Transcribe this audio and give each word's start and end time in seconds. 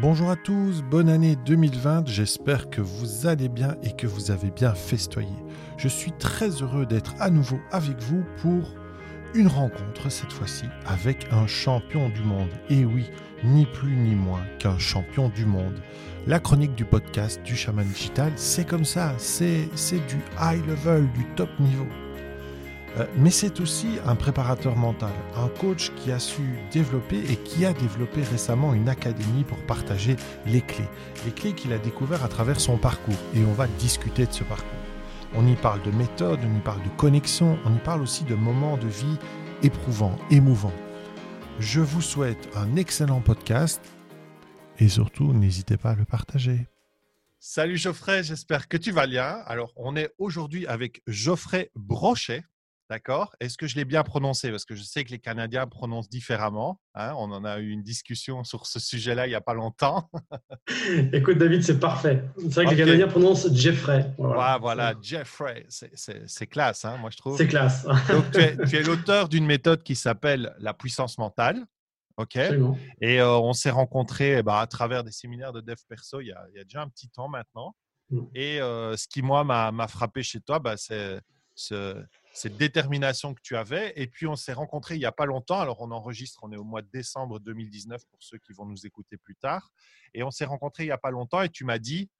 Bonjour 0.00 0.30
à 0.30 0.36
tous, 0.36 0.82
bonne 0.82 1.10
année 1.10 1.36
2020, 1.44 2.08
j'espère 2.08 2.70
que 2.70 2.80
vous 2.80 3.26
allez 3.26 3.50
bien 3.50 3.76
et 3.82 3.92
que 3.92 4.06
vous 4.06 4.30
avez 4.30 4.50
bien 4.50 4.74
festoyé. 4.74 5.28
Je 5.76 5.86
suis 5.86 6.12
très 6.12 6.48
heureux 6.48 6.86
d'être 6.86 7.14
à 7.20 7.28
nouveau 7.28 7.60
avec 7.72 8.00
vous 8.00 8.24
pour 8.38 8.74
une 9.34 9.48
rencontre 9.48 10.10
cette 10.10 10.32
fois-ci 10.32 10.64
avec 10.86 11.26
un 11.30 11.46
champion 11.46 12.08
du 12.08 12.22
monde. 12.22 12.48
Et 12.70 12.86
oui, 12.86 13.10
ni 13.44 13.66
plus 13.66 13.94
ni 13.94 14.14
moins 14.14 14.42
qu'un 14.58 14.78
champion 14.78 15.28
du 15.28 15.44
monde. 15.44 15.78
La 16.26 16.40
chronique 16.40 16.74
du 16.74 16.86
podcast 16.86 17.42
du 17.42 17.54
chaman 17.54 17.86
digital, 17.86 18.32
c'est 18.36 18.66
comme 18.66 18.86
ça, 18.86 19.12
c'est 19.18 19.68
du 20.08 20.16
high 20.40 20.66
level, 20.66 21.06
du 21.12 21.26
top 21.36 21.50
niveau. 21.60 21.86
Euh, 22.98 23.06
mais 23.16 23.30
c'est 23.30 23.60
aussi 23.60 23.98
un 24.04 24.14
préparateur 24.14 24.76
mental, 24.76 25.12
un 25.36 25.48
coach 25.48 25.92
qui 25.96 26.12
a 26.12 26.18
su 26.18 26.42
développer 26.70 27.18
et 27.18 27.36
qui 27.36 27.64
a 27.64 27.72
développé 27.72 28.22
récemment 28.22 28.74
une 28.74 28.88
académie 28.88 29.44
pour 29.44 29.58
partager 29.66 30.16
les 30.46 30.60
clés. 30.60 30.88
Les 31.24 31.32
clés 31.32 31.54
qu'il 31.54 31.72
a 31.72 31.78
découvertes 31.78 32.24
à 32.24 32.28
travers 32.28 32.60
son 32.60 32.76
parcours. 32.76 33.16
Et 33.34 33.44
on 33.44 33.52
va 33.52 33.66
discuter 33.78 34.26
de 34.26 34.32
ce 34.32 34.44
parcours. 34.44 34.68
On 35.34 35.46
y 35.46 35.56
parle 35.56 35.82
de 35.82 35.90
méthode, 35.90 36.40
on 36.44 36.58
y 36.58 36.60
parle 36.60 36.82
de 36.82 36.90
connexion, 36.90 37.58
on 37.64 37.74
y 37.74 37.78
parle 37.78 38.02
aussi 38.02 38.24
de 38.24 38.34
moments 38.34 38.76
de 38.76 38.88
vie 38.88 39.16
éprouvants, 39.62 40.18
émouvants. 40.30 40.74
Je 41.58 41.80
vous 41.80 42.02
souhaite 42.02 42.50
un 42.54 42.76
excellent 42.76 43.20
podcast 43.20 43.80
et 44.78 44.88
surtout 44.88 45.32
n'hésitez 45.32 45.78
pas 45.78 45.90
à 45.90 45.94
le 45.94 46.04
partager. 46.04 46.66
Salut 47.38 47.76
Geoffrey, 47.76 48.22
j'espère 48.22 48.68
que 48.68 48.76
tu 48.76 48.92
vas 48.92 49.06
bien. 49.06 49.42
Alors, 49.46 49.72
on 49.76 49.96
est 49.96 50.12
aujourd'hui 50.18 50.66
avec 50.66 51.02
Geoffrey 51.06 51.70
Brochet. 51.74 52.44
D'accord? 52.92 53.34
Est-ce 53.40 53.56
que 53.56 53.66
je 53.66 53.76
l'ai 53.76 53.86
bien 53.86 54.02
prononcé? 54.02 54.50
Parce 54.50 54.66
que 54.66 54.74
je 54.74 54.82
sais 54.82 55.02
que 55.02 55.12
les 55.12 55.18
Canadiens 55.18 55.66
prononcent 55.66 56.10
différemment. 56.10 56.78
Hein. 56.94 57.14
on 57.16 57.32
en 57.32 57.42
a 57.42 57.58
eu 57.58 57.70
une 57.70 57.82
discussion 57.82 58.44
sur 58.44 58.66
ce 58.66 58.78
sujet-là 58.78 59.26
il 59.26 59.30
n'y 59.30 59.34
a 59.34 59.40
pas 59.40 59.54
longtemps. 59.54 60.10
Écoute, 61.14 61.38
David, 61.38 61.62
c'est 61.62 61.80
parfait. 61.80 62.22
C'est 62.36 62.52
vrai 62.52 62.66
que 62.66 62.70
les 62.72 62.76
Canadiens 62.76 63.08
prononcent 63.08 63.50
Jeffrey. 63.54 64.12
Voilà, 64.18 64.58
voilà, 64.58 64.94
Jeffrey. 65.00 65.64
C'est 65.70 66.46
classe, 66.46 66.84
hein, 66.84 66.98
moi, 66.98 67.08
je 67.08 67.16
trouve. 67.16 67.38
C'est 67.38 67.46
classe. 67.46 67.86
Donc, 68.10 68.30
tu 68.30 68.40
es, 68.40 68.82
l'auteur 68.82 69.30
d'une 69.30 69.46
méthode 69.46 69.82
qui 69.82 69.94
s'appelle 69.94 70.54
la 70.58 70.74
puissance 70.74 71.16
mentale. 71.16 71.64
OK? 72.18 72.36
Et 73.00 73.22
euh, 73.22 73.38
on 73.38 73.54
s'est 73.54 73.70
rencontrés 73.70 74.36
eh 74.40 74.42
ben, 74.42 74.56
à 74.56 74.66
travers 74.66 75.02
des 75.02 75.12
séminaires 75.12 75.54
de 75.54 75.62
dev 75.62 75.78
perso 75.88 76.20
il 76.20 76.26
y, 76.26 76.32
a, 76.32 76.64
déjà 76.64 76.82
un 76.82 76.90
petit 76.90 77.08
temps 77.08 77.30
maintenant. 77.30 77.74
Mm. 78.10 78.20
Et 78.34 78.60
euh, 78.60 78.98
ce 78.98 79.08
qui, 79.08 79.22
moi, 79.22 79.44
m'a 79.44 79.88
frappé 79.88 80.22
chez 80.22 80.42
toi, 80.42 80.58
bah, 80.58 80.76
c'est 80.76 81.22
ce 81.54 82.04
cette 82.32 82.56
détermination 82.56 83.34
que 83.34 83.40
tu 83.42 83.56
avais. 83.56 83.92
Et 83.96 84.06
puis, 84.06 84.26
on 84.26 84.36
s'est 84.36 84.52
rencontrés 84.52 84.94
il 84.94 84.98
n'y 84.98 85.04
a 85.04 85.12
pas 85.12 85.26
longtemps. 85.26 85.60
Alors, 85.60 85.80
on 85.80 85.90
enregistre, 85.90 86.40
on 86.42 86.52
est 86.52 86.56
au 86.56 86.64
mois 86.64 86.82
de 86.82 86.88
décembre 86.92 87.40
2019 87.40 88.02
pour 88.10 88.22
ceux 88.22 88.38
qui 88.38 88.52
vont 88.52 88.64
nous 88.64 88.86
écouter 88.86 89.16
plus 89.16 89.36
tard. 89.36 89.70
Et 90.14 90.22
on 90.22 90.30
s'est 90.30 90.44
rencontrés 90.44 90.84
il 90.84 90.86
n'y 90.86 90.92
a 90.92 90.98
pas 90.98 91.10
longtemps 91.10 91.42
et 91.42 91.48
tu 91.48 91.64
m'as 91.64 91.78
dit, 91.78 92.10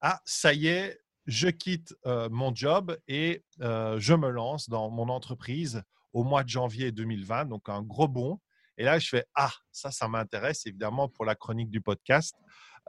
ah, 0.00 0.20
ça 0.24 0.52
y 0.52 0.66
est, 0.66 1.00
je 1.26 1.48
quitte 1.48 1.94
euh, 2.06 2.28
mon 2.30 2.54
job 2.54 2.98
et 3.06 3.44
euh, 3.60 3.98
je 3.98 4.14
me 4.14 4.28
lance 4.28 4.68
dans 4.68 4.90
mon 4.90 5.08
entreprise 5.08 5.82
au 6.12 6.24
mois 6.24 6.44
de 6.44 6.48
janvier 6.48 6.92
2020. 6.92 7.46
Donc, 7.46 7.68
un 7.68 7.82
gros 7.82 8.08
bond. 8.08 8.40
Et 8.76 8.84
là, 8.84 8.98
je 8.98 9.08
fais, 9.08 9.24
ah, 9.34 9.52
ça, 9.70 9.90
ça 9.90 10.08
m'intéresse 10.08 10.66
évidemment 10.66 11.08
pour 11.08 11.24
la 11.24 11.34
chronique 11.34 11.70
du 11.70 11.80
podcast. 11.80 12.34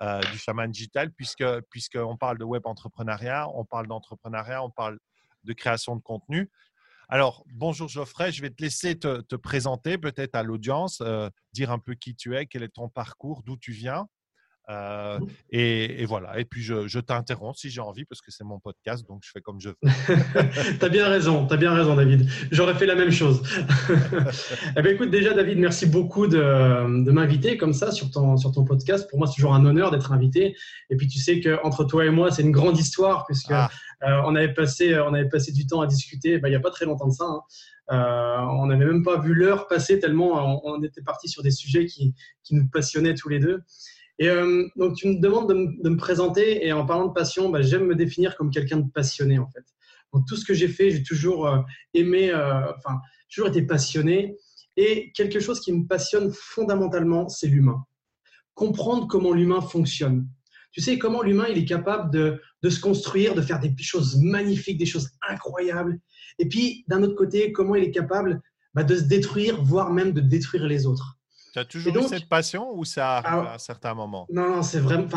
Euh, 0.01 0.21
du 0.31 0.39
chaman 0.39 0.71
digital, 0.71 1.11
puisque 1.11 1.45
puisqu'on 1.69 2.17
parle 2.17 2.39
de 2.39 2.43
web 2.43 2.63
entrepreneuriat, 2.65 3.47
on 3.53 3.63
parle 3.63 3.85
d'entrepreneuriat, 3.85 4.63
on 4.63 4.71
parle 4.71 4.97
de 5.43 5.53
création 5.53 5.95
de 5.95 6.01
contenu. 6.01 6.49
Alors, 7.09 7.43
bonjour 7.53 7.89
Geoffrey, 7.89 8.31
je 8.31 8.41
vais 8.41 8.49
te 8.49 8.61
laisser 8.61 8.97
te, 8.97 9.35
présenter 9.35 9.97
peut-être 9.97 10.35
à 10.35 10.43
l'audience, 10.43 11.01
euh, 11.01 11.29
dire 11.51 11.71
un 11.71 11.79
peu 11.79 11.95
qui 11.95 12.15
tu 12.15 12.35
es, 12.35 12.45
quel 12.45 12.63
est 12.63 12.69
ton 12.69 12.89
parcours, 12.89 13.43
d'où 13.43 13.57
tu 13.57 13.71
viens. 13.71 14.07
Euh, 14.69 15.19
et, 15.50 16.06
voilà. 16.06 16.39
Et 16.39 16.45
puis 16.45 16.61
je, 16.61 17.00
t'interromps 17.00 17.59
si 17.59 17.69
j'ai 17.69 17.81
envie 17.81 18.06
parce 18.06 18.22
que 18.22 18.31
c'est 18.31 18.44
mon 18.44 18.59
podcast, 18.59 19.06
donc 19.08 19.22
je 19.23 19.31
fais 19.31 19.42
comme 19.42 19.59
je 19.59 19.69
veux. 19.69 19.75
tu 20.79 20.85
as 20.85 20.90
bien 20.90 21.07
raison, 21.07 21.46
tu 21.47 21.53
as 21.53 21.57
bien 21.57 21.74
raison, 21.74 21.96
David. 21.96 22.29
J'aurais 22.51 22.75
fait 22.75 22.85
la 22.85 22.96
même 22.96 23.12
chose. 23.12 23.44
eh 24.78 24.81
bien, 24.81 24.91
écoute, 24.91 25.09
déjà, 25.09 25.34
David, 25.34 25.59
merci 25.59 25.85
beaucoup 25.85 26.28
de, 26.28 27.12
m'inviter 27.12 27.57
comme 27.57 27.73
ça 27.73 27.91
sur 27.91 28.09
ton, 28.09 28.38
sur 28.38 28.52
ton 28.52 28.63
podcast. 28.63 29.09
Pour 29.09 29.19
moi, 29.19 29.28
c'est 29.28 29.35
toujours 29.35 29.53
un 29.53 29.66
honneur 29.66 29.91
d'être 29.91 30.12
invité. 30.12 30.56
Et 30.90 30.96
puis, 30.96 31.07
tu 31.07 31.19
sais 31.19 31.41
qu'entre 31.41 31.84
toi 31.84 32.06
et 32.06 32.09
moi, 32.09 32.31
c'est 32.31 32.41
une 32.41 32.52
grande 32.52 32.78
histoire 32.78 33.25
puisque 33.25 33.52
ah. 33.52 33.69
euh, 34.03 34.22
on, 34.25 34.35
avait 34.35 34.53
passé, 34.53 34.97
on 35.00 35.13
avait 35.13 35.29
passé 35.29 35.52
du 35.52 35.68
temps 35.68 35.81
à 35.81 35.88
discuter 35.88 36.38
bah, 36.38 36.47
il 36.47 36.52
n'y 36.52 36.57
a 36.57 36.62
pas 36.62 36.72
très 36.72 36.85
longtemps 36.85 37.07
de 37.07 37.13
ça. 37.13 37.25
Hein. 37.25 37.41
Euh, 37.91 38.38
on 38.62 38.68
n'avait 38.68 38.85
même 38.85 39.03
pas 39.03 39.19
vu 39.19 39.34
l'heure 39.34 39.68
passer 39.68 40.00
tellement 40.00 40.62
on, 40.66 40.81
était 40.84 41.02
parti 41.02 41.28
sur 41.28 41.44
des 41.44 41.52
sujets 41.52 41.85
qui, 41.85 42.16
qui 42.44 42.56
nous 42.56 42.68
passionnaient 42.69 43.13
tous 43.13 43.28
les 43.28 43.40
deux. 43.40 43.62
Et 44.19 44.29
euh, 44.29 44.68
donc, 44.75 44.96
tu 44.96 45.07
me 45.07 45.19
demandes 45.19 45.50
de, 45.50 45.90
me 45.90 45.97
présenter. 45.97 46.66
Et 46.66 46.72
en 46.72 46.85
parlant 46.85 47.07
de 47.07 47.13
passion, 47.13 47.50
bah, 47.50 47.62
j'aime 47.62 47.85
me 47.85 47.96
définir 47.96 48.35
comme 48.35 48.51
quelqu'un 48.51 48.78
de 48.78 48.90
passionné, 48.91 49.40
en 49.40 49.47
fait. 49.47 49.63
Donc, 50.13 50.28
tout 50.28 50.35
ce 50.35 50.46
que 50.46 50.53
j'ai 50.53 50.68
fait, 50.68 50.91
j'ai 50.91 51.03
toujours 51.03 51.47
euh, 51.47 51.59
aimé, 51.94 52.29
euh, 52.29 52.62
enfin, 52.78 53.00
toujours 53.34 53.50
été 53.50 53.63
passionné. 53.63 54.38
Et 54.78 55.12
quelque 55.13 55.40
chose 55.40 55.59
qui 55.59 55.72
me 55.72 55.85
passionne 55.85 56.31
fondamentalement, 56.34 57.29
c'est 57.29 57.47
l'humain. 57.47 57.84
Comprendre 58.53 59.07
comment 59.07 59.34
l'humain 59.34 59.62
fonctionne. 59.62 60.28
Tu 60.72 60.81
sais, 60.81 60.97
comment 60.97 61.22
l'humain, 61.22 61.46
il 61.50 61.57
est 61.57 61.66
capable 61.66 62.12
de, 62.12 62.41
de, 62.63 62.69
se 62.69 62.79
construire, 62.79 63.35
de 63.35 63.41
faire 63.41 63.59
des 63.59 63.73
choses 63.79 64.18
magnifiques, 64.22 64.78
des 64.78 64.88
choses 64.88 65.09
incroyables. 65.28 66.00
Et 66.40 66.47
puis, 66.47 66.84
d'un 66.88 67.03
autre 67.03 67.16
côté, 67.16 67.52
comment 67.52 67.75
il 67.75 67.84
est 67.84 67.91
capable 67.91 68.41
bah, 68.73 68.84
de 68.84 68.96
se 68.96 69.03
détruire, 69.03 69.63
voire 69.63 69.91
même 69.91 70.13
de 70.13 70.22
détruire 70.22 70.66
les 70.66 70.88
autres. 70.88 71.19
Tu 71.53 71.59
as 71.59 71.66
toujours 71.66 71.96
eu 71.96 72.08
cette 72.08 72.28
passion 72.28 72.72
ou 72.74 72.84
ça 72.84 73.18
arrive 73.18 73.47
à 73.47 73.53
un 73.53 73.59
certain 73.59 73.94
moment 73.94 74.25
Non, 74.31 74.50
non, 74.50 74.64
c'est 74.64 74.80
vraiment. 74.80 75.08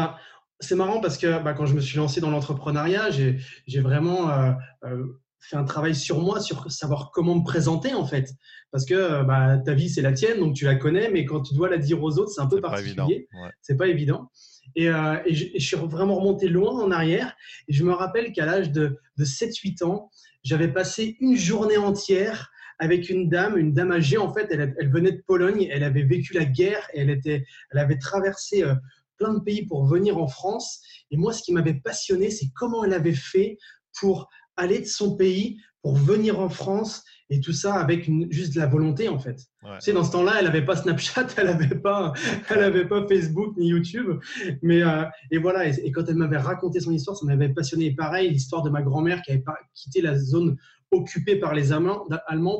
C'est 0.60 0.74
marrant 0.74 1.00
parce 1.00 1.18
que 1.18 1.42
bah, 1.42 1.54
quand 1.54 1.66
je 1.66 1.74
me 1.74 1.80
suis 1.80 1.96
lancé 1.96 2.20
dans 2.20 2.30
l'entrepreneuriat, 2.30 3.10
j'ai 3.10 3.80
vraiment 3.80 4.30
euh, 4.30 4.52
euh, 4.84 5.04
fait 5.40 5.56
un 5.56 5.64
travail 5.64 5.94
sur 5.94 6.20
moi, 6.20 6.40
sur 6.40 6.70
savoir 6.70 7.10
comment 7.12 7.36
me 7.36 7.44
présenter 7.44 7.94
en 7.94 8.04
fait. 8.04 8.30
Parce 8.70 8.84
que 8.84 8.94
euh, 8.94 9.22
bah, 9.22 9.58
ta 9.58 9.72
vie, 9.72 9.88
c'est 9.88 10.02
la 10.02 10.12
tienne, 10.12 10.40
donc 10.40 10.54
tu 10.54 10.66
la 10.66 10.76
connais, 10.76 11.10
mais 11.10 11.24
quand 11.24 11.40
tu 11.40 11.54
dois 11.54 11.70
la 11.70 11.78
dire 11.78 12.02
aux 12.02 12.18
autres, 12.18 12.30
c'est 12.30 12.42
un 12.42 12.48
peu 12.48 12.60
particulier. 12.60 13.28
C'est 13.62 13.76
pas 13.76 13.88
évident. 13.88 14.30
Et, 14.74 14.86
et, 14.86 15.34
je, 15.34 15.46
je, 15.54 15.64
suis 15.64 15.76
vraiment 15.76 16.16
remonté 16.16 16.48
loin 16.48 16.72
en 16.72 16.90
arrière. 16.90 17.34
Et 17.68 17.72
je 17.72 17.82
me 17.82 17.92
rappelle 17.92 18.32
qu'à 18.32 18.44
l'âge 18.44 18.72
de, 18.72 18.98
de 19.16 19.24
7-8 19.24 19.84
ans, 19.84 20.10
j'avais 20.42 20.68
passé 20.68 21.16
une 21.20 21.36
journée 21.36 21.78
entière 21.78 22.50
avec 22.78 23.08
une 23.08 23.28
dame, 23.28 23.56
une 23.56 23.72
dame 23.72 23.92
âgée 23.92 24.18
en 24.18 24.32
fait, 24.32 24.48
elle, 24.50 24.74
elle 24.78 24.90
venait 24.90 25.12
de 25.12 25.22
Pologne, 25.26 25.68
elle 25.70 25.84
avait 25.84 26.02
vécu 26.02 26.34
la 26.34 26.44
guerre 26.44 26.86
et 26.92 27.00
elle, 27.00 27.10
était, 27.10 27.44
elle 27.70 27.78
avait 27.78 27.98
traversé 27.98 28.62
euh, 28.62 28.74
plein 29.18 29.34
de 29.34 29.40
pays 29.40 29.66
pour 29.66 29.86
venir 29.86 30.18
en 30.18 30.28
France. 30.28 30.80
Et 31.10 31.16
moi, 31.16 31.32
ce 31.32 31.42
qui 31.42 31.52
m'avait 31.52 31.74
passionné, 31.74 32.30
c'est 32.30 32.50
comment 32.54 32.84
elle 32.84 32.92
avait 32.92 33.14
fait 33.14 33.58
pour 33.98 34.28
aller 34.56 34.80
de 34.80 34.86
son 34.86 35.16
pays, 35.16 35.58
pour 35.82 35.96
venir 35.96 36.40
en 36.40 36.48
France 36.48 37.04
et 37.28 37.40
tout 37.40 37.52
ça 37.52 37.74
avec 37.74 38.06
une, 38.06 38.30
juste 38.30 38.54
de 38.54 38.60
la 38.60 38.66
volonté 38.66 39.08
en 39.08 39.18
fait. 39.18 39.36
Tu 39.36 39.68
sais, 39.80 39.92
dans 39.92 40.04
ce 40.04 40.12
temps-là, 40.12 40.34
elle 40.38 40.44
n'avait 40.44 40.64
pas 40.64 40.76
Snapchat, 40.76 41.26
elle 41.36 41.46
n'avait 41.46 41.74
pas, 41.74 42.12
elle 42.50 42.62
avait 42.62 42.86
pas 42.86 43.06
Facebook 43.08 43.56
ni 43.56 43.68
YouTube, 43.68 44.18
mais 44.62 44.82
euh, 44.82 45.04
et 45.30 45.38
voilà. 45.38 45.68
Et, 45.68 45.90
quand 45.90 46.04
elle 46.08 46.16
m'avait 46.16 46.38
raconté 46.38 46.80
son 46.80 46.92
histoire, 46.92 47.16
ça 47.16 47.26
m'avait 47.26 47.48
passionné. 47.48 47.86
Et 47.86 47.94
pareil, 47.94 48.30
l'histoire 48.30 48.62
de 48.62 48.70
ma 48.70 48.82
grand-mère 48.82 49.22
qui 49.22 49.32
avait 49.32 49.40
pas 49.40 49.56
quitté 49.74 50.00
la 50.02 50.16
zone 50.16 50.56
occupé 50.90 51.36
par 51.36 51.54
les 51.54 51.72
Allemands 51.72 52.06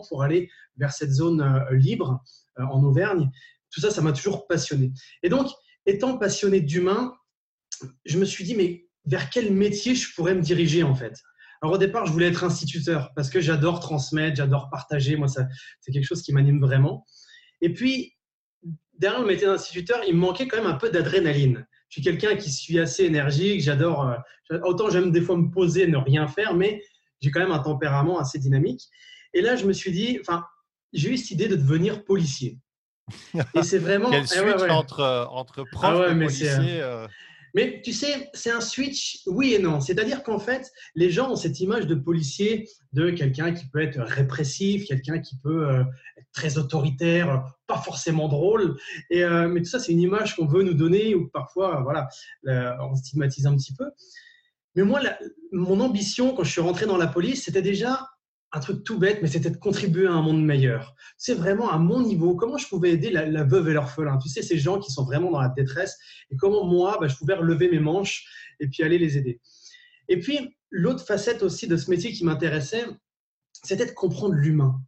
pour 0.08 0.22
aller 0.22 0.50
vers 0.76 0.92
cette 0.92 1.10
zone 1.10 1.40
euh, 1.40 1.76
libre 1.76 2.22
euh, 2.58 2.64
en 2.64 2.82
Auvergne. 2.82 3.30
Tout 3.70 3.80
ça, 3.80 3.90
ça 3.90 4.02
m'a 4.02 4.12
toujours 4.12 4.46
passionné. 4.46 4.92
Et 5.22 5.28
donc, 5.28 5.48
étant 5.86 6.18
passionné 6.18 6.60
d'humain, 6.60 7.14
je 8.04 8.18
me 8.18 8.24
suis 8.24 8.44
dit, 8.44 8.54
mais 8.54 8.86
vers 9.04 9.30
quel 9.30 9.52
métier 9.52 9.94
je 9.94 10.14
pourrais 10.14 10.34
me 10.34 10.40
diriger 10.40 10.82
en 10.82 10.94
fait? 10.94 11.14
Alors 11.62 11.74
au 11.74 11.78
départ, 11.78 12.06
je 12.06 12.12
voulais 12.12 12.28
être 12.28 12.44
instituteur 12.44 13.12
parce 13.14 13.30
que 13.30 13.40
j'adore 13.40 13.80
transmettre, 13.80 14.36
j'adore 14.36 14.68
partager. 14.70 15.16
Moi, 15.16 15.28
c'est 15.28 15.92
quelque 15.92 16.04
chose 16.04 16.22
qui 16.22 16.32
m'anime 16.32 16.60
vraiment. 16.60 17.06
Et 17.60 17.72
puis, 17.72 18.12
derrière 18.98 19.20
le 19.20 19.26
métier 19.26 19.46
d'instituteur, 19.46 20.00
il 20.06 20.14
me 20.14 20.20
manquait 20.20 20.48
quand 20.48 20.58
même 20.58 20.66
un 20.66 20.74
peu 20.76 20.90
d'adrénaline. 20.90 21.66
Je 21.88 21.94
suis 21.94 22.02
quelqu'un 22.02 22.36
qui 22.36 22.50
suis 22.50 22.78
assez 22.78 23.04
énergique. 23.04 23.62
J'adore. 23.62 24.08
Euh, 24.50 24.58
autant 24.64 24.90
j'aime 24.90 25.12
des 25.12 25.20
fois 25.20 25.36
me 25.36 25.50
poser, 25.50 25.86
ne 25.86 25.96
rien 25.96 26.28
faire, 26.28 26.54
mais 26.54 26.82
j'ai 27.20 27.30
quand 27.30 27.40
même 27.40 27.52
un 27.52 27.58
tempérament 27.58 28.18
assez 28.18 28.38
dynamique. 28.38 28.88
Et 29.34 29.40
là, 29.40 29.56
je 29.56 29.66
me 29.66 29.72
suis 29.72 29.92
dit, 29.92 30.18
enfin, 30.20 30.44
j'ai 30.92 31.12
eu 31.12 31.16
cette 31.16 31.32
idée 31.32 31.48
de 31.48 31.56
devenir 31.56 32.04
policier. 32.04 32.58
Et 33.54 33.62
c'est 33.62 33.78
vraiment. 33.78 34.10
Quel 34.10 34.24
eh 34.24 34.26
switch 34.26 34.70
entre, 34.70 35.00
euh, 35.00 35.24
entre 35.26 35.64
prof 35.70 36.02
ah 36.06 36.10
et 36.10 36.14
policier 36.14 36.48
euh. 36.80 37.06
Mais 37.54 37.80
tu 37.82 37.94
sais, 37.94 38.28
c'est 38.34 38.50
un 38.50 38.60
switch 38.60 39.20
oui 39.26 39.54
et 39.54 39.58
non. 39.58 39.80
C'est-à-dire 39.80 40.22
qu'en 40.22 40.38
fait, 40.38 40.70
les 40.94 41.10
gens 41.10 41.30
ont 41.30 41.36
cette 41.36 41.58
image 41.60 41.86
de 41.86 41.94
policier, 41.94 42.68
de 42.92 43.10
quelqu'un 43.10 43.54
qui 43.54 43.66
peut 43.68 43.80
être 43.80 43.98
répressif, 43.98 44.84
quelqu'un 44.86 45.20
qui 45.20 45.38
peut 45.38 45.66
euh, 45.66 45.84
être 46.18 46.30
très 46.34 46.58
autoritaire, 46.58 47.44
pas 47.66 47.78
forcément 47.78 48.28
drôle. 48.28 48.76
Et, 49.08 49.24
mais 49.24 49.60
tout 49.60 49.70
ça, 49.70 49.78
c'est 49.78 49.92
une 49.92 50.00
image 50.00 50.36
qu'on 50.36 50.46
veut 50.46 50.64
nous 50.64 50.74
donner 50.74 51.14
ou 51.14 51.28
parfois, 51.28 51.80
voilà, 51.82 52.08
on 52.44 52.94
stigmatise 52.94 53.46
un 53.46 53.56
petit 53.56 53.72
peu. 53.72 53.86
Mais 54.76 54.84
moi, 54.84 55.00
mon 55.52 55.80
ambition 55.80 56.34
quand 56.34 56.44
je 56.44 56.52
suis 56.52 56.60
rentré 56.60 56.86
dans 56.86 56.98
la 56.98 57.06
police, 57.06 57.44
c'était 57.44 57.62
déjà 57.62 58.06
un 58.52 58.60
truc 58.60 58.84
tout 58.84 58.98
bête, 58.98 59.20
mais 59.22 59.28
c'était 59.28 59.50
de 59.50 59.56
contribuer 59.56 60.06
à 60.06 60.12
un 60.12 60.22
monde 60.22 60.44
meilleur. 60.44 60.94
C'est 61.16 61.34
vraiment 61.34 61.70
à 61.70 61.78
mon 61.78 62.00
niveau, 62.00 62.36
comment 62.36 62.58
je 62.58 62.68
pouvais 62.68 62.92
aider 62.92 63.10
la, 63.10 63.44
veuve 63.44 63.68
et 63.68 63.72
l'orphelin? 63.72 64.18
Tu 64.18 64.28
sais, 64.28 64.42
ces 64.42 64.58
gens 64.58 64.78
qui 64.78 64.90
sont 64.92 65.04
vraiment 65.04 65.30
dans 65.30 65.40
la 65.40 65.48
détresse, 65.48 65.98
et 66.30 66.36
comment 66.36 66.64
moi, 66.64 66.98
bah, 67.00 67.08
je 67.08 67.16
pouvais 67.16 67.34
relever 67.34 67.68
mes 67.70 67.80
manches 67.80 68.24
et 68.60 68.68
puis 68.68 68.82
aller 68.82 68.98
les 68.98 69.18
aider. 69.18 69.40
Et 70.08 70.20
puis, 70.20 70.56
l'autre 70.70 71.04
facette 71.04 71.42
aussi 71.42 71.66
de 71.66 71.76
ce 71.76 71.90
métier 71.90 72.12
qui 72.12 72.24
m'intéressait, 72.24 72.86
c'était 73.64 73.86
de 73.86 73.92
comprendre 73.92 74.34
l'humain. 74.34 74.80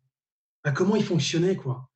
Bah, 0.64 0.70
comment 0.70 0.96
il 0.96 1.04
fonctionnait, 1.04 1.56
quoi. 1.56 1.90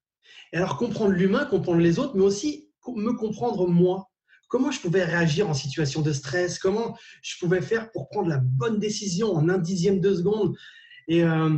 Et 0.53 0.57
alors, 0.57 0.77
comprendre 0.77 1.13
l'humain, 1.13 1.45
comprendre 1.45 1.81
les 1.81 1.99
autres, 1.99 2.17
mais 2.17 2.25
aussi 2.25 2.71
me 2.89 3.13
comprendre 3.13 3.67
moi. 3.69 4.11
Comment 4.53 4.71
je 4.71 4.83
pouvais 4.83 5.03
réagir 5.03 5.49
en 5.49 5.55
situation 5.55 6.03
de 6.03 6.13
stress? 6.13 6.59
Comment 6.59 6.95
je 7.23 7.39
pouvais 7.41 7.63
faire 7.63 7.91
pour 7.91 8.11
prendre 8.11 8.29
la 8.29 8.37
bonne 8.37 8.79
décision 8.79 9.33
en 9.35 9.49
un 9.49 9.57
dixième 9.57 9.99
de 9.99 10.15
seconde? 10.15 10.55
Et, 11.09 11.25
euh, 11.25 11.57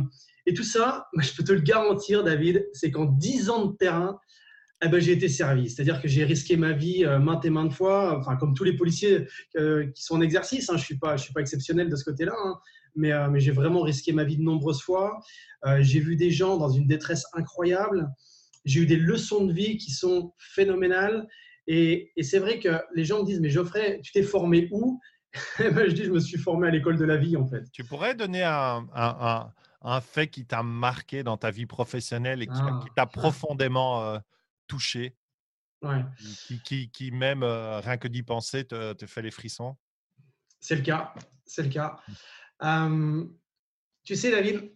tout 0.55 0.63
ça, 0.63 1.07
je 1.19 1.35
peux 1.35 1.43
te 1.43 1.51
le 1.51 1.59
garantir, 1.59 2.23
David, 2.23 2.65
c'est 2.71 2.91
qu'en 2.91 3.03
10 3.03 3.49
ans 3.49 3.65
de 3.65 3.75
terrain, 3.75 4.17
eh 4.81 4.87
ben, 4.87 5.01
j'ai 5.01 5.11
été 5.11 5.27
servi. 5.27 5.69
C'est-à-dire 5.69 6.01
que 6.01 6.07
j'ai 6.07 6.23
risqué 6.23 6.55
ma 6.55 6.71
vie 6.71 7.03
euh, 7.03 7.19
maintes 7.19 7.43
et 7.43 7.49
maintes 7.49 7.73
fois, 7.73 8.17
enfin, 8.17 8.37
comme 8.37 8.53
tous 8.53 8.63
les 8.63 8.77
policiers 8.77 9.27
euh, 9.57 9.87
qui 9.87 10.01
sont 10.01 10.15
en 10.15 10.21
exercice. 10.21 10.69
Hein, 10.69 10.77
je 10.77 10.83
ne 10.83 10.85
suis, 10.85 10.97
pas, 10.97 11.17
je 11.17 11.23
suis 11.25 11.33
pas 11.33 11.41
exceptionnel 11.41 11.89
de 11.89 11.97
ce 11.97 12.05
côté-là, 12.05 12.33
hein, 12.45 12.55
mais, 12.95 13.11
mais 13.29 13.41
j'ai 13.41 13.51
vraiment 13.51 13.81
risqué 13.81 14.13
ma 14.13 14.23
vie 14.23 14.37
de 14.37 14.43
nombreuses 14.43 14.81
fois. 14.81 15.19
j'ai 15.79 15.99
vu 15.99 16.15
des 16.15 16.31
gens 16.31 16.55
dans 16.55 16.69
une 16.69 16.87
détresse 16.87 17.25
incroyable. 17.33 18.07
J'ai 18.63 18.79
eu 18.79 18.85
des 18.85 18.95
leçons 18.95 19.43
de 19.43 19.51
vie 19.51 19.75
qui 19.75 19.91
sont 19.91 20.33
phénoménales. 20.37 21.27
Et, 21.67 22.11
et 22.15 22.23
c'est 22.23 22.39
vrai 22.39 22.59
que 22.59 22.81
les 22.93 23.05
gens 23.05 23.21
me 23.21 23.25
disent, 23.25 23.39
mais 23.39 23.49
Geoffrey, 23.49 23.99
tu 24.03 24.11
t'es 24.11 24.23
formé 24.23 24.67
où? 24.71 24.99
Je 25.59 25.91
dis, 25.91 26.05
je 26.05 26.11
me 26.11 26.19
suis 26.19 26.37
formé 26.37 26.67
à 26.67 26.71
l'école 26.71 26.97
de 26.97 27.05
la 27.05 27.17
vie, 27.17 27.35
en 27.35 27.45
fait. 27.45 27.69
Tu 27.71 27.83
pourrais 27.83 28.15
donner 28.15 28.43
un, 28.43 28.87
un, 28.93 29.51
un, 29.81 30.01
fait 30.01 30.27
qui 30.27 30.45
t'a 30.45 30.63
marqué 30.63 31.23
dans 31.23 31.37
ta 31.37 31.51
vie 31.51 31.65
professionnelle 31.65 32.41
et 32.41 32.47
qui, 32.47 32.53
ah. 32.55 32.85
t'a 32.95 33.05
profondément 33.05 34.01
euh, 34.03 34.19
touché? 34.67 35.15
Ouais. 35.81 36.03
qui, 36.47 36.61
qui, 36.61 36.89
qui, 36.89 37.11
même, 37.11 37.43
euh, 37.43 37.79
rien 37.79 37.97
que 37.97 38.07
d'y 38.07 38.23
penser, 38.23 38.65
te, 38.65 38.93
te, 38.93 39.05
fait 39.05 39.21
les 39.21 39.29
frissons? 39.29 39.75
C'est 40.59 40.77
le 40.77 40.81
cas. 40.81 41.13
C'est 41.45 41.63
le 41.63 41.69
cas. 41.69 41.97
tu 44.03 44.15
sais, 44.15 44.31
David, 44.31 44.71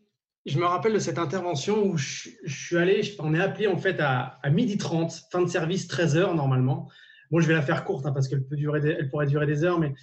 je 0.46 0.58
me 0.58 0.66
rappelle 0.66 0.94
de 0.94 1.00
cette 1.00 1.18
intervention 1.18 1.86
où 1.86 1.98
je, 1.98 2.30
suis 2.46 2.78
allé, 2.78 3.02
on 3.20 3.34
est 3.34 3.42
appelé 3.42 3.68
en 3.68 3.78
fait 3.78 4.00
à, 4.00 4.40
à 4.42 4.50
midi 4.50 4.78
30, 4.78 5.28
fin 5.32 5.42
de 5.42 5.50
service 5.50 5.88
13 5.88 6.18
heures 6.18 6.36
normalement. 6.36 6.90
Bon, 7.32 7.40
je 7.40 7.48
vais 7.48 7.54
la 7.54 7.62
faire 7.62 7.84
courte 7.84 8.06
hein, 8.06 8.12
parce 8.12 8.28
qu'elle 8.28 8.44
peut 8.44 8.56
durer, 8.56 8.80
elle 8.98 9.10
pourrait 9.10 9.28
durer 9.28 9.46
des 9.46 9.64
heures, 9.64 9.80
mais 9.80 9.94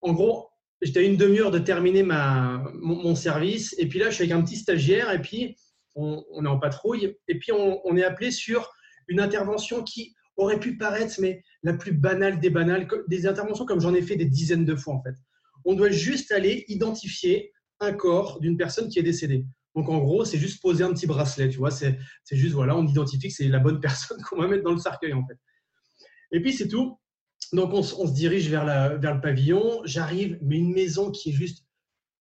en 0.00 0.12
gros, 0.12 0.48
j'étais 0.80 1.00
à 1.00 1.02
une 1.02 1.16
demi-heure 1.16 1.50
de 1.50 1.58
terminer 1.58 2.02
ma, 2.02 2.62
mon, 2.74 3.14
service. 3.14 3.74
Et 3.78 3.88
puis 3.88 3.98
là, 3.98 4.10
je 4.10 4.16
suis 4.16 4.24
avec 4.24 4.34
un 4.34 4.42
petit 4.42 4.56
stagiaire 4.56 5.10
et 5.12 5.20
puis 5.20 5.56
on, 5.94 6.44
est 6.44 6.48
en 6.48 6.58
patrouille. 6.58 7.16
Et 7.28 7.38
puis 7.38 7.52
on, 7.52 7.96
est 7.96 8.04
appelé 8.04 8.30
sur 8.30 8.72
une 9.08 9.20
intervention 9.20 9.82
qui 9.82 10.14
aurait 10.36 10.58
pu 10.58 10.76
paraître, 10.76 11.14
mais 11.20 11.42
la 11.62 11.74
plus 11.74 11.92
banale 11.92 12.40
des 12.40 12.50
banales, 12.50 12.88
des 13.08 13.26
interventions 13.26 13.64
comme 13.64 13.80
j'en 13.80 13.94
ai 13.94 14.02
fait 14.02 14.16
des 14.16 14.24
dizaines 14.24 14.64
de 14.64 14.74
fois 14.74 14.94
en 14.94 15.02
fait. 15.02 15.14
On 15.64 15.74
doit 15.74 15.90
juste 15.90 16.32
aller 16.32 16.64
identifier 16.68 17.52
un 17.80 17.92
corps 17.92 18.40
d'une 18.40 18.56
personne 18.56 18.88
qui 18.88 18.98
est 18.98 19.04
décédée. 19.04 19.44
Donc 19.74 19.88
en 19.88 19.98
gros, 19.98 20.24
c'est 20.24 20.38
juste 20.38 20.60
poser 20.60 20.84
un 20.84 20.92
petit 20.92 21.06
bracelet, 21.06 21.48
tu 21.48 21.58
vois. 21.58 21.70
C'est 21.70 21.98
juste, 22.30 22.54
voilà, 22.54 22.76
on 22.76 22.86
identifie 22.86 23.28
que 23.28 23.34
c'est 23.34 23.48
la 23.48 23.58
bonne 23.58 23.80
personne 23.80 24.20
qu'on 24.22 24.40
va 24.40 24.48
mettre 24.48 24.64
dans 24.64 24.72
le 24.72 24.78
cercueil 24.78 25.12
en 25.12 25.26
fait. 25.26 25.38
Et 26.30 26.40
puis 26.40 26.52
c'est 26.52 26.68
tout. 26.68 26.98
Donc, 27.52 27.74
on, 27.74 27.82
se 27.82 28.12
dirige 28.12 28.48
vers, 28.48 28.64
le 28.64 29.20
pavillon. 29.20 29.82
J'arrive, 29.84 30.38
mais 30.40 30.56
une 30.56 30.72
maison 30.72 31.10
qui 31.10 31.30
est 31.30 31.34
juste 31.34 31.66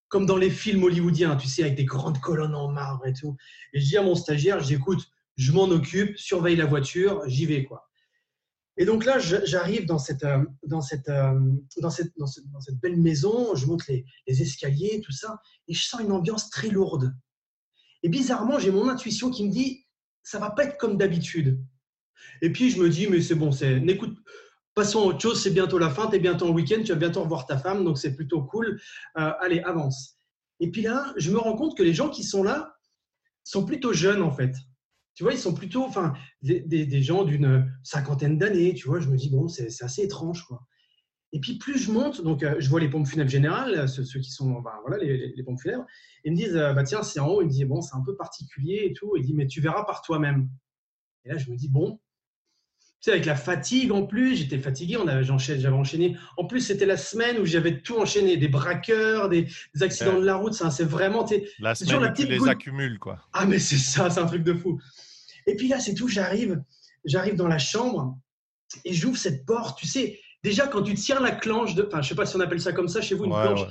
comme 0.10 0.26
dans 0.26 0.36
les 0.36 0.50
films 0.50 0.84
hollywoodiens, 0.84 1.38
tu 1.38 1.48
sais, 1.48 1.64
avec 1.64 1.76
des 1.76 1.86
grandes 1.86 2.20
colonnes 2.20 2.56
en 2.56 2.70
marbre 2.70 3.06
et 3.08 3.14
tout. 3.14 3.38
Et 3.72 3.80
je 3.80 3.86
dis 3.86 3.98
à 3.98 4.02
mon 4.02 4.16
stagiaire, 4.16 4.62
j'écoute, 4.62 5.08
je 5.38 5.54
m'en 5.54 5.70
occupe, 5.70 6.18
surveille 6.18 6.58
la 6.58 6.66
voiture, 6.66 7.24
j'y 7.28 7.46
vais, 7.46 7.64
quoi. 7.64 7.90
Et 8.76 8.84
donc 8.84 9.06
là, 9.06 9.20
j'arrive 9.20 9.86
dans 9.86 10.00
cette, 10.00 10.24
euh, 10.24 10.44
dans, 10.66 10.82
cette, 10.82 11.08
euh, 11.08 11.40
dans, 11.78 11.90
cette, 11.90 12.12
dans, 12.18 12.26
cette, 12.28 12.80
belle 12.82 12.98
maison, 12.98 13.56
je 13.56 13.66
monte 13.68 13.88
les, 13.88 14.06
les, 14.28 14.42
escaliers, 14.42 15.02
tout 15.02 15.12
ça, 15.12 15.40
et 15.70 15.74
je 15.74 15.86
sens 15.86 16.02
une 16.02 16.12
ambiance 16.12 16.50
très 16.50 16.68
lourde. 16.68 17.14
Et 18.04 18.10
bizarrement, 18.10 18.60
j'ai 18.60 18.72
mon 18.72 18.90
intuition 18.90 19.30
qui 19.30 19.46
me 19.46 19.52
dit, 19.52 19.86
ça 20.24 20.40
va 20.40 20.52
pas 20.52 20.66
être 20.66 20.78
comme 20.78 20.98
d'habitude. 20.98 21.60
Et 22.42 22.52
puis 22.52 22.70
je 22.70 22.82
me 22.82 22.90
dis, 22.90 23.08
mais 23.08 23.22
c'est 23.22 23.36
bon, 23.36 23.52
c'est, 23.52 23.80
n'écoute, 23.80 24.18
Passons 24.74 25.02
à 25.02 25.04
autre 25.04 25.20
chose, 25.20 25.42
c'est 25.44 25.52
bientôt 25.52 25.78
la 25.78 25.90
fin, 25.90 26.08
tu 26.08 26.16
es 26.16 26.20
bientôt 26.20 26.48
en 26.48 26.52
week-end, 26.52 26.82
tu 26.82 26.94
vas 26.94 26.98
bientôt 26.98 27.22
revoir 27.22 27.46
ta 27.46 27.58
femme, 27.58 27.84
donc 27.84 27.98
c'est 27.98 28.16
plutôt 28.16 28.42
cool. 28.44 28.80
Euh, 29.18 29.32
allez, 29.42 29.60
avance. 29.62 30.18
Et 30.62 30.72
puis 30.72 30.82
là, 30.82 31.14
je 31.18 31.32
me 31.32 31.38
rends 31.38 31.58
compte 31.58 31.78
que 31.78 31.84
les 31.84 31.94
gens 31.94 32.10
qui 32.10 32.24
sont 32.24 32.42
là 32.42 32.74
sont 33.44 33.66
plutôt 33.66 33.92
jeunes 33.92 34.22
en 34.22 34.32
fait. 34.32 34.56
Tu 35.14 35.24
vois, 35.24 35.34
ils 35.34 35.40
sont 35.40 35.54
plutôt 35.54 35.88
des, 36.42 36.62
des, 36.62 37.04
gens 37.04 37.26
d'une 37.26 37.70
cinquantaine 37.84 38.38
d'années. 38.38 38.74
Tu 38.74 38.88
vois, 38.88 39.02
je 39.02 39.10
me 39.10 39.18
dis, 39.18 39.30
bon, 39.30 39.50
c'est 39.50 39.68
assez 39.84 40.04
étrange. 40.04 40.46
quoi. 40.46 40.62
Et 41.34 41.40
puis 41.40 41.58
plus 41.58 41.78
je 41.78 41.92
monte, 41.92 42.22
donc 42.22 42.44
euh, 42.44 42.56
je 42.60 42.70
vois 42.70 42.80
les 42.80 42.90
pompes 42.90 43.08
funèbres 43.08 43.30
générales, 43.30 43.88
ceux, 43.88 44.04
qui 44.20 44.32
sont, 44.32 44.60
ben, 44.60 44.72
voilà, 44.86 45.02
les, 45.02 45.34
les, 45.34 45.44
pompes 45.44 45.60
funèbres, 45.60 45.86
ils 46.26 46.34
me 46.34 46.38
disent, 46.38 46.58
euh, 46.58 46.74
bah 46.74 46.84
tiens, 46.84 47.04
c'est 47.04 47.20
en 47.20 47.28
haut. 47.28 47.42
Ils 47.42 47.46
me 47.46 47.52
disent, 47.52 47.66
bon, 47.66 47.82
c'est 47.82 47.96
un 47.96 48.04
peu 48.04 48.16
particulier 48.16 48.88
et 48.90 48.94
tout. 48.94 49.14
Il 49.16 49.24
dit, 49.24 49.34
mais 49.34 49.48
tu 49.48 49.62
verras 49.62 49.86
par 49.86 50.02
toi-même. 50.02 50.50
Et 51.24 51.30
là, 51.30 51.38
je 51.38 51.50
me 51.50 51.56
dis, 51.56 51.70
bon, 51.70 52.00
tu 53.02 53.10
sais, 53.10 53.12
avec 53.12 53.26
la 53.26 53.36
fatigue 53.36 53.92
en 53.92 54.06
plus, 54.06 54.36
j'étais 54.36 54.60
fatigué, 54.60 54.96
on 54.98 55.08
avait, 55.08 55.24
j'avais 55.24 55.68
enchaîné. 55.70 56.18
En 56.38 56.46
plus, 56.46 56.62
c'était 56.62 56.86
la 56.86 56.98
semaine 56.98 57.40
où 57.40 57.46
j'avais 57.46 57.82
tout 57.82 57.98
enchaîné, 57.98 58.38
des 58.38 58.48
braqueurs, 58.48 59.28
des, 59.28 59.48
accidents 59.80 60.20
de 60.20 60.26
la 60.26 60.36
route. 60.36 60.54
Ça, 60.54 60.70
c'est 60.70 60.84
vraiment. 60.84 61.26
La 61.60 61.74
semaine 61.74 62.04
où 62.04 62.14
tu 62.14 62.28
les 62.28 62.48
accumules, 62.48 63.00
quoi. 63.00 63.20
Ah, 63.34 63.48
mais 63.48 63.58
c'est 63.58 63.78
ça, 63.78 64.10
c'est 64.12 64.20
un 64.20 64.28
truc 64.28 64.44
de 64.44 64.54
fou. 64.54 64.80
Et 65.48 65.56
puis 65.56 65.68
là, 65.68 65.80
c'est 65.80 65.96
tout. 65.96 66.08
J'arrive, 66.08 66.62
j'arrive 67.04 67.36
dans 67.36 67.48
la 67.48 67.58
chambre 67.58 68.20
et 68.86 68.94
j'ouvre 68.94 69.18
cette 69.18 69.48
porte. 69.48 69.80
Tu 69.80 69.88
sais, 69.88 70.20
déjà 70.44 70.68
quand 70.68 70.82
tu 70.84 70.94
tiens 70.96 71.20
la 71.20 71.32
clanche 71.32 71.76
de, 71.76 71.86
enfin, 71.88 72.02
je 72.02 72.10
sais 72.10 72.16
pas 72.16 72.26
si 72.26 72.36
on 72.36 72.40
appelle 72.40 72.62
ça 72.62 72.74
comme 72.74 72.88
ça 72.88 73.02
chez 73.02 73.16
vous, 73.16 73.26
une 73.26 73.32
planche. 73.32 73.62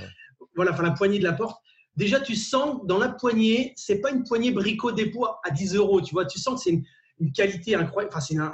Voilà, 0.56 0.72
enfin 0.72 0.82
la 0.82 0.92
poignée 0.92 1.18
de 1.18 1.24
la 1.24 1.32
porte. 1.32 1.60
Déjà, 1.96 2.20
tu 2.20 2.36
sens 2.36 2.84
dans 2.86 2.98
la 2.98 3.08
poignée, 3.08 3.72
c'est 3.76 4.00
pas 4.00 4.10
une 4.10 4.24
poignée 4.24 4.52
bricot 4.52 4.92
des 4.92 5.10
poids 5.10 5.40
à 5.44 5.50
10 5.50 5.74
euros. 5.74 6.00
Tu 6.00 6.12
vois, 6.14 6.24
tu 6.26 6.38
sens 6.38 6.56
que 6.56 6.60
c'est 6.64 6.70
une, 6.70 6.84
une 7.18 7.32
qualité 7.32 7.74
incroyable. 7.74 8.14
Enfin, 8.14 8.24
c'est 8.24 8.36
un, 8.38 8.52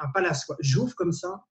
un 0.00 0.08
palace. 0.12 0.46
J'ouvre 0.60 0.94
comme 0.94 1.12
ça, 1.12 1.44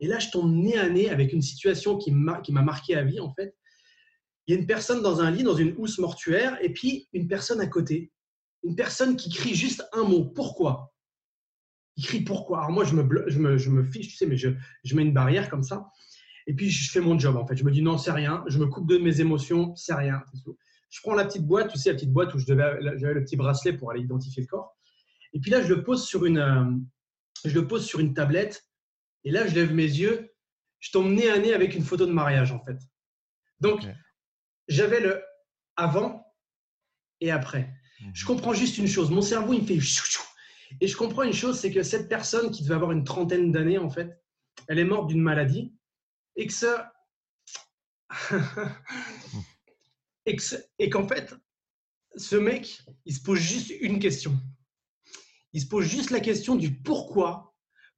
et 0.00 0.06
là, 0.06 0.18
je 0.18 0.30
tombe 0.30 0.52
nez 0.52 0.76
à 0.76 0.88
nez 0.88 1.08
avec 1.08 1.32
une 1.32 1.42
situation 1.42 1.96
qui 1.96 2.10
m'a 2.12 2.62
marqué 2.62 2.94
à 2.94 3.02
vie, 3.02 3.20
en 3.20 3.32
fait. 3.32 3.56
Il 4.46 4.54
y 4.54 4.56
a 4.56 4.60
une 4.60 4.66
personne 4.66 5.02
dans 5.02 5.20
un 5.20 5.30
lit, 5.30 5.42
dans 5.42 5.56
une 5.56 5.74
housse 5.78 5.98
mortuaire, 5.98 6.58
et 6.60 6.72
puis 6.72 7.08
une 7.12 7.28
personne 7.28 7.60
à 7.60 7.66
côté. 7.66 8.12
Une 8.62 8.76
personne 8.76 9.16
qui 9.16 9.30
crie 9.30 9.54
juste 9.54 9.86
un 9.92 10.04
mot. 10.04 10.24
Pourquoi? 10.24 10.93
Il 11.96 12.04
crie 12.04 12.22
pourquoi? 12.22 12.58
Alors 12.58 12.72
moi, 12.72 12.84
je 12.84 12.94
me, 12.94 13.28
je 13.28 13.38
me, 13.38 13.56
je 13.56 13.70
me 13.70 13.84
fiche, 13.84 14.08
tu 14.08 14.16
sais, 14.16 14.26
mais 14.26 14.36
je, 14.36 14.50
je 14.82 14.96
mets 14.96 15.02
une 15.02 15.12
barrière 15.14 15.48
comme 15.48 15.62
ça. 15.62 15.86
Et 16.46 16.54
puis, 16.54 16.70
je 16.70 16.90
fais 16.90 17.00
mon 17.00 17.18
job, 17.18 17.36
en 17.36 17.46
fait. 17.46 17.56
Je 17.56 17.64
me 17.64 17.70
dis 17.70 17.82
non, 17.82 17.96
c'est 17.98 18.12
rien. 18.12 18.44
Je 18.48 18.58
me 18.58 18.66
coupe 18.66 18.88
de 18.88 18.98
mes 18.98 19.20
émotions, 19.20 19.74
c'est 19.76 19.94
rien. 19.94 20.22
Je 20.90 21.00
prends 21.02 21.14
la 21.14 21.24
petite 21.24 21.46
boîte, 21.46 21.72
tu 21.72 21.78
sais, 21.78 21.90
la 21.90 21.94
petite 21.94 22.12
boîte 22.12 22.34
où 22.34 22.38
j'avais 22.38 22.80
le 22.80 23.24
petit 23.24 23.36
bracelet 23.36 23.72
pour 23.72 23.90
aller 23.90 24.02
identifier 24.02 24.42
le 24.42 24.46
corps. 24.46 24.76
Et 25.32 25.40
puis 25.40 25.50
là, 25.50 25.62
je 25.62 25.72
le 25.72 25.82
pose 25.82 26.04
sur 26.04 26.24
une, 26.24 26.38
euh, 26.38 26.64
je 27.44 27.54
le 27.54 27.66
pose 27.66 27.84
sur 27.84 28.00
une 28.00 28.14
tablette, 28.14 28.64
et 29.24 29.30
là, 29.30 29.46
je 29.46 29.54
lève 29.54 29.72
mes 29.72 29.82
yeux, 29.82 30.30
je 30.80 30.90
tombe 30.92 31.10
nez 31.10 31.28
à 31.30 31.38
nez 31.38 31.52
avec 31.54 31.74
une 31.74 31.82
photo 31.82 32.06
de 32.06 32.12
mariage, 32.12 32.52
en 32.52 32.60
fait. 32.60 32.78
Donc, 33.60 33.86
j'avais 34.68 35.00
le 35.00 35.22
avant 35.76 36.24
et 37.20 37.30
après. 37.30 37.72
Mhm. 38.00 38.10
Je 38.14 38.26
comprends 38.26 38.52
juste 38.52 38.78
une 38.78 38.86
chose. 38.86 39.10
Mon 39.10 39.22
cerveau, 39.22 39.54
il 39.54 39.62
me 39.62 39.66
fait 39.66 39.80
et 40.80 40.86
je 40.86 40.96
comprends 40.96 41.22
une 41.22 41.32
chose, 41.32 41.58
c'est 41.58 41.72
que 41.72 41.82
cette 41.82 42.08
personne 42.08 42.50
qui 42.50 42.62
devait 42.62 42.74
avoir 42.74 42.92
une 42.92 43.04
trentaine 43.04 43.52
d'années, 43.52 43.78
en 43.78 43.90
fait, 43.90 44.22
elle 44.68 44.78
est 44.78 44.84
morte 44.84 45.08
d'une 45.08 45.20
maladie 45.20 45.74
et 46.36 46.46
que 46.46 46.52
ça. 46.52 46.92
et 50.78 50.90
qu'en 50.90 51.06
fait, 51.06 51.34
ce 52.16 52.36
mec, 52.36 52.82
il 53.04 53.14
se 53.14 53.22
pose 53.22 53.38
juste 53.38 53.70
une 53.80 53.98
question 53.98 54.38
il 55.54 55.60
se 55.60 55.66
pose 55.66 55.86
juste 55.86 56.10
la 56.10 56.20
question 56.20 56.56
du 56.56 56.74
pourquoi. 56.74 57.54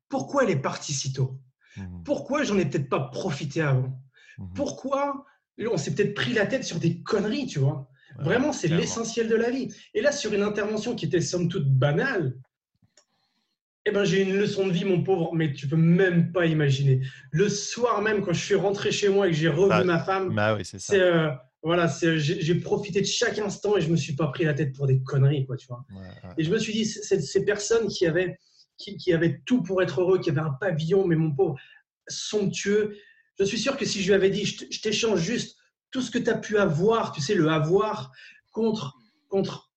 Pourquoi 0.09 0.45
elle 0.45 0.51
est 0.51 0.61
partie 0.61 0.93
si 0.93 1.13
tôt 1.13 1.41
mmh. 1.77 2.03
Pourquoi 2.05 2.45
j'en 2.45 2.59
ai 2.59 2.67
peut-être 2.67 2.89
pas 2.89 3.01
profité 3.01 3.63
avant 3.63 3.99
mmh. 4.39 4.53
Pourquoi 4.55 5.27
on 5.59 5.79
s'est 5.79 5.95
peut-être 5.95 6.15
pris 6.15 6.35
la 6.35 6.47
tête 6.47 6.65
sur 6.65 6.79
des 6.79 7.03
conneries, 7.03 7.47
tu 7.47 7.59
vois 7.59 7.91
Vraiment, 8.19 8.53
c'est 8.53 8.69
l'essentiel 8.69 9.29
de 9.29 9.35
la 9.35 9.51
vie. 9.51 9.75
Et 9.93 10.01
là, 10.01 10.11
sur 10.11 10.33
une 10.33 10.43
intervention 10.43 10.95
qui 10.95 11.05
était 11.05 11.21
somme 11.21 11.49
toute 11.49 11.69
banale, 11.69 12.39
eh 13.87 13.93
ben, 13.93 14.05
j'ai 14.05 14.23
une 14.23 14.37
leçon 14.37 14.67
de 14.67 14.73
vie, 14.73 14.85
mon 14.85 15.03
pauvre, 15.03 15.33
mais 15.33 15.53
tu 15.53 15.69
peux 15.69 15.77
même 15.77 16.33
pas 16.33 16.47
imaginer. 16.47 17.01
Le 17.31 17.49
soir 17.49 18.03
même, 18.03 18.21
quand 18.23 18.33
je 18.33 18.45
suis 18.45 18.57
rentré 18.57 18.91
chez 18.91 19.09
moi 19.09 19.29
et 19.29 19.31
que 19.31 19.37
j'ai 19.37 19.49
revu 19.49 19.69
bah, 19.69 19.85
ma 19.85 20.01
femme, 20.01 20.35
bah 20.35 20.59
c'est 20.65 21.01
euh, 21.01 21.31
voilà, 21.63 21.87
j'ai 22.17 22.55
profité 22.57 23.01
de 23.01 23.07
chaque 23.07 23.39
instant 23.39 23.77
et 23.77 23.81
je 23.81 23.89
me 23.89 23.97
suis 23.97 24.15
pas 24.15 24.27
pris 24.27 24.45
la 24.45 24.55
tête 24.55 24.73
pour 24.75 24.87
des 24.87 25.01
conneries, 25.03 25.47
quoi, 25.47 25.57
tu 25.57 25.67
vois. 25.69 25.85
Et 26.37 26.45
je 26.45 26.51
me 26.51 26.59
suis 26.59 26.73
dit, 26.73 26.85
ces 26.85 27.45
personnes 27.45 27.89
qui 27.89 28.07
avaient, 28.07 28.39
qui, 28.77 29.13
avaient 29.13 29.41
tout 29.47 29.63
pour 29.63 29.83
être 29.83 30.01
heureux, 30.01 30.19
qui 30.19 30.31
avaient 30.31 30.41
un 30.41 30.57
pavillon, 30.61 31.07
mais 31.07 31.17
mon 31.17 31.33
pauvre, 31.33 31.57
somptueux, 32.09 32.97
je 33.39 33.45
suis 33.45 33.59
sûr 33.59 33.77
que 33.77 33.85
si 33.85 34.03
je 34.03 34.09
lui 34.09 34.15
avais 34.15 34.31
dit, 34.31 34.45
je 34.45 34.81
t'échange 34.81 35.21
juste 35.21 35.57
tout 35.91 36.01
ce 36.03 36.11
que 36.11 36.19
tu 36.19 36.31
as 36.31 36.37
pu 36.37 36.59
avoir, 36.59 37.13
tu 37.13 37.21
sais, 37.21 37.35
le 37.35 37.49
avoir, 37.49 38.13
contre 38.53 38.97
contre 39.29 39.73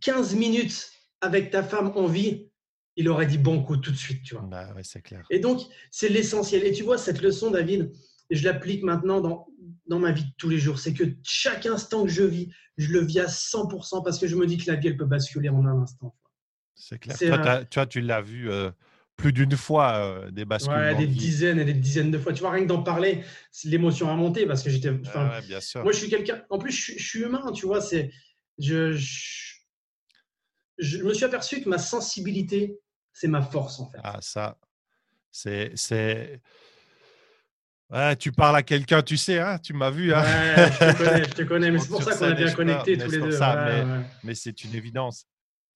15 0.00 0.34
minutes 0.34 0.90
avec 1.20 1.50
ta 1.50 1.62
femme 1.62 1.92
en 1.94 2.06
vie, 2.06 2.50
il 2.96 3.08
aurait 3.08 3.26
dit 3.26 3.38
bon 3.38 3.62
coup 3.62 3.76
tout 3.76 3.90
de 3.90 3.96
suite, 3.96 4.22
tu 4.22 4.34
vois. 4.34 4.44
Bah 4.44 4.72
ouais, 4.74 4.82
c'est 4.84 5.02
clair. 5.02 5.26
Et 5.30 5.40
donc, 5.40 5.62
c'est 5.90 6.08
l'essentiel. 6.08 6.64
Et 6.64 6.72
tu 6.72 6.84
vois, 6.84 6.98
cette 6.98 7.20
leçon, 7.22 7.50
David, 7.50 7.92
je 8.30 8.44
l'applique 8.44 8.82
maintenant 8.82 9.20
dans, 9.20 9.46
dans 9.86 9.98
ma 9.98 10.12
vie 10.12 10.24
de 10.24 10.32
tous 10.38 10.48
les 10.48 10.58
jours. 10.58 10.78
C'est 10.78 10.94
que 10.94 11.04
chaque 11.22 11.66
instant 11.66 12.04
que 12.04 12.10
je 12.10 12.22
vis, 12.22 12.50
je 12.76 12.92
le 12.92 13.00
vis 13.00 13.20
à 13.20 13.26
100% 13.26 14.04
parce 14.04 14.18
que 14.18 14.26
je 14.26 14.36
me 14.36 14.46
dis 14.46 14.58
que 14.58 14.70
la 14.70 14.76
vie, 14.76 14.88
elle 14.88 14.96
peut 14.96 15.04
basculer 15.04 15.48
en 15.48 15.64
un 15.66 15.82
instant. 15.82 16.14
C'est 16.74 16.98
clair. 16.98 17.16
Toi, 17.16 17.64
tu 17.64 17.78
vois, 17.78 17.86
tu 17.86 18.00
l'as 18.00 18.20
vu 18.20 18.50
euh, 18.50 18.70
plus 19.16 19.32
d'une 19.32 19.56
fois, 19.56 19.94
euh, 19.96 20.30
des 20.30 20.44
basculements. 20.44 20.80
Ouais, 20.80 20.94
des 20.94 21.06
dizaines 21.06 21.58
et 21.58 21.64
des 21.64 21.74
dizaines 21.74 22.10
de 22.10 22.18
fois. 22.18 22.32
Tu 22.32 22.40
vois, 22.40 22.50
rien 22.50 22.64
que 22.64 22.68
d'en 22.68 22.82
parler, 22.82 23.22
l'émotion 23.64 24.10
a 24.10 24.14
monté 24.14 24.46
parce 24.46 24.62
que 24.62 24.70
j'étais. 24.70 24.90
Ouais, 24.90 25.42
bien 25.46 25.60
sûr. 25.60 25.82
Moi, 25.82 25.92
je 25.92 25.98
suis 25.98 26.10
quelqu'un. 26.10 26.42
En 26.50 26.58
plus, 26.58 26.72
je, 26.72 27.02
suis 27.02 27.20
humain, 27.20 27.52
tu 27.52 27.66
vois. 27.66 27.80
C'est. 27.80 28.10
Je, 28.58 28.92
je, 30.78 31.02
me 31.02 31.14
suis 31.14 31.24
aperçu 31.24 31.62
que 31.62 31.68
ma 31.68 31.78
sensibilité, 31.78 32.78
c'est 33.14 33.28
ma 33.28 33.40
force, 33.40 33.80
en 33.80 33.88
fait. 33.88 33.98
Ah, 34.02 34.18
ça. 34.20 34.58
C'est. 35.30 35.72
c'est... 35.76 36.42
Ouais, 37.90 38.16
tu 38.16 38.32
parles 38.32 38.56
à 38.56 38.62
quelqu'un, 38.62 39.02
tu 39.02 39.16
sais, 39.16 39.38
hein, 39.38 39.58
tu 39.58 39.72
m'as 39.72 39.90
vu. 39.90 40.12
Hein. 40.12 40.22
Ouais, 40.22 40.72
je 40.72 40.78
te 40.78 40.96
connais, 40.96 41.24
je 41.24 41.30
te 41.30 41.42
connais, 41.42 41.70
mais 41.72 41.78
c'est 41.78 41.88
pour 41.88 42.02
ça 42.02 42.16
qu'on 42.16 42.30
est 42.30 42.34
bien 42.34 42.52
connectés 42.52 42.98
tous 42.98 43.10
les 43.10 43.18
deux. 43.18 43.30
Ça, 43.30 43.64
mais, 43.64 44.04
mais 44.24 44.34
c'est 44.34 44.64
une 44.64 44.74
évidence. 44.74 45.26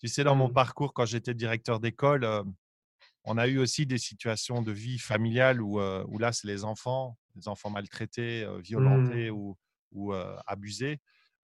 Tu 0.01 0.09
sais, 0.09 0.25
dans 0.25 0.35
mon 0.35 0.49
mmh. 0.49 0.55
parcours, 0.55 0.93
quand 0.95 1.07
j'étais 1.07 1.35
directeur 1.35 1.81
d'école, 1.81 2.25
euh, 2.25 2.43
on 3.25 3.37
a 3.37 3.47
eu 3.47 3.59
aussi 3.59 3.85
des 3.85 3.99
situations 3.99 4.63
de 4.63 4.73
vie 4.73 4.99
familiale 4.99 5.61
où, 5.61 5.81
euh, 5.81 6.05
où 6.09 6.19
là, 6.19 6.33
c'est 6.33 6.47
les 6.47 6.65
enfants, 6.65 7.17
les 7.37 7.49
enfants 7.49 7.71
maltraités, 7.71 8.45
euh, 8.45 8.59
violentés 8.59 9.31
mmh. 9.31 9.55
ou, 9.93 10.13
abusés. 10.47 11.01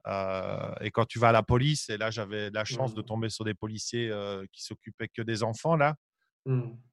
Et 0.06 0.90
quand 0.90 1.06
tu 1.06 1.18
vas 1.18 1.28
à 1.28 1.32
la 1.32 1.42
police, 1.42 1.88
et 1.88 1.96
là, 1.96 2.10
j'avais 2.10 2.50
la 2.50 2.64
chance 2.64 2.94
de 2.94 3.00
mmh. 3.00 3.06
tomber 3.06 3.28
sur 3.30 3.44
des 3.44 3.54
policiers 3.54 4.10
qui 4.52 4.62
s'occupaient 4.62 5.08
que 5.08 5.22
des 5.22 5.42
enfants, 5.42 5.76
là. 5.76 5.96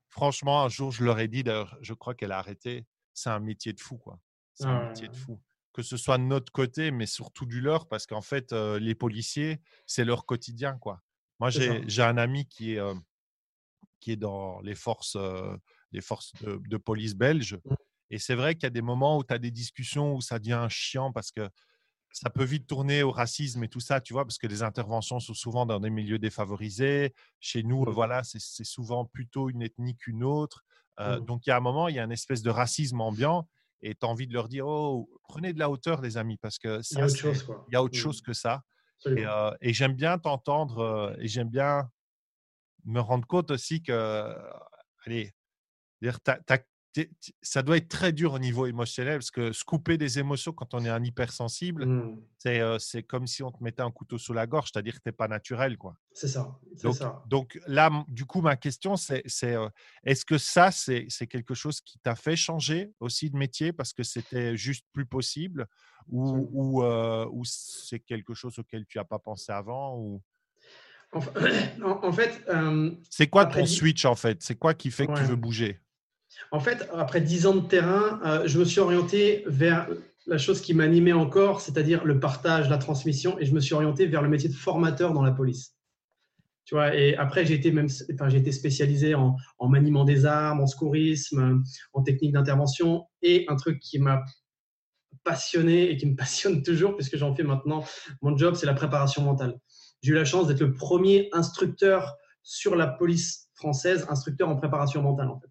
Franchement, 0.10 0.64
un 0.64 0.70
jour, 0.70 0.92
je 0.92 1.04
leur 1.04 1.20
ai 1.20 1.28
dit, 1.28 1.44
d'ailleurs, 1.44 1.78
je 1.82 1.94
crois 1.94 2.16
qu'elle 2.16 2.32
a 2.32 2.38
arrêté 2.38 2.86
c'est 3.14 3.30
un 3.30 3.40
métier 3.40 3.74
de 3.74 3.80
fou, 3.80 3.98
quoi. 3.98 4.20
C'est 4.54 4.66
un 4.66 4.90
métier 4.90 5.08
de 5.08 5.16
fou. 5.16 5.42
Que 5.74 5.82
ce 5.82 5.98
soit 5.98 6.18
de 6.18 6.24
notre 6.24 6.52
côté, 6.52 6.92
mais 6.92 7.06
surtout 7.06 7.46
du 7.46 7.62
leur, 7.62 7.88
parce 7.88 8.06
qu'en 8.06 8.22
fait, 8.22 8.52
les 8.52 8.96
policiers, 8.96 9.60
c'est 9.86 10.06
leur 10.06 10.26
quotidien, 10.26 10.78
quoi. 10.78 11.02
Moi, 11.40 11.50
j'ai 11.50 12.04
un 12.04 12.18
ami 12.18 12.48
qui 12.48 12.74
est, 12.74 12.82
qui 14.00 14.12
est 14.12 14.18
dans 14.18 14.60
les 14.62 14.76
forces, 14.76 15.18
les 15.92 16.02
forces 16.02 16.34
de, 16.44 16.78
police 16.78 17.16
belges. 17.16 17.58
Mmh. 17.66 17.74
Et 18.12 18.20
c'est 18.20 18.36
vrai 18.36 18.56
qu'il 18.56 18.64
y 18.64 18.68
a 18.68 18.72
des 18.72 18.82
moments 18.82 19.18
où 19.18 19.24
tu 19.24 19.34
as 19.34 19.40
des 19.40 19.52
discussions 19.52 20.14
où 20.14 20.22
ça 20.22 20.38
devient 20.38 20.68
chiant 20.70 21.14
parce 21.14 21.32
que 21.32 21.50
ça 22.14 22.30
peut 22.30 22.44
vite 22.44 22.68
tourner 22.68 23.04
au 23.04 23.12
racisme 23.12 23.64
et 23.64 23.68
tout 23.68 23.80
ça, 23.80 24.02
tu 24.02 24.14
vois, 24.14 24.26
parce 24.26 24.38
que 24.38 24.48
les 24.48 24.64
interventions 24.64 25.20
sont 25.20 25.34
souvent 25.34 25.66
dans 25.66 25.80
des 25.80 25.90
milieux 25.90 26.20
défavorisés. 26.20 27.14
Chez 27.40 27.64
nous, 27.64 27.86
mmh. 27.86 27.90
voilà, 27.90 28.22
c'est 28.24 28.64
souvent 28.64 29.06
plutôt 29.06 29.50
une 29.50 29.62
ethnie 29.62 29.96
qu'une 29.96 30.24
autre. 30.24 30.64
Euh, 31.00 31.20
mmh. 31.20 31.26
Donc, 31.26 31.46
il 31.46 31.50
y 31.50 31.54
a 31.54 31.58
un 31.58 31.62
moment, 31.62 31.88
il 31.88 31.96
y 31.96 32.00
a 32.00 32.04
une 32.04 32.12
espèce 32.12 32.42
de 32.42 32.50
racisme 32.50 33.02
ambiant 33.02 33.48
et 33.82 33.96
tu 33.96 34.06
as 34.06 34.10
envie 34.10 34.28
de 34.28 34.34
leur 34.34 34.48
dire 34.48 34.68
Oh, 34.68 35.10
prenez 35.24 35.54
de 35.54 35.60
la 35.60 35.70
hauteur, 35.70 36.02
les 36.02 36.18
amis, 36.18 36.38
parce 36.38 36.60
que 36.60 36.82
il 36.92 36.98
y 36.98 37.02
a 37.02 37.06
autre, 37.06 37.16
chose, 37.16 37.48
Il 37.70 37.74
y 37.74 37.76
a 37.76 37.84
autre 37.84 37.98
mmh. 37.98 38.02
chose 38.02 38.22
que 38.22 38.34
ça. 38.34 38.62
Et, 39.06 39.26
euh, 39.26 39.52
et 39.62 39.74
j'aime 39.74 39.94
bien 39.96 40.20
t'entendre 40.20 40.78
euh, 40.78 41.16
et 41.18 41.28
j'aime 41.28 41.50
bien 41.50 41.90
me 42.86 43.00
rendre 43.00 43.26
compte 43.26 43.50
aussi 43.50 43.82
que, 43.82 44.36
allez, 45.06 45.34
ça 47.42 47.64
doit 47.64 47.78
être 47.78 47.88
très 47.88 48.12
dur 48.12 48.34
au 48.34 48.40
niveau 48.40 48.66
émotionnel 48.66 49.20
parce 49.20 49.32
que 49.32 49.54
se 49.54 49.64
couper 49.64 49.98
des 49.98 50.20
émotions 50.20 50.52
quand 50.52 50.74
on 50.74 50.84
est 50.84 50.90
un 50.90 51.04
hypersensible, 51.04 51.86
mmh. 51.86 52.80
c'est 52.80 53.04
comme 53.04 53.28
si 53.28 53.44
on 53.44 53.52
te 53.52 53.64
mettait 53.64 53.82
un 53.82 53.92
couteau 53.92 54.18
sous 54.18 54.34
la 54.34 54.46
gorge, 54.46 54.72
c'est-à-dire 54.74 54.96
que 54.96 55.00
tu 55.00 55.08
n'es 55.08 55.14
pas 55.14 55.28
naturel. 55.28 55.78
quoi. 55.78 55.96
C'est 56.14 56.28
ça, 56.28 56.60
donc, 56.84 56.96
ça. 56.96 57.24
Donc 57.28 57.60
là, 57.66 57.90
du 58.08 58.26
coup, 58.26 58.42
ma 58.42 58.58
question, 58.58 58.98
c'est 58.98 59.24
est-ce 60.04 60.26
que 60.26 60.38
ça, 60.38 60.72
c'est 60.72 61.08
quelque 61.28 61.54
chose 61.54 61.80
qui 61.82 61.98
t'a 62.00 62.16
fait 62.16 62.36
changer 62.36 62.92
aussi 63.00 63.30
de 63.30 63.38
métier 63.38 63.72
parce 63.72 63.94
que 63.94 64.04
c'était 64.04 64.58
juste 64.58 64.86
plus 64.92 65.06
possible 65.06 65.68
ou, 66.08 66.50
ou, 66.52 66.84
ou 66.84 67.44
c'est 67.46 68.00
quelque 68.00 68.34
chose 68.34 68.60
auquel 68.60 68.86
tu 68.86 68.98
n'as 68.98 69.06
pas 69.06 69.20
pensé 69.20 69.52
avant 69.52 69.98
ou... 69.98 70.22
En, 71.84 72.14
fait, 72.14 72.42
c'est 73.10 73.28
quoi 73.28 73.46
ton 73.46 73.66
switch 73.66 74.06
en 74.06 74.16
fait? 74.16 74.42
C'est 74.42 74.56
quoi 74.56 74.74
qui 74.74 74.92
fait 74.92 75.08
que 75.08 75.14
tu 75.14 75.24
veux 75.24 75.36
bouger? 75.36 75.82
En 76.50 76.60
fait, 76.60 76.90
après 76.94 77.22
dix 77.22 77.46
ans 77.46 77.56
de 77.56 77.68
terrain, 77.68 78.20
euh, 78.26 78.48
je 78.48 78.60
me 78.60 78.66
suis 78.66 78.80
orienté 78.80 79.44
vers 79.46 79.88
la 80.28 80.38
chose 80.38 80.62
qui 80.62 80.74
m'animait 80.74 81.14
encore, 81.14 81.62
c'est-à-dire 81.62 82.06
le 82.06 82.20
partage, 82.20 82.70
la 82.70 82.78
transmission, 82.78 83.38
et 83.40 83.46
je 83.46 83.54
me 83.54 83.60
suis 83.60 83.74
orienté 83.74 84.06
vers 84.06 84.22
le 84.22 84.30
métier 84.30 84.50
de 84.50 84.54
formateur 84.54 85.14
dans 85.14 85.24
la 85.24 85.32
police. 85.32 85.76
Tu 86.66 86.76
vois, 86.76 86.96
et 86.96 87.16
après, 87.16 87.46
j'ai 87.46 87.56
été, 87.56 87.72
même, 87.72 87.90
j'ai 87.90 88.38
été 88.38 88.52
spécialisé 88.52 89.16
en, 89.16 89.36
maniement 89.68 90.06
des 90.06 90.26
armes, 90.26 90.62
en 90.62 90.68
secourisme, 90.68 91.64
en 91.94 92.04
technique 92.04 92.34
d'intervention, 92.34 93.06
et 93.22 93.46
un 93.50 93.56
truc 93.56 93.80
qui 93.80 94.00
m'a 94.00 94.24
passionné 95.24 95.90
et 95.90 95.98
qui 95.98 96.06
me 96.06 96.16
passionne 96.16 96.64
toujours, 96.64 96.96
puisque 96.96 97.18
j'en 97.18 97.36
fais 97.36 97.44
maintenant, 97.44 97.84
mon 98.22 98.38
job, 98.38 98.56
c'est 98.56 98.66
la 98.66 98.74
préparation 98.74 99.24
mentale. 99.24 99.60
J'ai 100.02 100.12
eu 100.12 100.16
la 100.16 100.26
chance 100.26 100.48
d'être 100.48 100.62
le 100.62 100.74
premier 100.74 101.30
instructeur 101.34 102.16
sur 102.44 102.76
la 102.76 102.88
police 102.88 103.50
française, 103.54 104.06
instructeur 104.10 104.50
en 104.50 104.56
préparation 104.56 105.02
mentale, 105.02 105.30
en 105.30 105.40
fait. 105.40 105.51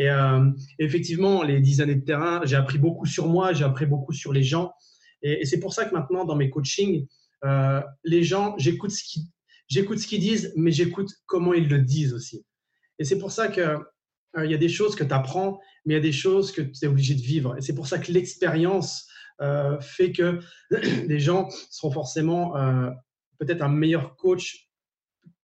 Et 0.00 0.08
euh, 0.08 0.50
effectivement, 0.78 1.42
les 1.42 1.60
dix 1.60 1.82
années 1.82 1.94
de 1.94 2.04
terrain, 2.06 2.40
j'ai 2.44 2.56
appris 2.56 2.78
beaucoup 2.78 3.04
sur 3.04 3.28
moi, 3.28 3.52
j'ai 3.52 3.64
appris 3.64 3.84
beaucoup 3.84 4.14
sur 4.14 4.32
les 4.32 4.42
gens. 4.42 4.72
Et, 5.20 5.44
c'est 5.44 5.60
pour 5.60 5.74
ça 5.74 5.84
que 5.84 5.92
maintenant, 5.92 6.24
dans 6.24 6.36
mes 6.36 6.48
coachings, 6.48 7.06
euh, 7.44 7.82
les 8.02 8.22
gens, 8.22 8.54
j'écoute 8.56 8.92
ce 8.92 10.06
qu'ils 10.06 10.20
disent, 10.20 10.54
mais 10.56 10.72
j'écoute 10.72 11.10
comment 11.26 11.52
ils 11.52 11.68
le 11.68 11.80
disent 11.82 12.14
aussi. 12.14 12.46
Et 12.98 13.04
c'est 13.04 13.18
pour 13.18 13.30
ça 13.30 13.48
que 13.48 13.60
euh, 13.60 14.44
il 14.46 14.50
y 14.50 14.54
a 14.54 14.56
des 14.56 14.70
choses 14.70 14.96
que 14.96 15.04
tu 15.04 15.12
apprends, 15.12 15.60
mais 15.84 15.92
il 15.92 15.96
y 15.98 16.00
a 16.00 16.02
des 16.02 16.12
choses 16.12 16.50
que 16.50 16.62
tu 16.62 16.82
es 16.82 16.88
obligé 16.88 17.14
de 17.14 17.20
vivre. 17.20 17.58
Et 17.58 17.60
c'est 17.60 17.74
pour 17.74 17.86
ça 17.86 17.98
que 17.98 18.10
l'expérience 18.10 19.06
fait 19.80 20.12
que 20.12 20.38
les 20.70 21.20
gens 21.20 21.48
seront 21.70 21.90
forcément 21.90 22.54
peut-être 23.38 23.62
un 23.62 23.68
meilleur 23.68 24.16
coach 24.16 24.69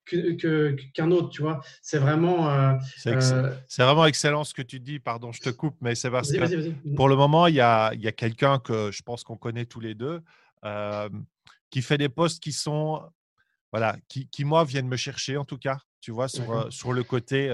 qu'un 0.07 1.11
autre, 1.11 1.31
tu 1.31 1.43
vois. 1.43 1.61
C'est 1.83 1.99
vraiment. 1.99 2.51
Euh, 2.51 2.75
euh, 3.07 3.55
c'est 3.69 3.83
vraiment 3.83 4.07
excellent 4.07 4.45
ce 4.45 4.55
que 4.55 4.63
tu 4.63 4.81
dis. 4.81 4.99
Pardon, 4.99 5.33
je 5.33 5.41
te 5.41 5.51
coupe, 5.51 5.77
mais 5.81 5.95
c'est 5.95 6.11
parce 6.11 6.31
que 6.31 6.95
pour 6.95 7.09
le 7.09 7.17
moment, 7.17 7.47
il 7.47 7.55
y 7.57 7.61
a, 7.61 7.93
y 7.95 8.07
a 8.07 8.13
quelqu'un 8.13 8.59
que 8.59 8.91
je 8.91 9.03
pense 9.03 9.25
qu'on 9.25 9.37
connaît 9.37 9.67
tous 9.67 9.81
les 9.81 9.95
deux 9.95 10.23
euh, 10.65 11.09
qui 11.71 11.83
fait 11.83 11.99
des 11.99 12.09
postes 12.09 12.43
qui 12.43 12.53
sont. 12.53 13.03
Voilà, 13.73 13.97
qui, 14.09 14.29
qui, 14.29 14.45
moi 14.45 14.65
viennent 14.65 14.89
me 14.89 14.97
chercher 14.97 15.37
en 15.37 15.45
tout 15.45 15.59
cas, 15.59 15.79
tu 16.01 16.11
vois, 16.11 16.29
sur, 16.29 16.73
sur 16.73 16.93
le 16.93 17.03
côté 17.03 17.51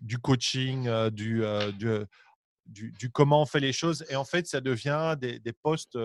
du 0.00 0.18
coaching, 0.18 1.08
du, 1.10 1.42
du, 2.66 2.92
du, 2.92 3.10
comment 3.10 3.42
on 3.42 3.46
fait 3.46 3.60
les 3.60 3.72
choses. 3.72 4.04
Et 4.10 4.16
en 4.16 4.24
fait, 4.24 4.46
ça 4.48 4.60
devient 4.60 5.16
des, 5.18 5.38
des 5.38 5.52
postes 5.52 5.96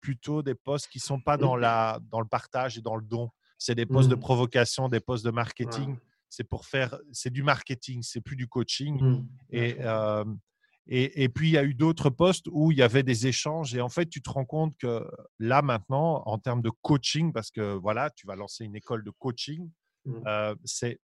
plutôt 0.00 0.42
des 0.42 0.54
postes 0.54 0.88
qui 0.88 0.98
ne 0.98 1.02
sont 1.02 1.20
pas 1.20 1.36
dans, 1.36 1.56
la, 1.56 1.98
dans 2.10 2.20
le 2.20 2.26
partage 2.26 2.78
et 2.78 2.80
dans 2.82 2.96
le 2.96 3.02
don 3.02 3.30
c'est 3.60 3.74
des 3.74 3.84
postes 3.84 4.08
de 4.08 4.16
mmh. 4.16 4.20
provocation, 4.20 4.88
des 4.88 5.00
postes 5.00 5.24
de 5.24 5.30
marketing. 5.30 5.96
C'est 6.30 6.44
pour 6.44 6.64
faire, 6.64 6.98
c'est 7.12 7.30
du 7.30 7.42
marketing, 7.42 8.02
c'est 8.02 8.22
plus 8.22 8.34
du 8.34 8.48
coaching. 8.48 8.98
Mmh. 9.00 9.28
Et, 9.50 9.76
et, 10.86 11.22
et, 11.22 11.28
puis, 11.28 11.50
il 11.50 11.52
y 11.52 11.58
a 11.58 11.64
eu 11.64 11.74
d'autres 11.74 12.08
postes 12.08 12.46
où 12.50 12.72
il 12.72 12.78
y 12.78 12.82
avait 12.82 13.02
des 13.02 13.26
échanges. 13.26 13.74
Et 13.74 13.82
en 13.82 13.90
fait, 13.90 14.06
tu 14.06 14.22
te 14.22 14.30
rends 14.30 14.46
compte 14.46 14.74
que 14.78 15.06
là, 15.38 15.60
maintenant, 15.60 16.22
en 16.24 16.38
termes 16.38 16.62
de 16.62 16.70
coaching, 16.80 17.34
parce 17.34 17.50
que 17.50 17.74
voilà, 17.74 18.08
tu 18.10 18.26
vas 18.26 18.34
lancer 18.34 18.64
une 18.64 18.76
école 18.76 19.04
de 19.04 19.10
coaching, 19.10 19.70
mmh. 20.06 20.54
c'est, 20.64 20.98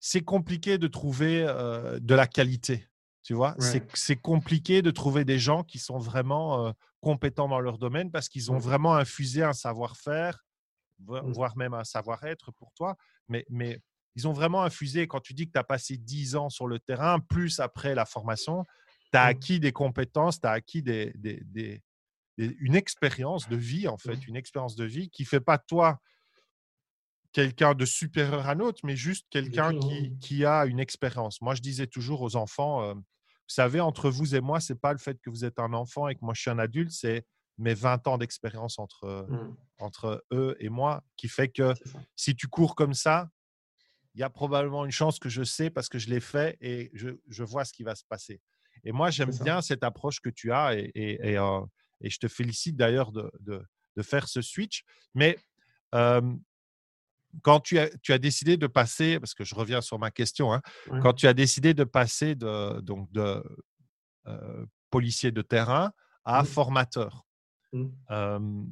c'est 0.00 0.22
compliqué 0.22 0.78
de 0.78 0.86
trouver 0.86 1.42
de 2.00 2.14
la 2.14 2.26
qualité. 2.26 2.88
Tu 3.22 3.34
vois, 3.34 3.54
c'est 3.58 4.16
compliqué 4.16 4.80
de 4.80 4.90
trouver 4.90 5.26
des 5.26 5.38
gens 5.38 5.62
qui 5.62 5.78
sont 5.78 5.98
vraiment 5.98 6.72
compétents 7.00 7.48
dans 7.48 7.60
leur 7.60 7.76
domaine 7.76 8.10
parce 8.10 8.30
qu'ils 8.30 8.50
ont 8.50 8.58
vraiment 8.58 8.94
infusé 8.94 9.42
un 9.42 9.52
savoir-faire. 9.52 10.45
Voire 10.98 11.56
même 11.56 11.74
un 11.74 11.84
savoir-être 11.84 12.52
pour 12.52 12.72
toi. 12.72 12.96
Mais, 13.28 13.44
mais 13.48 13.80
ils 14.14 14.26
ont 14.26 14.32
vraiment 14.32 14.62
infusé, 14.62 15.06
quand 15.06 15.20
tu 15.20 15.34
dis 15.34 15.46
que 15.46 15.52
tu 15.52 15.58
as 15.58 15.64
passé 15.64 15.96
10 15.96 16.36
ans 16.36 16.48
sur 16.48 16.66
le 16.66 16.78
terrain, 16.78 17.20
plus 17.20 17.60
après 17.60 17.94
la 17.94 18.06
formation, 18.06 18.64
tu 19.12 19.18
as 19.18 19.24
mmh. 19.24 19.28
acquis 19.28 19.60
des 19.60 19.72
compétences, 19.72 20.40
tu 20.40 20.46
as 20.46 20.52
acquis 20.52 20.82
des, 20.82 21.12
des, 21.16 21.82
une 22.38 22.74
expérience 22.74 23.48
de 23.48 23.56
vie, 23.56 23.88
en 23.88 23.98
fait, 23.98 24.16
mmh. 24.16 24.28
une 24.28 24.36
expérience 24.36 24.76
de 24.76 24.84
vie 24.84 25.10
qui 25.10 25.22
ne 25.22 25.28
fait 25.28 25.40
pas 25.40 25.58
toi 25.58 26.00
quelqu'un 27.32 27.74
de 27.74 27.84
supérieur 27.84 28.46
à 28.46 28.52
un 28.52 28.60
autre, 28.60 28.80
mais 28.84 28.96
juste 28.96 29.26
quelqu'un 29.28 29.78
qui, 29.78 30.16
qui, 30.18 30.44
a 30.46 30.64
une 30.64 30.80
expérience. 30.80 31.42
Moi, 31.42 31.54
je 31.54 31.60
disais 31.60 31.86
toujours 31.86 32.22
aux 32.22 32.36
enfants, 32.36 32.94
vous 32.94 33.54
savez, 33.54 33.80
entre 33.80 34.10
vous 34.10 34.34
et 34.34 34.40
moi, 34.40 34.58
c'est 34.58 34.80
pas 34.80 34.92
le 34.92 34.98
fait 34.98 35.20
que 35.20 35.30
vous 35.30 35.44
êtes 35.44 35.58
un 35.58 35.72
enfant 35.72 36.08
et 36.08 36.14
que 36.14 36.20
moi 36.22 36.34
je 36.34 36.40
suis 36.40 36.50
un 36.50 36.58
adulte, 36.58 36.90
c'est 36.90 37.24
mes 37.58 37.74
20 37.74 38.06
ans 38.06 38.18
d'expérience 38.18 38.78
entre, 38.78 39.26
mmh. 39.28 39.56
entre 39.78 40.24
eux 40.32 40.56
et 40.60 40.68
moi 40.68 41.02
qui 41.16 41.28
fait 41.28 41.48
que 41.48 41.74
si 42.14 42.34
tu 42.36 42.48
cours 42.48 42.74
comme 42.74 42.94
ça, 42.94 43.30
il 44.14 44.20
y 44.20 44.22
a 44.22 44.30
probablement 44.30 44.84
une 44.84 44.90
chance 44.90 45.18
que 45.18 45.28
je 45.28 45.42
sais 45.42 45.70
parce 45.70 45.88
que 45.88 45.98
je 45.98 46.08
l'ai 46.08 46.20
fait 46.20 46.56
et 46.60 46.90
je, 46.94 47.10
je, 47.28 47.44
vois 47.44 47.64
ce 47.64 47.72
qui 47.72 47.82
va 47.82 47.94
se 47.94 48.04
passer. 48.04 48.40
Et 48.84 48.92
moi, 48.92 49.10
j'aime 49.10 49.30
bien 49.42 49.60
cette 49.60 49.84
approche 49.84 50.20
que 50.20 50.30
tu 50.30 50.52
as 50.52 50.74
et, 50.74 50.90
et, 50.94 51.32
et, 51.32 51.38
euh, 51.38 51.60
et 52.00 52.08
je 52.08 52.18
te 52.18 52.28
félicite 52.28 52.76
d'ailleurs 52.76 53.12
de, 53.12 53.30
de, 53.40 53.62
de 53.96 54.02
faire 54.02 54.28
ce 54.28 54.40
switch. 54.40 54.84
Mais 55.14 55.38
quand 57.42 57.60
tu 57.60 57.78
as, 57.78 57.90
tu 58.02 58.12
as 58.12 58.18
décidé 58.18 58.56
de 58.56 58.66
passer, 58.66 59.18
parce 59.20 59.34
que 59.34 59.44
je 59.44 59.54
reviens 59.54 59.80
sur 59.80 59.98
ma 59.98 60.10
question, 60.10 60.52
hein, 60.52 60.62
quand 61.02 61.12
tu 61.12 61.26
as 61.26 61.34
décidé 61.34 61.74
de 61.74 61.84
passer 61.84 62.34
de, 62.34 62.80
donc 62.80 63.10
de 63.12 63.42
policier 64.90 65.30
de 65.30 65.42
terrain 65.42 65.92
à 66.24 66.42
mmh. 66.42 66.46
formateur, 66.46 67.25
mmh. 67.76 68.66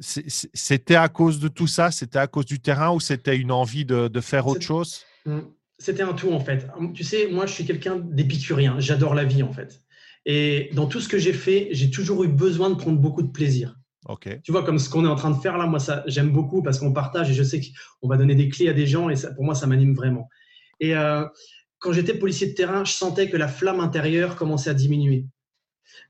c'était 0.00 0.96
à 0.96 1.08
cause 1.08 1.40
de 1.40 1.48
tout 1.48 1.66
ça? 1.66 1.90
C'était 1.90 2.18
à 2.18 2.26
cause 2.26 2.46
du 2.46 2.60
terrain 2.60 2.92
ou 2.92 3.00
c'était 3.00 3.36
une 3.36 3.52
envie 3.52 3.84
de, 3.84 4.08
de 4.08 4.20
faire 4.20 4.46
autre 4.46 4.62
chose? 4.62 5.04
Mmh. 5.24 5.40
C'était 5.78 6.02
un 6.02 6.14
tout 6.14 6.32
en 6.32 6.40
fait. 6.40 6.68
Tu 6.94 7.04
sais, 7.04 7.28
moi 7.28 7.46
je 7.46 7.52
suis 7.52 7.64
quelqu'un 7.64 7.96
d'épicurien, 7.96 8.80
j'adore 8.80 9.14
la 9.14 9.24
vie 9.24 9.42
en 9.42 9.52
fait. 9.52 9.82
Et 10.24 10.70
dans 10.72 10.86
tout 10.86 11.00
ce 11.00 11.08
que 11.08 11.18
j'ai 11.18 11.32
fait, 11.32 11.68
j'ai 11.70 11.90
toujours 11.90 12.24
eu 12.24 12.28
besoin 12.28 12.70
de 12.70 12.74
prendre 12.74 12.98
beaucoup 12.98 13.22
de 13.22 13.30
plaisir. 13.30 13.76
Tu 14.42 14.52
vois, 14.52 14.64
comme 14.64 14.78
ce 14.78 14.88
qu'on 14.88 15.04
est 15.04 15.08
en 15.08 15.16
train 15.16 15.30
de 15.30 15.40
faire 15.40 15.58
là, 15.58 15.66
moi, 15.66 15.80
ça, 15.80 16.04
j'aime 16.06 16.30
beaucoup 16.30 16.62
parce 16.62 16.78
qu'on 16.78 16.92
partage 16.92 17.30
et 17.30 17.34
je 17.34 17.42
sais 17.42 17.60
qu'on 18.00 18.08
va 18.08 18.16
donner 18.16 18.36
des 18.36 18.48
clés 18.48 18.68
à 18.68 18.72
des 18.72 18.86
gens 18.86 19.08
et 19.08 19.16
ça, 19.16 19.32
pour 19.34 19.44
moi, 19.44 19.54
ça 19.54 19.66
m'anime 19.66 19.94
vraiment. 19.94 20.28
Et 20.78 20.94
euh, 20.94 21.24
quand 21.78 21.92
j'étais 21.92 22.14
policier 22.14 22.46
de 22.46 22.54
terrain, 22.54 22.84
je 22.84 22.92
sentais 22.92 23.28
que 23.28 23.36
la 23.36 23.48
flamme 23.48 23.80
intérieure 23.80 24.36
commençait 24.36 24.70
à 24.70 24.74
diminuer 24.74 25.26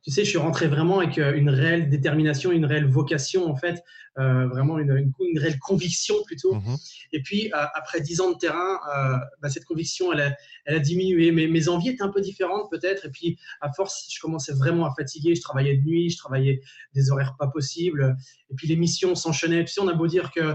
tu 0.02 0.10
sais, 0.10 0.24
je 0.24 0.30
suis 0.30 0.38
rentré 0.38 0.68
vraiment 0.68 1.00
avec 1.00 1.18
euh, 1.18 1.34
une 1.34 1.50
réelle 1.50 1.88
détermination, 1.88 2.52
une 2.52 2.64
réelle 2.64 2.86
vocation, 2.86 3.50
en 3.50 3.56
fait, 3.56 3.82
euh, 4.18 4.46
vraiment 4.46 4.78
une, 4.78 5.12
une, 5.20 5.38
réelle 5.38 5.58
conviction 5.58 6.14
plutôt. 6.24 6.54
Mhm. 6.54 6.76
Et 7.12 7.22
puis, 7.22 7.52
euh, 7.52 7.66
après 7.74 8.00
dix 8.00 8.20
ans 8.20 8.30
de 8.30 8.38
terrain, 8.38 8.78
bah, 9.42 9.48
cette 9.48 9.64
conviction, 9.64 10.12
elle 10.12 10.20
a, 10.20 10.36
elle 10.64 10.76
a 10.76 10.78
diminué. 10.78 11.32
Mais 11.32 11.48
mes 11.48 11.68
envies 11.68 11.90
étaient 11.90 12.02
un 12.02 12.08
peu 12.08 12.20
différentes 12.20 12.70
peut-être. 12.70 13.06
Et 13.06 13.10
puis, 13.10 13.38
à 13.60 13.72
force, 13.72 14.08
je 14.10 14.20
commençais 14.20 14.52
vraiment 14.52 14.86
à 14.86 14.94
fatiguer. 14.94 15.34
Je 15.34 15.42
travaillais 15.42 15.76
de 15.76 15.82
nuit, 15.82 16.10
je 16.10 16.18
travaillais 16.18 16.60
des 16.94 17.10
horaires 17.10 17.34
pas 17.38 17.48
possibles. 17.48 18.16
Et 18.50 18.54
puis, 18.54 18.68
les 18.68 18.76
missions 18.76 19.14
s'enchaînaient. 19.14 19.64
Tu 19.64 19.72
sais, 19.72 19.80
on 19.80 19.88
a 19.88 19.94
beau 19.94 20.06
dire 20.06 20.30
que 20.30 20.54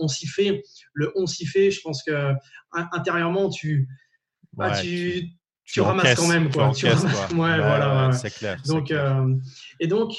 on 0.00 0.08
s'y 0.08 0.26
fait, 0.26 0.62
le 0.92 1.12
on 1.16 1.26
s'y 1.26 1.46
fait, 1.46 1.70
je 1.70 1.80
pense 1.80 2.02
que 2.02 2.34
intérieurement, 2.72 3.48
tu, 3.48 3.88
bah, 4.52 4.78
tu 4.78 5.32
tu, 5.64 5.80
ramasses 5.80 6.14
quand 6.14 6.28
même. 6.28 6.50
Quoi. 6.50 6.72
Tu, 6.74 6.86
ramasses, 6.86 7.30
Ouais, 7.30 7.56
voilà. 7.56 8.12
C'est 8.12 8.30
clair. 8.30 8.60
Donc, 8.66 8.90
euh, 8.90 9.34
et 9.80 9.86
donc, 9.86 10.14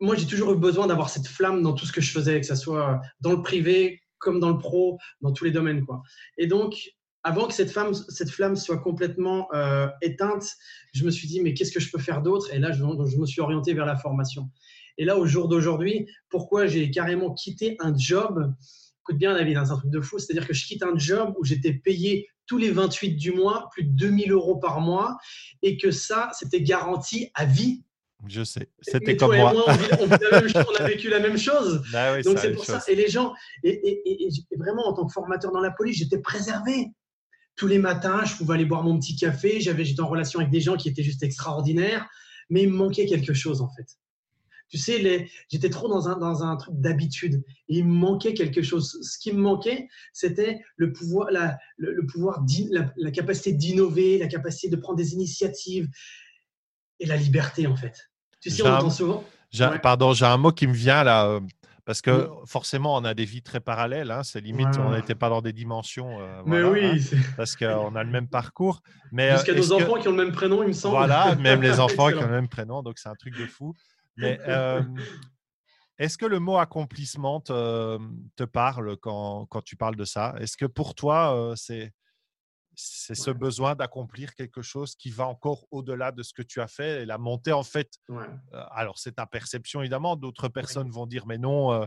moi, 0.00 0.16
j'ai 0.16 0.26
toujours 0.26 0.52
eu 0.52 0.56
besoin 0.56 0.86
d'avoir 0.86 1.08
cette 1.08 1.26
flamme 1.26 1.62
dans 1.62 1.72
tout 1.72 1.86
ce 1.86 1.92
que 1.92 2.00
je 2.00 2.10
faisais, 2.10 2.40
que 2.40 2.46
ce 2.46 2.54
soit 2.54 3.00
dans 3.20 3.32
le 3.32 3.42
privé 3.42 4.00
comme 4.18 4.40
dans 4.40 4.50
le 4.50 4.58
pro, 4.58 4.98
dans 5.20 5.32
tous 5.32 5.44
les 5.44 5.50
domaines. 5.50 5.84
Quoi. 5.84 6.02
Et 6.38 6.46
donc, 6.46 6.74
avant 7.22 7.46
que 7.46 7.54
cette, 7.54 7.70
femme, 7.70 7.92
cette 7.92 8.30
flamme 8.30 8.56
soit 8.56 8.78
complètement 8.78 9.48
euh, 9.54 9.88
éteinte, 10.00 10.48
je 10.92 11.04
me 11.04 11.10
suis 11.10 11.28
dit, 11.28 11.40
mais 11.40 11.54
qu'est-ce 11.54 11.72
que 11.72 11.80
je 11.80 11.90
peux 11.90 11.98
faire 11.98 12.22
d'autre? 12.22 12.52
Et 12.52 12.58
là, 12.58 12.72
je, 12.72 12.78
je, 12.78 13.16
me 13.16 13.26
suis 13.26 13.40
orienté 13.40 13.74
vers 13.74 13.86
la 13.86 13.96
formation. 13.96 14.50
Et 14.98 15.04
là, 15.04 15.18
au 15.18 15.26
jour 15.26 15.48
d'aujourd'hui, 15.48 16.06
pourquoi 16.30 16.66
j'ai 16.66 16.90
carrément 16.90 17.34
quitté 17.34 17.76
un 17.80 17.96
job? 17.96 18.54
Écoute 19.02 19.18
bien, 19.18 19.34
David, 19.34 19.56
hein, 19.56 19.64
c'est 19.64 19.72
un 19.72 19.76
truc 19.76 19.90
de 19.90 20.00
fou. 20.00 20.18
C'est-à-dire 20.18 20.46
que 20.46 20.54
je 20.54 20.64
quitte 20.66 20.82
un 20.82 20.96
job 20.96 21.34
où 21.38 21.44
j'étais 21.44 21.74
payé 21.74 22.28
tous 22.46 22.58
les 22.58 22.70
28 22.70 23.10
du 23.12 23.32
mois, 23.32 23.68
plus 23.72 23.84
de 23.84 23.90
2000 23.90 24.32
euros 24.32 24.56
par 24.56 24.80
mois, 24.80 25.16
et 25.62 25.76
que 25.76 25.90
ça, 25.90 26.30
c'était 26.38 26.62
garanti 26.62 27.30
à 27.34 27.44
vie. 27.44 27.82
Je 28.26 28.42
sais, 28.42 28.70
c'était 28.80 29.16
comme 29.16 29.36
moi. 29.36 29.52
on, 29.54 30.10
a 30.10 30.86
vécu 30.86 31.08
la 31.08 31.20
même 31.20 31.36
chose. 31.36 31.82
Bah 31.92 32.20
Donc 32.22 32.38
c'est 32.38 32.52
pour 32.52 32.64
ça. 32.64 32.82
Et 32.88 32.94
les 32.94 33.08
gens, 33.08 33.34
et, 33.62 34.28
vraiment 34.56 34.88
en 34.88 34.94
tant 34.94 35.06
que 35.06 35.12
formateur 35.12 35.52
dans 35.52 35.60
la 35.60 35.70
police, 35.70 35.98
j'étais 35.98 36.18
préservé. 36.18 36.86
Tous 37.56 37.66
les 37.66 37.78
matins, 37.78 38.22
je 38.24 38.34
pouvais 38.36 38.54
aller 38.54 38.64
boire 38.66 38.82
mon 38.82 38.98
petit 38.98 39.16
café. 39.16 39.60
J'avais, 39.60 39.84
j'étais 39.84 40.02
en 40.02 40.08
relation 40.08 40.40
avec 40.40 40.50
des 40.50 40.60
gens 40.60 40.76
qui 40.76 40.88
étaient 40.88 41.02
juste 41.02 41.22
extraordinaires, 41.22 42.06
mais 42.50 42.62
il 42.62 42.70
me 42.70 42.76
manquait 42.76 43.06
quelque 43.06 43.32
chose 43.32 43.62
en 43.62 43.68
fait. 43.70 43.86
Tu 44.68 44.78
sais, 44.78 45.28
j'étais 45.48 45.70
trop 45.70 45.88
dans 45.88 46.08
un, 46.08 46.16
dans 46.18 46.42
un 46.42 46.56
truc 46.56 46.74
d'habitude. 46.80 47.42
il 47.68 47.84
me 47.86 47.92
manquait 47.92 48.34
quelque 48.34 48.62
chose. 48.62 48.98
Ce 49.02 49.18
qui 49.18 49.32
me 49.32 49.40
manquait, 49.40 49.88
c'était 50.12 50.60
le 50.76 50.92
pouvoir, 50.92 51.30
la, 51.30 51.56
le, 51.76 52.04
pouvoir 52.06 52.44
la, 52.70 53.10
capacité 53.10 53.52
d'innover, 53.52 54.18
la 54.18 54.26
capacité 54.26 54.68
de 54.68 54.76
prendre 54.76 54.98
des 54.98 55.14
initiatives 55.14 55.88
et 56.98 57.06
la 57.06 57.16
liberté, 57.16 57.66
en 57.66 57.76
fait. 57.76 58.10
Tu 58.40 58.50
sais, 58.50 58.62
on 58.62 58.66
entend 58.66 58.90
souvent. 58.90 59.24
Pardon, 59.82 60.12
j'ai 60.12 60.26
un 60.26 60.36
mot 60.36 60.52
qui 60.52 60.66
me 60.66 60.74
vient 60.74 61.04
là. 61.04 61.26
Euh, 61.26 61.40
parce 61.86 62.02
que 62.02 62.28
forcément, 62.46 62.96
on 62.96 63.04
a 63.04 63.14
des 63.14 63.24
vies 63.24 63.42
très 63.42 63.60
parallèles. 63.60 64.10
Hein, 64.10 64.24
c'est 64.24 64.40
limite, 64.40 64.76
on 64.80 64.90
n'était 64.90 65.14
pas 65.14 65.28
dans 65.28 65.40
des 65.40 65.52
dimensions. 65.52 66.20
Euh, 66.20 66.42
mais 66.44 66.64
oui. 66.64 66.84
Hein, 66.84 67.18
parce 67.36 67.54
qu'on 67.54 67.94
a 67.94 68.02
le 68.02 68.10
même 68.10 68.26
parcours. 68.26 68.82
Mais, 69.12 69.30
Jusqu'à 69.30 69.52
euh, 69.52 69.56
nos 69.56 69.72
enfants 69.72 69.94
qui 69.94 70.08
ont 70.08 70.10
le 70.10 70.24
même 70.24 70.32
prénom, 70.32 70.64
il 70.64 70.68
me 70.68 70.72
semble. 70.72 70.96
Voilà, 70.96 71.36
même 71.36 71.62
les 71.62 71.78
enfants 71.80 72.08
qui 72.08 72.16
ont 72.16 72.22
le 72.22 72.32
même 72.32 72.48
prénom. 72.48 72.82
Donc, 72.82 72.98
c'est 72.98 73.08
un 73.08 73.14
truc 73.14 73.38
de 73.38 73.46
fou. 73.46 73.72
Mais 74.16 74.38
est-ce 75.98 76.18
que 76.18 76.26
le 76.26 76.38
mot 76.38 76.58
accomplissement 76.58 77.40
te, 77.40 78.44
parle 78.44 78.96
quand, 78.98 79.46
quand, 79.46 79.62
tu 79.62 79.76
parles 79.76 79.96
de 79.96 80.04
ça? 80.04 80.34
Est-ce 80.38 80.56
que 80.56 80.66
pour 80.66 80.94
toi, 80.94 81.54
c'est 81.56 81.92
c'est 82.76 83.14
ce 83.14 83.30
besoin 83.30 83.74
d'accomplir 83.74 84.34
quelque 84.34 84.60
chose 84.60 84.94
qui 84.94 85.10
va 85.10 85.26
encore 85.26 85.66
au-delà 85.70 86.12
de 86.12 86.22
ce 86.22 86.34
que 86.34 86.42
tu 86.42 86.60
as 86.60 86.68
fait 86.68 87.02
et 87.02 87.06
la 87.06 87.18
montée 87.18 87.52
en 87.52 87.62
fait. 87.62 87.98
alors 88.70 88.98
c'est 88.98 89.12
ta 89.12 89.26
perception 89.26 89.80
évidemment, 89.80 90.14
d'autres 90.14 90.48
personnes 90.48 90.90
vont 90.90 91.06
dire 91.06 91.26
mais 91.26 91.38
non, 91.38 91.86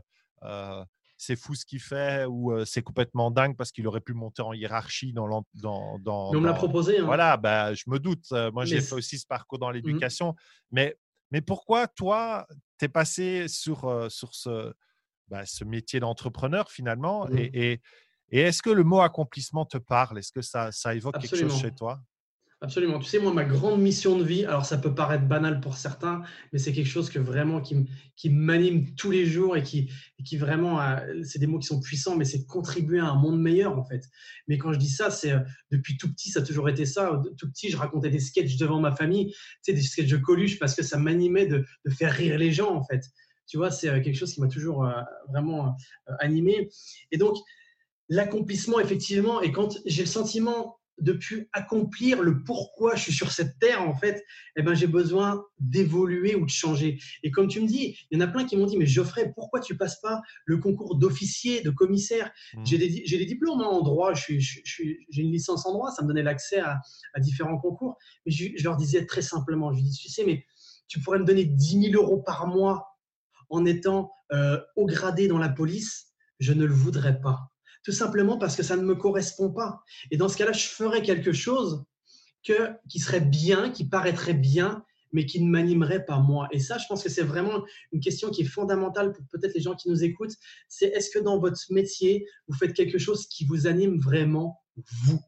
c'est 1.17 1.35
fou 1.35 1.53
ce 1.53 1.65
qu'il 1.65 1.79
fait 1.79 2.25
ou 2.25 2.65
c'est 2.65 2.81
complètement 2.81 3.29
dingue 3.29 3.55
parce 3.55 3.71
qu'il 3.71 3.87
aurait 3.87 4.01
pu 4.01 4.13
monter 4.13 4.41
en 4.41 4.53
hiérarchie 4.53 5.13
dans. 5.13 5.45
dans, 5.53 5.99
dans 5.99 6.31
on 6.31 6.39
me 6.39 6.47
l'a 6.47 6.53
proposé. 6.53 6.99
Hein. 6.99 7.05
Voilà, 7.05 7.37
bah, 7.37 7.73
je 7.73 7.83
me 7.87 7.99
doute. 7.99 8.31
Moi 8.53 8.65
j'ai 8.65 8.81
fait 8.81 8.95
aussi 8.95 9.19
ce 9.19 9.27
parcours 9.27 9.59
dans 9.59 9.69
mmh 9.69 9.73
l'éducation, 9.73 10.35
mais 10.71 10.97
mais 11.31 11.41
pourquoi, 11.41 11.87
toi, 11.87 12.47
tu 12.77 12.85
es 12.85 12.89
passé 12.89 13.47
sur, 13.47 14.11
sur 14.11 14.33
ce, 14.33 14.73
bah, 15.27 15.45
ce 15.45 15.63
métier 15.63 15.99
d'entrepreneur 15.99 16.71
finalement? 16.71 17.25
Mmh. 17.25 17.37
Et, 17.37 17.81
et, 18.31 18.39
est-ce 18.41 18.61
que 18.61 18.69
le 18.69 18.83
mot 18.83 19.01
accomplissement 19.01 19.65
te 19.65 19.77
parle? 19.77 20.19
Est-ce 20.19 20.31
que 20.31 20.41
ça, 20.41 20.71
ça 20.71 20.93
évoque 20.93 21.19
quelque 21.19 21.35
chose 21.35 21.59
chez 21.59 21.71
toi? 21.71 21.99
Absolument. 22.61 22.99
Tu 22.99 23.07
sais, 23.07 23.19
moi, 23.19 23.31
ma 23.33 23.45
grande 23.45 23.79
mission 23.79 24.17
de 24.17 24.23
vie, 24.23 24.43
alors 24.43 24.65
ça 24.65 24.77
peut 24.77 24.93
paraître 24.93 25.25
banal 25.25 25.61
pour 25.61 25.77
certains, 25.77 26.21
mais 26.51 26.59
c'est 26.59 26.73
quelque 26.73 26.89
chose 26.89 27.09
que 27.09 27.17
vraiment 27.17 27.61
qui, 27.61 27.87
qui 28.17 28.29
m'anime 28.29 28.93
tous 28.95 29.11
les 29.11 29.25
jours 29.25 29.55
et 29.55 29.63
qui, 29.63 29.89
qui 30.25 30.35
vraiment, 30.35 30.81
euh, 30.81 31.23
c'est 31.23 31.39
des 31.39 31.47
mots 31.47 31.59
qui 31.59 31.67
sont 31.67 31.79
puissants, 31.79 32.17
mais 32.17 32.25
c'est 32.25 32.45
contribuer 32.45 32.99
à 32.99 33.05
un 33.05 33.15
monde 33.15 33.39
meilleur 33.39 33.79
en 33.79 33.85
fait. 33.85 34.09
Mais 34.49 34.57
quand 34.57 34.73
je 34.73 34.77
dis 34.77 34.89
ça, 34.89 35.09
c'est 35.09 35.31
euh, 35.31 35.39
depuis 35.71 35.95
tout 35.95 36.11
petit, 36.11 36.31
ça 36.31 36.41
a 36.41 36.43
toujours 36.43 36.67
été 36.67 36.85
ça. 36.85 37.21
Tout 37.37 37.49
petit, 37.49 37.69
je 37.69 37.77
racontais 37.77 38.09
des 38.09 38.19
sketchs 38.19 38.57
devant 38.57 38.81
ma 38.81 38.93
famille, 38.93 39.31
tu 39.31 39.37
sais, 39.61 39.73
des 39.73 39.81
sketchs 39.81 40.09
de 40.09 40.17
Coluche 40.17 40.59
parce 40.59 40.75
que 40.75 40.83
ça 40.83 40.97
m'animait 40.97 41.45
de, 41.45 41.63
faire 41.91 42.11
rire 42.11 42.37
les 42.37 42.51
gens 42.51 42.75
en 42.75 42.83
fait. 42.83 43.05
Tu 43.47 43.55
vois, 43.55 43.71
c'est 43.71 43.87
euh, 43.87 44.01
quelque 44.01 44.17
chose 44.17 44.33
qui 44.33 44.41
m'a 44.41 44.49
toujours 44.49 44.85
vraiment 45.29 45.77
animé. 46.19 46.69
Et 47.11 47.17
donc, 47.17 47.37
l'accomplissement, 48.09 48.81
effectivement, 48.81 49.41
et 49.41 49.53
quand 49.53 49.79
j'ai 49.85 50.03
le 50.03 50.09
sentiment 50.09 50.78
de 51.01 51.13
pu 51.13 51.49
accomplir 51.53 52.21
le 52.21 52.43
pourquoi 52.43 52.95
je 52.95 53.03
suis 53.03 53.13
sur 53.13 53.31
cette 53.31 53.57
terre, 53.59 53.81
en 53.81 53.95
fait, 53.95 54.23
eh 54.55 54.61
ben, 54.61 54.73
j'ai 54.73 54.87
besoin 54.87 55.43
d'évoluer 55.59 56.35
ou 56.35 56.45
de 56.45 56.49
changer. 56.49 56.99
Et 57.23 57.31
comme 57.31 57.47
tu 57.47 57.61
me 57.61 57.67
dis, 57.67 57.97
il 58.11 58.19
y 58.19 58.21
en 58.21 58.25
a 58.25 58.27
plein 58.27 58.45
qui 58.45 58.57
m'ont 58.57 58.65
dit, 58.65 58.77
mais 58.77 58.85
Geoffrey, 58.85 59.31
pourquoi 59.35 59.59
tu 59.59 59.77
passes 59.77 59.99
pas 60.01 60.21
le 60.45 60.57
concours 60.57 60.95
d'officier, 60.95 61.61
de 61.61 61.69
commissaire? 61.69 62.31
Mmh. 62.53 62.65
J'ai 62.65 62.77
des, 62.77 63.25
diplômes 63.25 63.61
en 63.61 63.81
droit, 63.81 64.13
j'ai 64.13 64.39
une 65.15 65.31
licence 65.31 65.65
en 65.65 65.73
droit, 65.73 65.91
ça 65.91 66.03
me 66.03 66.07
donnait 66.07 66.23
l'accès 66.23 66.59
à, 66.59 66.79
différents 67.19 67.57
concours. 67.57 67.97
Mais 68.25 68.31
je, 68.31 68.63
leur 68.63 68.77
disais 68.77 69.05
très 69.05 69.21
simplement, 69.21 69.73
je 69.73 69.81
dis, 69.81 69.97
tu 69.97 70.09
sais, 70.09 70.25
mais 70.25 70.45
tu 70.87 70.99
pourrais 70.99 71.19
me 71.19 71.25
donner 71.25 71.45
10 71.45 71.91
000 71.91 71.93
euros 71.93 72.21
par 72.21 72.47
mois 72.47 72.87
en 73.49 73.65
étant 73.65 74.11
euh, 74.31 74.59
au 74.75 74.85
gradé 74.85 75.27
dans 75.27 75.37
la 75.37 75.49
police, 75.49 76.07
je 76.39 76.53
ne 76.53 76.65
le 76.65 76.73
voudrais 76.73 77.19
pas 77.19 77.48
tout 77.83 77.91
simplement 77.91 78.37
parce 78.37 78.55
que 78.55 78.63
ça 78.63 78.75
ne 78.75 78.83
me 78.83 78.95
correspond 78.95 79.51
pas. 79.51 79.83
Et 80.11 80.17
dans 80.17 80.29
ce 80.29 80.37
cas-là, 80.37 80.51
je 80.51 80.67
ferais 80.67 81.01
quelque 81.01 81.31
chose 81.31 81.85
que, 82.43 82.71
qui 82.89 82.99
serait 82.99 83.21
bien, 83.21 83.69
qui 83.69 83.87
paraîtrait 83.87 84.33
bien, 84.33 84.83
mais 85.11 85.25
qui 85.25 85.41
ne 85.41 85.49
m'animerait 85.49 86.05
pas 86.05 86.19
moi. 86.19 86.47
Et 86.51 86.59
ça, 86.59 86.77
je 86.77 86.85
pense 86.87 87.03
que 87.03 87.09
c'est 87.09 87.23
vraiment 87.23 87.63
une 87.91 87.99
question 87.99 88.29
qui 88.29 88.41
est 88.41 88.45
fondamentale 88.45 89.11
pour 89.13 89.25
peut-être 89.31 89.53
les 89.55 89.61
gens 89.61 89.75
qui 89.75 89.89
nous 89.89 90.03
écoutent. 90.03 90.35
C'est 90.67 90.87
est-ce 90.87 91.09
que 91.09 91.19
dans 91.19 91.39
votre 91.39 91.59
métier, 91.71 92.25
vous 92.47 92.55
faites 92.55 92.73
quelque 92.73 92.97
chose 92.97 93.27
qui 93.27 93.45
vous 93.45 93.67
anime 93.67 93.99
vraiment, 93.99 94.61
vous? 95.05 95.19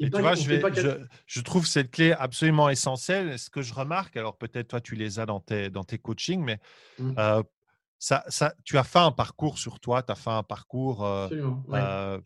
Et 0.00 0.10
tu 0.10 0.20
vois, 0.20 0.36
je, 0.36 1.04
je, 1.26 1.40
trouve 1.40 1.66
cette 1.66 1.90
clé 1.90 2.12
absolument 2.12 2.70
essentielle. 2.70 3.36
Ce 3.36 3.50
que 3.50 3.62
je 3.62 3.74
remarque, 3.74 4.16
alors 4.16 4.38
peut-être 4.38 4.68
toi, 4.68 4.80
tu 4.80 4.94
les 4.94 5.18
as 5.18 5.26
dans 5.26 5.40
tes, 5.40 5.70
dans 5.70 5.82
tes 5.82 5.98
coachings, 5.98 6.40
mais 6.40 6.60
mmh. 7.00 7.14
euh, 7.18 7.42
ça, 7.98 8.24
tu 8.64 8.78
as 8.78 8.84
fait 8.84 8.98
un 8.98 9.12
parcours 9.12 9.58
sur 9.58 9.80
toi, 9.80 10.02
tu 10.02 10.12
as 10.12 10.14
fait 10.14 10.30
un 10.30 10.42
parcours 10.42 11.04
euh, 11.04 12.18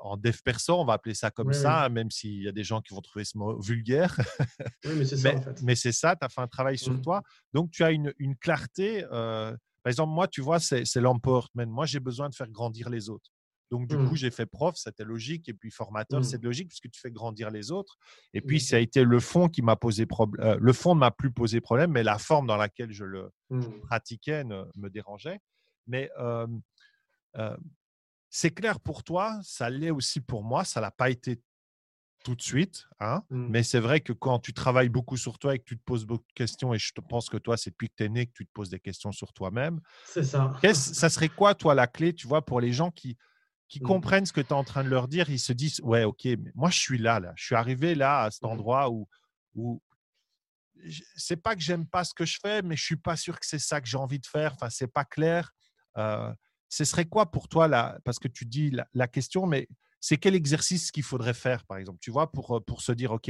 en 0.00 0.16
dev 0.16 0.36
perso, 0.44 0.80
on 0.80 0.84
va 0.84 0.94
appeler 0.94 1.14
ça 1.14 1.30
comme 1.30 1.52
ça, 1.52 1.88
même 1.88 2.10
s'il 2.10 2.42
y 2.42 2.48
a 2.48 2.52
des 2.52 2.64
gens 2.64 2.80
qui 2.80 2.94
vont 2.94 3.00
trouver 3.00 3.24
ce 3.24 3.36
mot 3.36 3.60
vulgaire. 3.60 4.16
Mais 4.84 5.04
c'est 5.04 5.16
ça 5.16 5.34
en 5.34 5.40
fait. 5.40 5.92
Ça, 5.92 6.16
tu 6.16 6.24
as 6.24 6.28
fait 6.28 6.40
un 6.40 6.48
travail 6.48 6.78
sur 6.78 6.92
mmh. 6.92 7.02
toi. 7.02 7.22
Donc, 7.52 7.70
tu 7.70 7.84
as 7.84 7.90
une, 7.90 8.12
clarté. 8.40 9.04
Euh, 9.12 9.54
par 9.82 9.90
exemple, 9.90 10.12
moi, 10.12 10.28
tu 10.28 10.40
vois, 10.40 10.58
c'est 10.58 10.96
l'emportement. 10.96 11.66
Moi, 11.66 11.86
j'ai 11.86 12.00
besoin 12.00 12.28
de 12.28 12.34
faire 12.34 12.48
grandir 12.48 12.88
les 12.88 13.10
autres. 13.10 13.30
Donc, 13.70 13.88
du 13.88 13.96
coup, 13.96 14.12
mmh. 14.12 14.16
j'ai 14.16 14.30
fait 14.30 14.46
prof, 14.46 14.76
c'était 14.76 15.04
logique. 15.04 15.48
Et 15.48 15.54
puis, 15.54 15.70
formateur, 15.70 16.20
mmh. 16.20 16.24
c'est 16.24 16.42
logique 16.42 16.68
puisque 16.68 16.90
tu 16.90 17.00
fais 17.00 17.10
grandir 17.10 17.50
les 17.50 17.70
autres. 17.70 17.96
Et 18.32 18.40
puis, 18.40 18.60
ça 18.60 18.76
a 18.76 18.78
été 18.78 19.04
le 19.04 19.20
fond 19.20 19.48
qui 19.48 19.62
m'a 19.62 19.76
posé 19.76 20.06
problème. 20.06 20.46
Euh, 20.46 20.56
le 20.60 20.72
fond 20.72 20.94
ne 20.94 21.00
m'a 21.00 21.10
plus 21.10 21.32
posé 21.32 21.60
problème, 21.60 21.90
mais 21.92 22.02
la 22.02 22.18
forme 22.18 22.46
dans 22.46 22.56
laquelle 22.56 22.92
je 22.92 23.04
le 23.04 23.30
mmh. 23.50 23.80
pratiquais 23.82 24.44
me 24.44 24.88
dérangeait. 24.88 25.40
Mais 25.86 26.10
c'est 28.30 28.50
clair 28.50 28.80
pour 28.80 29.04
toi, 29.04 29.38
ça 29.44 29.70
l'est 29.70 29.92
aussi 29.92 30.20
pour 30.20 30.42
moi, 30.42 30.64
ça 30.64 30.80
l'a 30.80 30.90
pas 30.90 31.08
été 31.08 31.40
tout 32.24 32.34
de 32.34 32.42
suite. 32.42 32.88
Hein 32.98 33.22
mmh. 33.30 33.46
Mais 33.48 33.62
c'est 33.62 33.78
vrai 33.78 34.00
que 34.00 34.12
quand 34.12 34.40
tu 34.40 34.52
travailles 34.52 34.88
beaucoup 34.88 35.16
sur 35.16 35.38
toi 35.38 35.54
et 35.54 35.60
que 35.60 35.64
tu 35.64 35.78
te 35.78 35.84
poses 35.84 36.04
beaucoup 36.04 36.26
de 36.26 36.32
questions, 36.32 36.74
et 36.74 36.78
je 36.78 36.90
pense 37.08 37.28
que 37.28 37.36
toi, 37.36 37.56
c'est 37.56 37.70
depuis 37.70 37.88
que 37.88 37.94
tu 37.96 38.04
es 38.04 38.08
né 38.08 38.26
que 38.26 38.32
tu 38.32 38.44
te 38.44 38.50
poses 38.52 38.70
des 38.70 38.80
questions 38.80 39.12
sur 39.12 39.32
toi-même. 39.32 39.80
C'est 40.06 40.24
ça. 40.24 40.58
ça 40.72 41.08
serait 41.10 41.28
quoi, 41.28 41.54
toi, 41.54 41.76
la 41.76 41.86
clé, 41.86 42.12
tu 42.12 42.26
vois, 42.26 42.44
pour 42.44 42.60
les 42.60 42.72
gens 42.72 42.90
qui, 42.90 43.16
qui 43.74 43.80
mmh. 43.80 43.86
comprennent 43.88 44.26
ce 44.26 44.32
que 44.32 44.40
tu 44.40 44.50
es 44.50 44.52
en 44.52 44.62
train 44.62 44.84
de 44.84 44.88
leur 44.88 45.08
dire 45.08 45.28
Ils 45.30 45.40
se 45.40 45.52
disent, 45.52 45.80
ouais, 45.82 46.04
ok, 46.04 46.26
mais 46.26 46.52
moi, 46.54 46.70
je 46.70 46.78
suis 46.78 46.96
là, 46.96 47.18
là. 47.18 47.32
Je 47.34 47.44
suis 47.44 47.56
arrivé 47.56 47.96
là, 47.96 48.22
à 48.22 48.30
cet 48.30 48.44
mmh. 48.44 48.46
endroit 48.46 48.88
où, 48.88 49.08
où 49.56 49.82
c'est 51.16 51.42
pas 51.42 51.56
que 51.56 51.60
j'aime 51.60 51.84
pas 51.84 52.04
ce 52.04 52.14
que 52.14 52.24
je 52.24 52.38
fais, 52.40 52.62
mais 52.62 52.76
je 52.76 52.84
suis 52.84 52.96
pas 52.96 53.16
sûr 53.16 53.40
que 53.40 53.44
c'est 53.44 53.58
ça 53.58 53.80
que 53.80 53.88
j'ai 53.88 53.96
envie 53.96 54.20
de 54.20 54.26
faire. 54.26 54.52
Enfin, 54.52 54.70
c'est 54.70 54.86
pas 54.86 55.04
clair. 55.04 55.50
Euh, 55.96 56.32
ce 56.68 56.84
serait 56.84 57.06
quoi 57.06 57.32
pour 57.32 57.48
toi, 57.48 57.66
là, 57.66 57.98
parce 58.04 58.20
que 58.20 58.28
tu 58.28 58.44
dis 58.44 58.70
la, 58.92 59.08
question, 59.08 59.44
mais 59.44 59.66
c'est 59.98 60.18
quel 60.18 60.36
exercice 60.36 60.92
qu'il 60.92 61.02
faudrait 61.02 61.34
faire, 61.34 61.64
par 61.64 61.78
exemple, 61.78 61.98
tu 62.00 62.12
vois, 62.12 62.30
pour, 62.30 62.62
pour 62.64 62.80
se 62.80 62.92
dire, 62.92 63.10
OK, 63.10 63.28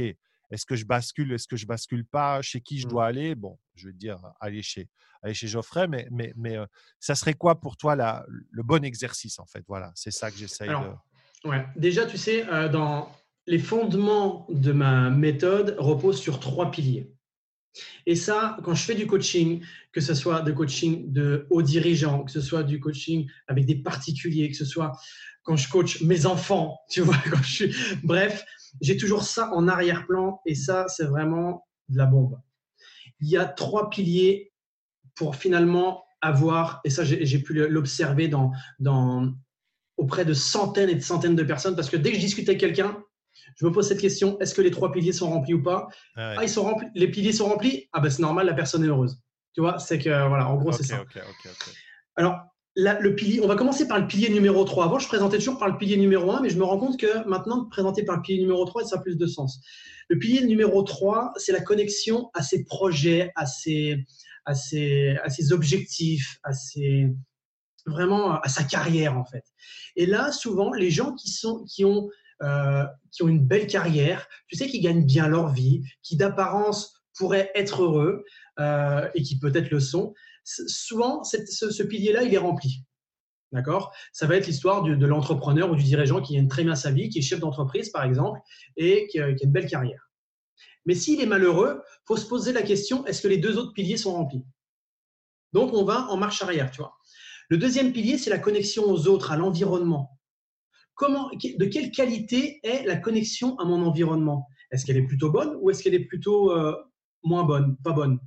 est-ce 0.51 0.65
que 0.65 0.75
je 0.75 0.85
bascule, 0.85 1.33
est-ce 1.33 1.47
que 1.47 1.57
je 1.57 1.65
bascule 1.65 2.05
pas, 2.05 2.41
chez 2.41 2.61
qui 2.61 2.79
je 2.79 2.87
mmh. 2.87 2.89
dois 2.89 3.05
aller? 3.05 3.35
Bon, 3.35 3.57
je 3.75 3.87
vais 3.87 3.93
te 3.93 3.97
dire, 3.97 4.19
aller 4.39 4.61
chez, 4.61 4.89
aller 5.21 5.33
chez 5.33 5.47
Geoffrey, 5.47 5.87
mais, 5.87 6.07
mais, 6.11 6.33
mais 6.35 6.57
ça 6.99 7.15
serait 7.15 7.33
quoi 7.33 7.59
pour 7.59 7.77
toi 7.77 7.95
la, 7.95 8.25
le 8.27 8.63
bon 8.63 8.83
exercice, 8.83 9.39
en 9.39 9.45
fait? 9.45 9.63
Voilà, 9.67 9.91
c'est 9.95 10.11
ça 10.11 10.31
que 10.31 10.37
j'essaye 10.37 10.69
de… 10.69 11.49
Ouais. 11.49 11.65
Déjà, 11.75 12.05
tu 12.05 12.17
sais, 12.17 12.45
dans 12.69 13.11
les 13.47 13.59
fondements 13.59 14.47
de 14.49 14.71
ma 14.71 15.09
méthode 15.09 15.75
reposent 15.77 16.19
sur 16.19 16.39
trois 16.39 16.71
piliers. 16.71 17.11
Et 18.05 18.15
ça, 18.15 18.57
quand 18.63 18.73
je 18.73 18.83
fais 18.83 18.95
du 18.95 19.05
coaching, 19.05 19.61
que 19.91 20.01
ce 20.01 20.13
soit 20.13 20.41
de 20.41 20.51
coaching 20.51 21.11
de 21.11 21.45
hauts 21.49 21.61
dirigeants, 21.61 22.23
que 22.23 22.31
ce 22.31 22.41
soit 22.41 22.63
du 22.63 22.79
coaching 22.79 23.29
avec 23.47 23.65
des 23.65 23.75
particuliers, 23.75 24.49
que 24.49 24.55
ce 24.55 24.65
soit 24.65 24.93
quand 25.43 25.57
je 25.57 25.69
coach 25.69 26.01
mes 26.01 26.25
enfants, 26.25 26.79
tu 26.89 27.01
vois, 27.01 27.17
quand 27.29 27.41
je 27.43 27.53
suis... 27.53 27.75
bref, 28.03 28.43
j'ai 28.81 28.97
toujours 28.97 29.23
ça 29.23 29.51
en 29.53 29.67
arrière-plan 29.67 30.41
et 30.45 30.55
ça, 30.55 30.85
c'est 30.87 31.05
vraiment 31.05 31.65
de 31.89 31.97
la 31.97 32.05
bombe. 32.05 32.39
Il 33.19 33.29
y 33.29 33.37
a 33.37 33.45
trois 33.45 33.89
piliers 33.89 34.51
pour 35.15 35.35
finalement 35.35 36.03
avoir, 36.21 36.81
et 36.83 36.89
ça, 36.89 37.03
j'ai 37.03 37.39
pu 37.39 37.53
l'observer 37.53 38.27
dans, 38.27 38.51
dans, 38.79 39.33
auprès 39.97 40.25
de 40.25 40.33
centaines 40.33 40.89
et 40.89 40.95
de 40.95 41.01
centaines 41.01 41.35
de 41.35 41.43
personnes, 41.43 41.75
parce 41.75 41.89
que 41.89 41.97
dès 41.97 42.09
que 42.11 42.15
je 42.17 42.21
discute 42.21 42.49
avec 42.49 42.59
quelqu'un, 42.59 43.01
je 43.57 43.65
me 43.65 43.71
pose 43.71 43.87
cette 43.87 43.99
question 43.99 44.39
est-ce 44.39 44.53
que 44.53 44.61
les 44.61 44.71
trois 44.71 44.91
piliers 44.91 45.13
sont 45.13 45.29
remplis 45.29 45.53
ou 45.53 45.61
pas? 45.61 45.87
Ah, 46.15 46.35
ah, 46.37 46.43
ils 46.43 46.49
sont 46.49 46.63
remplis. 46.63 46.87
Les 46.95 47.09
piliers 47.09 47.33
sont 47.33 47.47
remplis? 47.47 47.87
Ah 47.93 47.99
ben 47.99 48.09
c'est 48.09 48.21
normal, 48.21 48.45
la 48.47 48.53
personne 48.53 48.83
est 48.83 48.87
heureuse. 48.87 49.21
Tu 49.53 49.61
vois, 49.61 49.77
c'est 49.79 49.99
que 49.99 50.27
voilà, 50.27 50.49
en 50.49 50.55
gros 50.55 50.71
c'est 50.71 50.83
ça. 50.83 51.03
Alors 52.15 52.39
le 52.75 53.15
pilier, 53.15 53.41
on 53.41 53.47
va 53.47 53.55
commencer 53.55 53.87
par 53.87 53.99
le 53.99 54.07
pilier 54.07 54.29
numéro 54.29 54.63
3. 54.63 54.85
Avant, 54.85 54.99
je 54.99 55.07
présentais 55.07 55.37
toujours 55.37 55.57
par 55.57 55.69
le 55.69 55.77
pilier 55.77 55.97
numéro 55.97 56.31
1, 56.31 56.41
mais 56.41 56.49
je 56.49 56.57
me 56.57 56.63
rends 56.63 56.77
compte 56.77 56.99
que 56.99 57.27
maintenant, 57.27 57.65
présenter 57.65 58.03
par 58.03 58.17
le 58.17 58.21
pilier 58.21 58.41
numéro 58.41 58.65
3, 58.65 58.85
ça 58.85 58.97
a 58.97 59.01
plus 59.01 59.15
de 59.15 59.25
sens. 59.25 59.61
Le 60.09 60.19
pilier 60.19 60.45
numéro 60.45 60.83
3, 60.83 61.33
c'est 61.37 61.51
la 61.51 61.61
connexion 61.61 62.29
à 62.33 62.43
ses 62.43 62.65
projets, 62.65 63.31
à 63.35 63.45
ses, 63.45 64.05
à 64.45 64.53
ses, 64.53 65.17
à 65.23 65.29
ses 65.29 65.53
objectifs, 65.53 66.37
à 66.43 66.53
ses, 66.53 67.07
vraiment 67.85 68.39
à 68.41 68.49
sa 68.49 68.63
carrière 68.63 69.17
en 69.17 69.25
fait. 69.25 69.43
Et 69.95 70.05
là, 70.05 70.31
souvent, 70.31 70.73
les 70.73 70.91
gens 70.91 71.13
qui, 71.13 71.29
sont, 71.29 71.63
qui 71.63 71.85
ont 71.85 72.09
euh, 72.43 72.83
qui 73.11 73.23
ont 73.23 73.29
une 73.29 73.45
belle 73.45 73.65
carrière, 73.65 74.27
tu 74.47 74.57
sais, 74.57 74.67
qui 74.67 74.81
gagnent 74.81 75.05
bien 75.05 75.29
leur 75.29 75.53
vie, 75.53 75.83
qui 76.03 76.17
d'apparence 76.17 77.01
pourraient 77.17 77.49
être 77.55 77.83
heureux 77.83 78.25
euh, 78.59 79.07
et 79.15 79.21
qui 79.21 79.39
peut-être 79.39 79.71
le 79.71 79.79
sont. 79.79 80.13
Souvent, 80.45 81.23
ce, 81.23 81.83
pilier-là, 81.83 82.23
il 82.23 82.33
est 82.33 82.37
rempli. 82.37 82.83
D'accord? 83.51 83.93
Ça 84.13 84.27
va 84.27 84.35
être 84.35 84.47
l'histoire 84.47 84.83
de, 84.83 85.05
l'entrepreneur 85.05 85.71
ou 85.71 85.75
du 85.75 85.83
dirigeant 85.83 86.21
qui 86.21 86.35
gagne 86.35 86.47
très 86.47 86.63
bien 86.63 86.75
sa 86.75 86.91
vie, 86.91 87.09
qui 87.09 87.19
est 87.19 87.21
chef 87.21 87.39
d'entreprise, 87.39 87.89
par 87.89 88.03
exemple, 88.03 88.39
et 88.77 89.07
qui, 89.07 89.19
a 89.19 89.29
une 89.29 89.51
belle 89.51 89.67
carrière. 89.67 90.09
Mais 90.85 90.93
s'il 90.93 91.19
est 91.19 91.25
malheureux, 91.25 91.81
faut 92.07 92.17
se 92.17 92.27
poser 92.27 92.53
la 92.53 92.61
question 92.61 93.05
est-ce 93.05 93.21
que 93.21 93.27
les 93.27 93.37
deux 93.37 93.57
autres 93.57 93.73
piliers 93.73 93.97
sont 93.97 94.13
remplis? 94.13 94.45
Donc, 95.51 95.73
on 95.73 95.83
va 95.83 96.07
en 96.09 96.17
marche 96.17 96.41
arrière, 96.41 96.69
tu 96.69 96.77
vois. 96.77 96.95
Le 97.49 97.57
deuxième 97.57 97.91
pilier, 97.91 98.17
c'est 98.17 98.29
la 98.29 98.39
connexion 98.39 98.83
aux 98.83 99.07
autres, 99.07 99.31
à 99.31 99.37
l'environnement 99.37 100.15
de 101.01 101.65
quelle 101.65 101.91
qualité 101.91 102.59
est 102.63 102.85
la 102.85 102.95
connexion 102.97 103.57
à 103.59 103.65
mon 103.65 103.85
environnement? 103.85 104.47
Est-ce 104.71 104.85
qu'elle 104.85 104.97
est 104.97 105.05
plutôt 105.05 105.31
bonne 105.31 105.57
ou 105.61 105.69
est-ce 105.69 105.83
qu'elle 105.83 105.93
est 105.93 106.05
plutôt 106.05 106.51
euh, 106.51 106.75
moins 107.23 107.43
bonne, 107.43 107.75
pas 107.83 107.91
bonne 107.91 108.19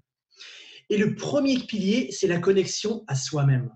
Et 0.90 0.96
le 0.96 1.14
premier 1.14 1.58
pilier, 1.58 2.10
c'est 2.12 2.26
la 2.26 2.38
connexion 2.38 3.04
à 3.06 3.14
soi-même. 3.14 3.70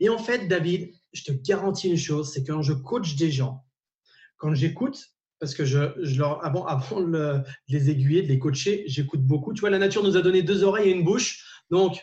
Et 0.00 0.08
en 0.08 0.18
fait, 0.18 0.48
David, 0.48 0.92
je 1.12 1.24
te 1.24 1.32
garantis 1.32 1.88
une 1.88 1.96
chose, 1.96 2.32
c'est 2.32 2.44
quand 2.44 2.62
je 2.62 2.72
coach 2.72 3.16
des 3.16 3.30
gens, 3.30 3.64
quand 4.36 4.54
j'écoute, 4.54 5.14
parce 5.38 5.54
que 5.54 5.64
je, 5.64 5.78
leur, 6.16 6.44
avant, 6.44 6.66
avant 6.66 7.00
de 7.00 7.42
les 7.68 7.90
aiguiller, 7.90 8.22
de 8.22 8.28
les 8.28 8.38
coacher, 8.38 8.84
j'écoute 8.86 9.22
beaucoup. 9.22 9.52
Tu 9.52 9.60
vois, 9.60 9.70
la 9.70 9.78
nature 9.78 10.02
nous 10.02 10.16
a 10.16 10.22
donné 10.22 10.42
deux 10.42 10.62
oreilles 10.62 10.90
et 10.90 10.92
une 10.92 11.04
bouche, 11.04 11.44
donc 11.70 11.98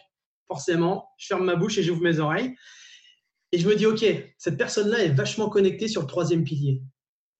forcément, 0.47 1.09
je 1.17 1.27
ferme 1.27 1.45
ma 1.45 1.55
bouche 1.55 1.77
et 1.77 1.83
j'ouvre 1.83 2.01
mes 2.01 2.19
oreilles. 2.19 2.55
Et 3.51 3.59
je 3.59 3.67
me 3.67 3.75
dis, 3.75 3.85
OK, 3.85 4.05
cette 4.37 4.57
personne-là 4.57 5.03
est 5.03 5.09
vachement 5.09 5.49
connectée 5.49 5.87
sur 5.87 6.01
le 6.01 6.07
troisième 6.07 6.43
pilier. 6.43 6.81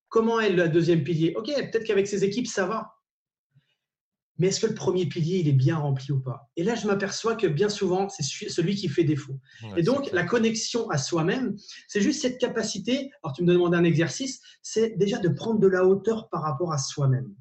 Comment 0.10 0.40
est 0.40 0.50
le 0.50 0.70
deuxième 0.70 1.04
pilier? 1.04 1.34
OK, 1.36 1.48
peut-être 1.48 1.84
qu'avec 1.84 2.08
ses 2.08 2.24
équipes, 2.24 2.48
ça 2.48 2.66
va. 2.66 2.99
Mais 4.40 4.48
est-ce 4.48 4.62
que 4.62 4.68
le 4.68 4.74
premier 4.74 5.06
pilier, 5.06 5.40
il 5.40 5.48
est 5.50 5.54
bien 5.54 5.78
rempli 5.78 6.14
ou 6.14 6.20
pas? 6.20 6.50
Et 6.56 6.64
là, 6.64 6.74
je 6.74 6.88
m'aperçois 6.88 7.36
que 7.36 7.46
bien 7.46 7.68
souvent, 7.68 8.08
c'est 8.08 8.24
celui 8.24 8.76
qui 8.76 8.88
fait 8.88 9.04
défaut. 9.04 9.38
et 9.76 9.84
donc, 9.84 10.10
la 10.14 10.24
connexion 10.24 10.90
à 10.90 10.98
soi-même, 10.98 11.56
c'est 11.88 12.02
juste 12.02 12.22
cette 12.22 12.40
capacité, 12.40 13.12
alors 13.22 13.36
tu 13.36 13.44
me 13.44 13.54
demandes 13.54 13.76
un 13.76 13.84
exercice, 13.84 14.42
c'est 14.64 14.98
déjà 14.98 15.20
de 15.20 15.28
prendre 15.28 15.60
de 15.60 15.68
la 15.68 15.86
hauteur 15.86 16.30
par 16.30 16.42
rapport 16.42 16.72
à 16.72 16.78
soi-même. 16.78 17.36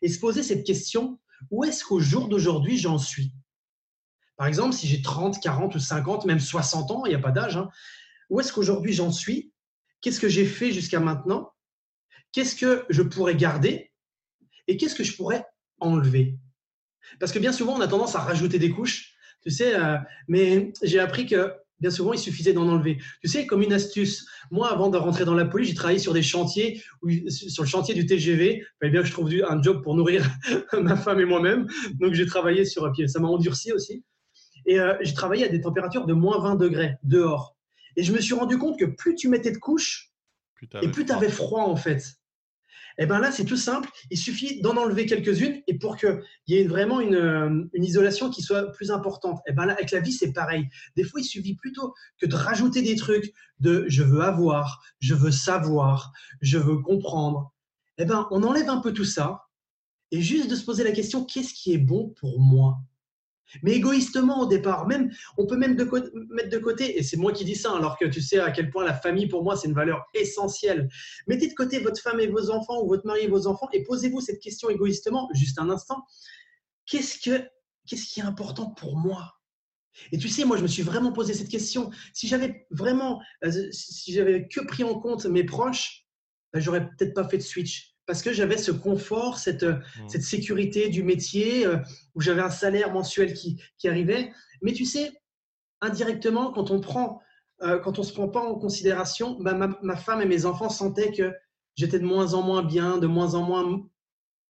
Et 0.00 0.08
se 0.08 0.20
poser 0.20 0.44
cette 0.44 0.64
question, 0.64 1.18
où 1.50 1.64
est-ce 1.64 1.84
qu'au 1.84 1.98
jour 1.98 2.28
d'aujourd'hui, 2.28 2.78
j'en 2.78 2.98
suis? 2.98 3.34
Par 4.36 4.46
exemple, 4.46 4.74
si 4.74 4.86
j'ai 4.86 5.02
30, 5.02 5.40
40 5.42 5.74
ou 5.74 5.80
50, 5.80 6.24
même 6.24 6.38
60 6.38 6.92
ans, 6.92 7.04
il 7.04 7.08
n'y 7.08 7.16
a 7.16 7.20
pas 7.20 7.32
d'âge, 7.32 7.56
hein, 7.56 7.68
où 8.30 8.40
est-ce 8.40 8.52
qu'aujourd'hui 8.52 8.92
j'en 8.92 9.10
suis? 9.10 9.52
Qu'est-ce 10.00 10.20
que 10.20 10.28
j'ai 10.28 10.46
fait 10.46 10.70
jusqu'à 10.70 11.00
maintenant? 11.00 11.50
Qu'est-ce 12.30 12.54
que 12.54 12.86
je 12.88 13.02
pourrais 13.02 13.34
garder? 13.34 13.90
Et 14.68 14.76
qu'est-ce 14.76 14.94
que 14.94 15.02
je 15.02 15.16
pourrais 15.16 15.44
enlever 15.80 16.38
Parce 17.20 17.32
que 17.32 17.38
bien 17.38 17.52
souvent, 17.52 17.76
on 17.76 17.80
a 17.80 17.88
tendance 17.88 18.14
à 18.14 18.20
rajouter 18.20 18.58
des 18.58 18.70
couches, 18.70 19.14
tu 19.42 19.50
sais, 19.50 19.74
euh, 19.74 19.96
mais 20.26 20.72
j'ai 20.82 20.98
appris 20.98 21.26
que 21.26 21.52
bien 21.80 21.90
souvent, 21.90 22.12
il 22.12 22.18
suffisait 22.18 22.52
d'en 22.52 22.68
enlever. 22.68 22.98
Tu 23.22 23.28
sais, 23.28 23.46
comme 23.46 23.62
une 23.62 23.72
astuce, 23.72 24.26
moi, 24.50 24.72
avant 24.72 24.90
de 24.90 24.96
rentrer 24.96 25.24
dans 25.24 25.34
la 25.34 25.44
police, 25.44 25.68
j'ai 25.68 25.74
travaillé 25.74 25.98
sur 25.98 26.12
des 26.12 26.22
chantiers, 26.22 26.82
sur 27.28 27.62
le 27.62 27.68
chantier 27.68 27.94
du 27.94 28.04
TGV. 28.06 28.56
Il 28.56 28.66
fallait 28.80 28.92
bien 28.92 29.02
que 29.02 29.06
je 29.06 29.12
trouve 29.12 29.30
un 29.48 29.62
job 29.62 29.82
pour 29.82 29.94
nourrir 29.94 30.28
ma 30.72 30.96
femme 30.96 31.20
et 31.20 31.24
moi-même. 31.24 31.66
Donc, 31.94 32.14
j'ai 32.14 32.26
travaillé 32.26 32.64
sur, 32.64 32.90
pied. 32.92 33.06
ça 33.06 33.20
m'a 33.20 33.28
endurci 33.28 33.72
aussi. 33.72 34.04
Et 34.66 34.80
euh, 34.80 34.94
j'ai 35.00 35.14
travaillé 35.14 35.44
à 35.44 35.48
des 35.48 35.60
températures 35.60 36.04
de 36.04 36.14
moins 36.14 36.40
20 36.40 36.56
degrés 36.56 36.96
dehors. 37.04 37.56
Et 37.96 38.02
je 38.02 38.12
me 38.12 38.20
suis 38.20 38.34
rendu 38.34 38.58
compte 38.58 38.78
que 38.78 38.84
plus 38.84 39.14
tu 39.14 39.28
mettais 39.28 39.50
de 39.50 39.58
couches, 39.58 40.12
et 40.82 40.88
plus 40.88 41.04
tu 41.04 41.12
avais 41.12 41.30
froid 41.30 41.62
en 41.62 41.76
fait. 41.76 42.04
Eh 42.98 43.06
bien 43.06 43.20
là, 43.20 43.30
c'est 43.30 43.44
tout 43.44 43.56
simple. 43.56 43.88
Il 44.10 44.18
suffit 44.18 44.60
d'en 44.60 44.76
enlever 44.76 45.06
quelques-unes 45.06 45.62
et 45.68 45.78
pour 45.78 45.96
qu'il 45.96 46.20
y 46.48 46.56
ait 46.56 46.66
vraiment 46.66 47.00
une, 47.00 47.70
isolation 47.74 48.28
qui 48.28 48.42
soit 48.42 48.72
plus 48.72 48.90
importante. 48.90 49.40
Eh 49.46 49.52
bien 49.52 49.66
là, 49.66 49.74
avec 49.74 49.92
la 49.92 50.00
vie, 50.00 50.12
c'est 50.12 50.32
pareil. 50.32 50.68
Des 50.96 51.04
fois, 51.04 51.20
il 51.20 51.24
suffit 51.24 51.54
plutôt 51.54 51.94
que 52.20 52.26
de 52.26 52.34
rajouter 52.34 52.82
des 52.82 52.96
trucs 52.96 53.32
de 53.60 53.84
je 53.88 54.02
veux 54.02 54.22
avoir, 54.22 54.82
je 54.98 55.14
veux 55.14 55.30
savoir, 55.30 56.12
je 56.40 56.58
veux 56.58 56.78
comprendre. 56.78 57.52
Eh 57.98 58.04
ben, 58.04 58.26
on 58.32 58.42
enlève 58.42 58.68
un 58.68 58.80
peu 58.80 58.92
tout 58.92 59.04
ça 59.04 59.44
et 60.10 60.20
juste 60.20 60.50
de 60.50 60.56
se 60.56 60.64
poser 60.64 60.84
la 60.84 60.92
question 60.92 61.24
qu'est-ce 61.24 61.54
qui 61.54 61.72
est 61.72 61.78
bon 61.78 62.14
pour 62.20 62.40
moi? 62.40 62.78
Mais 63.62 63.72
égoïstement 63.72 64.40
au 64.42 64.46
départ. 64.46 64.86
Même, 64.86 65.10
on 65.36 65.46
peut 65.46 65.56
même 65.56 65.76
mettre 66.30 66.50
de 66.50 66.58
côté, 66.58 66.98
et 66.98 67.02
c'est 67.02 67.16
moi 67.16 67.32
qui 67.32 67.44
dis 67.44 67.56
ça, 67.56 67.74
alors 67.76 67.98
que 67.98 68.04
tu 68.04 68.20
sais 68.20 68.38
à 68.38 68.50
quel 68.50 68.70
point 68.70 68.84
la 68.84 68.94
famille 68.94 69.28
pour 69.28 69.42
moi 69.42 69.56
c'est 69.56 69.68
une 69.68 69.74
valeur 69.74 70.04
essentielle. 70.14 70.88
Mettez 71.26 71.48
de 71.48 71.54
côté 71.54 71.80
votre 71.80 72.00
femme 72.00 72.20
et 72.20 72.26
vos 72.26 72.50
enfants 72.50 72.82
ou 72.82 72.88
votre 72.88 73.06
mari 73.06 73.22
et 73.22 73.28
vos 73.28 73.46
enfants 73.46 73.68
et 73.72 73.82
posez-vous 73.84 74.20
cette 74.20 74.40
question 74.40 74.70
égoïstement, 74.70 75.28
juste 75.34 75.58
un 75.58 75.70
instant. 75.70 76.02
Qu'est-ce 76.86 77.18
que, 77.18 77.44
qu'est-ce 77.86 78.06
qui 78.06 78.20
est 78.20 78.24
important 78.24 78.70
pour 78.70 78.96
moi? 78.96 79.34
Et 80.12 80.18
tu 80.18 80.28
sais, 80.28 80.44
moi, 80.44 80.56
je 80.56 80.62
me 80.62 80.68
suis 80.68 80.82
vraiment 80.82 81.12
posé 81.12 81.34
cette 81.34 81.48
question. 81.48 81.90
Si 82.12 82.28
j'avais 82.28 82.66
vraiment, 82.70 83.20
euh, 83.44 83.50
si 83.72 84.12
j'avais 84.12 84.46
que 84.46 84.60
pris 84.60 84.84
en 84.84 84.98
compte 85.00 85.26
mes 85.26 85.44
proches, 85.44 86.06
ben, 86.52 86.60
j'aurais 86.60 86.88
peut-être 86.88 87.14
pas 87.14 87.28
fait 87.28 87.38
de 87.38 87.42
switch 87.42 87.97
parce 88.08 88.22
que 88.22 88.32
j'avais 88.32 88.56
ce 88.56 88.72
confort, 88.72 89.38
cette, 89.38 89.64
mmh. 89.64 90.08
cette 90.08 90.22
sécurité 90.22 90.88
du 90.88 91.02
métier, 91.02 91.66
euh, 91.66 91.76
où 92.14 92.22
j'avais 92.22 92.40
un 92.40 92.50
salaire 92.50 92.90
mensuel 92.90 93.34
qui, 93.34 93.62
qui, 93.76 93.86
arrivait. 93.86 94.32
Mais 94.62 94.72
tu 94.72 94.86
sais, 94.86 95.12
indirectement, 95.82 96.50
quand 96.50 96.70
on 96.70 96.80
prend, 96.80 97.20
euh, 97.60 97.78
quand 97.78 97.98
on 97.98 98.02
se 98.02 98.14
prend 98.14 98.26
pas 98.26 98.40
en 98.40 98.54
considération, 98.54 99.36
bah, 99.38 99.52
ma, 99.82 99.96
femme 99.96 100.22
et 100.22 100.24
mes 100.24 100.46
enfants 100.46 100.70
sentaient 100.70 101.12
que 101.12 101.34
j'étais 101.76 101.98
de 101.98 102.06
moins 102.06 102.32
en 102.32 102.40
moins 102.40 102.62
bien, 102.62 102.96
de 102.96 103.06
moins 103.06 103.34
en 103.34 103.42
moins 103.42 103.86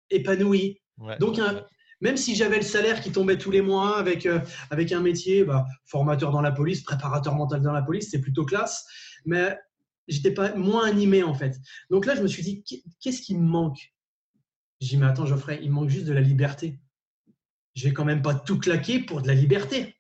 épanoui. 0.08 0.80
Donc, 1.20 1.38
Même 2.00 2.16
si 2.16 2.34
j'avais 2.34 2.56
le 2.56 2.62
salaire 2.62 3.02
qui 3.02 3.12
tombait 3.12 3.36
tous 3.36 3.50
les 3.50 3.60
mois 3.60 3.98
avec, 3.98 4.24
euh, 4.24 4.40
avec 4.70 4.92
un 4.92 5.00
métier, 5.00 5.44
bah, 5.44 5.66
formateur 5.84 6.30
dans 6.30 6.40
la 6.40 6.52
police, 6.52 6.82
préparateur 6.82 7.34
mental 7.34 7.60
dans 7.60 7.72
la 7.72 7.82
police, 7.82 8.08
c'est 8.10 8.20
plutôt 8.22 8.46
classe. 8.46 8.86
Mais 9.26 9.58
j'étais 10.08 10.32
pas 10.32 10.54
moins 10.54 10.86
animé 10.86 11.22
en 11.22 11.34
fait. 11.34 11.58
Donc 11.90 12.06
là, 12.06 12.14
je 12.14 12.22
me 12.22 12.28
suis 12.28 12.42
dit, 12.42 12.64
qu'est-ce 13.00 13.22
qui 13.22 13.34
me 13.36 13.46
manque? 13.46 13.92
J'ai 14.80 14.90
dit, 14.90 14.96
mais 14.96 15.06
attends, 15.06 15.26
Geoffrey, 15.26 15.60
il 15.62 15.70
manque 15.70 15.88
juste 15.88 16.06
de 16.06 16.12
la 16.12 16.20
liberté. 16.20 16.78
Je 17.74 17.84
vais 17.84 17.94
quand 17.94 18.04
même 18.04 18.22
pas 18.22 18.34
tout 18.34 18.58
claquer 18.58 19.00
pour 19.00 19.22
de 19.22 19.28
la 19.28 19.34
liberté. 19.34 19.96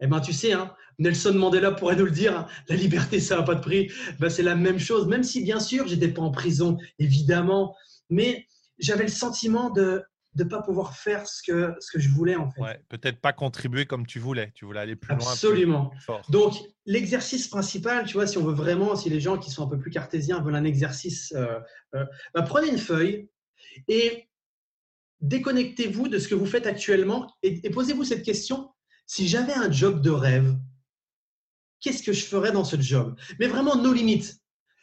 Eh 0.00 0.06
ben, 0.06 0.20
tu 0.20 0.32
sais, 0.32 0.52
hein, 0.52 0.74
Nelson 0.98 1.34
Mandela 1.34 1.72
pourrait 1.72 1.96
nous 1.96 2.04
le 2.04 2.10
dire, 2.10 2.36
hein, 2.36 2.46
la 2.68 2.76
liberté, 2.76 3.20
ça 3.20 3.36
n'a 3.36 3.42
pas 3.42 3.54
de 3.54 3.60
prix. 3.60 3.90
Ben, 4.18 4.28
c'est 4.28 4.42
la 4.42 4.56
même 4.56 4.78
chose, 4.78 5.06
même 5.06 5.22
si 5.22 5.42
bien 5.42 5.60
sûr, 5.60 5.86
j'étais 5.86 6.08
pas 6.08 6.22
en 6.22 6.30
prison, 6.30 6.78
évidemment, 6.98 7.74
mais 8.10 8.46
j'avais 8.78 9.04
le 9.04 9.10
sentiment 9.10 9.70
de 9.70 10.02
ne 10.36 10.44
pas 10.44 10.62
pouvoir 10.62 10.96
faire 10.96 11.26
ce 11.26 11.42
que, 11.42 11.74
ce 11.80 11.90
que 11.92 11.98
je 11.98 12.08
voulais 12.08 12.36
en 12.36 12.50
fait. 12.50 12.60
Ouais, 12.60 12.80
peut-être 12.88 13.20
pas 13.20 13.32
contribuer 13.32 13.86
comme 13.86 14.06
tu 14.06 14.18
voulais. 14.18 14.52
Tu 14.54 14.64
voulais 14.64 14.80
aller 14.80 14.96
plus 14.96 15.14
loin. 15.14 15.26
Absolument. 15.26 15.92
Donc 16.28 16.54
l'exercice 16.84 17.48
principal, 17.48 18.06
tu 18.06 18.14
vois, 18.14 18.26
si 18.26 18.38
on 18.38 18.44
veut 18.44 18.54
vraiment, 18.54 18.96
si 18.96 19.10
les 19.10 19.20
gens 19.20 19.38
qui 19.38 19.50
sont 19.50 19.64
un 19.64 19.68
peu 19.68 19.78
plus 19.78 19.90
cartésiens 19.90 20.40
veulent 20.40 20.56
un 20.56 20.64
exercice, 20.64 21.32
euh, 21.36 21.58
euh, 21.94 22.04
ben, 22.34 22.42
prenez 22.42 22.68
une 22.68 22.78
feuille 22.78 23.28
et 23.88 24.28
déconnectez-vous 25.20 26.08
de 26.08 26.18
ce 26.18 26.28
que 26.28 26.34
vous 26.34 26.46
faites 26.46 26.66
actuellement 26.66 27.32
et 27.42 27.70
posez-vous 27.70 28.04
cette 28.04 28.22
question 28.22 28.70
si 29.06 29.28
j'avais 29.28 29.54
un 29.54 29.70
job 29.70 30.02
de 30.02 30.10
rêve, 30.10 30.56
qu'est-ce 31.80 32.02
que 32.02 32.12
je 32.12 32.24
ferais 32.24 32.52
dans 32.52 32.64
ce 32.64 32.80
job? 32.80 33.16
Mais 33.38 33.46
vraiment, 33.46 33.76
nos 33.76 33.92
limites. 33.92 34.36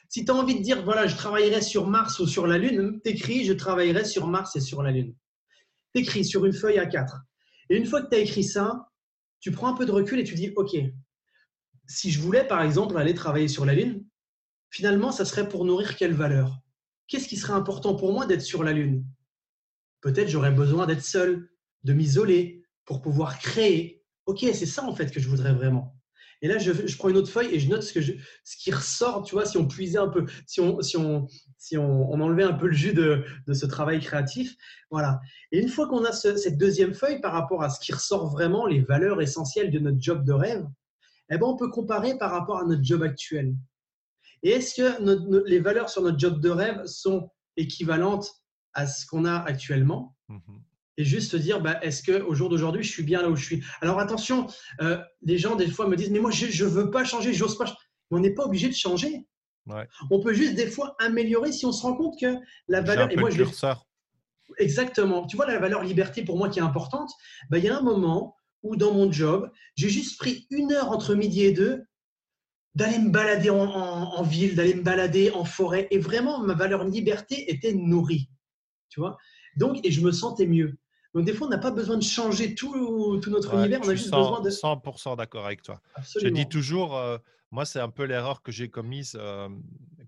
Si 0.08 0.26
tu 0.26 0.32
as 0.32 0.36
envie 0.36 0.56
de 0.56 0.64
dire, 0.64 0.84
voilà, 0.84 1.08
je 1.08 1.16
travaillerai 1.16 1.62
sur 1.62 1.88
Mars 1.88 2.20
ou 2.20 2.28
sur 2.28 2.48
la 2.48 2.58
Lune, 2.58 3.02
t'écris, 3.04 3.46
je 3.46 3.54
travaillerai 3.54 4.06
sur 4.06 4.28
Mars 4.28 4.56
et 4.56 4.62
sur 4.62 4.82
la 4.82 4.92
Lune. 4.92 5.14
T'écris 5.94 6.26
sur 6.26 6.46
une 6.46 6.54
feuille 6.54 6.78
A4. 6.78 7.22
Et 7.70 7.78
une 7.78 7.86
fois 7.86 8.02
que 8.02 8.10
tu 8.10 8.16
as 8.16 8.20
écrit 8.20 8.44
ça, 8.44 8.90
tu 9.40 9.52
prends 9.52 9.68
un 9.68 9.76
peu 9.76 9.86
de 9.86 9.92
recul 9.92 10.20
et 10.20 10.24
tu 10.24 10.36
dis, 10.36 10.52
OK, 10.56 10.76
si 11.88 12.12
je 12.12 12.20
voulais, 12.20 12.46
par 12.46 12.62
exemple, 12.62 12.98
aller 12.98 13.14
travailler 13.14 13.48
sur 13.48 13.66
la 13.66 13.74
Lune, 13.74 14.06
finalement, 14.70 15.12
ça 15.12 15.26
serait 15.26 15.48
pour 15.48 15.66
nourrir 15.66 15.96
quelle 15.96 16.14
valeur? 16.14 16.60
Qu'est-ce 17.08 17.28
qui 17.28 17.38
serait 17.38 17.54
important 17.54 17.96
pour 17.96 18.14
moi 18.14 18.26
d'être 18.26 18.42
sur 18.42 18.64
la 18.64 18.72
Lune? 18.72 19.06
Peut-être 20.02 20.30
j'aurais 20.30 20.52
besoin 20.52 20.88
d'être 20.88 21.04
seul, 21.04 21.50
de 21.84 21.94
m'isoler 21.94 22.66
pour 22.86 23.02
pouvoir 23.02 23.40
créer, 23.40 24.04
Ok, 24.26 24.40
c'est 24.54 24.66
ça 24.66 24.86
en 24.86 24.96
fait 24.96 25.12
que 25.12 25.20
je 25.20 25.28
voudrais 25.28 25.54
vraiment. 25.54 25.96
Et 26.44 26.50
là, 26.50 26.58
je, 26.58 26.98
prends 26.98 27.08
une 27.08 27.16
autre 27.16 27.32
feuille 27.32 27.56
et 27.56 27.60
je 27.60 27.70
note 27.70 27.84
ce, 27.84 28.00
qui 28.58 28.72
ressort, 28.72 29.24
tu 29.24 29.34
vois, 29.34 29.46
si 29.46 29.58
on 29.58 29.66
puisait 29.66 29.98
un 29.98 30.10
peu, 30.10 30.26
si 30.46 30.60
on, 30.60 32.12
enlevait 32.22 32.44
un 32.44 32.52
peu 32.52 32.68
le 32.68 32.74
jus 32.74 32.94
de, 32.94 33.24
ce 33.54 33.66
travail 33.66 34.02
créatif. 34.02 34.54
Voilà. 34.92 35.22
Et 35.54 35.60
une 35.60 35.70
fois 35.70 35.88
qu'on 35.88 36.04
a 36.04 36.12
cette 36.12 36.58
deuxième 36.58 36.94
feuille 36.94 37.22
par 37.22 37.32
rapport 37.32 37.64
à 37.64 37.70
ce 37.70 37.80
qui 37.80 37.94
ressort 37.94 38.30
vraiment, 38.30 38.66
les 38.66 38.82
valeurs 38.82 39.22
essentielles 39.22 39.72
de 39.72 39.80
notre 39.80 40.02
job 40.02 40.26
de 40.26 40.34
rêve, 40.34 40.68
eh 41.32 41.38
ben, 41.38 41.48
on 41.48 41.56
peut 41.56 41.70
comparer 41.70 42.18
par 42.18 42.32
rapport 42.32 42.60
à 42.60 42.66
notre 42.66 42.84
job 42.84 43.04
actuel. 43.04 43.56
Et 44.44 44.50
est-ce 44.50 44.76
que 44.76 45.48
les 45.48 45.60
valeurs 45.60 45.88
sur 45.88 46.02
notre 46.02 46.20
job 46.20 46.42
de 46.42 46.50
rêve 46.50 46.86
sont 46.86 47.30
équivalentes 47.56 48.30
à 48.74 48.86
ce 48.86 49.06
qu'on 49.06 49.24
a 49.24 49.38
actuellement? 49.38 50.18
Mmh 50.28 50.40
et 50.98 51.04
juste 51.04 51.32
se 51.32 51.38
dire, 51.38 51.62
bah, 51.62 51.80
est-ce 51.82 52.04
qu'au 52.04 52.34
jour 52.34 52.50
d'aujourd'hui, 52.50 52.84
je 52.84 52.92
suis 52.92 53.04
bien 53.04 53.22
là 53.22 53.30
où 53.30 53.36
je 53.36 53.44
suis? 53.44 53.64
Alors 53.82 54.00
attention, 54.00 54.48
euh, 54.82 55.00
les 55.24 55.38
gens, 55.38 55.56
des 55.56 55.68
fois, 55.68 55.88
me 55.88 55.96
disent, 55.96 56.12
mais 56.12 56.20
moi, 56.20 56.32
je 56.32 56.46
ne 56.64 56.70
veux 56.70 56.92
pas 56.92 57.04
changer, 57.04 57.34
j'ose 57.34 57.58
pas. 57.58 57.66
Mais 58.12 58.18
on 58.18 58.20
n'est 58.20 58.34
pas 58.34 58.46
obligé 58.46 58.70
de 58.70 58.76
changer. 58.76 59.26
On 60.12 60.20
peut 60.20 60.34
juste, 60.34 60.56
des 60.56 60.68
fois, 60.68 60.96
améliorer 61.00 61.52
si 61.52 61.66
on 61.66 61.72
se 61.72 61.82
rend 61.82 61.96
compte 61.96 62.20
que 62.20 62.36
la 62.68 62.82
valeur. 62.82 63.12
et 63.12 63.16
moi, 63.16 63.30
je 63.30 63.44
Exactement. 64.60 65.26
Tu 65.26 65.36
vois, 65.36 65.48
la 65.48 65.58
valeur 65.58 65.84
liberté, 65.84 66.24
pour 66.24 66.38
moi, 66.38 66.50
qui 66.50 66.60
est 66.60 66.64
importante, 66.64 67.10
bah, 67.50 67.58
il 67.58 67.64
y 67.64 67.70
a 67.70 67.78
un 67.78 67.82
moment 67.82 68.36
où, 68.62 68.76
dans 68.76 68.94
mon 68.94 69.12
job, 69.12 69.50
j'ai 69.76 69.90
juste 69.90 70.20
pris 70.20 70.48
une 70.52 70.74
heure 70.74 70.92
entre 70.92 71.16
midi 71.16 71.44
et 71.44 71.54
deux 71.54 71.84
d'aller 72.76 73.00
me 73.00 73.10
balader 73.10 73.50
en, 73.50 73.64
en 73.64 74.24
ville, 74.24 74.56
d'aller 74.56 74.74
me 74.74 74.82
balader 74.82 75.32
en 75.32 75.46
forêt. 75.46 75.88
Et 75.92 75.98
vraiment, 75.98 76.40
ma 76.40 76.56
valeur 76.56 76.84
liberté 76.84 77.52
était 77.52 77.74
nourrie. 77.74 78.30
Tu 78.90 79.00
vois? 79.00 79.18
Donc, 79.58 79.80
et 79.84 79.92
je 79.92 80.02
me 80.02 80.12
sentais 80.12 80.48
mieux. 80.48 80.78
Donc, 81.14 81.26
des 81.26 81.34
fois, 81.34 81.48
on 81.48 81.50
n'a 81.50 81.60
pas 81.60 81.72
besoin 81.72 81.98
de 81.98 82.04
changer 82.04 82.56
tout, 82.56 83.20
tout 83.22 83.30
notre 83.30 83.54
univers, 83.54 83.82
on 83.84 83.90
a 83.90 83.96
juste 83.96 84.12
besoin 84.12 84.42
de. 84.42 84.50
100% 84.50 85.16
d'accord 85.16 85.46
avec 85.46 85.62
toi. 85.62 85.80
Je 86.20 86.28
dis 86.28 86.48
toujours, 86.50 86.98
euh, 86.98 87.18
moi, 87.52 87.66
c'est 87.66 87.80
un 87.80 87.90
peu 87.90 88.04
l'erreur 88.06 88.42
que 88.42 88.52
j'ai 88.52 88.70
commise 88.70 89.16
euh, 89.20 89.48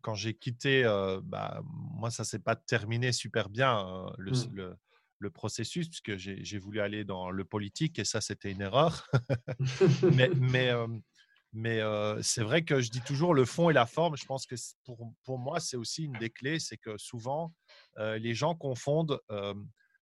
quand 0.02 0.15
j'ai 0.15 0.34
quitté. 0.34 0.84
Euh, 0.84 1.22
bah, 1.24 1.62
moi, 1.63 2.10
ça 2.10 2.24
ne 2.24 2.26
s'est 2.26 2.39
pas 2.39 2.56
terminé 2.56 3.12
super 3.12 3.50
bien, 3.50 4.08
le, 4.18 4.32
mmh. 4.32 4.50
le, 4.54 4.76
le, 5.20 5.30
processus, 5.30 5.89
puisque 5.89 6.18
j'ai 6.18 6.58
voulu 6.58 6.80
aller 6.80 7.04
dans 7.04 7.30
le 7.30 7.46
politique 7.46 8.00
et 8.00 8.06
ça, 8.06 8.20
c'était 8.20 8.52
une 8.52 8.62
erreur. 8.62 9.10
mais. 10.13 10.30
mais 10.36 10.74
mais 11.58 11.80
c'est 12.22 12.44
vrai 12.44 12.65
que 12.65 12.82
je 12.82 12.91
dis 12.91 13.00
toujours 13.00 13.34
le 13.34 13.46
fond 13.46 13.70
et 13.70 13.74
la 13.74 13.86
forme. 13.86 14.18
Je 14.18 14.26
pense 14.26 14.46
que 14.46 14.56
pour, 14.84 15.13
pour 15.24 15.39
moi, 15.39 15.62
c'est 15.62 15.78
aussi 15.78 16.04
une 16.04 16.12
des 16.20 16.30
clés. 16.30 16.60
C'est 16.60 16.76
que 16.76 16.98
souvent, 16.98 17.54
les 17.98 18.34
gens 18.34 18.56
confondent 18.56 19.22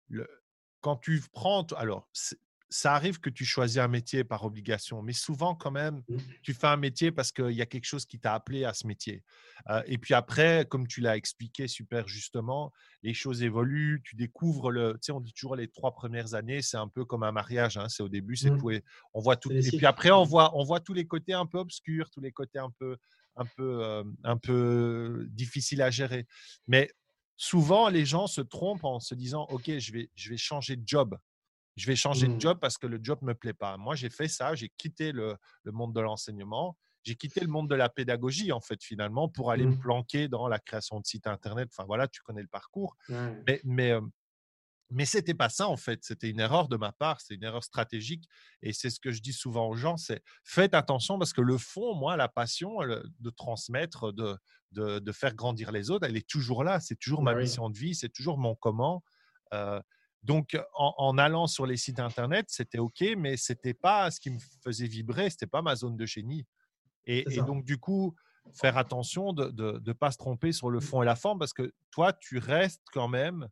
le, 0.08 0.28
quand 0.84 0.98
tu 0.98 1.24
prends, 1.32 1.64
alors 1.78 2.10
ça 2.70 2.94
arrive 2.94 3.20
que 3.20 3.30
tu 3.30 3.46
choisis 3.46 3.78
un 3.78 3.88
métier 3.88 4.24
par 4.24 4.44
obligation, 4.44 5.02
mais 5.02 5.14
souvent 5.14 5.56
quand 5.56 5.72
même, 5.72 6.02
mmh. 6.10 6.18
tu 6.42 6.54
fais 6.54 6.68
un 6.68 6.76
métier 6.76 7.12
parce 7.12 7.32
qu'il 7.32 7.52
y 7.52 7.62
a 7.62 7.68
quelque 7.68 7.86
chose 7.86 8.06
qui 8.06 8.20
t'a 8.20 8.34
appelé 8.34 8.66
à 8.66 8.74
ce 8.74 8.86
métier. 8.86 9.24
et 9.86 9.98
puis 9.98 10.14
après, 10.14 10.66
comme 10.70 10.88
tu 10.88 11.00
l'as 11.00 11.16
expliqué 11.16 11.68
super 11.68 12.08
justement, 12.08 12.74
les 13.02 13.14
choses 13.14 13.44
évoluent, 13.44 14.02
tu 14.04 14.16
découvres 14.16 14.72
le, 14.72 14.94
tu 14.94 15.00
sais, 15.04 15.12
on 15.12 15.22
dit 15.22 15.34
toujours 15.34 15.56
les 15.56 15.70
trois 15.70 15.94
premières 15.94 16.34
années, 16.34 16.62
c'est 16.62 16.78
un 16.78 16.88
peu 16.88 17.06
comme 17.06 17.24
un 17.24 17.32
mariage, 17.32 17.78
hein, 17.78 17.88
c'est 17.90 18.04
au 18.04 18.10
début, 18.10 18.36
c'est 18.36 18.52
mmh. 18.52 18.58
tout, 18.58 18.72
et 18.72 18.84
on 19.14 19.22
voit 19.22 19.38
tout, 19.38 19.52
et 19.52 19.62
puis 19.62 19.86
après 19.86 20.12
on 20.12 20.24
voit, 20.24 20.58
on 20.58 20.64
voit 20.64 20.80
tous 20.82 20.94
les 20.94 21.08
côtés 21.08 21.34
un 21.34 21.46
peu 21.46 21.60
obscurs, 21.60 22.10
tous 22.10 22.22
les 22.22 22.32
côtés 22.32 22.60
un 22.60 22.72
peu, 22.80 22.98
un 23.36 23.46
peu, 23.46 24.04
un 24.24 24.38
peu 24.38 25.28
difficiles 25.30 25.82
à 25.82 25.92
gérer. 25.92 26.28
Mais 26.68 26.90
souvent, 27.38 27.90
les 27.90 28.06
gens 28.06 28.28
se 28.28 28.42
trompent 28.42 28.84
en 28.84 29.00
se 29.00 29.16
disant, 29.16 29.46
OK, 29.50 29.72
je 29.78 29.92
vais, 29.94 30.10
je 30.16 30.30
vais 30.30 30.38
changer 30.38 30.76
de 30.76 30.84
job. 30.86 31.18
Je 31.76 31.88
vais 31.88 31.96
changer 31.96 32.28
de 32.28 32.34
mmh. 32.34 32.42
job 32.42 32.60
parce 32.62 32.78
que 32.78 32.86
le 32.86 33.00
job 33.02 33.20
ne 33.22 33.28
me 33.28 33.34
plaît 33.34 33.54
pas. 33.54 33.78
Moi, 33.78 33.96
j'ai 33.96 34.10
fait 34.10 34.28
ça, 34.28 34.54
j'ai 34.54 34.70
quitté 34.78 35.12
le, 35.12 35.38
monde 35.66 35.94
de 35.94 36.02
l'enseignement, 36.02 36.78
j'ai 37.04 37.16
quitté 37.16 37.42
le 37.42 37.48
monde 37.48 37.70
de 37.70 37.76
la 37.76 37.90
pédagogie, 37.90 38.52
en 38.52 38.62
fait, 38.62 38.82
finalement, 38.84 39.28
pour 39.28 39.52
aller 39.52 39.66
me 39.66 39.72
mmh. 39.72 39.80
planquer 39.80 40.28
dans 40.28 40.48
la 40.48 40.60
création 40.60 41.00
de 41.00 41.06
sites 41.06 41.28
Internet. 41.28 41.70
Enfin, 41.72 41.86
voilà, 41.86 42.08
tu 42.08 42.22
connais 42.22 42.42
le 42.42 42.48
parcours. 42.48 42.96
Mais, 43.10 43.60
mais, 43.64 43.94
mais 44.90 45.06
ce 45.06 45.18
n'était 45.18 45.34
pas 45.34 45.50
ça, 45.50 45.68
en 45.68 45.78
fait. 45.78 46.04
C'était 46.04 46.30
une 46.30 46.40
erreur 46.40 46.68
de 46.68 46.78
ma 46.78 46.92
part, 46.92 47.20
c'est 47.22 47.34
une 47.34 47.44
erreur 47.44 47.64
stratégique. 47.64 48.28
Et 48.62 48.74
c'est 48.74 48.90
ce 48.90 49.00
que 49.00 49.12
je 49.12 49.22
dis 49.22 49.34
souvent 49.34 49.68
aux 49.68 49.76
gens, 49.76 49.98
c'est 49.98 50.22
faites 50.44 50.74
attention 50.74 51.18
parce 51.18 51.34
que 51.34 51.42
le 51.42 51.58
fond, 51.58 51.96
moi, 51.96 52.16
la 52.16 52.28
passion 52.28 52.80
de 52.82 53.30
transmettre, 53.32 54.14
de, 54.14 54.38
de, 54.72 55.12
faire 55.12 55.36
grandir 55.36 55.72
les 55.72 55.90
autres, 55.90 56.06
elle 56.08 56.18
est 56.18 56.28
toujours 56.28 56.64
là. 56.64 56.80
C'est 56.80 56.96
toujours 56.96 57.22
ma 57.22 57.36
mission 57.36 57.70
de 57.70 57.78
vie, 57.78 57.96
c'est 57.96 58.10
toujours 58.10 58.38
mon 58.38 58.56
comment. 58.56 59.04
donc, 60.24 60.58
en, 60.76 61.18
allant 61.18 61.48
sur 61.48 61.66
les 61.66 61.78
sites 61.78 62.00
internet, 62.00 62.46
c'était 62.50 62.80
OK, 62.80 63.04
mais 63.18 63.38
c'était 63.38 63.74
pas 63.74 64.12
ce 64.12 64.20
qui 64.20 64.30
me 64.30 64.40
faisait 64.64 64.88
vibrer, 64.88 65.30
c'était 65.30 65.48
pas 65.48 65.62
ma 65.62 65.76
zone 65.76 65.98
de 65.98 66.06
génie. 66.06 66.46
Et, 67.06 67.24
donc, 67.42 67.66
du 67.66 67.78
coup, 67.78 68.16
faire 68.54 68.78
attention 68.78 69.34
de 69.34 69.80
ne 69.84 69.94
pas 69.94 70.12
se 70.12 70.18
tromper 70.18 70.52
sur 70.52 70.70
le 70.70 70.80
mmh. 70.80 70.82
fond 70.82 71.02
et 71.02 71.06
la 71.06 71.16
forme, 71.16 71.40
parce 71.40 71.54
que 71.54 71.74
toi, 71.92 72.14
tu 72.14 72.38
restes 72.38 72.84
quand 72.92 73.08
même, 73.08 73.48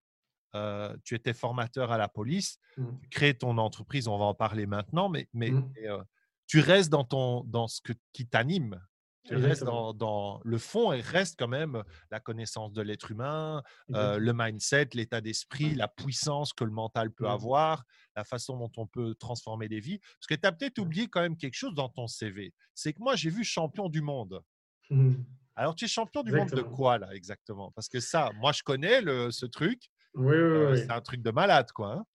tu 1.03 1.15
étais 1.15 1.33
formateur 1.33 1.91
à 1.91 1.97
la 1.97 2.07
police, 2.07 2.59
mmh. 2.77 2.85
tu 3.01 3.09
crées 3.09 3.37
ton 3.37 3.57
entreprise, 3.57 4.07
on 4.07 4.17
va 4.17 4.25
en 4.25 4.33
parler 4.33 4.65
maintenant, 4.65 5.09
mais, 5.09 5.27
mais, 5.33 5.51
mmh. 5.51 6.05
tu 6.47 6.59
restes 6.59 6.89
dans, 6.89 7.03
ton, 7.03 7.43
dans 7.45 7.67
ce 7.67 7.81
que, 7.81 7.93
qui 8.13 8.27
t'anime. 8.27 8.79
Tu 9.23 9.35
restes 9.35 9.63
dans, 9.63 10.41
le 10.43 10.57
fond 10.57 10.91
et 10.91 10.99
reste 10.99 11.35
quand 11.37 11.47
même 11.47 11.83
la 12.09 12.19
connaissance 12.19 12.73
de 12.73 12.81
l'être 12.81 13.11
humain, 13.11 13.61
le 13.89 14.31
mindset, 14.33 14.89
l'état 14.93 15.21
d'esprit, 15.21 15.75
la 15.75 15.87
puissance 15.87 16.53
que 16.53 16.63
le 16.63 16.71
mental 16.71 17.11
peut 17.11 17.29
avoir, 17.29 17.83
la 18.15 18.23
façon 18.23 18.57
dont 18.57 18.71
on 18.77 18.87
peut 18.87 19.15
transformer 19.15 19.67
des 19.67 19.79
vies. 19.79 19.99
Parce 19.99 20.27
que 20.27 20.33
tu 20.35 20.47
as 20.47 20.51
peut-être 20.51 20.79
oublié 20.79 21.07
quand 21.07 21.21
même 21.21 21.37
quelque 21.37 21.55
chose 21.55 21.75
dans 21.75 21.89
ton 21.89 22.07
CV. 22.07 22.53
C'est 22.73 22.93
que 22.93 22.99
moi, 22.99 23.15
j'ai 23.15 23.29
vu 23.29 23.43
champion 23.43 23.89
du 23.89 24.01
monde. 24.01 24.41
Mmh. 24.89 25.13
Alors, 25.55 25.75
tu 25.75 25.85
es 25.85 25.87
champion 25.87 26.23
du 26.23 26.31
monde 26.31 26.49
de 26.49 26.61
quoi, 26.61 26.97
là, 26.97 27.13
exactement? 27.13 27.71
Parce 27.71 27.89
que 27.89 27.99
ça, 27.99 28.31
moi, 28.37 28.51
je 28.51 28.63
connais 28.63 29.01
le, 29.01 29.31
ce 29.31 29.45
truc. 29.45 29.89
Oui, 30.15 30.35
oui, 30.35 30.65
oui. 30.71 30.77
C'est 30.77 30.91
un 30.91 31.01
truc 31.01 31.21
de 31.21 31.31
malade, 31.31 31.71
quoi. 31.73 31.93
Hein. 31.93 32.05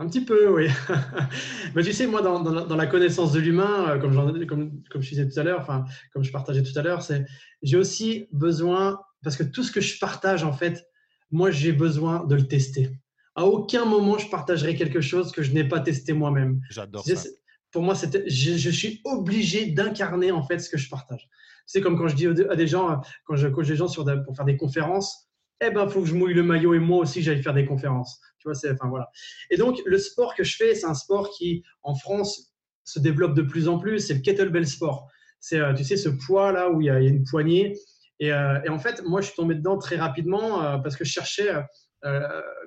Un 0.00 0.06
petit 0.06 0.20
peu, 0.20 0.48
oui. 0.48 0.68
Mais 1.74 1.82
tu 1.82 1.92
sais, 1.92 2.06
moi, 2.06 2.22
dans, 2.22 2.40
dans, 2.40 2.76
la 2.76 2.86
connaissance 2.86 3.32
de 3.32 3.40
l'humain, 3.40 3.90
euh, 3.90 3.98
comme, 3.98 4.46
comme, 4.46 4.82
comme 4.90 5.02
je 5.02 5.08
disais 5.08 5.28
tout 5.28 5.38
à 5.40 5.42
l'heure, 5.42 5.60
enfin, 5.60 5.84
comme 6.12 6.22
je 6.22 6.30
partageais 6.30 6.62
tout 6.62 6.78
à 6.78 6.82
l'heure, 6.82 7.02
c'est 7.02 7.24
j'ai 7.62 7.76
aussi 7.76 8.28
besoin, 8.30 9.00
parce 9.24 9.36
que 9.36 9.42
tout 9.42 9.64
ce 9.64 9.72
que 9.72 9.80
je 9.80 9.98
partage, 9.98 10.44
en 10.44 10.52
fait, 10.52 10.86
moi, 11.32 11.50
j'ai 11.50 11.72
besoin 11.72 12.24
de 12.24 12.36
le 12.36 12.46
tester. 12.46 12.90
À 13.34 13.44
aucun 13.44 13.84
moment, 13.84 14.18
je 14.18 14.28
partagerai 14.28 14.76
quelque 14.76 15.00
chose 15.00 15.32
que 15.32 15.42
je 15.42 15.52
n'ai 15.52 15.64
pas 15.64 15.80
testé 15.80 16.12
moi-même. 16.12 16.60
J'adore 16.70 17.04
ça. 17.04 17.28
Pour 17.72 17.82
moi, 17.82 17.94
je, 17.94 18.56
je 18.56 18.70
suis 18.70 19.00
obligé 19.04 19.66
d'incarner, 19.66 20.30
en 20.30 20.42
fait, 20.42 20.60
ce 20.60 20.70
que 20.70 20.78
je 20.78 20.88
partage. 20.88 21.28
C'est 21.66 21.80
comme 21.80 21.98
quand 21.98 22.08
je 22.08 22.14
dis 22.14 22.26
à 22.26 22.56
des 22.56 22.66
gens, 22.66 23.02
quand 23.24 23.36
je 23.36 23.48
coach 23.48 23.66
des 23.66 23.76
gens 23.76 23.88
sur 23.88 24.06
pour 24.24 24.34
faire 24.36 24.46
des 24.46 24.56
conférences, 24.56 25.27
eh 25.60 25.70
ben, 25.70 25.88
faut 25.88 26.02
que 26.02 26.06
je 26.06 26.14
mouille 26.14 26.34
le 26.34 26.42
maillot 26.42 26.74
et 26.74 26.78
moi 26.78 26.98
aussi, 26.98 27.22
j'aille 27.22 27.42
faire 27.42 27.54
des 27.54 27.66
conférences. 27.66 28.20
Tu 28.38 28.46
vois, 28.46 28.54
c'est, 28.54 28.70
enfin 28.70 28.88
voilà. 28.88 29.10
Et 29.50 29.56
donc, 29.56 29.80
le 29.84 29.98
sport 29.98 30.34
que 30.34 30.44
je 30.44 30.56
fais, 30.56 30.74
c'est 30.74 30.86
un 30.86 30.94
sport 30.94 31.30
qui, 31.30 31.64
en 31.82 31.94
France, 31.94 32.54
se 32.84 33.00
développe 33.00 33.34
de 33.34 33.42
plus 33.42 33.68
en 33.68 33.78
plus. 33.78 33.98
C'est 34.00 34.14
le 34.14 34.20
kettlebell 34.20 34.66
sport. 34.66 35.08
C'est, 35.40 35.58
euh, 35.58 35.74
tu 35.74 35.84
sais, 35.84 35.96
ce 35.96 36.08
poids 36.08 36.52
là 36.52 36.70
où 36.70 36.80
il 36.80 36.86
y 36.86 36.90
a, 36.90 37.00
une 37.00 37.24
poignée. 37.24 37.76
Et, 38.20 38.32
euh, 38.32 38.60
et, 38.64 38.68
en 38.68 38.78
fait, 38.78 39.02
moi, 39.04 39.20
je 39.20 39.26
suis 39.26 39.36
tombé 39.36 39.54
dedans 39.54 39.78
très 39.78 39.96
rapidement 39.96 40.62
euh, 40.62 40.78
parce 40.78 40.96
que 40.96 41.04
je 41.04 41.10
cherchais. 41.10 41.52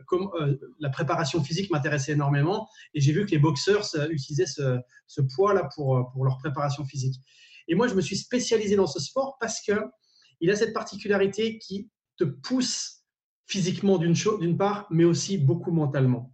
comme, 0.07 0.29
la 0.79 0.89
préparation 0.89 1.41
physique 1.41 1.71
m'intéressait 1.71 2.11
énormément 2.11 2.67
et 2.93 2.99
j'ai 2.99 3.13
vu 3.13 3.25
que 3.25 3.31
les 3.31 3.39
boxeurs 3.39 3.85
utilisaient 4.09 4.45
ce, 4.45 4.77
ce 5.07 5.21
poids 5.21 5.53
là 5.53 5.69
pour, 5.73 6.11
pour 6.11 6.25
leur 6.25 6.37
préparation 6.37 6.83
physique. 6.83 7.15
Et 7.69 7.75
moi, 7.75 7.87
je 7.87 7.93
me 7.93 8.01
suis 8.01 8.17
spécialisé 8.17 8.75
dans 8.75 8.87
ce 8.87 8.99
sport 8.99 9.37
parce 9.39 9.61
que 9.65 9.71
il 10.41 10.51
a 10.51 10.55
cette 10.57 10.73
particularité 10.73 11.59
qui 11.59 11.89
pousse 12.25 13.05
physiquement 13.47 13.97
d'une 13.97 14.13
d'une 14.39 14.57
part, 14.57 14.87
mais 14.89 15.03
aussi 15.03 15.37
beaucoup 15.37 15.71
mentalement. 15.71 16.33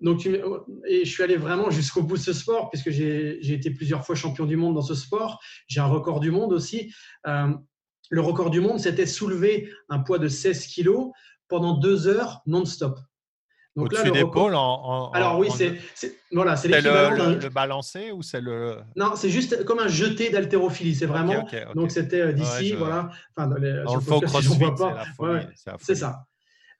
Donc, 0.00 0.26
et 0.26 1.04
je 1.04 1.10
suis 1.10 1.22
allé 1.22 1.36
vraiment 1.36 1.70
jusqu'au 1.70 2.02
bout 2.02 2.16
de 2.16 2.22
ce 2.22 2.32
sport, 2.32 2.70
puisque 2.70 2.90
j'ai 2.90 3.52
été 3.52 3.70
plusieurs 3.70 4.06
fois 4.06 4.14
champion 4.14 4.46
du 4.46 4.56
monde 4.56 4.74
dans 4.74 4.82
ce 4.82 4.94
sport. 4.94 5.40
J'ai 5.66 5.80
un 5.80 5.86
record 5.86 6.20
du 6.20 6.30
monde 6.30 6.52
aussi. 6.52 6.94
Euh, 7.26 7.52
le 8.10 8.20
record 8.20 8.50
du 8.50 8.60
monde, 8.60 8.78
c'était 8.78 9.06
soulever 9.06 9.70
un 9.88 9.98
poids 9.98 10.18
de 10.18 10.28
16 10.28 10.66
kilos 10.66 11.10
pendant 11.48 11.76
deux 11.76 12.06
heures 12.06 12.42
non-stop. 12.46 12.98
Donc 13.78 13.92
Au-dessus 13.92 14.10
d'épaule 14.10 14.56
en, 14.56 15.12
Alors 15.12 15.38
oui, 15.38 15.48
c'est 15.54 15.78
voilà, 16.32 16.56
c'est 16.56 16.66
l'équivalent 16.66 17.30
le, 17.30 17.38
le, 17.38 17.48
balancer 17.48 18.10
ou 18.10 18.22
c'est 18.22 18.40
le 18.40 18.78
Non, 18.96 19.12
c'est 19.14 19.30
juste 19.30 19.64
comme 19.64 19.78
un 19.78 19.86
jeté 19.86 20.30
d'haltérophilie. 20.30 20.96
C'est 20.96 21.06
vraiment. 21.06 21.46
Donc 21.76 21.92
c'était 21.92 22.20
euh, 22.20 22.32
d'ici, 22.32 22.72
voilà. 22.72 23.08
Enfin, 23.36 23.54
les, 23.60 23.84
dans 23.84 23.94
le 23.94 24.00
faux 24.00 24.20
crossfit, 24.20 24.64
c'est 25.78 25.94
ça. 25.94 26.24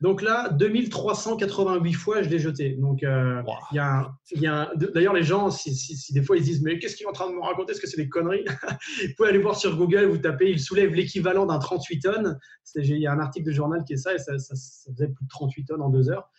Donc 0.01 0.23
là, 0.23 0.49
2388 0.51 1.93
fois, 1.93 2.23
je 2.23 2.29
l'ai 2.29 2.39
jeté. 2.39 2.77
Donc, 2.79 3.03
euh, 3.03 3.43
il 3.73 3.77
y 3.77 3.79
a, 3.81 4.13
y 4.31 4.47
a 4.47 4.71
d'ailleurs, 4.77 5.13
les 5.13 5.25
gens, 5.25 5.51
si, 5.51 5.75
si, 5.75 6.13
des 6.13 6.23
fois 6.23 6.37
ils 6.37 6.45
disent, 6.45 6.63
mais 6.63 6.79
qu'est-ce 6.79 6.95
qu'il 6.95 7.05
est 7.05 7.09
en 7.09 7.13
train 7.13 7.29
de 7.29 7.35
me 7.35 7.41
raconter? 7.41 7.73
Est-ce 7.73 7.81
que 7.81 7.89
c'est 7.89 7.97
des 7.97 8.09
conneries? 8.09 8.45
Vous 9.03 9.15
pouvez 9.17 9.31
aller 9.31 9.41
voir 9.41 9.57
sur 9.57 9.77
Google, 9.77 10.07
vous 10.07 10.19
tapez, 10.19 10.51
il 10.51 10.61
soulève 10.61 10.95
l'équivalent 10.95 11.47
d'un 11.47 11.59
38 11.59 12.01
tonnes. 12.01 12.39
Il 12.77 12.99
y 12.99 13.09
a 13.09 13.13
un 13.13 13.19
article 13.19 13.47
de 13.47 13.53
journal 13.53 13.83
qui 13.85 13.95
est 13.95 13.97
ça, 13.97 14.15
et 14.15 14.19
ça, 14.19 14.39
ça, 14.39 14.55
faisait 14.55 15.09
plus 15.09 15.25
de 15.25 15.31
38 15.31 15.65
tonnes 15.65 15.83
en 15.83 15.89
deux 15.89 16.11
heures. 16.11 16.31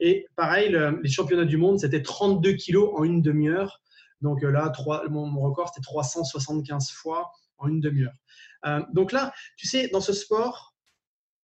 Et 0.00 0.26
pareil, 0.36 0.76
les 1.02 1.10
championnats 1.10 1.44
du 1.44 1.56
monde, 1.56 1.78
c'était 1.78 2.02
32 2.02 2.52
kilos 2.52 2.90
en 2.96 3.04
une 3.04 3.22
demi-heure. 3.22 3.80
Donc 4.20 4.42
euh, 4.42 4.50
là, 4.50 4.72
mon, 5.08 5.40
record, 5.40 5.68
c'était 5.68 5.84
375 5.84 6.90
fois 6.90 7.30
en 7.58 7.68
une 7.68 7.80
demi-heure. 7.80 8.14
Euh, 8.66 8.82
donc 8.92 9.12
là, 9.12 9.32
tu 9.56 9.66
sais, 9.66 9.88
dans 9.88 10.00
ce 10.00 10.12
sport, 10.12 10.75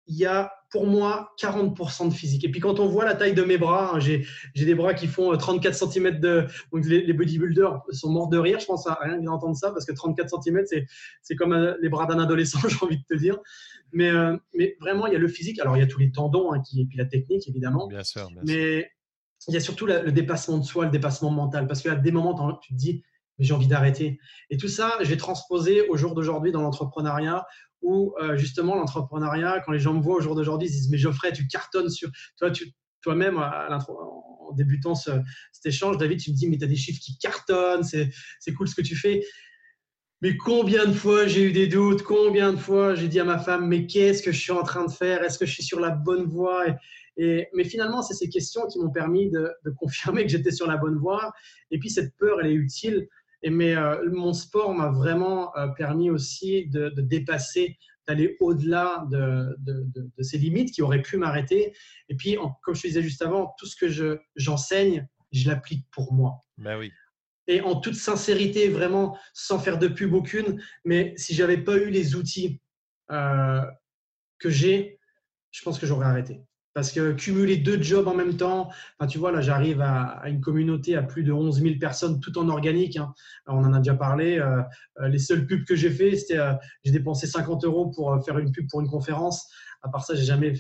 il 0.07 0.17
y 0.17 0.25
a 0.25 0.51
pour 0.69 0.87
moi 0.87 1.33
40% 1.39 2.09
de 2.09 2.13
physique. 2.13 2.43
Et 2.43 2.49
puis 2.49 2.59
quand 2.59 2.79
on 2.79 2.87
voit 2.87 3.05
la 3.05 3.15
taille 3.15 3.33
de 3.33 3.43
mes 3.43 3.57
bras, 3.57 3.95
hein, 3.95 3.99
j'ai 3.99 4.25
des 4.53 4.75
bras 4.75 4.93
qui 4.93 5.07
font 5.07 5.35
34 5.35 5.73
euh, 5.73 5.87
cm 5.87 6.19
de... 6.19 6.47
Donc 6.71 6.85
les, 6.85 7.13
bodybuilders 7.13 7.81
sont 7.91 8.09
morts 8.09 8.27
de 8.27 8.37
rire, 8.37 8.59
je 8.59 8.65
pense, 8.65 8.85
à 8.87 8.97
rien 9.01 9.17
d'entendre 9.19 9.55
ça, 9.55 9.71
parce 9.71 9.85
que 9.85 9.93
34 9.93 10.43
cm, 10.43 10.65
c'est 11.21 11.35
comme 11.35 11.53
euh, 11.53 11.75
les 11.81 11.89
bras 11.89 12.05
d'un 12.05 12.19
adolescent, 12.19 12.59
j'ai 12.67 12.77
envie 12.81 12.97
de 12.97 13.03
te 13.07 13.17
dire. 13.17 13.37
Mais, 13.93 14.09
euh, 14.09 14.35
mais 14.53 14.75
vraiment, 14.81 15.07
il 15.07 15.13
y 15.13 15.15
a 15.15 15.19
le 15.19 15.27
physique. 15.27 15.59
Alors 15.59 15.77
il 15.77 15.79
y 15.79 15.83
a 15.83 15.87
tous 15.87 15.99
les 15.99 16.11
tendons, 16.11 16.51
hein, 16.51 16.61
qui, 16.61 16.81
et 16.81 16.85
puis 16.85 16.97
la 16.97 17.05
technique, 17.05 17.47
évidemment. 17.47 17.87
Bien 17.87 18.03
sûr. 18.03 18.29
mais 18.45 18.91
il 19.47 19.53
y 19.53 19.57
a 19.57 19.61
surtout 19.61 19.85
le 19.85 20.11
dépassement 20.11 20.57
de 20.57 20.63
soi, 20.63 20.85
le 20.85 20.91
dépassement 20.91 21.29
mental. 21.29 21.67
Parce 21.67 21.81
qu'à 21.81 21.95
des 21.95 22.11
moments, 22.11 22.57
tu 22.57 22.73
te 22.73 22.77
dis, 22.77 23.03
mais 23.37 23.45
j'ai 23.45 23.53
envie 23.53 23.67
d'arrêter. 23.67 24.19
Et 24.49 24.57
tout 24.57 24.67
ça, 24.67 24.97
j'ai 25.01 25.17
transposé 25.17 25.87
au 25.87 25.97
jour 25.97 26.15
d'aujourd'hui 26.15 26.51
dans 26.51 26.61
l'entrepreneuriat 26.61 27.45
où 27.85 28.13
euh, 28.19 28.35
justement 28.35 28.75
l'entrepreneuriat, 28.75 29.61
quand 29.65 29.71
les 29.71 29.79
gens 29.79 29.93
me 29.93 30.01
voient 30.01 30.15
au 30.15 30.21
jour 30.21 30.35
d'aujourd'hui, 30.35 30.67
ils 30.67 30.71
disent 30.71 30.89
mais 30.89 30.97
Geoffrey, 30.97 31.31
tu 31.31 31.47
cartonnes 31.47 31.89
sur 31.89 32.09
toi, 32.37 32.51
toi-même 33.01 33.37
en 33.37 34.51
débutant 34.53 34.95
cet 34.95 35.21
échange, 35.65 35.97
David, 35.97 36.19
tu 36.19 36.31
me 36.31 36.35
dis 36.35 36.49
mais 36.49 36.57
tu 36.57 36.65
as 36.65 36.67
des 36.67 36.75
chiffres 36.75 36.99
qui 37.01 37.17
cartonnent, 37.17 37.83
c'est 37.83 38.53
cool 38.55 38.67
ce 38.67 38.75
que 38.75 38.81
tu 38.81 38.95
fais. 38.95 39.23
Mais 40.21 40.37
combien 40.37 40.85
de 40.85 40.93
fois 40.93 41.27
j'ai 41.27 41.43
eu 41.43 41.51
des 41.51 41.67
doutes, 41.67 42.01
combien 42.01 42.53
de 42.53 42.57
fois 42.57 42.95
j'ai 42.95 43.07
dit 43.07 43.19
à 43.19 43.25
ma 43.25 43.37
femme 43.37 43.67
mais 43.67 43.85
qu'est-ce 43.85 44.23
que 44.23 44.31
je 44.31 44.39
suis 44.39 44.51
en 44.51 44.63
train 44.63 44.85
de 44.85 44.91
faire, 44.91 45.23
est-ce 45.23 45.37
que 45.37 45.45
je 45.45 45.51
suis 45.51 45.63
sur 45.63 45.79
la 45.79 45.91
bonne 45.91 46.25
voie? 46.25 46.65
Et, 47.17 47.47
mais 47.53 47.63
finalement, 47.63 48.01
c'est 48.01 48.13
ces 48.13 48.29
questions 48.29 48.65
qui 48.67 48.79
m'ont 48.79 48.89
permis 48.89 49.29
de, 49.29 49.51
confirmer 49.77 50.23
que 50.23 50.29
j'étais 50.29 50.51
sur 50.51 50.67
la 50.67 50.77
bonne 50.77 50.97
voie. 50.97 51.33
Et 51.71 51.79
puis 51.79 51.89
cette 51.89 52.15
peur, 52.17 52.39
elle 52.41 52.51
est 52.51 52.55
utile 52.55 53.07
et 53.41 53.49
mais 53.49 53.75
euh, 53.75 54.09
mon 54.11 54.33
sport 54.33 54.73
m'a 54.73 54.89
vraiment 54.89 55.55
euh, 55.57 55.67
permis 55.69 56.09
aussi 56.09 56.67
de, 56.67 56.89
dépasser, 56.89 57.77
d'aller 58.07 58.37
au-delà 58.39 59.05
de, 59.09 59.55
de, 59.59 60.23
ces 60.23 60.37
limites 60.37 60.71
qui 60.73 60.81
auraient 60.81 61.01
pu 61.01 61.17
m'arrêter. 61.17 61.73
Et 62.09 62.15
puis, 62.15 62.37
comme 62.63 62.75
je 62.75 62.81
te 62.81 62.87
disais 62.87 63.01
juste 63.01 63.21
avant, 63.21 63.53
tout 63.57 63.65
ce 63.65 63.75
que 63.75 64.19
j'enseigne, 64.35 65.07
je, 65.31 65.49
l'applique 65.49 65.85
pour 65.91 66.13
moi. 66.13 66.39
Ben 66.57 66.77
oui. 66.77 66.91
Et 67.47 67.61
en 67.61 67.75
toute 67.75 67.95
sincérité, 67.95 68.69
vraiment, 68.69 69.17
sans 69.33 69.59
faire 69.59 69.77
de 69.77 69.87
pub 69.87 70.13
aucune, 70.13 70.61
mais 70.83 71.13
si 71.15 71.35
j'avais 71.35 71.57
pas 71.57 71.75
eu 71.75 71.89
les 71.89 72.15
outils 72.15 72.59
euh, 73.11 73.61
que 74.39 74.49
j'ai, 74.49 74.99
je 75.51 75.61
pense 75.63 75.77
que 75.77 75.85
j'aurais 75.85 76.07
arrêté. 76.07 76.41
Parce 76.75 76.91
que 76.91 77.13
cumuler 77.13 77.55
deux 77.55 77.81
jobs 77.81 78.05
en 78.05 78.13
même 78.13 78.35
temps, 78.35 78.69
enfin, 78.99 79.07
tu 79.07 79.17
vois, 79.17 79.31
là, 79.31 79.39
j'arrive 79.39 79.79
à, 79.79 80.21
une 80.27 80.41
communauté 80.41 80.97
à 80.97 81.03
plus 81.03 81.23
de 81.23 81.31
11 81.31 81.61
000 81.61 81.75
personnes, 81.79 82.19
tout 82.19 82.37
en 82.37 82.49
organique. 82.49 82.97
Hein. 82.97 83.13
on 83.47 83.63
en 83.63 83.71
a 83.71 83.77
déjà 83.77 83.95
parlé. 83.95 84.37
Euh, 84.39 84.61
euh, 84.99 85.07
les 85.07 85.17
seules 85.17 85.47
pubs 85.47 85.63
que 85.63 85.77
j'ai 85.77 85.89
fait, 85.89 86.17
c'était 86.17 86.37
euh, 86.37 86.51
j'ai 86.83 86.91
dépensé 86.91 87.27
50 87.27 87.63
euros 87.63 87.91
pour 87.91 88.21
faire 88.25 88.37
une 88.39 88.51
pub 88.51 88.67
pour 88.69 88.81
une 88.81 88.89
conférence. 88.89 89.49
À 89.83 89.89
part 89.89 90.03
ça, 90.03 90.15
j'ai 90.15 90.25
jamais 90.25 90.53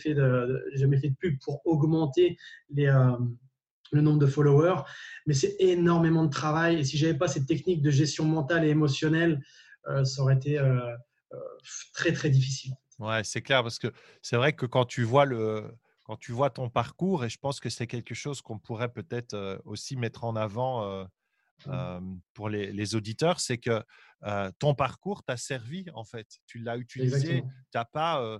jamais 0.75 0.97
fait 0.97 1.09
de 1.09 1.15
pub 1.15 1.37
pour 1.43 1.61
augmenter 1.65 2.37
le 2.71 4.01
nombre 4.01 4.19
de 4.19 4.25
followers. 4.25 4.83
Mais 5.27 5.33
c'est 5.33 5.57
énormément 5.59 6.23
de 6.23 6.29
travail. 6.29 6.79
Et 6.79 6.85
si 6.85 6.97
j'avais 6.97 7.17
pas 7.17 7.27
cette 7.27 7.45
technique 7.45 7.81
de 7.81 7.91
gestion 7.91 8.23
mentale 8.23 8.63
et 8.63 8.69
émotionnelle, 8.69 9.41
ça 10.05 10.21
aurait 10.21 10.35
été 10.35 10.61
très 11.93 12.13
très 12.13 12.29
difficile. 12.29 12.71
Ouais, 12.99 13.21
c'est 13.25 13.41
clair 13.41 13.63
parce 13.63 13.79
que 13.79 13.91
c'est 14.21 14.37
vrai 14.37 14.53
que 14.53 14.65
quand 14.65 14.85
tu 14.85 15.03
vois 15.03 15.25
le 15.25 15.75
quand 16.05 16.17
tu 16.17 16.31
vois 16.31 16.51
ton 16.51 16.69
parcours, 16.69 17.25
et 17.25 17.29
je 17.29 17.39
pense 17.39 17.59
que 17.59 17.69
c'est 17.69 17.87
quelque 17.87 18.13
chose 18.13 18.41
qu'on 18.41 18.59
pourrait 18.59 18.93
peut-être 18.93 19.61
aussi 19.65 19.97
mettre 19.97 20.23
en 20.23 20.35
avant 20.35 21.05
mmh. 21.65 22.19
pour 22.33 22.47
les, 22.47 22.95
auditeurs, 22.95 23.39
c'est 23.39 23.57
que 23.57 23.83
ton 24.59 24.75
parcours 24.75 25.23
t'a 25.23 25.35
servi 25.35 25.85
en 25.95 26.03
fait. 26.03 26.27
Tu 26.45 26.59
l'as 26.59 26.77
utilisé, 26.77 27.41
tu 27.41 27.47
n'as 27.73 27.85
pas, 27.85 28.39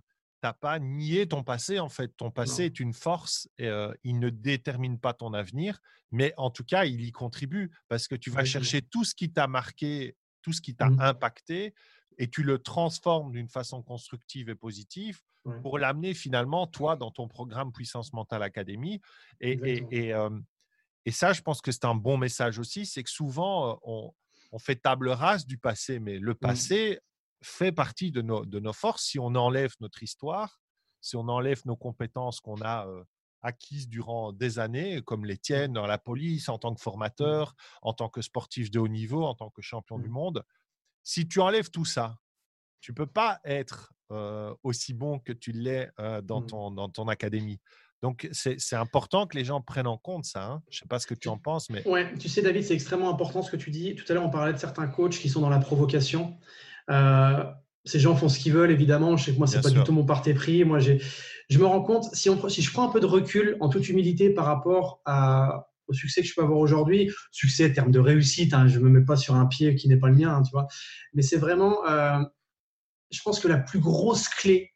pas 0.54 0.78
nié 0.78 1.28
ton 1.28 1.44
passé 1.44 1.80
en 1.80 1.90
fait. 1.90 2.16
Ton 2.16 2.30
passé 2.30 2.66
est 2.66 2.80
une 2.80 2.94
force, 2.94 3.50
et, 3.58 3.70
il 4.04 4.20
ne 4.20 4.30
détermine 4.30 5.00
pas 5.00 5.14
ton 5.14 5.34
avenir, 5.34 5.80
mais 6.12 6.34
en 6.38 6.52
tout 6.52 6.64
cas, 6.64 6.86
il 6.86 7.04
y 7.04 7.12
contribue 7.12 7.72
parce 7.88 8.08
que 8.08 8.16
tu 8.16 8.30
vas 8.30 8.46
chercher 8.46 8.84
tout 8.84 9.04
ce 9.04 9.16
qui 9.16 9.34
t'a 9.34 9.48
marqué, 9.48 10.16
tout 10.44 10.54
ce 10.54 10.62
qui 10.62 10.76
t'a 10.76 10.92
mmh. 10.92 11.00
impacté, 11.00 11.74
et 12.18 12.30
tu 12.30 12.44
le 12.44 12.60
transformes 12.60 13.32
d'une 13.32 13.50
façon 13.50 13.82
constructive 13.82 14.50
et 14.50 14.56
positive 14.56 15.22
pour 15.62 15.78
l'amener 15.78 16.14
finalement, 16.14 16.66
toi, 16.66 16.96
dans 16.96 17.12
ton 17.12 17.28
programme 17.28 17.72
Puissance 17.72 18.14
Mentale 18.14 18.42
Académie. 18.42 19.00
Et, 19.40 19.84
et, 19.92 21.12
ça, 21.12 21.34
je 21.34 21.42
pense 21.42 21.62
que 21.62 21.72
c'est 21.72 21.86
un 21.86 21.94
bon 21.94 22.18
message 22.18 22.58
aussi, 22.58 22.86
c'est 22.86 23.04
que 23.04 23.12
souvent, 23.12 23.80
on, 23.84 24.12
fait 24.58 24.78
table 24.78 25.10
rase 25.10 25.46
du 25.46 25.58
passé, 25.58 26.00
mais 26.00 26.18
le 26.18 26.34
passé 26.34 27.00
fait 27.42 27.74
partie 27.74 28.12
de 28.12 28.22
nos, 28.22 28.46
de 28.46 28.60
nos 28.60 28.72
forces. 28.72 29.04
Si 29.04 29.20
on 29.20 29.36
enlève 29.36 29.74
notre 29.82 30.02
histoire, 30.02 30.62
si 31.02 31.16
on 31.18 31.28
enlève 31.28 31.62
nos 31.66 31.76
compétences 31.76 32.40
qu'on 32.40 32.62
a 32.62 32.88
acquises 33.46 33.88
durant 33.88 34.32
des 34.34 34.58
années, 34.60 35.02
comme 35.04 35.26
les 35.26 35.38
tiennes 35.38 35.74
dans 35.74 35.86
la 35.86 35.98
police, 35.98 36.50
en 36.50 36.58
tant 36.58 36.74
que 36.74 36.82
formateur, 36.82 37.54
en 37.82 37.94
tant 37.94 38.10
que 38.10 38.22
sportif 38.22 38.72
de 38.72 38.80
haut 38.80 38.88
niveau, 38.88 39.24
en 39.24 39.36
tant 39.36 39.50
que 39.50 39.62
champion 39.62 40.00
du 40.00 40.10
monde, 40.10 40.44
si 41.06 41.28
tu 41.28 41.40
enlèves 41.40 41.70
tout 41.70 41.86
ça, 41.86 42.18
tu 42.82 42.94
peux 42.94 43.06
pas 43.06 43.40
être 43.46 43.94
aussi 44.64 44.94
bon 44.94 45.20
que 45.20 45.32
tu 45.32 45.54
l'es 45.54 45.90
dans, 46.24 46.42
mmh. 46.42 46.48
ton, 46.48 46.72
dans 46.72 46.90
ton 46.90 47.08
académie. 47.08 47.62
Donc, 48.02 48.28
c'est 48.34 48.76
important 48.76 49.26
que 49.26 49.38
les 49.38 49.46
gens 49.46 49.62
prennent 49.62 49.88
en 49.88 49.98
compte 49.98 50.26
ça. 50.26 50.46
Hein. 50.46 50.64
Je 50.70 50.78
ne 50.78 50.80
sais 50.82 50.88
pas 50.88 51.00
ce 51.00 51.08
que 51.08 51.16
tu 51.16 51.28
en 51.28 51.38
penses, 51.38 51.70
mais… 51.70 51.82
Oui, 51.88 52.02
tu 52.20 52.28
sais, 52.28 52.42
David, 52.42 52.64
c'est 52.64 52.74
extrêmement 52.74 53.10
important 53.10 53.42
ce 53.42 53.50
que 53.50 53.58
tu 53.58 53.72
dis. 53.72 53.96
Tout 53.96 54.04
à 54.10 54.14
l'heure, 54.14 54.26
on 54.26 54.30
parlait 54.30 54.54
de 54.54 54.58
certains 54.58 54.88
coachs 54.88 55.18
qui 55.18 55.30
sont 55.30 55.42
dans 55.42 55.50
la 55.50 55.60
provocation. 55.60 56.38
ces 56.88 58.00
gens 58.00 58.16
font 58.16 58.30
ce 58.30 58.38
qu'ils 58.38 58.54
veulent, 58.54 58.72
évidemment. 58.72 59.18
Je 59.18 59.26
sais 59.26 59.34
que 59.34 59.38
moi, 59.38 59.48
ce 59.48 59.56
n'est 59.56 59.62
pas 59.64 59.72
du 59.72 59.84
tout 59.84 59.94
mon 59.94 60.06
parti 60.06 60.34
pris. 60.34 60.64
Moi, 60.66 60.80
je 60.80 61.58
me 61.58 61.66
rends 61.66 61.82
compte, 61.82 62.04
si, 62.14 62.30
on, 62.30 62.50
si 62.50 62.62
je 62.62 62.72
prends 62.72 62.88
un 62.88 62.92
peu 62.92 63.00
de 63.00 63.08
recul, 63.08 63.58
en 63.60 63.70
toute 63.70 63.90
humilité, 63.90 64.30
par 64.30 64.46
rapport 64.46 65.02
à, 65.06 65.70
au 65.88 65.94
succès 65.94 66.22
que 66.22 66.28
je 66.28 66.34
peux 66.34 66.44
avoir 66.44 66.60
aujourd'hui, 66.60 67.12
succès 67.32 67.70
en 67.70 67.74
termes 67.74 67.92
de 67.92 68.00
réussite, 68.00 68.54
hein, 68.54 68.68
je 68.68 68.80
ne 68.80 68.86
me 68.86 68.90
mets 68.90 69.06
pas 69.06 69.16
sur 69.16 69.36
un 69.36 69.46
pied 69.46 69.76
qui 69.76 69.88
n'est 69.88 69.98
pas 69.98 70.10
le 70.10 70.16
mien, 70.16 70.36
hein, 70.36 70.42
tu 70.44 70.52
vois. 70.52 70.68
Mais 71.14 71.22
c'est 71.22 71.38
vraiment 71.38 71.78
je 73.12 73.22
pense 73.24 73.40
que 73.40 73.48
la 73.48 73.58
plus 73.58 73.80
grosse 73.80 74.28
clé 74.28 74.72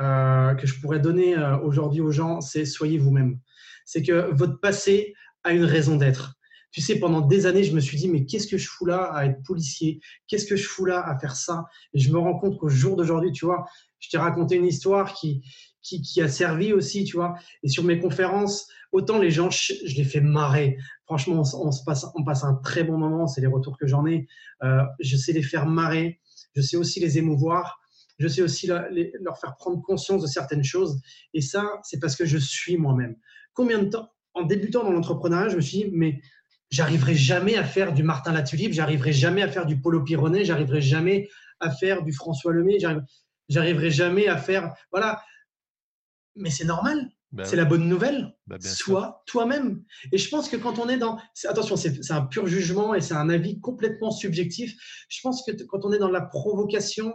euh, 0.00 0.54
que 0.54 0.66
je 0.66 0.80
pourrais 0.80 1.00
donner 1.00 1.36
euh, 1.36 1.58
aujourd'hui 1.58 2.00
aux 2.00 2.10
gens, 2.10 2.40
c'est 2.40 2.64
soyez 2.64 2.98
vous-même. 2.98 3.38
C'est 3.84 4.02
que 4.02 4.32
votre 4.34 4.60
passé 4.60 5.14
a 5.44 5.52
une 5.52 5.64
raison 5.64 5.96
d'être. 5.96 6.34
Tu 6.70 6.80
sais, 6.80 6.98
pendant 6.98 7.20
des 7.20 7.44
années, 7.44 7.64
je 7.64 7.74
me 7.74 7.80
suis 7.80 7.98
dit, 7.98 8.08
mais 8.08 8.24
qu'est-ce 8.24 8.46
que 8.46 8.56
je 8.56 8.66
fous 8.66 8.86
là 8.86 9.12
à 9.12 9.26
être 9.26 9.42
policier? 9.42 10.00
Qu'est-ce 10.26 10.46
que 10.46 10.56
je 10.56 10.66
fous 10.66 10.86
là 10.86 11.06
à 11.06 11.18
faire 11.18 11.36
ça? 11.36 11.66
Et 11.92 11.98
je 11.98 12.10
me 12.10 12.18
rends 12.18 12.38
compte 12.38 12.58
qu'au 12.58 12.70
jour 12.70 12.96
d'aujourd'hui, 12.96 13.32
tu 13.32 13.44
vois, 13.44 13.66
je 13.98 14.08
t'ai 14.08 14.16
raconté 14.16 14.56
une 14.56 14.64
histoire 14.64 15.12
qui, 15.12 15.42
qui, 15.82 16.20
a 16.20 16.28
servi 16.28 16.72
aussi, 16.72 17.04
tu 17.04 17.16
vois. 17.16 17.34
Et 17.62 17.68
sur 17.68 17.84
mes 17.84 17.98
conférences, 17.98 18.68
autant 18.92 19.18
les 19.18 19.30
gens, 19.30 19.50
je, 19.50 19.72
les 19.96 20.04
fais 20.04 20.20
marrer. 20.20 20.78
Franchement, 21.06 21.42
on, 21.54 21.72
se 21.72 21.84
passe, 21.84 22.06
on 22.14 22.24
passe 22.24 22.44
un 22.44 22.54
très 22.54 22.84
bon 22.84 22.98
moment, 22.98 23.26
c'est 23.26 23.40
les 23.40 23.46
retours 23.46 23.76
que 23.76 23.86
j'en 23.86 24.06
ai. 24.06 24.26
Euh, 24.62 24.82
je 25.00 25.16
sais 25.16 25.32
les 25.32 25.42
faire 25.42 25.66
marrer, 25.66 26.20
je 26.54 26.62
sais 26.62 26.76
aussi 26.76 27.00
les 27.00 27.18
émouvoir, 27.18 27.80
je 28.18 28.28
sais 28.28 28.42
aussi 28.42 28.66
leur 28.66 29.38
faire 29.40 29.56
prendre 29.56 29.82
conscience 29.82 30.22
de 30.22 30.26
certaines 30.26 30.64
choses. 30.64 31.00
Et 31.34 31.40
ça, 31.40 31.64
c'est 31.82 31.98
parce 31.98 32.16
que 32.16 32.24
je 32.24 32.38
suis 32.38 32.76
moi-même. 32.76 33.16
Combien 33.54 33.78
de 33.82 33.88
temps, 33.88 34.10
en 34.34 34.42
débutant 34.42 34.84
dans 34.84 34.92
l'entrepreneuriat, 34.92 35.48
je 35.48 35.56
me 35.56 35.60
suis 35.60 35.78
dit, 35.78 35.90
mais 35.92 36.20
j'arriverai 36.70 37.14
jamais 37.14 37.56
à 37.56 37.64
faire 37.64 37.92
du 37.92 38.02
Martin 38.02 38.32
Latulippe, 38.32 38.72
j'arriverai 38.72 39.12
jamais 39.12 39.42
à 39.42 39.48
faire 39.48 39.66
du 39.66 39.80
Polo 39.80 40.02
Pironet, 40.02 40.44
j'arriverai 40.44 40.80
jamais 40.80 41.28
à 41.60 41.70
faire 41.70 42.02
du 42.02 42.12
François 42.12 42.52
Lemay, 42.52 42.78
j'arriverai 43.48 43.90
jamais 43.90 44.28
à 44.28 44.36
faire. 44.36 44.74
Voilà. 44.90 45.22
Mais 46.36 46.50
c'est 46.50 46.64
normal. 46.64 47.10
Ben 47.32 47.44
c'est 47.44 47.56
la 47.56 47.64
bonne 47.64 47.88
nouvelle. 47.88 48.34
Ben 48.46 48.60
Sois 48.60 49.22
toi-même. 49.26 49.82
Et 50.12 50.18
je 50.18 50.28
pense 50.28 50.50
que 50.50 50.56
quand 50.56 50.78
on 50.78 50.88
est 50.88 50.98
dans. 50.98 51.18
Attention, 51.48 51.76
c'est 51.76 52.10
un 52.10 52.22
pur 52.22 52.46
jugement 52.46 52.94
et 52.94 53.00
c'est 53.00 53.14
un 53.14 53.30
avis 53.30 53.58
complètement 53.60 54.10
subjectif. 54.10 54.74
Je 55.08 55.20
pense 55.22 55.42
que 55.44 55.52
quand 55.64 55.84
on 55.84 55.92
est 55.92 55.98
dans 55.98 56.10
la 56.10 56.20
provocation, 56.20 57.14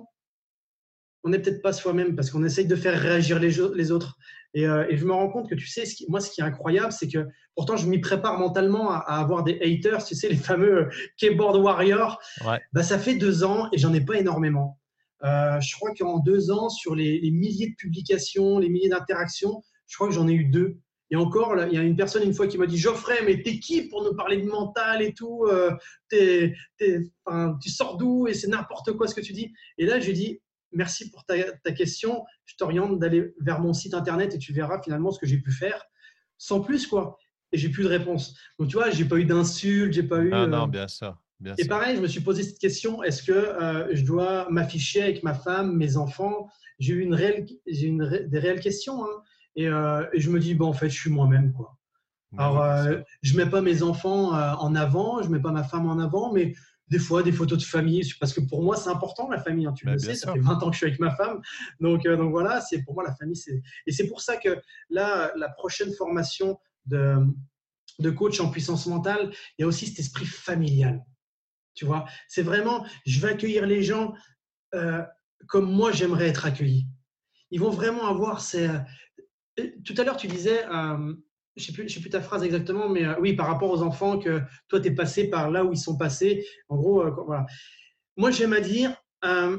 on 1.24 1.30
n'est 1.30 1.40
peut-être 1.40 1.62
pas 1.62 1.74
soi-même 1.74 2.16
parce 2.16 2.32
qu'on 2.32 2.44
essaye 2.44 2.66
de 2.66 2.76
faire 2.76 3.00
réagir 3.00 3.40
les, 3.40 3.58
les 3.76 3.92
autres. 3.92 4.18
Euh, 4.56 4.86
et, 4.90 4.98
je 4.98 5.06
me 5.06 5.12
rends 5.12 5.30
compte 5.30 5.50
que 5.50 5.56
tu 5.56 5.68
sais, 5.68 5.84
moi, 6.08 6.20
ce 6.20 6.32
qui 6.32 6.42
est 6.42 6.44
incroyable, 6.44 6.92
c'est 6.92 7.08
que 7.08 7.28
pourtant, 7.56 7.78
je 7.78 7.88
m'y 7.88 8.00
prépare 8.00 8.40
mentalement 8.40 8.92
à, 8.92 8.98
avoir 8.98 9.44
des 9.44 9.60
haters, 9.62 10.04
tu 10.04 10.16
sais, 10.16 10.30
les 10.30 10.36
fameux 10.36 10.86
euh, 10.86 10.90
keyboard 11.18 11.58
warriors. 11.58 12.20
Bah, 12.74 12.84
ça 12.84 12.98
fait 12.98 13.16
deux 13.16 13.44
ans 13.44 13.70
et 13.72 13.78
j'en 13.78 13.94
ai 13.94 14.02
pas 14.02 14.16
énormément. 14.16 14.80
Euh, 15.24 15.60
je 15.60 15.76
crois 15.76 15.92
qu'en 15.94 16.20
deux 16.20 16.52
ans, 16.52 16.70
sur 16.70 16.96
les, 16.96 17.32
milliers 17.32 17.70
de 17.70 17.76
publications, 17.76 18.60
les 18.60 18.70
milliers 18.70 18.90
d'interactions, 18.90 19.64
je 19.88 19.96
crois 19.96 20.08
que 20.08 20.14
j'en 20.14 20.28
ai 20.28 20.34
eu 20.34 20.46
deux. 20.46 20.78
Et 21.10 21.16
encore, 21.16 21.56
il 21.64 21.74
y 21.74 21.78
a 21.78 21.84
une 21.84 21.96
personne 21.96 22.24
une 22.24 22.34
fois 22.34 22.48
qui 22.48 22.58
m'a 22.58 22.68
dit 22.68 22.78
Geoffrey, 22.78 23.20
mais 23.26 23.42
t'es 23.42 23.60
qui 23.60 23.88
pour 23.88 24.04
nous 24.04 24.14
parler 24.14 24.42
de 24.42 24.48
mental 24.48 25.02
et 25.02 25.14
tout 25.14 25.48
Tu 26.10 27.70
sors 27.70 27.98
d'où 27.98 28.28
et 28.28 28.34
c'est 28.34 28.50
n'importe 28.50 28.92
quoi 28.94 29.08
ce 29.08 29.16
que 29.16 29.22
tu 29.22 29.32
dis. 29.32 29.54
Et 29.78 29.86
là, 29.86 30.00
je 30.00 30.08
lui 30.08 30.14
dis 30.14 30.42
merci 30.74 31.10
pour 31.10 31.26
ta, 31.26 31.38
question. 31.72 32.26
Je 32.46 32.56
t'oriente 32.56 33.00
d'aller 33.00 33.34
vers 33.40 33.62
mon 33.62 33.74
site 33.74 33.94
internet 33.94 34.36
et 34.36 34.38
tu 34.38 34.54
verras 34.54 34.82
finalement 34.82 35.12
ce 35.12 35.20
que 35.20 35.26
j'ai 35.26 35.38
pu 35.38 35.52
faire 35.52 35.82
sans 36.38 36.62
plus, 36.62 36.88
quoi. 36.88 37.18
Et 37.52 37.58
j'ai 37.58 37.70
plus 37.70 37.84
de 37.84 37.90
réponse. 37.90 38.36
Donc, 38.60 38.70
tu 38.70 38.76
vois, 38.76 38.90
j'ai 38.90 39.06
pas 39.06 39.18
eu 39.18 39.26
d'insultes, 39.26 39.94
j'ai 39.94 40.04
pas 40.04 40.20
eu. 40.20 40.32
Ah 40.34 40.48
non, 40.48 40.68
bien 40.68 40.88
sûr. 40.88 41.18
Bien 41.40 41.54
et 41.58 41.66
pareil, 41.66 41.96
je 41.96 42.02
me 42.02 42.08
suis 42.08 42.22
posé 42.22 42.44
cette 42.44 42.58
question 42.58 43.04
est-ce 43.04 43.22
que 43.22 43.32
euh, 43.32 43.88
je 43.94 44.04
dois 44.04 44.48
m'afficher 44.50 45.04
avec 45.04 45.24
ma 45.24 45.34
femme, 45.34 45.76
mes 45.76 45.98
enfants? 45.98 46.48
J'ai 46.80 46.94
eu 46.94 47.02
une 47.02 47.14
réelle, 47.14 47.46
j'ai 47.68 47.88
une 47.88 48.28
des 48.28 48.40
réelles 48.40 48.60
questions. 48.60 49.04
Hein. 49.04 49.22
et, 49.56 49.68
euh, 49.68 50.04
et, 50.14 50.20
je 50.20 50.30
me 50.30 50.40
dis 50.40 50.56
bon, 50.56 50.68
en 50.68 50.74
fait, 50.74 50.90
je 50.90 51.00
suis 51.00 51.12
moi-même, 51.12 51.54
quoi. 51.54 51.78
Alors, 52.38 52.62
euh, 52.62 52.98
je 53.22 53.38
mets 53.38 53.50
pas 53.50 53.62
mes 53.62 53.84
enfants 53.84 54.32
en 54.32 54.76
avant, 54.76 55.22
je 55.24 55.30
mets 55.30 55.40
pas 55.40 55.52
ma 55.52 55.64
femme 55.64 55.88
en 55.88 55.98
avant, 55.98 56.34
mais 56.34 56.54
des 56.90 57.00
fois 57.00 57.24
des 57.24 57.32
photos 57.32 57.58
de 57.58 57.64
famille, 57.64 58.04
parce 58.20 58.34
que 58.34 58.42
pour 58.42 58.64
moi, 58.64 58.76
c'est 58.76 58.90
important 58.90 59.30
la 59.30 59.40
famille, 59.40 59.66
hein, 59.66 59.74
tu 59.74 59.86
bah, 59.86 59.94
le 59.94 60.00
sais, 60.00 60.16
ça 60.16 60.32
fait 60.32 60.40
20 60.40 60.64
ans 60.64 60.68
que 60.68 60.74
je 60.74 60.78
suis 60.78 60.88
avec 60.88 61.00
ma 61.00 61.14
femme. 61.16 61.42
Donc, 61.80 62.06
euh, 62.06 62.16
donc 62.16 62.32
voilà, 62.32 62.62
c'est 62.62 62.84
pour 62.84 62.96
moi 62.96 63.04
la 63.04 63.14
famille. 63.16 63.40
Et 63.86 63.92
c'est 63.92 64.08
pour 64.08 64.22
ça 64.22 64.38
que 64.38 64.58
là, 64.90 65.32
la 65.36 65.50
prochaine 65.50 65.94
formation 65.94 66.58
de, 66.86 67.18
de 68.00 68.10
coach 68.10 68.40
en 68.40 68.50
puissance 68.50 68.88
mentale, 68.88 69.32
il 69.58 69.62
y 69.62 69.66
a 69.66 69.68
aussi 69.68 69.88
cet 69.88 70.00
esprit 70.00 70.26
familial. 70.26 71.04
Tu 71.78 71.86
vois, 71.86 72.06
c'est 72.28 72.42
vraiment, 72.42 72.86
je 73.06 73.20
vais 73.20 73.30
accueillir 73.30 73.66
les 73.68 73.84
gens 73.84 74.14
euh, 74.74 75.04
comme 75.48 75.72
moi 75.72 75.92
j'aimerais 75.92 76.28
être 76.28 76.46
accueilli. 76.46 76.88
Ils 77.52 77.62
vont 77.62 77.70
vraiment 77.70 78.08
avoir 78.08 78.42
ces. 78.42 78.68
Euh, 78.68 79.68
tout 79.86 79.94
à 79.98 80.04
l'heure, 80.04 80.18
tu 80.18 80.28
disais, 80.28 80.66
je 81.58 81.72
ne 81.72 81.88
sais, 81.88 82.00
plus 82.00 82.10
ta 82.10 82.22
phrase 82.22 82.44
exactement, 82.44 82.88
mais 82.90 83.06
euh, 83.06 83.20
oui, 83.20 83.34
par 83.34 83.48
rapport 83.48 83.70
aux 83.70 83.82
enfants, 83.82 84.20
que 84.20 84.42
toi, 84.68 84.80
tu 84.80 84.88
es 84.88 84.92
passé 84.92 85.30
par 85.30 85.50
là 85.50 85.66
où 85.66 85.74
ils 85.74 85.80
sont 85.80 85.98
passés. 85.98 86.46
En 86.70 86.78
gros, 86.78 87.02
euh, 87.02 87.12
voilà. 87.26 87.46
Moi, 88.16 88.32
j'aime 88.32 88.54
à 88.54 88.62
dire, 88.62 88.96
euh, 89.26 89.58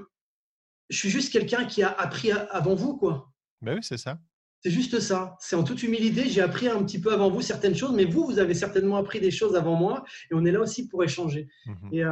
je 0.89 0.97
suis 0.97 1.11
juste 1.11 1.33
quelqu'un 1.33 1.64
qui 1.64 1.83
a 1.83 1.91
appris 1.91 2.31
avant 2.31 2.75
vous, 2.75 2.97
quoi. 2.97 3.33
Ben 3.61 3.75
oui, 3.75 3.81
c'est 3.83 3.99
ça. 3.99 4.19
C'est 4.63 4.71
juste 4.71 4.99
ça. 5.01 5.37
C'est 5.39 5.57
en 5.57 5.63
toute 5.63 5.83
humilité, 5.83 6.29
j'ai 6.29 6.41
appris 6.41 6.69
un 6.69 6.83
petit 6.83 7.01
peu 7.01 7.13
avant 7.13 7.31
vous 7.31 7.43
certaines 7.43 7.77
choses, 7.77 7.93
mais 7.93 8.05
vous, 8.05 8.25
vous 8.25 8.39
avez 8.39 8.55
certainement 8.55 8.97
appris 8.97 9.21
des 9.21 9.31
choses 9.31 9.55
avant 9.55 9.77
moi, 9.77 10.05
et 10.31 10.35
on 10.35 10.45
est 10.45 10.51
là 10.51 10.61
aussi 10.61 10.89
pour 10.89 11.05
échanger. 11.05 11.49
Mmh 11.67 11.73
et, 11.93 12.03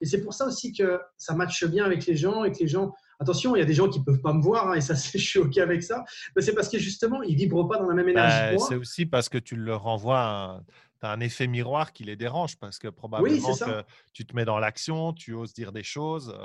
et 0.00 0.06
c'est 0.06 0.22
pour 0.22 0.32
ça 0.32 0.46
aussi 0.46 0.72
que 0.72 1.00
ça 1.16 1.34
matche 1.34 1.64
bien 1.64 1.84
avec 1.84 2.06
les 2.06 2.16
gens, 2.16 2.44
et 2.44 2.52
que 2.52 2.58
les 2.60 2.68
gens 2.68 2.94
Attention, 3.18 3.56
il 3.56 3.60
y 3.60 3.62
a 3.62 3.64
des 3.66 3.72
gens 3.72 3.88
qui 3.88 4.00
ne 4.00 4.04
peuvent 4.04 4.20
pas 4.20 4.34
me 4.34 4.42
voir, 4.42 4.68
hein, 4.68 4.74
et 4.74 4.80
ça, 4.80 4.94
je 4.94 5.18
suis 5.18 5.38
OK 5.38 5.56
avec 5.58 5.82
ça. 5.82 6.04
Mais 6.34 6.42
c'est 6.42 6.54
parce 6.54 6.68
que 6.68 6.78
justement, 6.78 7.22
ils 7.22 7.32
ne 7.32 7.38
vibrent 7.38 7.66
pas 7.66 7.78
dans 7.78 7.88
la 7.88 7.94
même 7.94 8.08
énergie. 8.08 8.56
Bah, 8.56 8.64
c'est 8.68 8.74
aussi 8.74 9.06
parce 9.06 9.28
que 9.28 9.38
tu 9.38 9.56
leur 9.56 9.82
renvoies 9.82 10.62
as 11.02 11.12
un 11.12 11.20
effet 11.20 11.46
miroir 11.46 11.92
qui 11.92 12.04
les 12.04 12.16
dérange 12.16 12.56
parce 12.56 12.78
que 12.78 12.88
probablement 12.88 13.54
que 13.54 13.84
tu 14.12 14.26
te 14.26 14.34
mets 14.34 14.44
dans 14.44 14.58
l'action, 14.58 15.12
tu 15.12 15.34
oses 15.34 15.52
dire 15.52 15.70
des 15.70 15.82
choses. 15.82 16.36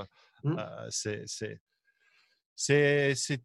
Mmh. 0.44 0.56
Euh, 0.58 0.88
c'est 0.90 1.60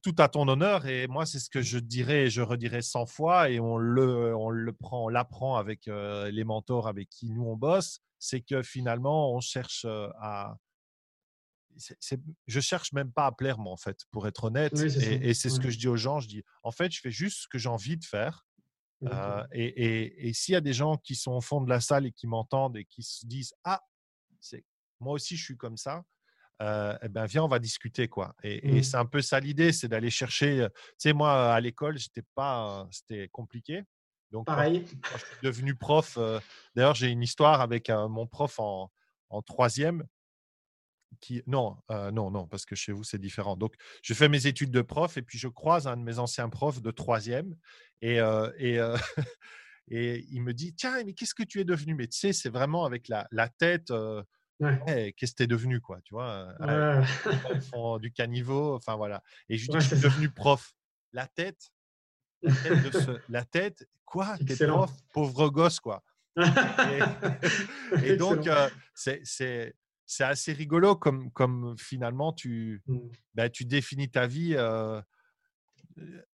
tout 0.03 0.15
à 0.19 0.29
ton 0.29 0.47
honneur 0.49 0.87
et 0.87 1.07
moi, 1.07 1.27
c'est 1.27 1.39
ce 1.39 1.51
que 1.51 1.63
je 1.63 1.79
dirais 1.79 2.25
et 2.25 2.31
je 2.31 2.43
redirai 2.43 2.83
100 2.83 3.07
fois 3.07 3.51
et 3.51 3.61
on 3.61 3.79
le, 3.79 4.35
on 4.37 4.51
le 4.51 4.73
prend, 4.73 5.07
on 5.07 5.09
l'apprend 5.09 5.57
avec 5.57 5.89
euh, 5.89 6.31
les 6.31 6.45
mentors 6.45 6.89
avec 6.89 7.09
qui 7.09 7.31
nous 7.31 7.45
on 7.45 7.57
bosse, 7.57 8.01
c'est 8.19 8.41
que 8.41 8.63
finalement, 8.63 9.33
on 9.33 9.41
cherche 9.41 9.85
euh, 9.87 10.09
à, 10.21 10.57
je 12.47 12.61
cherche 12.61 12.93
même 12.93 13.13
pas 13.13 13.27
à 13.27 13.33
plaire, 13.33 13.59
moi, 13.59 13.73
en 13.73 13.77
fait, 13.77 14.07
pour 14.11 14.27
être 14.27 14.45
honnête. 14.45 14.73
et, 14.75 15.35
c'est 15.35 15.51
ce 15.51 15.61
que 15.61 15.71
je 15.71 15.79
dis 15.79 15.89
aux 15.89 15.97
gens. 15.97 16.21
Je 16.21 16.29
dis, 16.29 16.43
en 16.63 16.71
fait, 16.71 16.91
je 16.91 17.01
fais 17.01 17.11
juste 17.11 17.43
ce 17.43 17.49
que 17.49 17.59
j'ai 17.59 17.69
envie 17.69 17.97
de 17.97 18.05
faire. 18.05 18.47
Euh, 19.05 19.45
et, 19.53 20.33
s'il 20.33 20.53
y 20.53 20.57
a 20.57 20.61
des 20.61 20.73
gens 20.73 20.97
qui 20.97 21.15
sont 21.15 21.33
au 21.33 21.41
fond 21.41 21.61
de 21.61 21.69
la 21.69 21.81
salle 21.81 22.07
et 22.07 22.13
qui 22.13 22.27
m'entendent 22.27 22.77
et 22.77 22.85
qui 22.85 23.03
se 23.03 23.27
disent, 23.27 23.55
ah, 23.65 23.83
c'est 24.41 24.65
moi 25.01 25.15
aussi, 25.15 25.37
je 25.37 25.45
suis 25.45 25.57
comme 25.57 25.77
ça. 25.77 26.03
Euh, 26.63 26.97
eh 27.03 27.09
ben, 27.09 27.27
viens, 27.27 27.45
on 27.45 27.49
va 27.49 27.59
discuter, 27.59 28.09
quoi. 28.09 28.35
Et, 28.43 28.81
mmh. 28.81 28.83
c'est 28.83 28.97
un 28.97 29.05
peu 29.05 29.21
ça 29.21 29.41
l'idée, 29.41 29.73
c'est 29.73 29.89
d'aller 29.89 30.11
chercher. 30.11 30.63
Euh, 30.63 30.69
tu 30.69 30.95
sais, 30.99 31.13
moi, 31.13 31.53
à 31.53 31.61
l'école, 31.61 31.99
j'étais 31.99 32.23
pas, 32.35 32.87
c'était 32.91 33.29
compliqué. 33.29 33.83
Donc, 34.31 34.47
Pareil. 34.47 34.85
Quand, 35.03 35.19
je 35.19 35.25
suis 35.25 35.37
devenu 35.43 35.75
prof, 35.75 36.19
d'ailleurs, 36.75 36.95
j'ai 36.95 37.09
une 37.09 37.23
histoire 37.23 37.61
avec 37.61 37.91
mon 37.91 38.27
prof 38.27 38.59
en, 38.59 38.91
en 39.29 39.43
troisième 39.43 40.05
non, 41.47 41.79
non, 41.89 42.31
non, 42.31 42.47
parce 42.47 42.67
que 42.67 42.75
chez 42.75 42.93
vous, 42.93 43.05
c'est 43.05 43.19
différent. 43.19 43.57
Donc, 43.57 43.75
je 44.03 44.13
fais 44.13 44.29
mes 44.29 44.47
études 44.47 44.71
de 44.71 44.83
prof 44.83 45.17
et 45.17 45.23
puis 45.23 45.39
je 45.39 45.49
croise 45.49 45.87
un 45.87 45.97
de 45.97 46.03
mes 46.03 46.19
anciens 46.19 46.49
profs 46.49 46.83
de 46.83 46.91
troisième 46.91 47.57
et, 48.03 48.17
et, 48.59 48.79
et 49.89 50.27
il 50.31 50.43
me 50.43 50.53
dit 50.53 50.75
Tiens, 50.75 51.03
mais 51.05 51.15
qu'est-ce 51.15 51.35
que 51.35 51.45
tu 51.45 51.61
es 51.61 51.65
devenu? 51.65 51.95
Mais 51.95 52.09
tu 52.09 52.19
sais, 52.19 52.33
c'est 52.33 52.51
vraiment 52.51 52.85
avec 52.85 53.09
la, 53.09 53.27
la 53.31 53.49
tête. 53.49 53.93
Qu'est-ce 54.61 55.33
que 55.33 55.37
tu 55.37 55.43
es 55.43 55.47
devenu, 55.47 55.81
quoi, 55.81 56.01
tu 56.03 56.15
vois 56.15 56.55
font 57.71 57.99
du 57.99 58.13
caniveau, 58.13 58.75
enfin 58.75 58.97
voilà. 58.97 59.23
Et 59.49 59.59
je 59.59 59.71
dis 59.71 59.81
Je 59.81 59.87
suis 59.95 60.01
devenu 60.01 60.31
prof. 60.31 60.75
La 61.13 61.27
tête, 61.27 61.73
la 62.43 62.53
tête, 62.53 62.93
de 62.93 63.23
la 63.29 63.45
tête 63.45 63.89
quoi 64.05 64.37
T'es 64.39 64.67
prof 64.67 64.93
Pauvre 65.13 65.49
gosse, 65.51 65.81
quoi. 65.81 66.03
et, 66.37 67.01
et 68.05 68.17
donc, 68.17 68.49
c'est 68.95 69.23
c'est 70.07 70.25
assez 70.25 70.53
rigolo 70.53 70.95
comme, 70.97 71.31
comme 71.33 71.75
finalement 71.77 72.33
tu, 72.33 72.83
bah, 73.35 73.51
tu 73.51 73.65
définis 73.65 74.09
ta 74.09 74.27
vie 74.27 74.55
euh, 74.57 75.03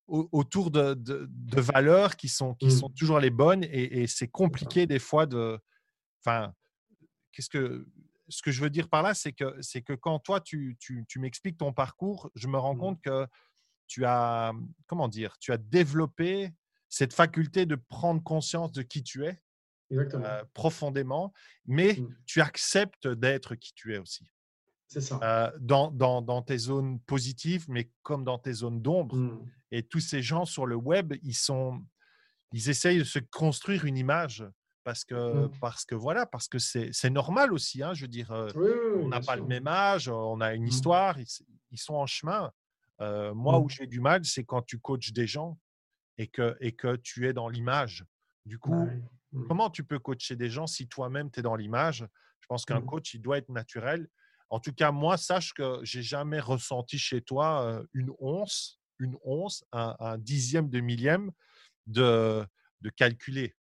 autour 0.06 0.70
de, 0.70 0.94
de, 0.94 1.60
valeurs 1.60 2.16
qui, 2.16 2.28
sont, 2.28 2.54
qui 2.54 2.70
sont 2.70 2.90
mmh. 2.90 2.94
toujours 2.94 3.18
les 3.18 3.30
bonnes 3.30 3.64
et, 3.64 4.06
c'est 4.06 4.28
compliqué 4.28 4.86
des 4.86 4.98
fois 4.98 5.26
de. 5.26 5.58
Enfin, 6.20 6.52
qu'est-ce 7.32 7.48
que. 7.48 7.86
Ce 8.28 8.42
que 8.42 8.50
je 8.50 8.60
veux 8.62 8.70
dire 8.70 8.88
par 8.88 9.02
là, 9.02 9.14
c'est 9.14 9.32
que, 9.32 9.56
c'est 9.60 9.82
que 9.82 9.92
quand 9.92 10.18
toi, 10.18 10.40
tu, 10.40 10.76
tu, 10.78 11.04
tu 11.08 11.18
m'expliques 11.18 11.58
ton 11.58 11.72
parcours, 11.72 12.30
je 12.34 12.48
me 12.48 12.58
rends 12.58 12.74
mmh. 12.74 12.78
compte 12.78 13.02
que 13.02 13.26
tu 13.86 14.04
as, 14.04 14.52
comment 14.86 15.08
dire, 15.08 15.36
tu 15.38 15.52
as 15.52 15.58
développé 15.58 16.52
cette 16.88 17.12
faculté 17.12 17.66
de 17.66 17.74
prendre 17.74 18.22
conscience 18.22 18.72
de 18.72 18.82
qui 18.82 19.02
tu 19.02 19.24
es 19.24 19.40
euh, 19.92 20.44
profondément, 20.54 21.32
mais 21.66 21.94
mmh. 21.94 22.16
tu 22.26 22.40
acceptes 22.40 23.08
d'être 23.08 23.54
qui 23.54 23.74
tu 23.74 23.94
es 23.94 23.98
aussi. 23.98 24.26
C'est 24.88 25.00
ça. 25.00 25.18
Euh, 25.22 25.50
dans, 25.58 25.90
dans, 25.90 26.22
dans, 26.22 26.42
tes 26.42 26.58
zones 26.58 27.00
positives, 27.00 27.64
mais 27.68 27.90
comme 28.02 28.24
dans 28.24 28.38
tes 28.38 28.52
zones 28.52 28.82
d'ombre. 28.82 29.16
Mmh. 29.16 29.50
Et 29.70 29.82
tous 29.82 30.00
ces 30.00 30.22
gens 30.22 30.44
sur 30.44 30.66
le 30.66 30.76
web, 30.76 31.14
ils, 31.22 31.34
sont, 31.34 31.82
ils 32.52 32.68
essayent 32.68 32.98
de 32.98 33.04
se 33.04 33.18
construire 33.18 33.84
une 33.86 33.96
image 33.96 34.44
parce 34.84 35.04
que, 35.04 35.46
mmh. 35.46 35.50
parce 35.60 35.84
que 35.84 35.94
voilà, 35.94 36.26
parce 36.26 36.48
que 36.48 36.58
c'est 36.58 37.10
normal 37.10 37.52
aussi. 37.52 37.82
Hein, 37.82 37.94
je 37.94 38.02
veux 38.02 38.08
dire, 38.08 38.30
on 38.30 39.08
n'a 39.08 39.20
pas 39.20 39.36
le 39.36 39.44
même 39.44 39.66
âge, 39.66 40.08
on 40.08 40.40
a 40.40 40.54
une 40.54 40.66
histoire, 40.66 41.16
ils, 41.18 41.78
sont 41.78 41.94
en 41.94 42.06
chemin. 42.06 42.50
moi, 43.00 43.58
où 43.58 43.68
j'ai 43.68 43.86
du 43.86 44.00
mal, 44.00 44.24
c'est 44.24 44.44
quand 44.44 44.62
tu 44.62 44.78
coaches 44.78 45.12
des 45.12 45.26
gens 45.26 45.58
et 46.18 46.26
que, 46.26 46.56
et 46.60 46.72
que 46.72 46.96
tu 46.96 47.26
es 47.28 47.32
dans 47.32 47.48
l'image. 47.48 48.04
Du 48.44 48.58
coup, 48.58 48.88
Mmh. 49.32 49.46
Comment 49.48 49.70
tu 49.70 49.84
peux 49.84 49.98
coacher 49.98 50.36
des 50.36 50.50
gens 50.50 50.66
si 50.66 50.86
toi-même 50.86 51.30
tu 51.30 51.40
es 51.40 51.42
dans 51.42 51.56
l'image? 51.56 52.06
Je 52.40 52.46
pense 52.46 52.64
qu'un 52.64 52.80
mmh. 52.80 52.86
coach, 52.86 53.14
il 53.14 53.22
doit 53.22 53.38
être 53.38 53.48
naturel. 53.48 54.08
En 54.50 54.60
tout 54.60 54.72
cas, 54.72 54.92
moi, 54.92 55.16
sache 55.16 55.54
que 55.54 55.80
j'ai 55.82 56.02
jamais 56.02 56.40
ressenti 56.40 56.98
chez 56.98 57.22
toi 57.22 57.82
une 57.94 58.12
once, 58.18 58.78
une 58.98 59.16
once, 59.24 59.64
un, 59.72 60.18
dixième 60.18 60.68
de 60.68 60.80
millième 60.80 61.30
de, 61.86 62.46
de 62.82 62.90
calculer. 62.90 63.56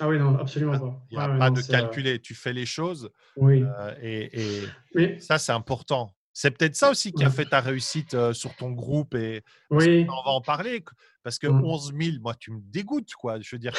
Ah 0.00 0.08
oui, 0.08 0.18
non, 0.18 0.38
absolument 0.38 0.74
ah, 0.74 0.78
pas. 0.78 1.06
Il 1.10 1.18
n'y 1.18 1.24
a 1.24 1.28
pas 1.28 1.50
de 1.50 1.60
calculer. 1.60 2.20
Tu 2.20 2.34
fais 2.34 2.52
les 2.52 2.66
choses. 2.66 3.10
Oui. 3.36 3.64
et, 4.02 4.62
et 4.94 5.20
ça, 5.20 5.38
c'est 5.38 5.52
important. 5.52 6.14
C'est 6.32 6.52
peut-être 6.52 6.76
ça 6.76 6.90
aussi 6.90 7.12
qui 7.12 7.24
a 7.24 7.30
fait 7.30 7.46
ta 7.46 7.60
réussite 7.60 8.32
sur 8.32 8.54
ton 8.54 8.70
groupe. 8.70 9.16
Et 9.16 9.42
oui. 9.70 10.06
on 10.08 10.22
va 10.22 10.30
en 10.30 10.40
parler. 10.40 10.84
Parce 11.24 11.38
que 11.38 11.48
11 11.48 11.92
mmh. 11.92 12.02
000, 12.02 12.16
moi, 12.20 12.34
tu 12.34 12.52
me 12.52 12.60
dégoûtes, 12.62 13.12
quoi. 13.14 13.40
Je 13.40 13.56
veux 13.56 13.58
dire, 13.58 13.74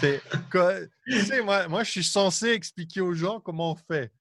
c'est, 0.00 0.20
tu 1.06 1.20
sais, 1.20 1.40
moi, 1.40 1.68
moi, 1.68 1.84
je 1.84 1.90
suis 1.92 2.04
censé 2.04 2.48
expliquer 2.48 3.00
aux 3.00 3.14
gens 3.14 3.38
comment 3.38 3.72
on 3.72 3.76
fait. 3.76 4.12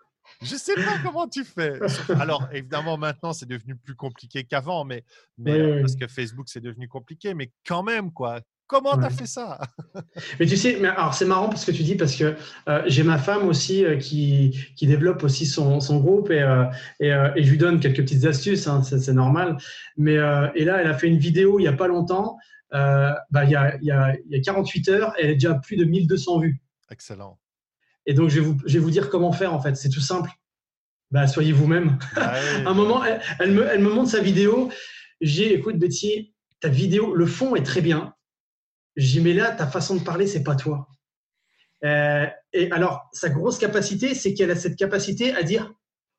Je 0.43 0.53
ne 0.53 0.59
sais 0.59 0.75
pas 0.75 0.99
comment 1.03 1.27
tu 1.27 1.43
fais. 1.43 1.79
Alors, 2.19 2.47
évidemment, 2.53 2.97
maintenant, 2.97 3.33
c'est 3.33 3.47
devenu 3.47 3.75
plus 3.75 3.95
compliqué 3.95 4.43
qu'avant, 4.43 4.85
mais, 4.85 5.03
mais 5.37 5.81
parce 5.81 5.95
que 5.95 6.07
Facebook, 6.07 6.47
c'est 6.47 6.61
devenu 6.61 6.87
compliqué. 6.87 7.33
Mais 7.33 7.51
quand 7.65 7.81
même, 7.81 8.13
quoi. 8.13 8.39
Comment 8.69 8.95
tu 8.99 9.03
as 9.03 9.09
fait 9.09 9.25
ça? 9.25 9.59
Mais 10.39 10.45
tu 10.45 10.55
sais, 10.55 10.77
mais 10.79 10.89
alors 10.89 11.15
c'est 11.15 11.25
marrant 11.25 11.49
parce 11.49 11.65
que 11.65 11.71
tu 11.71 11.81
dis 11.81 11.95
parce 11.95 12.15
que 12.15 12.35
euh, 12.67 12.83
j'ai 12.85 13.01
ma 13.01 13.17
femme 13.17 13.47
aussi 13.47 13.83
euh, 13.83 13.97
qui, 13.97 14.55
qui, 14.75 14.85
développe 14.85 15.23
aussi 15.23 15.47
son, 15.47 15.79
son 15.79 15.99
groupe 15.99 16.29
et, 16.29 16.43
euh, 16.43 16.65
et, 16.99 17.07
et, 17.07 17.43
je 17.43 17.49
lui 17.49 17.57
donne 17.57 17.79
quelques 17.79 18.01
petites 18.01 18.25
astuces, 18.25 18.67
hein, 18.67 18.83
c'est 18.83 19.11
normal. 19.11 19.57
Mais 19.97 20.13
et 20.13 20.65
là, 20.65 20.81
elle 20.81 20.87
a 20.87 20.93
fait 20.93 21.07
une 21.07 21.17
vidéo 21.17 21.57
il 21.57 21.63
n'y 21.63 21.67
a 21.67 21.73
pas 21.73 21.87
longtemps, 21.87 22.37
bah, 22.71 23.43
il, 23.43 23.49
y 23.49 23.55
a, 23.55 23.75
il, 23.77 23.85
y 23.85 23.91
a, 23.91 24.15
il 24.27 24.31
y 24.31 24.39
a 24.39 24.41
48 24.41 24.89
heures, 24.89 25.13
elle 25.17 25.31
a 25.31 25.33
déjà 25.33 25.55
plus 25.55 25.75
de 25.75 25.83
1200 25.83 26.39
vues. 26.39 26.61
Excellent. 26.91 27.39
Et 28.05 28.13
donc, 28.13 28.29
je 28.29 28.35
vais 28.35 28.45
vous, 28.45 28.57
je 28.67 28.73
vais 28.73 28.83
vous 28.83 28.91
dire 28.91 29.09
comment 29.09 29.31
faire 29.31 29.51
en 29.51 29.59
fait. 29.59 29.77
C'est 29.77 29.89
tout 29.89 29.99
simple. 29.99 30.29
Bah, 31.09 31.25
soyez 31.25 31.53
vous-même. 31.53 31.97
À 32.15 32.69
un 32.69 32.73
moment, 32.75 33.03
elle, 33.03 33.19
elle, 33.39 33.51
me, 33.51 33.65
elle 33.67 33.81
me 33.81 33.89
montre 33.89 34.11
sa 34.11 34.21
vidéo. 34.21 34.69
J'ai, 35.21 35.55
écoute 35.55 35.79
Betty, 35.79 36.35
ta 36.59 36.69
vidéo, 36.69 37.15
le 37.15 37.25
fond 37.25 37.55
est 37.55 37.63
très 37.63 37.81
bien 37.81 38.13
J'y 38.95 39.21
mets 39.21 39.33
là, 39.33 39.51
ta 39.51 39.67
façon 39.67 39.95
de 39.95 40.03
parler, 40.03 40.27
c'est 40.27 40.43
pas 40.43 40.55
toi. 40.55 40.87
Euh, 41.85 42.27
et 42.53 42.71
alors, 42.71 43.09
sa 43.13 43.29
grosse 43.29 43.57
capacité, 43.57 44.13
c'est 44.13 44.33
qu'elle 44.33 44.51
a 44.51 44.55
cette 44.55 44.75
capacité 44.75 45.33
à 45.33 45.43
dire, 45.43 45.71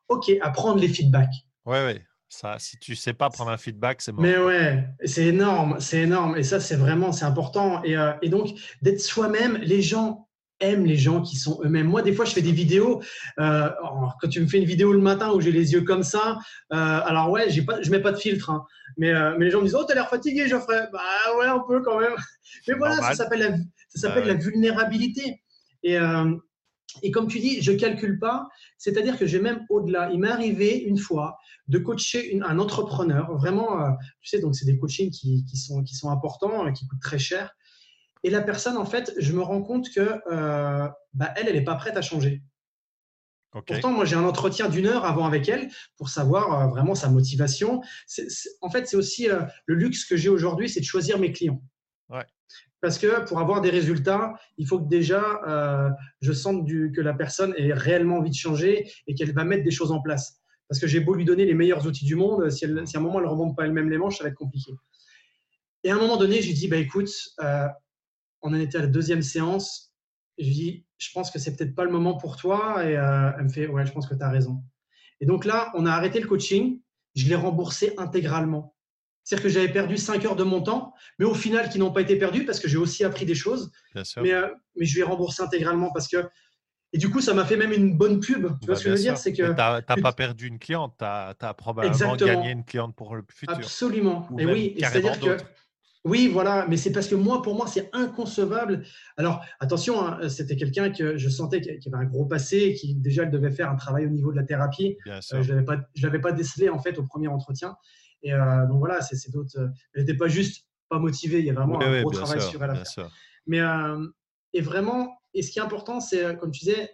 OK, 0.09 0.31
à 0.41 0.51
prendre 0.51 0.81
les 0.81 0.89
feedbacks. 0.89 1.35
Ouais, 1.67 1.85
ouais. 1.85 2.03
Ça, 2.29 2.57
si 2.61 2.79
tu 2.79 2.95
sais 2.95 3.13
pas 3.13 3.29
prendre 3.29 3.51
un 3.51 3.57
feedback, 3.57 4.01
c'est 4.01 4.13
mort. 4.13 4.23
Mais 4.23 4.39
ouais, 4.39 4.85
c'est 5.05 5.27
énorme, 5.27 5.81
c'est 5.81 6.03
énorme. 6.03 6.37
Et 6.37 6.45
ça, 6.45 6.61
c'est 6.61 6.77
vraiment, 6.77 7.11
c'est 7.11 7.25
important. 7.25 7.83
Et, 7.83 7.97
euh, 7.97 8.13
et 8.23 8.29
donc, 8.29 8.51
d'être 8.83 9.01
soi-même, 9.01 9.57
les 9.57 9.83
gens 9.83 10.29
aiment 10.61 10.85
les 10.85 10.97
gens 10.97 11.23
qui 11.23 11.37
sont 11.37 11.61
eux-mêmes. 11.65 11.87
Moi, 11.87 12.03
des 12.03 12.13
fois, 12.13 12.25
je 12.25 12.33
fais 12.33 12.43
des 12.43 12.53
vidéos. 12.53 13.03
Euh, 13.39 13.71
quand 14.21 14.29
tu 14.29 14.41
me 14.41 14.47
fais 14.47 14.59
une 14.59 14.65
vidéo 14.65 14.93
le 14.93 15.01
matin 15.01 15.33
où 15.33 15.41
j'ai 15.41 15.53
les 15.53 15.73
yeux 15.73 15.83
comme 15.83 16.03
ça, 16.03 16.39
euh, 16.73 17.01
alors 17.05 17.31
ouais, 17.31 17.51
j'ai 17.51 17.63
pas, 17.63 17.81
je 17.83 17.91
mets 17.91 18.01
pas 18.01 18.13
de 18.13 18.19
filtre. 18.19 18.51
Hein. 18.51 18.65
mais, 18.97 19.11
euh, 19.11 19.35
mais 19.39 19.47
les 19.47 19.51
gens 19.51 19.61
me 19.61 19.65
disent 19.65 19.77
Oh, 19.79 19.85
t'as 19.85 19.95
l'air 19.95 20.09
fatigué, 20.09 20.49
Geoffrey. 20.49 20.89
Bah 20.93 21.01
ouais, 21.39 21.47
un 21.47 21.63
peu 21.67 21.83
quand 21.83 21.99
même. 21.99 22.15
Mais 22.69 22.75
voilà, 22.75 22.97
ça 22.97 23.15
s'appelle 23.15 23.41
la, 23.41 23.57
ça 23.89 24.09
s'appelle 24.09 24.25
bah 24.25 24.35
la 24.35 24.35
vulnérabilité. 24.35 25.41
Et, 25.83 25.97
et 27.03 27.11
comme 27.13 27.29
tu 27.29 27.39
dis, 27.39 27.63
je 27.63 27.73
calcule 27.73 28.19
pas. 28.19 28.49
C'est-à-dire 28.77 29.17
que 29.17 29.25
j'ai 29.25 29.41
même 29.41 29.65
au-delà. 29.71 30.11
Il 30.13 30.19
m'est 30.19 30.29
arrivé 30.29 30.79
une 30.79 30.99
fois 30.99 31.39
de 31.69 31.79
coacher 31.79 32.33
une, 32.33 32.43
un 32.43 32.59
entrepreneur. 32.59 33.33
Vraiment, 33.37 33.97
tu 34.21 34.29
sais, 34.29 34.41
donc 34.41 34.57
c'est 34.57 34.67
des 34.67 34.79
coachings 34.79 35.11
qui, 35.11 35.45
qui, 35.49 35.57
sont, 35.57 35.83
qui 35.85 35.95
sont 35.95 36.11
importants, 36.11 36.71
qui 36.73 36.87
coûtent 36.89 37.01
très 37.01 37.21
cher. 37.21 37.55
Et 38.23 38.31
la 38.31 38.43
personne, 38.43 38.77
en 38.77 38.85
fait, 38.85 39.13
je 39.19 39.33
me 39.33 39.41
rends 39.41 39.63
compte 39.63 39.91
que 39.91 40.01
euh, 40.01 40.89
bah, 41.15 41.33
elle, 41.37 41.49
elle 41.49 41.55
n'est 41.55 41.65
pas 41.65 41.77
prête 41.77 41.97
à 41.97 42.03
changer. 42.03 42.43
Pourtant, 43.67 43.91
moi, 43.91 44.05
j'ai 44.05 44.15
un 44.15 44.25
entretien 44.25 44.69
d'une 44.69 44.87
heure 44.87 45.05
avant 45.05 45.27
avec 45.27 45.49
elle 45.49 45.71
pour 45.97 46.09
savoir 46.09 46.61
euh, 46.61 46.67
vraiment 46.69 46.95
sa 46.95 47.09
motivation. 47.09 47.83
en 48.61 48.71
fait, 48.71 48.87
c'est 48.87 48.97
aussi 48.97 49.29
euh, 49.29 49.41
le 49.67 49.75
luxe 49.75 50.05
que 50.05 50.17
j'ai 50.17 50.29
aujourd'hui, 50.29 50.69
c'est 50.69 50.81
de 50.81 50.85
choisir 50.85 51.19
mes 51.19 51.33
clients. 51.33 51.61
Parce 52.81 52.99
que 52.99 53.27
pour 53.27 53.41
avoir 53.41 53.61
des 53.61 53.71
résultats, 53.71 54.35
il 54.57 54.67
faut 54.67 54.79
que 54.79 54.89
déjà 54.89 55.23
je 56.23 56.33
sente 56.33 56.65
du, 56.65 56.93
que 56.97 57.03
la 57.03 57.13
personne 57.13 57.53
ait 57.59 57.75
réellement 57.75 58.17
envie 58.17 58.31
de 58.31 58.35
changer 58.35 58.91
et 59.07 59.15
qu'elle 59.15 59.35
va 59.35 59.45
mettre 59.45 59.65
des 59.65 59.71
choses 59.71 59.93
en 59.93 60.01
place. 60.01 60.41
Parce 60.67 60.81
que 60.81 60.87
j'ai 60.87 61.01
beau 61.01 61.15
lui 61.15 61.27
donner 61.27 61.45
les 61.45 61.53
meilleurs 61.53 61.87
outils 61.87 62.07
du 62.07 62.15
monde, 62.15 62.49
si, 62.49 62.67
si 62.87 62.97
à 62.97 63.01
un 63.01 63.03
moment 63.03 63.19
elle 63.19 63.27
ne 63.27 63.31
remonte 63.31 63.55
pas 63.55 63.67
elle-même 63.67 63.91
les 63.91 63.99
manches, 63.99 64.17
ça 64.17 64.25
va 64.25 64.31
être 64.31 64.37
compliqué. 64.37 64.73
Et 65.85 65.91
à 65.91 65.95
un 65.95 65.99
moment 65.99 66.17
donné, 66.17 66.41
je 66.41 66.47
lui 66.47 66.55
dis 66.55 66.69
bah, 66.69 66.79
écoute, 66.79 67.11
on 68.43 68.53
en 68.53 68.61
était 68.61 68.79
à 68.79 68.83
la 68.83 68.87
deuxième 68.87 69.23
séance. 69.23 69.93
je 70.39 70.45
lui 70.45 70.55
dis, 70.55 70.87
je 70.99 71.09
pense 71.13 71.31
que 71.31 71.39
c'est 71.39 71.57
peut-être 71.57 71.75
pas 71.75 71.85
le 71.85 71.91
moment 71.91 72.17
pour 72.17 72.37
toi. 72.37 72.85
Et 72.85 72.97
euh, 72.97 73.31
elle 73.37 73.45
me 73.45 73.49
fait, 73.49 73.67
ouais, 73.67 73.87
je 73.87 73.93
pense 73.93 74.07
que 74.07 74.15
tu 74.15 74.23
as 74.23 74.31
raison. 74.31 74.63
Et 75.21 75.27
donc 75.27 75.45
là, 75.45 75.71
on 75.75 75.87
a 75.87 75.93
arrêté 75.93 76.21
le 76.21 76.27
coaching. 76.27 76.81
Je 77.15 77.27
l'ai 77.29 77.35
remboursé 77.35 77.95
intégralement. 77.99 78.75
C'est-à-dire 79.25 79.45
que 79.45 79.49
j'avais 79.51 79.73
perdu 79.73 79.97
5 79.97 80.25
heures 80.25 80.37
de 80.37 80.45
mon 80.45 80.63
temps, 80.63 80.95
mais 81.19 81.25
au 81.25 81.35
final, 81.35 81.69
qui 81.69 81.79
n'ont 81.79 81.93
pas 81.93 82.01
été 82.01 82.17
perdues 82.17 82.45
parce 82.45 82.59
que 82.59 82.69
j'ai 82.69 82.79
aussi 82.79 83.05
appris 83.05 83.27
des 83.27 83.35
choses. 83.35 83.71
Mais, 83.95 84.33
euh, 84.33 84.49
mais 84.77 84.87
je 84.87 84.95
lui 84.95 85.01
ai 85.01 85.05
remboursé 85.05 85.43
intégralement 85.43 85.93
parce 85.93 86.09
que. 86.09 86.29
Et 86.93 86.99
du 86.99 87.09
coup, 87.09 87.21
ça 87.21 87.35
m'a 87.35 87.45
fait 87.45 87.57
même 87.57 87.73
une 87.73 87.97
bonne 87.97 88.19
pub. 88.19 88.59
Tu 88.61 88.67
vois 88.67 88.75
bah, 88.75 88.75
ce 88.75 88.83
que 88.83 88.91
je 88.91 88.95
veux 88.95 89.01
dire? 89.01 89.17
C'est 89.17 89.33
que. 89.33 89.43
Tu 89.43 89.55
n'as 89.55 89.83
pas 89.83 90.13
perdu 90.13 90.49
une 90.49 90.59
cliente, 90.59 90.95
tu 90.99 91.05
as, 91.05 91.55
probablement 91.57 92.17
gagné 92.17 92.51
une 92.51 92.65
cliente 92.65 92.97
pour 92.97 93.15
le 93.15 93.25
futur. 93.31 93.57
Absolument. 93.57 94.29
et 94.39 94.47
oui, 94.47 94.75
c'est-à-dire 94.79 95.21
que 95.21 95.37
oui, 96.05 96.29
voilà, 96.29 96.67
mais 96.69 96.79
c'est 96.79 96.93
parce 96.93 97.09
que 97.09 97.15
moi, 97.15 97.43
pour 97.43 97.55
moi, 97.55 97.67
c'est 97.67 97.91
inconcevable. 97.93 98.85
Alors, 99.19 99.45
attention, 99.59 100.03
hein, 100.03 100.29
c'était 100.31 100.57
quelqu'un 100.57 100.91
que 100.91 101.19
je 101.19 101.29
sentais 101.29 101.61
qui 101.61 101.89
avait 101.89 102.05
un 102.05 102.07
gros 102.07 102.25
passé, 102.25 102.73
qui 102.73 102.95
déjà 102.95 103.25
elle 103.25 103.31
devait 103.31 103.51
faire 103.51 103.71
un 103.71 103.77
travail 103.77 104.07
au 104.07 104.11
niveau 104.11 104.33
de 104.33 104.37
la 104.37 104.45
thérapie. 104.45 104.97
Euh, 105.07 105.21
je 105.43 105.53
ne 105.53 105.63
l'avais 106.03 106.21
pas 106.21 106.33
décelé 106.33 106.71
en 106.71 106.79
fait 106.79 106.99
au 106.99 107.05
premier 107.05 107.29
entretien. 107.29 107.77
Et 108.23 108.33
euh, 108.33 108.67
donc 108.67 108.79
voilà, 108.79 109.03
c'est 109.03 109.31
d'autres. 109.31 109.59
Euh, 109.59 109.69
elle 109.93 110.03
n'était 110.03 110.17
pas 110.17 110.29
juste 110.29 110.67
pas 110.89 110.99
motivée, 110.99 111.41
il 111.41 111.45
y 111.45 111.51
a 111.51 111.55
vraiment 111.55 111.81
un 111.81 112.01
gros 112.03 112.11
travail 112.11 112.41
sur 112.41 112.63
elle 112.65 112.71
à 112.71 112.85
faire. 112.85 113.11
Mais 113.47 113.61
et 114.53 114.61
vraiment, 114.63 115.21
et 115.35 115.43
ce 115.43 115.51
qui 115.51 115.59
est 115.59 115.63
important, 115.63 116.01
c'est 116.01 116.37
comme 116.39 116.51
tu 116.51 116.65
disais, 116.65 116.91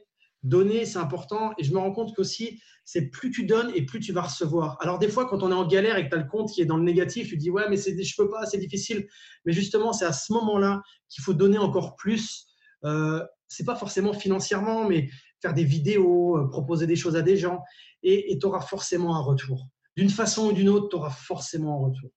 donner, 0.47 0.87
c'est 0.87 0.99
important. 0.99 1.53
Et 1.59 1.65
je 1.65 1.73
me 1.73 1.79
rends 1.79 1.93
compte 1.93 2.15
qu'aussi, 2.15 2.61
c'est 2.85 3.11
plus 3.11 3.31
tu 3.31 3.45
donnes 3.45 3.73
et 3.75 3.85
plus 3.85 4.01
tu 4.01 4.13
vas 4.13 4.23
recevoir. 4.23 4.79
Alors 4.81 4.99
des 4.99 5.09
fois, 5.09 5.27
quand 5.27 5.43
on 5.43 5.51
est 5.51 5.55
en 5.55 5.67
galère 5.67 5.97
et 5.97 6.05
que 6.05 6.11
tu 6.11 6.17
as 6.17 6.23
le 6.23 6.29
compte 6.29 6.51
qui 6.51 6.63
est 6.63 6.67
dans 6.67 6.77
le 6.77 6.85
négatif, 6.85 7.29
tu 7.29 7.37
dis 7.37 7.51
ouais, 7.51 7.69
mais 7.69 7.77
c'est, 7.77 8.01
je 8.01 8.15
peux 8.17 8.29
pas, 8.29 8.47
c'est 8.47 8.59
difficile. 8.59 9.07
Mais 9.45 9.53
justement, 9.53 9.93
c'est 9.93 10.05
à 10.05 10.13
ce 10.13 10.33
moment-là 10.33 10.83
qu'il 11.09 11.23
faut 11.23 11.35
donner 11.35 11.59
encore 11.59 11.97
plus. 11.97 12.47
Euh, 12.85 13.25
c'est 13.49 13.65
pas 13.65 13.77
forcément 13.77 14.13
financièrement, 14.13 14.89
mais 14.89 15.09
faire 15.43 15.55
des 15.55 15.65
vidéos, 15.65 16.39
euh, 16.39 16.49
proposer 16.49 16.87
des 16.87 16.97
choses 16.97 17.17
à 17.17 17.23
des 17.23 17.37
gens, 17.37 17.63
et 18.03 18.39
tu 18.41 18.47
auras 18.47 18.61
forcément 18.61 19.17
un 19.17 19.21
retour. 19.21 19.67
D'une 19.97 20.11
façon 20.11 20.49
ou 20.49 20.53
d'une 20.53 20.69
autre, 20.69 20.89
tu 20.89 20.97
auras 20.97 21.11
forcément 21.11 21.75
un 21.75 21.89
retour. 21.89 22.11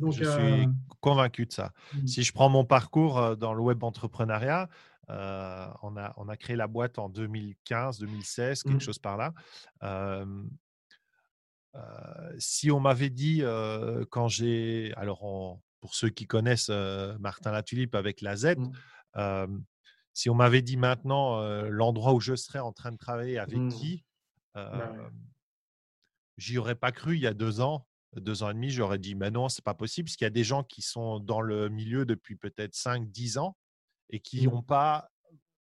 Donc, 0.00 0.12
je 0.12 0.24
suis 0.24 0.64
euh, 0.64 0.66
convaincu 1.00 1.46
de 1.46 1.52
ça. 1.52 1.72
Hmm. 1.94 2.06
Si 2.06 2.22
je 2.22 2.32
prends 2.32 2.48
mon 2.48 2.64
parcours 2.64 3.18
euh, 3.18 3.36
dans 3.36 3.54
le 3.54 3.62
web 3.62 3.82
entrepreneuriat, 3.82 4.68
euh, 5.10 5.66
on, 5.82 5.96
a, 5.96 6.12
on 6.16 6.28
a 6.28 6.36
créé 6.36 6.56
la 6.56 6.66
boîte 6.66 6.98
en 6.98 7.08
2015, 7.08 7.98
2016, 7.98 8.62
quelque 8.62 8.76
mmh. 8.76 8.80
chose 8.80 8.98
par 8.98 9.16
là. 9.16 9.32
si 12.38 12.70
on 12.70 12.80
m'avait 12.80 13.10
dit 13.10 13.42
quand 14.10 14.28
j'ai. 14.28 14.92
Alors, 14.96 15.60
pour 15.80 15.94
ceux 15.94 16.08
qui 16.08 16.26
connaissent 16.26 16.70
Martin 17.20 17.52
Latulipe 17.52 17.94
avec 17.94 18.20
la 18.20 18.36
Z, 18.36 18.56
mmh. 19.16 19.58
si 20.12 20.30
on 20.30 20.34
m'avait 20.34 20.62
dit 20.62 20.76
maintenant 20.76 21.40
l'endroit 21.68 22.12
où 22.12 22.20
je 22.20 22.34
serais 22.34 22.60
en 22.60 22.72
train 22.72 22.92
de 22.92 22.98
travailler 22.98 23.38
avec 23.38 23.58
mmh. 23.58 23.68
qui, 23.70 24.04
bah 24.54 24.92
j'y 26.36 26.56
aurais 26.56 26.76
pas 26.76 26.92
cru 26.92 27.16
il 27.16 27.20
y 27.20 27.26
a 27.26 27.34
deux 27.34 27.60
ans 27.60 27.88
deux 28.16 28.42
ans 28.42 28.50
et 28.50 28.54
demi, 28.54 28.70
j'aurais 28.70 28.98
dit, 28.98 29.14
mais 29.14 29.30
non, 29.30 29.48
c'est 29.48 29.64
pas 29.64 29.74
possible, 29.74 30.06
parce 30.06 30.16
qu'il 30.16 30.24
y 30.24 30.26
a 30.26 30.30
des 30.30 30.44
gens 30.44 30.62
qui 30.62 30.82
sont 30.82 31.20
dans 31.20 31.40
le 31.40 31.68
milieu 31.68 32.06
depuis 32.06 32.36
peut-être 32.36 32.74
5, 32.74 33.10
10 33.10 33.38
ans 33.38 33.56
et 34.10 34.20
qui 34.20 34.46
n'ont 34.46 34.60
mmh. 34.60 34.66
pas 34.66 35.10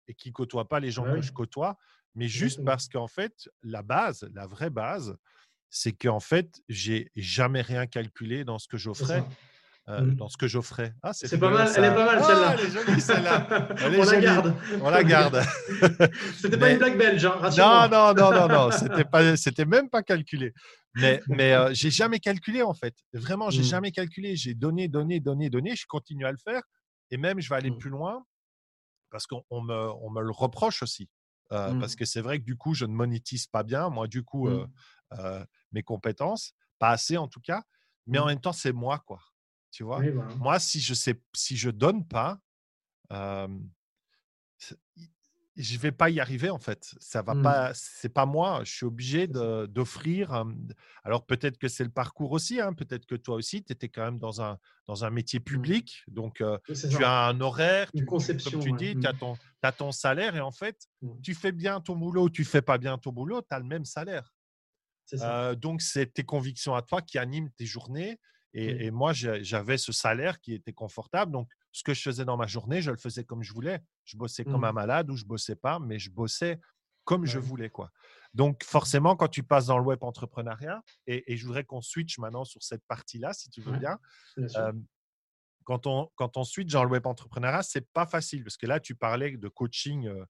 et 0.08 0.14
qui 0.14 0.32
côtoient 0.32 0.68
pas 0.68 0.80
les 0.80 0.90
gens 0.90 1.04
que 1.04 1.20
je 1.20 1.32
côtoie, 1.32 1.76
mais 2.14 2.28
juste 2.28 2.64
parce 2.64 2.88
qu'en 2.88 3.08
fait, 3.08 3.48
la 3.62 3.82
base, 3.82 4.28
la 4.34 4.46
vraie 4.46 4.70
base, 4.70 5.16
c'est 5.68 5.92
qu'en 5.92 6.20
fait, 6.20 6.62
j'ai 6.68 7.10
jamais 7.16 7.60
rien 7.60 7.86
calculé 7.86 8.44
dans 8.44 8.58
ce 8.58 8.68
que 8.68 8.76
j'offrais. 8.76 9.24
Euh, 9.88 10.00
mmh. 10.00 10.14
dans 10.16 10.28
ce 10.28 10.36
que 10.36 10.48
j'offrais. 10.48 10.92
Ah, 11.00 11.12
c'est 11.12 11.38
pas 11.38 11.48
mal, 11.48 11.70
elle 11.76 11.84
est 11.84 11.94
pas 11.94 12.06
mal 12.06 12.24
celle-là. 12.24 12.48
Ah, 12.48 12.56
elle 12.58 12.66
est 12.66 12.70
jolie 12.72 13.00
celle-là. 13.00 13.68
On 14.00 14.04
la 14.04 14.20
garde. 14.20 14.54
On 14.82 14.90
la 14.90 15.04
garde. 15.04 15.42
c'était 16.36 16.58
pas 16.58 16.72
une 16.72 16.78
blague 16.78 16.98
belge, 16.98 17.24
hein, 17.24 17.38
Non, 17.56 17.88
non, 17.88 18.12
non, 18.12 18.32
non, 18.32 18.48
non. 18.48 18.70
C'était 18.76 19.04
pas, 19.04 19.36
c'était 19.36 19.64
même 19.64 19.88
pas 19.88 20.02
calculé. 20.02 20.52
Mais, 20.96 21.20
mais 21.28 21.52
euh, 21.52 21.70
j'ai 21.72 21.92
jamais 21.92 22.18
calculé 22.18 22.62
en 22.62 22.74
fait. 22.74 22.96
Vraiment, 23.12 23.48
j'ai 23.50 23.60
mmh. 23.60 23.64
jamais 23.64 23.92
calculé. 23.92 24.34
J'ai 24.34 24.54
donné, 24.54 24.88
donné, 24.88 25.20
donné, 25.20 25.50
donné. 25.50 25.76
Je 25.76 25.86
continue 25.86 26.26
à 26.26 26.32
le 26.32 26.38
faire. 26.38 26.62
Et 27.12 27.16
même, 27.16 27.38
je 27.40 27.48
vais 27.48 27.54
aller 27.54 27.70
mmh. 27.70 27.78
plus 27.78 27.90
loin 27.90 28.24
parce 29.16 29.26
qu'on 29.26 29.62
me, 29.62 29.90
on 30.02 30.10
me 30.10 30.20
le 30.20 30.30
reproche 30.30 30.82
aussi. 30.82 31.08
Euh, 31.50 31.72
mmh. 31.72 31.80
Parce 31.80 31.96
que 31.96 32.04
c'est 32.04 32.20
vrai 32.20 32.38
que 32.38 32.44
du 32.44 32.54
coup, 32.54 32.74
je 32.74 32.84
ne 32.84 32.92
monétise 32.92 33.46
pas 33.46 33.62
bien, 33.62 33.88
moi, 33.88 34.08
du 34.08 34.22
coup, 34.22 34.46
euh, 34.46 35.46
mes 35.72 35.82
compétences, 35.82 36.52
pas 36.78 36.90
assez 36.90 37.16
en 37.16 37.26
tout 37.26 37.40
cas, 37.40 37.62
mais 38.06 38.18
en 38.18 38.26
même 38.26 38.40
temps, 38.40 38.52
c'est 38.52 38.72
moi, 38.72 38.98
quoi. 39.06 39.22
Tu 39.70 39.84
vois? 39.84 40.02
Moi, 40.36 40.58
si 40.58 40.80
je 40.80 40.92
sais, 40.92 41.18
si 41.34 41.56
je 41.56 41.70
donne 41.70 42.06
pas, 42.06 42.40
je 45.56 45.78
vais 45.78 45.92
pas 45.92 46.10
y 46.10 46.20
arriver 46.20 46.50
en 46.50 46.58
fait. 46.58 46.94
Ça 46.98 47.22
va 47.22 47.34
Mmh. 47.34 47.42
pas, 47.42 47.70
c'est 47.74 48.08
pas 48.08 48.26
moi. 48.26 48.60
Je 48.64 48.72
suis 48.72 48.86
obligé 48.86 49.26
d'offrir. 49.26 50.44
Alors 51.04 51.24
peut-être 51.26 51.58
que 51.58 51.68
c'est 51.68 51.84
le 51.84 51.90
parcours 51.90 52.32
aussi. 52.32 52.60
hein, 52.60 52.72
Peut-être 52.72 53.06
que 53.06 53.14
toi 53.14 53.36
aussi, 53.36 53.64
tu 53.64 53.72
étais 53.72 53.88
quand 53.88 54.04
même 54.04 54.18
dans 54.18 54.42
un 54.42 54.58
dans 54.86 55.04
un 55.04 55.10
métier 55.10 55.40
public. 55.40 56.02
Donc 56.08 56.40
euh, 56.40 56.58
tu 56.66 56.74
ça. 56.74 56.88
as 57.26 57.28
un 57.30 57.40
horaire. 57.40 57.88
Une 57.94 58.00
tu- 58.00 58.04
tu- 58.04 58.06
conception, 58.06 58.50
comme 58.52 58.60
tu 58.62 58.70
ouais. 58.72 58.76
dis, 58.78 58.94
Mmh. 58.96 59.00
tu 59.00 59.66
as 59.66 59.72
ton 59.72 59.92
salaire 59.92 60.36
et 60.36 60.40
en 60.40 60.52
fait, 60.52 60.86
Mmh. 61.02 61.20
tu 61.22 61.34
fais 61.34 61.52
bien 61.52 61.80
ton 61.80 61.96
boulot, 61.96 62.28
tu 62.30 62.44
fais 62.44 62.62
pas 62.62 62.78
bien 62.78 62.98
ton 62.98 63.10
boulot, 63.12 63.40
tu 63.42 63.48
as 63.54 63.58
le 63.58 63.64
même 63.64 63.84
salaire. 63.84 64.32
Ça. 65.06 65.50
Euh, 65.50 65.54
donc 65.54 65.82
c'est 65.82 66.12
tes 66.12 66.24
convictions 66.24 66.74
à 66.74 66.82
toi 66.82 67.00
qui 67.00 67.16
animent 67.18 67.50
tes 67.56 67.66
journées. 67.66 68.18
Et, 68.54 68.72
Mmh. 68.74 68.80
et 68.80 68.90
moi, 68.90 69.12
j'avais 69.12 69.76
ce 69.76 69.92
salaire 69.92 70.40
qui 70.40 70.54
était 70.54 70.72
confortable. 70.72 71.30
Donc, 71.30 71.48
ce 71.76 71.82
que 71.82 71.92
je 71.92 72.00
faisais 72.00 72.24
dans 72.24 72.38
ma 72.38 72.46
journée, 72.46 72.80
je 72.80 72.90
le 72.90 72.96
faisais 72.96 73.22
comme 73.24 73.42
je 73.42 73.52
voulais. 73.52 73.80
Je 74.06 74.16
bossais 74.16 74.44
comme 74.44 74.62
Mmh. 74.62 74.64
un 74.64 74.72
malade 74.72 75.10
ou 75.10 75.16
je 75.16 75.26
bossais 75.26 75.56
pas, 75.56 75.78
mais 75.78 75.98
je 75.98 76.10
bossais 76.10 76.58
comme 77.04 77.26
je 77.26 77.38
voulais. 77.38 77.68
Quoi. 77.68 77.90
Donc, 78.32 78.64
forcément, 78.64 79.14
quand 79.14 79.28
tu 79.28 79.42
passes 79.42 79.66
dans 79.66 79.78
le 79.78 79.84
web 79.84 80.02
entrepreneuriat, 80.02 80.82
et, 81.06 81.30
et 81.30 81.36
je 81.36 81.44
voudrais 81.46 81.64
qu'on 81.64 81.82
switch 81.82 82.16
maintenant 82.18 82.44
sur 82.44 82.62
cette 82.62 82.82
partie-là, 82.86 83.34
si 83.34 83.50
tu 83.50 83.60
veux 83.60 83.72
Ouais. 83.72 83.78
bien. 83.78 83.98
Euh, 84.38 84.72
quand, 85.64 85.86
on, 85.86 86.08
quand 86.16 86.38
on 86.38 86.44
switch 86.44 86.72
dans 86.72 86.84
le 86.84 86.90
web 86.90 87.06
entrepreneuriat, 87.06 87.62
c'est 87.62 87.86
pas 87.92 88.06
facile 88.06 88.42
parce 88.42 88.56
que 88.56 88.66
là, 88.66 88.80
tu 88.80 88.94
parlais 88.94 89.36
de 89.36 89.48
coaching 89.48 90.06
euh, 90.06 90.24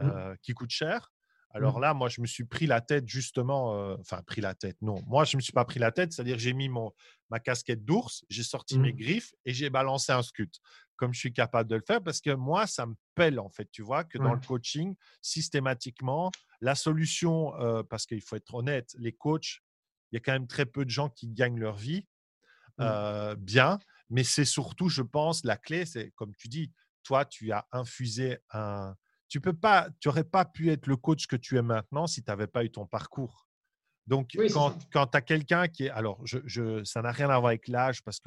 Mmh. 0.00 0.06
euh, 0.08 0.36
qui 0.42 0.52
coûte 0.54 0.70
cher. 0.70 1.12
Alors 1.50 1.80
là, 1.80 1.94
moi, 1.94 2.08
je 2.08 2.20
me 2.20 2.26
suis 2.26 2.44
pris 2.44 2.66
la 2.66 2.80
tête 2.80 3.08
justement, 3.08 3.74
euh, 3.74 3.96
enfin, 4.00 4.22
pris 4.22 4.40
la 4.42 4.54
tête, 4.54 4.76
non. 4.82 5.02
Moi, 5.06 5.24
je 5.24 5.34
ne 5.34 5.38
me 5.38 5.42
suis 5.42 5.52
pas 5.54 5.64
pris 5.64 5.80
la 5.80 5.90
tête, 5.90 6.12
c'est-à-dire 6.12 6.38
j'ai 6.38 6.52
mis 6.52 6.68
mon, 6.68 6.92
ma 7.30 7.40
casquette 7.40 7.84
d'ours, 7.84 8.22
j'ai 8.28 8.42
sorti 8.44 8.78
mes 8.78 8.92
Mmh. 8.92 8.96
griffes 8.96 9.34
et 9.46 9.52
j'ai 9.54 9.70
balancé 9.70 10.12
un 10.12 10.22
scut, 10.22 10.50
comme 10.98 11.14
je 11.14 11.20
suis 11.20 11.32
capable 11.32 11.70
de 11.70 11.76
le 11.76 11.82
faire, 11.86 12.02
parce 12.02 12.20
que 12.20 12.32
moi, 12.34 12.66
ça 12.66 12.86
me 12.86 12.96
pèle, 13.16 13.40
en 13.40 13.50
fait, 13.50 13.70
tu 13.72 13.82
vois, 13.82 14.04
que 14.04 14.18
dans 14.18 14.34
le 14.34 14.40
coaching, 14.40 14.96
systématiquement, 15.22 16.32
la 16.60 16.74
solution, 16.74 17.54
euh, 17.60 17.82
parce 17.84 18.06
qu'il 18.06 18.22
faut 18.22 18.36
être 18.36 18.54
honnête, 18.54 18.94
les 18.98 19.12
coachs, 19.14 19.60
il 20.12 20.16
y 20.16 20.18
a 20.18 20.20
quand 20.20 20.32
même 20.32 20.48
très 20.48 20.66
peu 20.66 20.84
de 20.84 20.90
gens 20.90 21.08
qui 21.10 21.28
gagnent 21.28 21.60
leur 21.60 21.76
vie 21.76 22.06
Mmh. 22.78 23.34
bien, 23.38 23.78
mais 24.10 24.24
c'est 24.24 24.44
surtout, 24.44 24.88
je 24.88 25.02
pense, 25.02 25.44
la 25.44 25.56
clé, 25.56 25.84
c'est 25.84 26.10
comme 26.12 26.34
tu 26.36 26.48
dis, 26.48 26.72
toi, 27.02 27.24
tu 27.24 27.52
as 27.52 27.66
infusé 27.72 28.38
un. 28.52 28.94
Tu 29.28 29.40
peux 29.40 29.52
pas, 29.52 29.88
tu 30.00 30.08
aurais 30.08 30.24
pas 30.24 30.44
pu 30.46 30.70
être 30.70 30.86
le 30.86 30.96
coach 30.96 31.26
que 31.26 31.36
tu 31.36 31.56
es 31.58 31.62
maintenant 31.62 32.06
si 32.06 32.22
tu 32.24 32.30
n'avais 32.30 32.46
pas 32.46 32.64
eu 32.64 32.70
ton 32.70 32.86
parcours. 32.86 33.46
Donc, 34.06 34.38
Oui, 34.38 34.48
quand, 34.50 34.74
quand 34.92 35.08
tu 35.08 35.18
as 35.18 35.22
quelqu'un 35.22 35.68
qui 35.68 35.86
est. 35.86 35.90
Alors, 35.90 36.26
je, 36.26 36.38
je- 36.46 36.84
ça 36.84 37.02
n'a 37.02 37.12
rien 37.12 37.30
à 37.30 37.38
voir 37.38 37.48
avec 37.48 37.68
l'âge 37.68 38.02
parce 38.04 38.20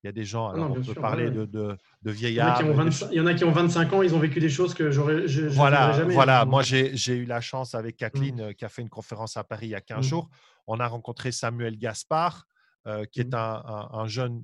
qu'il 0.00 0.08
y 0.08 0.10
a 0.10 0.12
des 0.12 0.24
gens. 0.24 0.48
Ah 0.48 0.54
Alors, 0.54 0.68
non, 0.68 0.72
on 0.72 0.76
peut 0.76 0.92
sûr, 0.92 1.00
parler 1.00 1.24
ouais, 1.24 1.30
de, 1.30 1.44
de, 1.44 1.76
Il 2.04 2.10
y, 2.10 2.14
qui 2.14 2.18
vieillards. 2.20 2.60
ont 2.60 2.64
de- 2.66 2.68
de 2.72 2.76
25 2.76 3.08
il 3.12 3.16
y 3.16 3.20
en 3.20 3.26
a 3.26 3.34
qui 3.34 3.44
ont 3.44 3.50
25 3.52 3.92
ans, 3.92 4.02
ils 4.02 4.14
ont 4.14 4.18
vécu 4.18 4.40
des 4.40 4.48
choses 4.48 4.74
que 4.74 4.90
j'aurais, 4.90 5.26
voilà, 5.48 5.92
jamais. 5.92 6.14
voilà. 6.14 6.42
hein. 6.42 6.44
Moi, 6.44 6.62
j'ai 6.62 7.14
eu 7.16 7.24
la 7.24 7.40
chance 7.40 7.74
avec 7.74 7.94
Mmh. 7.96 7.98
Kathleen 7.98 8.40
euh, 8.40 8.52
qui 8.52 8.64
a 8.64 8.68
fait 8.68 8.82
une 8.82 8.88
conférence 8.88 9.36
à 9.36 9.44
Paris 9.44 9.66
il 9.66 9.70
y 9.70 9.74
a 9.74 9.80
15 9.80 10.06
Mmh. 10.06 10.08
jours. 10.08 10.28
On 10.66 10.78
a 10.80 10.86
rencontré 10.86 11.32
Samuel 11.32 11.76
Gaspard, 11.78 12.46
euh, 12.86 13.04
qui 13.06 13.20
est 13.20 13.32
Mmh. 13.32 13.36
un, 13.36 13.62
un- 13.66 13.88
un 14.00 14.06
jeune, 14.06 14.42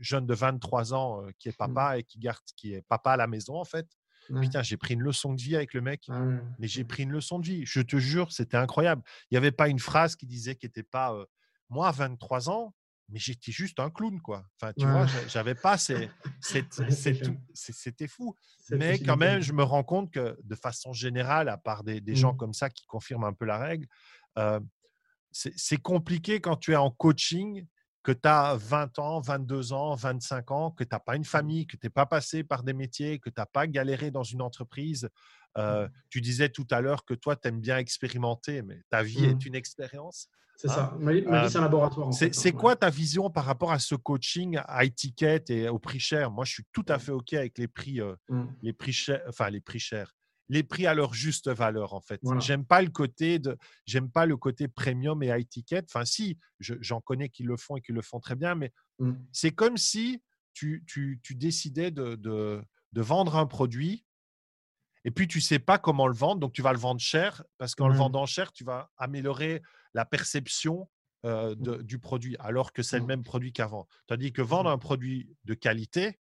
jeune 0.00 0.26
de 0.26 0.34
23 0.34 0.94
ans 0.94 1.22
euh, 1.22 1.30
qui 1.38 1.48
est 1.48 1.52
Mmh. 1.52 1.56
papa 1.56 1.98
et 1.98 2.02
qui, 2.04 2.18
garde, 2.18 2.38
qui 2.56 2.74
est 2.74 2.82
papa 2.88 3.12
à 3.12 3.16
la 3.16 3.26
maison, 3.26 3.56
en 3.56 3.64
fait. 3.64 3.86
Ouais. 4.30 4.40
Putain, 4.40 4.62
j'ai 4.62 4.78
pris 4.78 4.94
une 4.94 5.02
leçon 5.02 5.34
de 5.34 5.40
vie 5.42 5.54
avec 5.54 5.74
le 5.74 5.82
mec. 5.82 6.04
Ah 6.08 6.22
ouais. 6.22 6.38
Mais 6.58 6.66
j'ai 6.66 6.84
pris 6.84 7.02
une 7.02 7.12
leçon 7.12 7.38
de 7.38 7.44
vie. 7.46 7.66
Je 7.66 7.80
te 7.82 7.98
jure, 7.98 8.32
c'était 8.32 8.56
incroyable. 8.56 9.02
Il 9.30 9.34
n'y 9.34 9.38
avait 9.38 9.52
pas 9.52 9.68
une 9.68 9.78
phrase 9.78 10.16
qui 10.16 10.24
disait 10.26 10.54
qu'il 10.54 10.68
n'était 10.68 10.82
pas. 10.82 11.12
euh, 11.12 11.26
moi, 11.68 11.88
à 11.88 11.92
23 11.92 12.48
ans, 12.48 12.74
mais 13.08 13.18
j'étais 13.18 13.52
juste 13.52 13.80
un 13.80 13.90
clown, 13.90 14.20
quoi. 14.20 14.44
Enfin, 14.60 14.72
tu 14.72 14.86
Ouais. 14.86 14.92
vois, 14.92 15.06
j'a- 15.06 15.26
j'avais 15.28 15.54
pas 15.54 15.78
ces. 15.78 16.08
C'était 17.54 18.08
fou. 18.08 18.34
Mais 18.70 18.98
quand 18.98 19.16
même, 19.16 19.40
je 19.40 19.52
me 19.52 19.62
rends 19.62 19.84
compte 19.84 20.10
que 20.12 20.38
de 20.42 20.54
façon 20.54 20.92
générale, 20.92 21.48
à 21.48 21.56
part 21.56 21.84
des, 21.84 22.00
des 22.00 22.14
gens 22.14 22.32
Mmh. 22.34 22.36
comme 22.38 22.54
ça 22.54 22.70
qui 22.70 22.86
confirment 22.86 23.24
un 23.24 23.32
peu 23.32 23.44
la 23.44 23.58
règle, 23.58 23.86
euh, 24.38 24.60
c'est 25.32 25.78
compliqué 25.78 26.40
quand 26.40 26.56
tu 26.56 26.72
es 26.72 26.76
en 26.76 26.90
coaching, 26.90 27.66
que 28.02 28.12
tu 28.12 28.28
as 28.28 28.54
20 28.56 28.98
ans, 28.98 29.20
22 29.20 29.72
ans, 29.72 29.94
25 29.94 30.50
ans, 30.50 30.70
que 30.70 30.84
tu 30.84 30.90
n'as 30.92 31.00
pas 31.00 31.16
une 31.16 31.24
famille, 31.24 31.66
que 31.66 31.76
tu 31.76 31.86
n'es 31.86 31.90
pas 31.90 32.06
passé 32.06 32.44
par 32.44 32.62
des 32.62 32.72
métiers, 32.74 33.18
que 33.18 33.30
tu 33.30 33.34
n'as 33.40 33.46
pas 33.46 33.66
galéré 33.66 34.10
dans 34.10 34.22
une 34.22 34.42
entreprise. 34.42 35.08
Euh, 35.56 35.88
tu 36.10 36.20
disais 36.20 36.48
tout 36.50 36.66
à 36.70 36.80
l'heure 36.80 37.04
que 37.04 37.14
toi, 37.14 37.34
tu 37.36 37.48
aimes 37.48 37.60
bien 37.60 37.78
expérimenter, 37.78 38.62
mais 38.62 38.82
ta 38.90 39.02
vie 39.02 39.22
Mmh. 39.26 39.30
est 39.30 39.46
une 39.46 39.54
expérience. 39.54 40.28
C'est 40.56 40.68
hein. 40.70 40.74
ça. 40.74 40.96
Ma 40.98 41.12
vie, 41.12 41.24
Euh, 41.26 41.48
c'est 41.48 41.58
un 41.58 41.62
laboratoire. 41.62 42.08
en 42.08 42.12
C'est 42.12 42.26
fait, 42.26 42.34
c'est 42.34 42.48
hein. 42.54 42.58
quoi 42.58 42.76
ta 42.76 42.90
vision 42.90 43.30
par 43.30 43.44
rapport 43.44 43.72
à 43.72 43.78
ce 43.78 43.94
coaching 43.94 44.58
à 44.66 44.84
étiquette 44.84 45.50
et 45.50 45.68
au 45.68 45.78
prix 45.78 45.98
cher? 46.00 46.30
Moi, 46.30 46.44
je 46.44 46.52
suis 46.52 46.64
tout 46.72 46.84
à 46.88 46.98
fait 46.98 47.12
OK 47.12 47.32
avec 47.34 47.58
les 47.58 47.68
prix, 47.68 48.00
euh. 48.00 48.14
Mmh. 48.28 48.44
les 48.62 48.72
prix 48.72 48.92
chers, 48.92 49.22
enfin 49.28 49.50
les 49.50 49.60
prix 49.60 49.78
chers, 49.80 50.14
les 50.48 50.62
prix 50.62 50.86
à 50.86 50.94
leur 50.94 51.12
juste 51.14 51.48
valeur 51.50 51.94
en 51.94 52.00
fait. 52.00 52.20
Voilà. 52.22 52.40
J'aime 52.40 52.64
pas 52.64 52.82
le 52.82 52.90
côté 52.90 53.38
de, 53.38 53.56
j'aime 53.86 54.10
pas 54.10 54.26
le 54.26 54.36
côté 54.36 54.68
premium 54.68 55.22
et 55.22 55.30
à 55.30 55.38
étiquette. 55.38 55.86
Enfin, 55.92 56.04
si, 56.04 56.38
je- 56.60 56.74
j'en 56.80 57.00
connais 57.00 57.28
qui 57.30 57.42
le 57.42 57.56
font 57.56 57.76
et 57.76 57.80
qui 57.80 57.92
le 57.92 58.02
font 58.02 58.20
très 58.20 58.36
bien, 58.36 58.54
mais 58.54 58.72
Mmh. 59.00 59.12
c'est 59.32 59.50
comme 59.50 59.76
si 59.76 60.22
tu, 60.52 60.84
tu, 60.86 61.18
tu 61.22 61.34
décidais 61.34 61.90
de, 61.90 62.14
de, 62.14 62.62
de 62.92 63.00
vendre 63.02 63.34
un 63.36 63.46
produit 63.46 64.04
et 65.04 65.10
puis 65.10 65.26
tu 65.26 65.40
sais 65.40 65.58
pas 65.58 65.78
comment 65.78 66.06
le 66.06 66.14
vendre, 66.14 66.40
donc 66.40 66.52
tu 66.52 66.62
vas 66.62 66.72
le 66.72 66.78
vendre 66.78 67.00
cher 67.00 67.42
parce 67.58 67.74
qu'en 67.74 67.88
le 67.88 67.94
vendant 67.96 68.24
cher, 68.24 68.52
tu 68.52 68.62
vas 68.64 68.90
améliorer 68.96 69.62
la 69.94 70.04
perception 70.04 70.88
euh, 71.26 71.54
de- 71.54 71.80
du 71.80 71.98
produit 71.98 72.36
alors 72.38 72.74
que 72.74 72.82
c'est 72.82 72.98
le 72.98 73.04
Mmh. 73.04 73.06
même 73.06 73.22
produit 73.22 73.50
qu'avant. 73.54 73.88
Tandis 74.08 74.30
que 74.30 74.42
vendre 74.42 74.68
un 74.68 74.76
produit 74.76 75.26
de 75.46 75.54
qualité, 75.54 76.18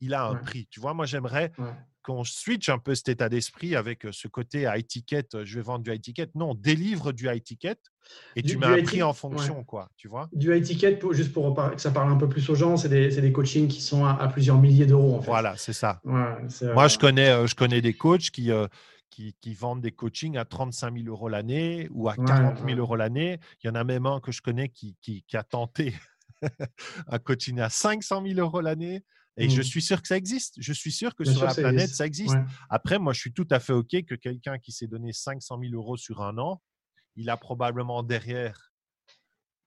il 0.00 0.14
a 0.14 0.24
un 0.28 0.32
Ouais. 0.34 0.40
prix. 0.40 0.66
Tu 0.70 0.80
vois, 0.80 0.94
moi 0.94 1.04
j'aimerais 1.04 1.52
Ouais. 1.58 1.74
qu'on 2.02 2.24
switch 2.24 2.70
un 2.70 2.78
peu 2.78 2.94
cet 2.94 3.10
état 3.10 3.28
d'esprit 3.28 3.76
avec 3.76 4.06
ce 4.12 4.28
côté 4.28 4.64
à 4.66 4.78
étiquette, 4.78 5.44
je 5.44 5.56
vais 5.56 5.60
vendre 5.62 5.84
du 5.84 5.92
high 5.92 6.00
ticket. 6.00 6.28
Non, 6.34 6.54
délivre 6.54 7.12
du 7.12 7.28
high 7.28 7.42
ticket 7.42 7.76
et 8.34 8.40
Du- 8.40 8.52
tu 8.52 8.56
mets 8.58 8.64
un 8.66 8.82
prix 8.82 9.02
en 9.02 9.08
ouais. 9.10 9.14
fonction, 9.14 9.62
quoi. 9.62 9.90
Tu 9.98 10.08
vois? 10.08 10.30
Du 10.32 10.56
high 10.56 10.62
ticket, 10.62 10.96
pour- 10.96 11.12
juste 11.12 11.34
pour 11.34 11.54
que 11.54 11.78
ça 11.78 11.90
parle 11.90 12.10
un 12.10 12.16
peu 12.16 12.28
plus 12.30 12.48
aux 12.48 12.54
gens, 12.54 12.78
c'est 12.78 12.88
des, 12.88 13.08
des 13.20 13.32
coachings 13.32 13.68
qui 13.68 13.82
sont 13.82 14.06
à, 14.06 14.12
à 14.12 14.28
plusieurs 14.28 14.58
milliers 14.58 14.86
d'euros 14.86 15.16
en 15.16 15.20
fait. 15.20 15.26
Voilà, 15.26 15.54
c'est 15.58 15.74
ça. 15.74 16.00
Moi, 16.04 16.88
je 16.88 16.96
connais, 16.96 17.46
je 17.46 17.54
connais 17.54 17.82
des 17.82 17.92
coachs 17.94 18.30
qui, 18.30 18.50
euh, 18.50 18.66
qui, 19.10 19.34
qui 19.40 19.54
vendent 19.54 19.80
des 19.80 19.92
coachings 19.92 20.36
à 20.36 20.44
35 20.44 20.94
000 20.96 21.08
euros 21.08 21.28
l'année 21.28 21.88
ou 21.90 22.08
à 22.08 22.14
Ouais, 22.16 22.24
40 22.26 22.56
000 22.58 22.68
ouais. 22.68 22.74
euros 22.74 22.96
l'année. 22.96 23.38
Il 23.62 23.66
y 23.66 23.70
en 23.70 23.74
a 23.74 23.84
même 23.84 24.06
un 24.06 24.20
que 24.20 24.32
je 24.32 24.42
connais 24.42 24.68
qui, 24.68 24.96
qui, 25.00 25.22
qui 25.22 25.36
a 25.36 25.42
tenté 25.42 25.94
un 27.08 27.18
coaching 27.18 27.60
à 27.60 27.70
500 27.70 28.22
000 28.26 28.38
euros 28.40 28.60
l'année. 28.60 29.04
Et 29.38 29.48
je 29.50 29.60
Mm. 29.60 29.64
suis 29.64 29.82
sûr 29.82 30.00
que 30.00 30.08
ça 30.08 30.16
existe. 30.16 30.54
Je 30.58 30.72
suis 30.72 30.92
sûr 30.92 31.14
que 31.14 31.22
bien 31.22 31.32
sur 31.32 31.40
sûr 31.40 31.46
la 31.48 31.54
ça 31.54 31.60
planète, 31.62 31.80
existe. 31.82 31.96
ça 31.98 32.06
existe. 32.06 32.34
Ouais. 32.34 32.44
Après, 32.70 32.98
moi, 32.98 33.12
je 33.12 33.20
suis 33.20 33.32
tout 33.34 33.46
à 33.50 33.60
fait 33.60 33.74
OK 33.74 33.90
que 34.06 34.14
quelqu'un 34.14 34.58
qui 34.58 34.72
s'est 34.72 34.86
donné 34.86 35.12
500 35.12 35.58
000 35.60 35.74
euros 35.74 35.96
sur 35.98 36.22
un 36.22 36.38
an, 36.38 36.62
il 37.16 37.28
a 37.30 37.36
probablement 37.36 38.02
derrière 38.02 38.72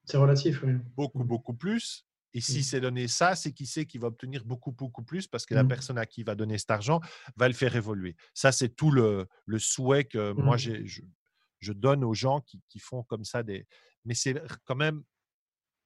C'est 0.05 0.17
relatif, 0.17 0.63
oui. 0.63 0.73
beaucoup, 0.97 1.19
Mm. 1.23 1.27
beaucoup 1.27 1.53
plus. 1.53 2.07
Et 2.33 2.41
s'il 2.41 2.59
Mm. 2.59 2.63
s'est 2.63 2.79
donné 2.81 3.07
ça, 3.07 3.35
c'est 3.35 3.51
qu'il 3.51 3.65
sait 3.67 3.85
qu'il 3.85 4.01
va 4.01 4.07
obtenir 4.07 4.45
beaucoup, 4.45 4.71
beaucoup 4.71 5.01
plus 5.03 5.27
parce 5.27 5.45
que 5.45 5.55
la 5.55 5.63
Mm. 5.63 5.67
personne 5.67 5.97
à 5.97 6.05
qui 6.05 6.21
il 6.21 6.25
va 6.25 6.35
donner 6.35 6.57
cet 6.57 6.71
argent 6.71 6.99
va 7.35 7.47
le 7.47 7.53
faire 7.53 7.75
évoluer. 7.75 8.15
Ça, 8.33 8.51
c'est 8.51 8.69
tout 8.69 8.91
le, 8.91 9.27
le 9.45 9.59
souhait 9.59 10.03
que 10.05 10.31
moi, 10.33 10.55
Mm. 10.55 10.59
j'ai, 10.59 10.85
je, 10.85 11.01
je 11.59 11.73
donne 11.73 12.03
aux 12.03 12.13
gens 12.13 12.41
qui, 12.41 12.61
qui 12.69 12.79
font 12.79 13.03
comme 13.03 13.25
ça 13.25 13.41
des. 13.43 13.65
Mais 14.05 14.13
c'est 14.13 14.35
quand 14.65 14.75
même 14.75 15.03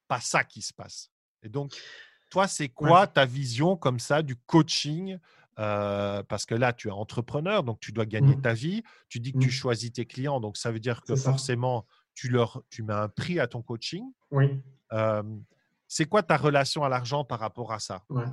pas 0.06 0.20
ça 0.20 0.44
qui 0.44 0.60
se 0.62 0.72
passe. 0.74 1.10
Et 1.42 1.48
donc, 1.48 1.72
toi, 2.30 2.46
c'est 2.46 2.68
quoi 2.68 3.06
ta 3.06 3.24
vision 3.26 3.76
comme 3.76 3.98
ça 3.98 4.22
du 4.22 4.36
coaching 4.36 5.18
Euh, 5.60 6.22
Parce 6.24 6.46
que 6.46 6.54
là, 6.56 6.72
tu 6.72 6.88
es 6.88 6.90
entrepreneur, 6.90 7.62
donc 7.62 7.78
tu 7.78 7.92
dois 7.92 8.06
gagner 8.06 8.34
ta 8.42 8.54
vie. 8.54 8.82
Tu 9.08 9.20
dis 9.20 9.32
que 9.32 9.38
tu 9.38 9.50
choisis 9.52 9.92
tes 9.92 10.04
clients, 10.04 10.40
donc 10.40 10.56
ça 10.56 10.72
veut 10.72 10.80
dire 10.80 11.00
que 11.02 11.14
C'est 11.14 11.22
forcément, 11.30 11.86
tu, 12.12 12.28
leur, 12.28 12.64
tu 12.70 12.82
mets 12.82 12.92
un 12.92 13.08
prix 13.08 13.38
à 13.38 13.46
ton 13.46 13.62
coaching. 13.62 14.02
Oui. 14.32 14.60
Euh, 14.92 15.22
c'est 15.94 16.06
quoi 16.06 16.24
ta 16.24 16.36
relation 16.36 16.82
à 16.82 16.88
l'argent 16.88 17.22
par 17.22 17.38
rapport 17.38 17.72
à 17.72 17.78
ça? 17.78 18.02
Ouais. 18.10 18.24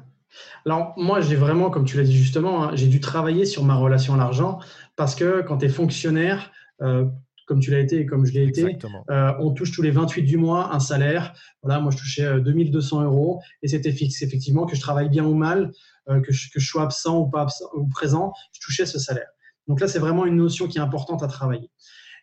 Alors, 0.66 0.96
moi, 0.98 1.22
j'ai 1.22 1.36
vraiment, 1.36 1.70
comme 1.70 1.86
tu 1.86 1.96
l'as 1.96 2.04
dit 2.04 2.18
justement, 2.18 2.64
hein, 2.64 2.72
j'ai 2.74 2.88
dû 2.88 3.00
travailler 3.00 3.46
sur 3.46 3.64
ma 3.64 3.76
relation 3.76 4.16
à 4.16 4.18
l'argent 4.18 4.58
parce 4.96 5.14
que 5.14 5.44
quand 5.44 5.60
tu 5.60 5.66
es 5.66 5.70
fonctionnaire, 5.70 6.52
euh, 6.82 7.06
comme 7.46 7.60
tu 7.60 7.70
l'as 7.70 7.78
été 7.78 8.00
et 8.00 8.06
comme 8.08 8.26
je 8.26 8.34
l'ai 8.34 8.46
été, 8.46 8.80
euh, 9.12 9.34
on 9.40 9.52
touche 9.52 9.72
tous 9.72 9.84
les 9.84 9.92
28 9.92 10.24
du 10.24 10.38
mois 10.38 10.74
un 10.74 10.80
salaire. 10.80 11.36
Voilà, 11.62 11.80
moi, 11.80 11.92
je 11.92 11.98
touchais 11.98 12.26
euh, 12.26 12.40
2200 12.40 13.04
euros 13.04 13.44
et 13.62 13.68
c'était 13.68 13.92
fixe. 13.92 14.24
Effectivement, 14.24 14.66
que 14.66 14.76
je 14.76 14.82
travaille 14.82 15.10
bien 15.10 15.26
ou 15.26 15.36
mal, 15.36 15.72
euh, 16.10 16.20
que, 16.20 16.32
je, 16.32 16.50
que 16.52 16.60
je 16.60 16.68
sois 16.68 16.82
absent 16.82 17.20
ou 17.20 17.30
pas 17.30 17.44
absent, 17.44 17.66
ou 17.76 17.88
présent, 17.88 18.34
je 18.54 18.60
touchais 18.60 18.88
ce 18.88 18.98
salaire. 18.98 19.30
Donc 19.68 19.82
là, 19.82 19.88
c'est 19.88 20.00
vraiment 20.00 20.26
une 20.26 20.38
notion 20.38 20.68
qui 20.68 20.80
est 20.80 20.82
importante 20.82 21.22
à 21.22 21.28
travailler. 21.28 21.70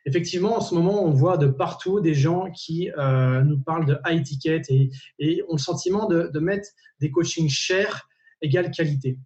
Effectivement, 0.08 0.56
en 0.56 0.62
ce 0.62 0.74
moment, 0.74 1.04
on 1.04 1.10
voit 1.10 1.36
de 1.36 1.48
partout 1.48 2.00
des 2.00 2.14
gens 2.14 2.50
qui 2.50 2.90
euh, 2.96 3.42
nous 3.42 3.60
parlent 3.60 3.84
de 3.84 3.98
high 4.06 4.22
ticket 4.22 4.62
et, 5.18 5.42
ont 5.48 5.56
le 5.56 5.58
sentiment 5.58 6.06
de, 6.06 6.38
mettre 6.38 6.70
des 6.98 7.10
coachings 7.10 7.50
chers 7.50 8.08
égale 8.40 8.70
qualité. 8.70 9.18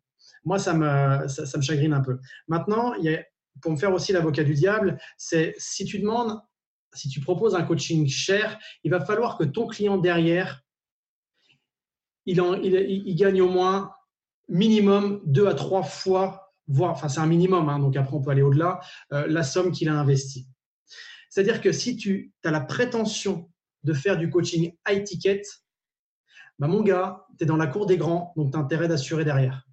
Moi, 0.45 0.59
ça 0.59 0.74
me, 0.74 1.61
chagrine 1.61 1.93
un 1.93 2.01
peu. 2.01 2.18
Maintenant, 2.49 2.95
y 2.95 3.14
a, 3.14 3.22
pour 3.61 3.70
me 3.70 3.76
faire 3.76 3.93
aussi 3.95 4.12
l'avocat 4.12 4.43
du 4.43 4.55
diable, 4.55 4.99
c'est 5.16 5.55
si 5.57 5.85
tu 5.85 6.01
demandes, 6.01 6.41
si 6.93 7.09
tu 7.09 7.20
proposes 7.20 7.55
un 7.55 7.62
coaching 7.62 8.09
cher, 8.09 8.59
il 8.83 8.91
va 8.91 9.05
falloir 9.05 9.39
que 9.39 9.45
ton 9.45 9.68
client 9.68 9.99
derrière, 9.99 10.64
il 12.26 13.14
gagne 13.14 13.41
au 13.41 13.49
moins 13.49 13.93
minimum 14.49 15.20
deux 15.26 15.47
à 15.47 15.55
trois 15.55 15.85
fois 15.85 16.53
voire, 16.66 16.93
enfin 16.93 17.09
c'est 17.09 17.20
un 17.20 17.26
minimum, 17.26 17.68
hein, 17.68 17.78
donc 17.78 17.97
après 17.97 18.16
on 18.16 18.20
peut 18.20 18.30
aller 18.30 18.43
au-delà, 18.43 18.80
euh, 19.12 19.26
la 19.28 19.43
somme 19.43 19.70
qu'il 19.70 19.89
a 19.89 19.95
investie. 19.95 20.49
C'est-à-dire 21.33 21.62
que 21.62 21.72
si 21.72 21.97
tu 21.97 22.30
as 22.45 22.51
la 22.51 22.61
prétention 22.61 23.51
de 23.85 23.95
faire 23.95 24.18
du 24.18 24.28
coaching 24.28 24.74
high 24.87 25.03
ticket, 25.03 25.41
bah 26.59 26.66
mon 26.68 26.83
gars, 26.83 27.24
tu 27.39 27.45
es 27.45 27.47
dans 27.47 27.57
la 27.57 27.68
cour 27.68 27.87
des 27.87 27.97
grands, 27.97 28.35
donc 28.37 28.53
tu 28.53 28.59
as 28.59 28.61
intérêt 28.61 28.87
d'assurer 28.87 29.24
derrière. 29.24 29.66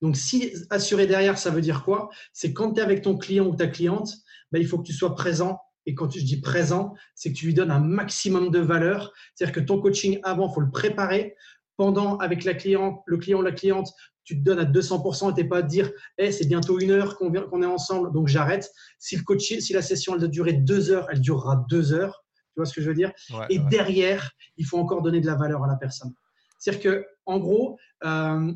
Donc, 0.00 0.16
si 0.16 0.52
assurer 0.70 1.08
derrière, 1.08 1.38
ça 1.38 1.50
veut 1.50 1.60
dire 1.60 1.82
quoi? 1.82 2.08
C'est 2.32 2.52
quand 2.52 2.74
tu 2.74 2.80
es 2.80 2.84
avec 2.84 3.02
ton 3.02 3.18
client 3.18 3.46
ou 3.46 3.56
ta 3.56 3.66
cliente, 3.66 4.14
bah, 4.52 4.60
il 4.60 4.68
faut 4.68 4.78
que 4.78 4.86
tu 4.86 4.92
sois 4.92 5.16
présent. 5.16 5.58
Et 5.86 5.96
quand 5.96 6.08
je 6.08 6.20
dis 6.20 6.40
présent, 6.40 6.94
c'est 7.16 7.32
que 7.32 7.36
tu 7.36 7.46
lui 7.46 7.54
donnes 7.54 7.72
un 7.72 7.80
maximum 7.80 8.52
de 8.52 8.60
valeur. 8.60 9.12
C'est-à-dire 9.34 9.60
que 9.60 9.66
ton 9.66 9.80
coaching 9.80 10.20
avant, 10.22 10.48
il 10.48 10.54
faut 10.54 10.60
le 10.60 10.70
préparer. 10.70 11.34
Pendant, 11.76 12.16
avec 12.18 12.44
le 12.44 12.54
client 12.54 13.02
ou 13.08 13.42
la 13.42 13.50
cliente, 13.50 13.92
tu 14.24 14.38
te 14.38 14.44
donnes 14.44 14.58
à 14.58 14.64
200% 14.64 15.30
et 15.30 15.34
tu 15.34 15.42
n'es 15.42 15.48
pas 15.48 15.58
à 15.58 15.62
dire 15.62 15.90
hey, 16.18 16.32
c'est 16.32 16.46
bientôt 16.46 16.78
une 16.80 16.90
heure 16.90 17.16
qu'on 17.16 17.62
est 17.62 17.66
ensemble, 17.66 18.12
donc 18.12 18.28
j'arrête. 18.28 18.70
Si, 18.98 19.16
le 19.16 19.38
si 19.38 19.72
la 19.72 19.82
session 19.82 20.14
elle 20.14 20.20
doit 20.20 20.28
durer 20.28 20.54
deux 20.54 20.90
heures, 20.90 21.06
elle 21.10 21.20
durera 21.20 21.64
deux 21.68 21.92
heures. 21.92 22.24
Tu 22.54 22.60
vois 22.60 22.66
ce 22.66 22.74
que 22.74 22.80
je 22.80 22.88
veux 22.88 22.94
dire? 22.94 23.12
Et 23.50 23.58
derrière, 23.58 24.30
il 24.56 24.64
faut 24.64 24.78
encore 24.78 25.02
donner 25.02 25.20
de 25.20 25.26
la 25.26 25.34
valeur 25.34 25.64
à 25.64 25.66
la 25.66 25.76
personne. 25.76 26.12
C'est-à-dire 26.58 26.82
que, 26.82 27.06
en 27.26 27.38
gros, 27.38 27.78
euh, 28.04 28.52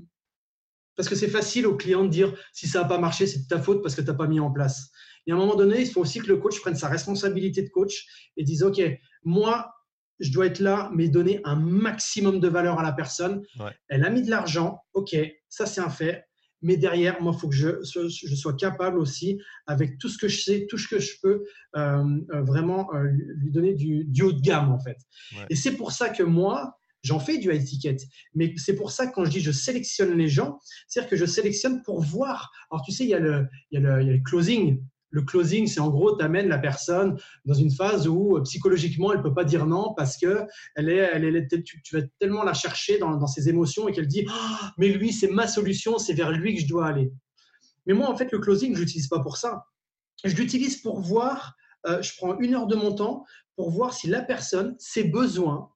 parce 0.97 1.09
que 1.09 1.15
c'est 1.15 1.29
facile 1.29 1.67
au 1.67 1.77
client 1.77 2.05
de 2.05 2.09
dire 2.09 2.35
si 2.53 2.67
ça 2.67 2.83
n'a 2.83 2.89
pas 2.89 2.99
marché, 2.99 3.27
c'est 3.27 3.43
de 3.43 3.47
ta 3.47 3.61
faute 3.61 3.83
parce 3.83 3.95
que 3.95 4.01
tu 4.01 4.07
n'as 4.07 4.15
pas 4.15 4.27
mis 4.27 4.41
en 4.41 4.51
place. 4.51 4.91
Et 5.27 5.33
à 5.33 5.35
un 5.35 5.39
moment 5.39 5.57
donné, 5.57 5.81
il 5.81 5.91
faut 5.91 6.01
aussi 6.01 6.21
que 6.21 6.27
le 6.27 6.39
coach 6.39 6.61
prenne 6.61 6.75
sa 6.75 6.89
responsabilité 6.89 7.63
de 7.63 7.69
coach 7.69 8.31
et 8.37 8.45
dise 8.45 8.63
OK, 8.63 8.81
moi, 9.25 9.73
je 10.21 10.33
dois 10.33 10.47
être 10.47 10.59
là, 10.59 10.91
mais 10.95 11.09
donner 11.09 11.41
un 11.45 11.57
maximum 11.57 12.41
de 12.41 12.49
valeur 12.49 12.79
à 12.79 12.83
la 12.83 12.93
personne. 12.93 13.45
Elle 13.89 14.05
a 14.05 14.11
mis 14.11 14.23
de 14.23 14.31
l'argent, 14.31 14.81
OK, 14.95 15.17
ça 15.49 15.67
c'est 15.67 15.81
un 15.81 15.91
fait. 15.91 16.25
Mais 16.61 16.77
derrière, 16.77 17.23
moi, 17.23 17.33
il 17.37 17.41
faut 17.41 17.49
que 17.49 17.55
je, 17.55 17.69
je, 17.85 18.35
sois 18.35 18.55
capable 18.55 18.99
aussi, 18.99 19.41
avec 19.69 19.97
tout 19.99 20.09
ce 20.09 20.19
que 20.19 20.27
je 20.27 20.43
sais, 20.43 20.67
tout 20.69 20.77
ce 20.77 20.89
que 20.89 20.99
je 20.99 21.13
peux, 21.23 21.45
euh, 21.77 22.03
euh, 22.33 22.43
vraiment 22.43 22.93
euh, 22.95 23.05
lui 23.37 23.53
donner 23.53 23.75
du, 23.75 24.05
du, 24.07 24.25
haut 24.25 24.33
de 24.33 24.41
gamme, 24.41 24.73
en 24.73 24.81
fait. 24.81 24.97
Et 25.51 25.55
c'est 25.55 25.77
pour 25.77 25.93
ça 25.93 26.09
que 26.09 26.25
moi, 26.25 26.79
J'en 27.03 27.21
fais 27.21 27.39
du 27.39 27.53
high 27.53 27.65
ticket. 27.65 27.97
Mais 28.35 28.53
c'est 28.57 28.75
pour 28.75 28.91
ça 28.91 29.07
que 29.07 29.13
quand 29.13 29.25
je 29.25 29.31
dis 29.31 29.41
je 29.41 29.53
sélectionne 29.53 30.17
les 30.17 30.29
gens, 30.29 30.59
c'est-à-dire 30.89 31.11
que 31.11 31.17
je 31.17 31.27
sélectionne 31.27 31.83
pour 31.83 32.03
voir. 32.03 32.51
Alors, 32.71 32.85
tu 32.85 32.93
sais, 32.93 33.05
il 33.05 33.11
y 33.11 33.15
a 33.15 33.21
le, 33.21 33.47
il 33.71 33.81
y 33.81 33.87
a 33.87 34.01
le, 34.03 34.19
closing. 34.19 34.83
Le 35.11 35.23
closing, 35.23 35.67
c'est 35.67 35.81
en 35.81 35.89
gros, 35.89 36.17
tu 36.17 36.25
amènes 36.25 36.49
la 36.49 36.59
personne 36.59 37.19
dans 37.45 37.55
une 37.55 37.71
phase 37.71 38.07
où 38.07 38.37
euh, 38.37 38.43
psychologiquement, 38.43 39.13
elle 39.13 39.23
peut 39.23 39.33
pas 39.33 39.45
dire 39.45 39.67
non 39.67 39.95
parce 39.97 40.19
que 40.19 40.45
elle 40.77 40.91
est, 40.91 40.97
elle 40.97 41.25
est, 41.25 41.63
tu, 41.65 41.81
vas 41.93 42.03
tellement 42.19 42.43
la 42.43 42.53
chercher 42.53 42.99
dans, 42.99 43.27
ses 43.27 43.49
émotions 43.49 43.89
et 43.89 43.93
qu'elle 43.93 44.07
dit 44.07 44.27
ah, 44.29 44.73
Mais 44.77 44.89
lui, 44.89 45.13
c'est 45.13 45.29
ma 45.29 45.47
solution, 45.47 45.99
c'est 45.99 46.13
vers 46.13 46.31
lui 46.31 46.55
que 46.55 46.61
je 46.61 46.67
dois 46.67 46.87
aller. 46.87 47.11
Mais 47.87 47.95
moi, 47.95 48.09
en 48.11 48.17
fait, 48.17 48.31
le 48.33 48.39
closing, 48.39 48.75
je 48.75 48.81
l'utilise 48.81 49.09
pas 49.09 49.21
pour 49.21 49.39
ça. 49.39 49.65
Je 50.25 50.35
l'utilise 50.35 50.77
pour 50.77 51.01
voir, 51.01 51.55
euh, 51.87 52.03
je 52.03 52.13
prends 52.17 52.39
une 52.39 52.55
heure 52.55 52.67
de 52.67 52.77
mon 52.77 52.95
temps 52.95 53.25
pour 53.57 53.71
voir 53.71 53.95
si 53.95 54.09
la 54.09 54.21
personne, 54.21 54.77
ses 54.79 55.05
besoins, 55.05 55.71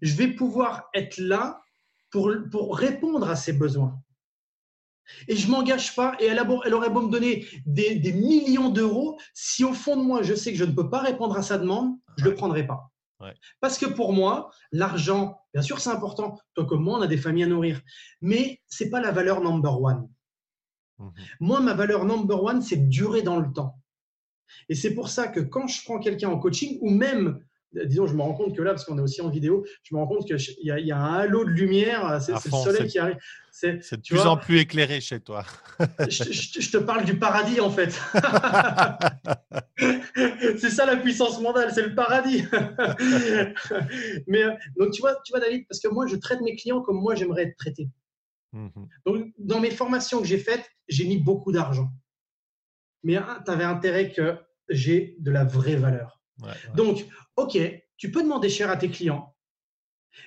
je 0.00 0.14
vais 0.14 0.28
pouvoir 0.28 0.88
être 0.94 1.18
là 1.18 1.62
pour, 2.10 2.30
pour 2.50 2.76
répondre 2.76 3.28
à 3.28 3.36
ses 3.36 3.52
besoins. 3.52 4.02
Et 5.28 5.36
je 5.36 5.46
ne 5.46 5.52
m'engage 5.52 5.94
pas, 5.94 6.16
et 6.20 6.26
elle, 6.26 6.42
elle, 6.64 6.74
aurait 6.74 6.90
beau 6.90 7.02
me 7.02 7.10
donner 7.10 7.46
des, 7.66 7.96
des 7.96 8.12
millions 8.12 8.70
d'euros, 8.70 9.18
si 9.34 9.64
au 9.64 9.72
fond 9.72 9.96
de 9.96 10.02
moi, 10.02 10.22
je 10.22 10.34
sais 10.34 10.52
que 10.52 10.58
je 10.58 10.64
ne 10.64 10.72
peux 10.72 10.88
pas 10.88 11.00
répondre 11.00 11.36
à 11.36 11.42
sa 11.42 11.58
demande, 11.58 11.96
je 12.16 12.24
ne 12.24 12.30
le 12.30 12.36
prendrai 12.36 12.66
pas. 12.66 12.92
Parce 13.60 13.78
que 13.78 13.86
pour 13.86 14.12
moi, 14.12 14.50
l'argent, 14.72 15.38
bien 15.54 15.62
sûr, 15.62 15.80
c'est 15.80 15.90
important. 15.90 16.38
Toi 16.54 16.66
comme 16.66 16.82
moi, 16.82 16.98
on 16.98 17.02
a 17.02 17.06
des 17.06 17.16
familles 17.16 17.44
à 17.44 17.48
nourrir. 17.48 17.80
Mais 18.20 18.60
ce 18.68 18.84
n'est 18.84 18.90
pas 18.90 19.00
la 19.00 19.12
valeur 19.12 19.40
number 19.40 19.80
one. 19.80 20.08
Mhm. 20.98 21.12
Moi, 21.40 21.60
ma 21.60 21.74
valeur 21.74 22.04
number 22.04 22.42
one, 22.42 22.62
c'est 22.62 22.76
de 22.76 22.88
durer 22.88 23.22
dans 23.22 23.38
le 23.38 23.52
temps. 23.52 23.78
Et 24.68 24.74
c'est 24.74 24.94
pour 24.94 25.08
ça 25.08 25.28
que 25.28 25.40
quand 25.40 25.66
je 25.66 25.82
prends 25.84 25.98
quelqu'un 25.98 26.30
en 26.30 26.38
coaching, 26.38 26.78
ou 26.80 26.90
même 26.90 27.42
disons, 27.86 28.06
je 28.06 28.14
me 28.14 28.22
rends 28.22 28.34
compte 28.34 28.56
que 28.56 28.62
là, 28.62 28.70
parce 28.70 28.84
qu'on 28.84 28.98
est 28.98 29.02
aussi 29.02 29.20
en 29.20 29.28
vidéo, 29.28 29.64
je 29.82 29.94
me 29.94 30.00
rends 30.00 30.06
compte 30.06 30.26
qu'il 30.26 30.38
y, 30.38 30.68
y, 30.68 30.92
a 30.92 30.98
un 30.98 31.14
halo 31.14 31.44
de 31.44 31.50
lumière, 31.50 32.20
c'est 32.20 32.32
le 32.32 32.38
soleil 32.38 32.88
qui 32.88 32.98
arrive. 32.98 33.18
C'est 33.50 33.92
de 33.92 34.00
plus 34.00 34.20
en 34.20 34.38
plus 34.38 34.60
éclairé 34.60 35.00
chez 35.00 35.20
toi. 35.20 35.44
je, 36.08 36.70
te 36.70 36.78
parle 36.78 37.04
du 37.04 37.18
paradis, 37.18 37.60
en 37.60 37.70
fait. 37.70 37.90
c'est 40.58 40.70
ça 40.70 40.86
la 40.86 40.96
puissance 40.96 41.38
mondiale, 41.40 41.70
c'est 41.72 41.86
le 41.86 41.94
paradis. 41.94 42.44
Mais 44.26 44.44
euh, 44.44 44.52
donc, 44.78 44.92
tu 44.92 45.02
vois, 45.02 45.16
tu 45.24 45.32
vois, 45.32 45.40
David, 45.40 45.66
parce 45.68 45.80
que 45.80 45.88
moi, 45.88 46.06
je 46.06 46.16
traite 46.16 46.40
mes 46.40 46.56
clients 46.56 46.80
comme 46.80 46.98
moi, 46.98 47.14
j'aimerais 47.14 47.42
être 47.42 47.56
traité. 47.56 47.90
Mhm. 48.52 48.88
Donc, 49.04 49.26
dans 49.38 49.60
mes 49.60 49.70
formations 49.70 50.20
que 50.20 50.26
j'ai 50.26 50.38
faites, 50.38 50.64
j'ai 50.88 51.06
mis 51.06 51.18
beaucoup 51.18 51.52
d'argent. 51.52 51.90
Mais 53.02 53.18
tu 53.44 53.50
avais 53.50 53.64
intérêt 53.64 54.12
que 54.12 54.38
j'ai 54.70 55.16
de 55.18 55.30
la 55.30 55.44
vraie 55.44 55.76
valeur. 55.76 56.21
Donc, 56.74 57.06
OK, 57.36 57.58
tu 57.96 58.10
peux 58.10 58.22
demander 58.22 58.48
cher 58.48 58.70
à 58.70 58.76
tes 58.76 58.90
clients, 58.90 59.34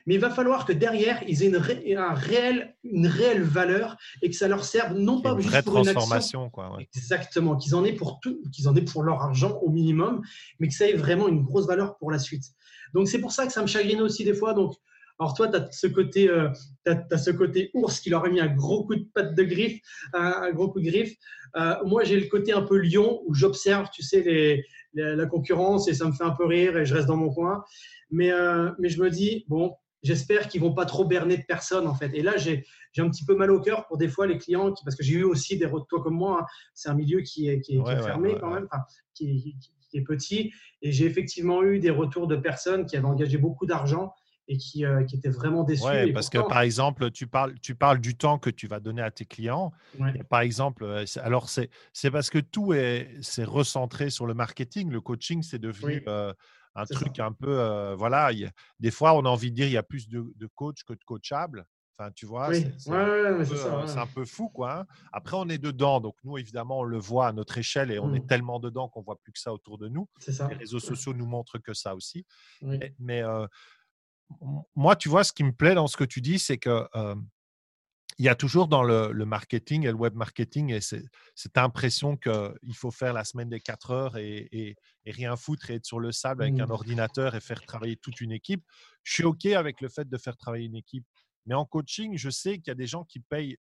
mais 0.06 0.16
il 0.16 0.20
va 0.20 0.30
falloir 0.30 0.66
que 0.66 0.74
derrière, 0.74 1.24
ils 1.28 1.44
aient 1.44 1.48
une, 1.48 1.98
un 1.98 2.14
réel, 2.14 2.76
une 2.84 3.08
réelle 3.08 3.44
valeur 3.44 3.98
et 4.22 4.30
que 4.30 4.36
ça 4.36 4.48
leur 4.48 4.64
serve 4.64 4.98
non 4.98 5.22
pas 5.22 5.38
juste 5.40 5.64
pour 5.64 5.78
une 5.78 5.88
action. 6.14 6.50
Quoi, 6.50 6.78
Exactement, 6.80 7.56
qu'ils 7.56 7.76
en, 7.76 7.86
aient 7.86 7.94
pour 7.94 8.20
tout, 8.20 8.42
qu'ils 8.52 8.68
en 8.68 8.76
aient 8.76 8.82
pour 8.84 9.04
leur 9.04 9.22
argent 9.22 9.60
au 9.62 9.70
minimum, 9.70 10.22
mais 10.60 10.68
que 10.68 10.74
ça 10.74 10.88
ait 10.88 10.96
vraiment 10.96 11.28
une 11.28 11.44
grosse 11.44 11.68
valeur 11.68 11.98
pour 11.98 12.12
la 12.12 12.20
suite. 12.20 12.46
Donc, 12.94 13.08
c'est 13.08 13.20
pour 13.20 13.32
ça 13.32 13.46
que 13.46 13.54
ça 13.54 13.62
me 13.62 13.68
chagrine 13.68 14.02
aussi 14.02 14.24
des 14.24 14.34
fois. 14.34 14.54
Donc, 14.54 14.76
alors 15.20 15.34
toi, 15.34 15.48
tu 15.48 15.56
as 15.56 15.72
ce 15.72 15.88
côté, 15.88 16.30
euh, 16.30 16.50
as, 16.86 17.18
ce 17.18 17.32
côté 17.32 17.72
ours 17.74 18.00
qui 18.00 18.10
leur 18.10 18.26
a 18.26 18.30
mis 18.30 18.42
un 18.42 18.54
gros 18.54 18.86
coup 18.86 18.96
de 18.96 19.08
patte 19.14 19.34
de 19.34 19.44
griffe, 19.44 19.80
un, 20.14 20.52
gros 20.52 20.70
coup 20.70 20.82
de 20.82 20.86
griffe. 20.86 21.16
Euh, 21.56 21.76
moi, 21.86 22.04
j'ai 22.04 22.20
le 22.20 22.28
côté 22.28 22.52
un 22.52 22.64
peu 22.64 22.78
lion 22.78 23.22
où 23.26 23.34
j'observe, 23.34 23.90
tu 23.94 24.04
sais, 24.04 24.22
les, 24.22 24.66
la 24.96 25.26
concurrence 25.26 25.88
et 25.88 25.94
ça 25.94 26.06
me 26.06 26.12
fait 26.12 26.24
un 26.24 26.32
peu 26.32 26.46
rire 26.46 26.78
et 26.78 26.86
je 26.86 26.94
reste 26.94 27.08
dans 27.08 27.18
mon 27.18 27.34
coin. 27.34 27.64
Mais, 28.10 28.32
euh, 28.32 28.72
mais 28.80 28.90
je 28.90 29.02
me 29.02 29.10
dis, 29.10 29.46
bon, 29.48 29.76
j'espère 30.04 30.48
qu'ils 30.48 30.62
vont 30.62 30.74
pas 30.74 30.86
trop 30.86 31.06
berner 31.06 31.38
de 31.38 31.44
personnes 31.44 31.88
en 31.88 31.96
fait. 31.96 32.12
Et 32.14 32.22
là, 32.22 32.38
j'ai 32.38 32.64
un 32.98 33.10
petit 33.10 33.26
peu 33.26 33.36
mal 33.36 33.52
au 33.52 33.60
cœur 33.60 33.88
pour 33.88 33.98
des 33.98 34.08
fois 34.08 34.28
les 34.28 34.38
clients, 34.38 34.72
qui, 34.72 34.84
parce 34.84 34.96
que 34.96 35.04
j'ai 35.04 35.16
eu 35.16 35.24
aussi 35.24 35.58
des 35.58 35.70
toi 35.90 36.02
comme 36.02 36.16
moi, 36.16 36.42
hein. 36.42 36.46
c'est 36.74 36.90
un 36.90 36.94
milieu 36.94 37.22
qui 37.22 37.50
est, 37.50 37.62
qui 37.62 37.78
est, 37.78 38.04
fermé 38.04 38.36
quand 38.40 38.54
même, 38.54 38.68
qui, 39.14 39.56
qui, 39.90 39.98
est 39.98 40.04
petit. 40.04 40.52
Et 40.82 40.92
j'ai 40.92 41.06
effectivement 41.06 41.64
eu 41.64 41.80
des 41.80 41.90
retours 41.90 42.28
de 42.28 42.36
personnes 42.36 42.86
qui 42.86 42.98
avaient 42.98 43.06
engagé 43.06 43.38
beaucoup 43.38 43.66
d'argent 43.66 44.14
et 44.48 44.58
qui, 44.58 44.86
euh, 44.86 45.04
qui 45.04 45.16
étaient 45.16 45.30
vraiment 45.30 45.64
déçus. 45.64 45.86
Oui, 45.86 46.14
parce 46.14 46.30
que 46.30 46.38
par 46.38 46.62
exemple, 46.62 47.12
tu 47.12 47.28
parles, 47.28 47.56
tu 47.62 47.76
parles 47.76 48.00
du 48.00 48.16
temps 48.16 48.38
que 48.38 48.50
tu 48.50 48.68
vas 48.68 48.80
donner 48.80 49.02
à 49.02 49.12
tes 49.12 49.26
clients. 49.26 49.72
par 50.30 50.42
exemple, 50.42 50.84
euh, 50.84 51.06
alors 51.22 51.50
c'est 51.50 51.70
parce 52.12 52.30
que 52.30 52.40
tout 52.40 52.74
est, 52.74 53.10
c'est 53.22 53.44
recentré 53.44 54.10
sur 54.10 54.26
le 54.26 54.34
marketing. 54.34 54.92
Le 54.92 55.02
coaching, 55.02 55.42
c'est 55.42 55.60
devenu 55.60 56.04
euh, 56.08 56.34
un 56.76 56.86
truc 56.86 57.20
un 57.20 57.32
peu. 57.32 57.94
voilà, 57.98 58.32
des 58.80 58.92
fois, 58.92 59.14
on 59.14 59.26
a 59.26 59.30
envie 59.30 59.52
de 59.52 59.56
dire 59.56 59.68
il 59.68 59.74
y 59.74 59.78
a 59.78 59.84
plus 59.84 60.08
de, 60.08 60.26
de 60.36 60.48
coach 60.48 60.84
que 60.84 60.94
de 60.94 61.04
coachable. 61.06 61.66
Enfin, 61.98 62.12
tu 62.14 62.26
vois, 62.26 62.54
c'est 62.54 62.90
un, 62.92 64.08
peu 64.14 64.26
fou, 64.26 64.50
quoi. 64.50 64.80
Hein. 64.80 64.86
Après, 65.14 65.38
on 65.38 65.48
est 65.48 65.58
dedans, 65.58 66.02
donc 66.02 66.16
nous, 66.26 66.38
évidemment, 66.38 66.80
on 66.80 66.84
le 66.84 66.98
voit 66.98 67.28
à 67.28 67.32
notre 67.32 67.58
échelle 67.58 67.90
et 67.90 68.00
on 68.00 68.14
est 68.14 68.20
mmh. 68.20 68.28
tellement 68.28 68.60
dedans 68.60 68.90
qu'on 68.90 69.02
voit 69.02 69.18
plus 69.18 69.32
que 69.32 69.40
ça 69.40 69.54
autour 69.54 69.78
de 69.78 69.88
nous. 69.88 70.10
Ça. 70.20 70.50
Les 70.50 70.56
réseaux 70.56 70.82
sociaux 70.82 71.14
nous 71.14 71.26
montrent 71.26 71.58
que 71.58 71.74
ça 71.74 71.96
aussi. 71.96 72.26
Mais, 72.62 73.24
moi, 74.76 74.96
tu 74.96 75.10
vois, 75.10 75.24
ce 75.24 75.34
qui 75.34 75.44
me 75.44 75.52
plaît 75.52 75.76
dans 75.76 75.88
ce 75.88 75.98
que 75.98 76.04
tu 76.04 76.22
dis, 76.22 76.40
c'est 76.40 76.58
que 76.58 76.88
il 78.18 78.26
y 78.26 78.30
a 78.30 78.36
toujours 78.36 78.68
dans 78.68 78.84
le, 78.84 79.12
marketing 79.26 79.84
et 79.84 79.88
le 79.88 79.96
web 79.96 80.16
marketing 80.16 80.72
et 80.72 80.80
cette 80.82 81.58
impression 81.58 82.16
qu'il 82.16 82.76
faut 82.76 82.92
faire 82.92 83.14
la 83.14 83.26
semaine 83.26 83.50
des 83.50 83.60
quatre 83.60 83.92
heures 83.92 84.18
et, 84.18 84.76
rien 85.06 85.36
foutre 85.36 85.70
et 85.70 85.76
être 85.76 85.86
sur 85.86 86.00
le 86.00 86.12
sable 86.12 86.44
avec 86.44 86.60
un 86.60 86.68
mmh. 86.68 86.72
ordinateur 86.72 87.36
et 87.36 87.42
faire 87.42 87.62
travailler 87.62 87.98
toute 87.98 88.22
une 88.22 88.32
équipe. 88.32 88.64
Je 89.04 89.14
suis 89.14 89.24
OK 89.24 89.46
avec 89.48 89.82
le 89.82 89.90
fait 89.90 90.08
de 90.08 90.18
faire 90.18 90.38
travailler 90.38 90.66
une 90.66 90.76
équipe. 90.76 91.06
Mais 91.46 91.54
en 91.56 91.66
coaching, 91.66 92.18
je 92.18 92.30
sais 92.30 92.58
qu'il 92.58 92.70
y 92.70 92.72
a 92.72 92.76
des 92.76 92.88
gens 92.88 93.04
qui 93.04 93.20
payent 93.20 93.58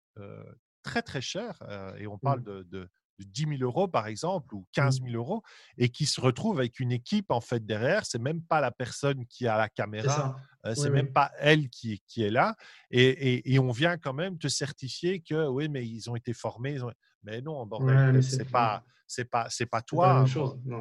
très, 0.83 1.03
très 1.03 1.21
cher 1.21 1.63
et 1.99 2.07
on 2.07 2.19
parle 2.19 2.41
mmh. 2.41 2.45
de, 2.45 2.63
de 2.71 2.91
10 3.25 3.59
000 3.59 3.63
euros, 3.63 3.89
par 3.89 4.07
exemple, 4.07 4.55
ou 4.55 4.67
15 4.73 5.01
000 5.01 5.09
mmh. 5.09 5.17
euros, 5.17 5.43
et 5.79 5.89
qui 5.89 6.07
se 6.07 6.21
retrouve 6.21 6.59
avec 6.59 6.81
une 6.81 6.93
équipe 6.93 7.31
en 7.31 7.41
fait 7.41 7.65
derrière. 7.65 8.05
C'est 8.07 8.19
même 8.19 8.43
pas 8.43 8.61
la 8.61 8.71
personne 8.71 9.27
qui 9.27 9.47
a 9.47 9.57
la 9.57 9.69
caméra, 9.69 10.37
c'est 10.75 10.91
même 10.91 11.13
pas 11.13 11.31
elle 11.39 11.69
qui, 11.69 12.03
qui 12.07 12.23
est 12.23 12.31
là. 12.31 12.57
Et, 12.91 13.53
et, 13.53 13.59
on 13.59 13.71
vient 13.71 13.97
quand 13.97 14.15
même 14.15 14.39
te 14.39 14.49
certifier 14.49 15.21
que 15.21 15.49
oui, 15.49 15.69
mais 15.69 15.87
ils 15.87 16.11
ont 16.11 16.17
été 16.17 16.33
formés. 16.33 16.79
Mais 17.23 17.41
non, 17.41 17.67
bordel, 17.67 18.23
c'est 18.23 18.51
pas. 18.51 18.85
C'est 19.13 19.25
pas, 19.25 19.49
c'est 19.51 19.67
pas 19.67 19.83
toi. 19.83 20.25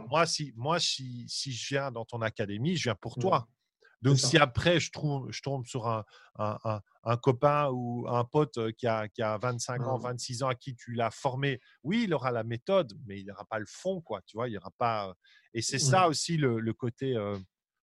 moi, 0.07 0.27
si, 0.27 0.53
moi 0.55 0.79
si, 0.79 1.25
si 1.27 1.51
je 1.51 1.73
viens 1.73 1.91
dans 1.91 2.05
ton 2.05 2.21
académie, 2.21 2.75
je 2.77 2.83
viens 2.83 2.95
pour 2.95 3.15
toi. 3.15 3.47
Donc, 4.01 4.17
si 4.19 4.37
après 4.37 4.79
je, 4.79 4.91
trouve, 4.91 5.31
je 5.31 5.41
tombe 5.41 5.65
sur 5.65 5.87
un, 5.87 6.05
un, 6.37 6.81
un, 7.03 7.17
copain 7.17 7.69
ou 7.71 8.07
un 8.07 8.23
pote 8.23 8.71
qui 8.73 8.87
a, 8.87 9.07
qui 9.09 9.21
a 9.21 9.37
25 9.37 9.81
ans, 9.81 9.97
26 9.97 10.43
ans, 10.43 10.47
à 10.47 10.55
qui 10.55 10.75
tu 10.75 10.93
l'as 10.93 11.11
formé, 11.11 11.59
oui, 11.83 12.03
il 12.05 12.13
aura 12.13 12.31
la 12.31 12.43
méthode, 12.43 12.93
mais 13.05 13.19
il 13.19 13.25
n'aura 13.25 13.45
pas 13.45 13.59
le 13.59 13.65
fond, 13.67 14.01
quoi. 14.01 14.21
Tu 14.21 14.37
vois, 14.37 14.47
il 14.47 14.53
y 14.53 14.57
aura 14.57 14.71
pas. 14.77 15.13
Et 15.53 15.61
c'est 15.61 15.79
ça 15.79 16.07
aussi 16.07 16.37
le, 16.37 16.59
le 16.59 16.73
côté, 16.73 17.15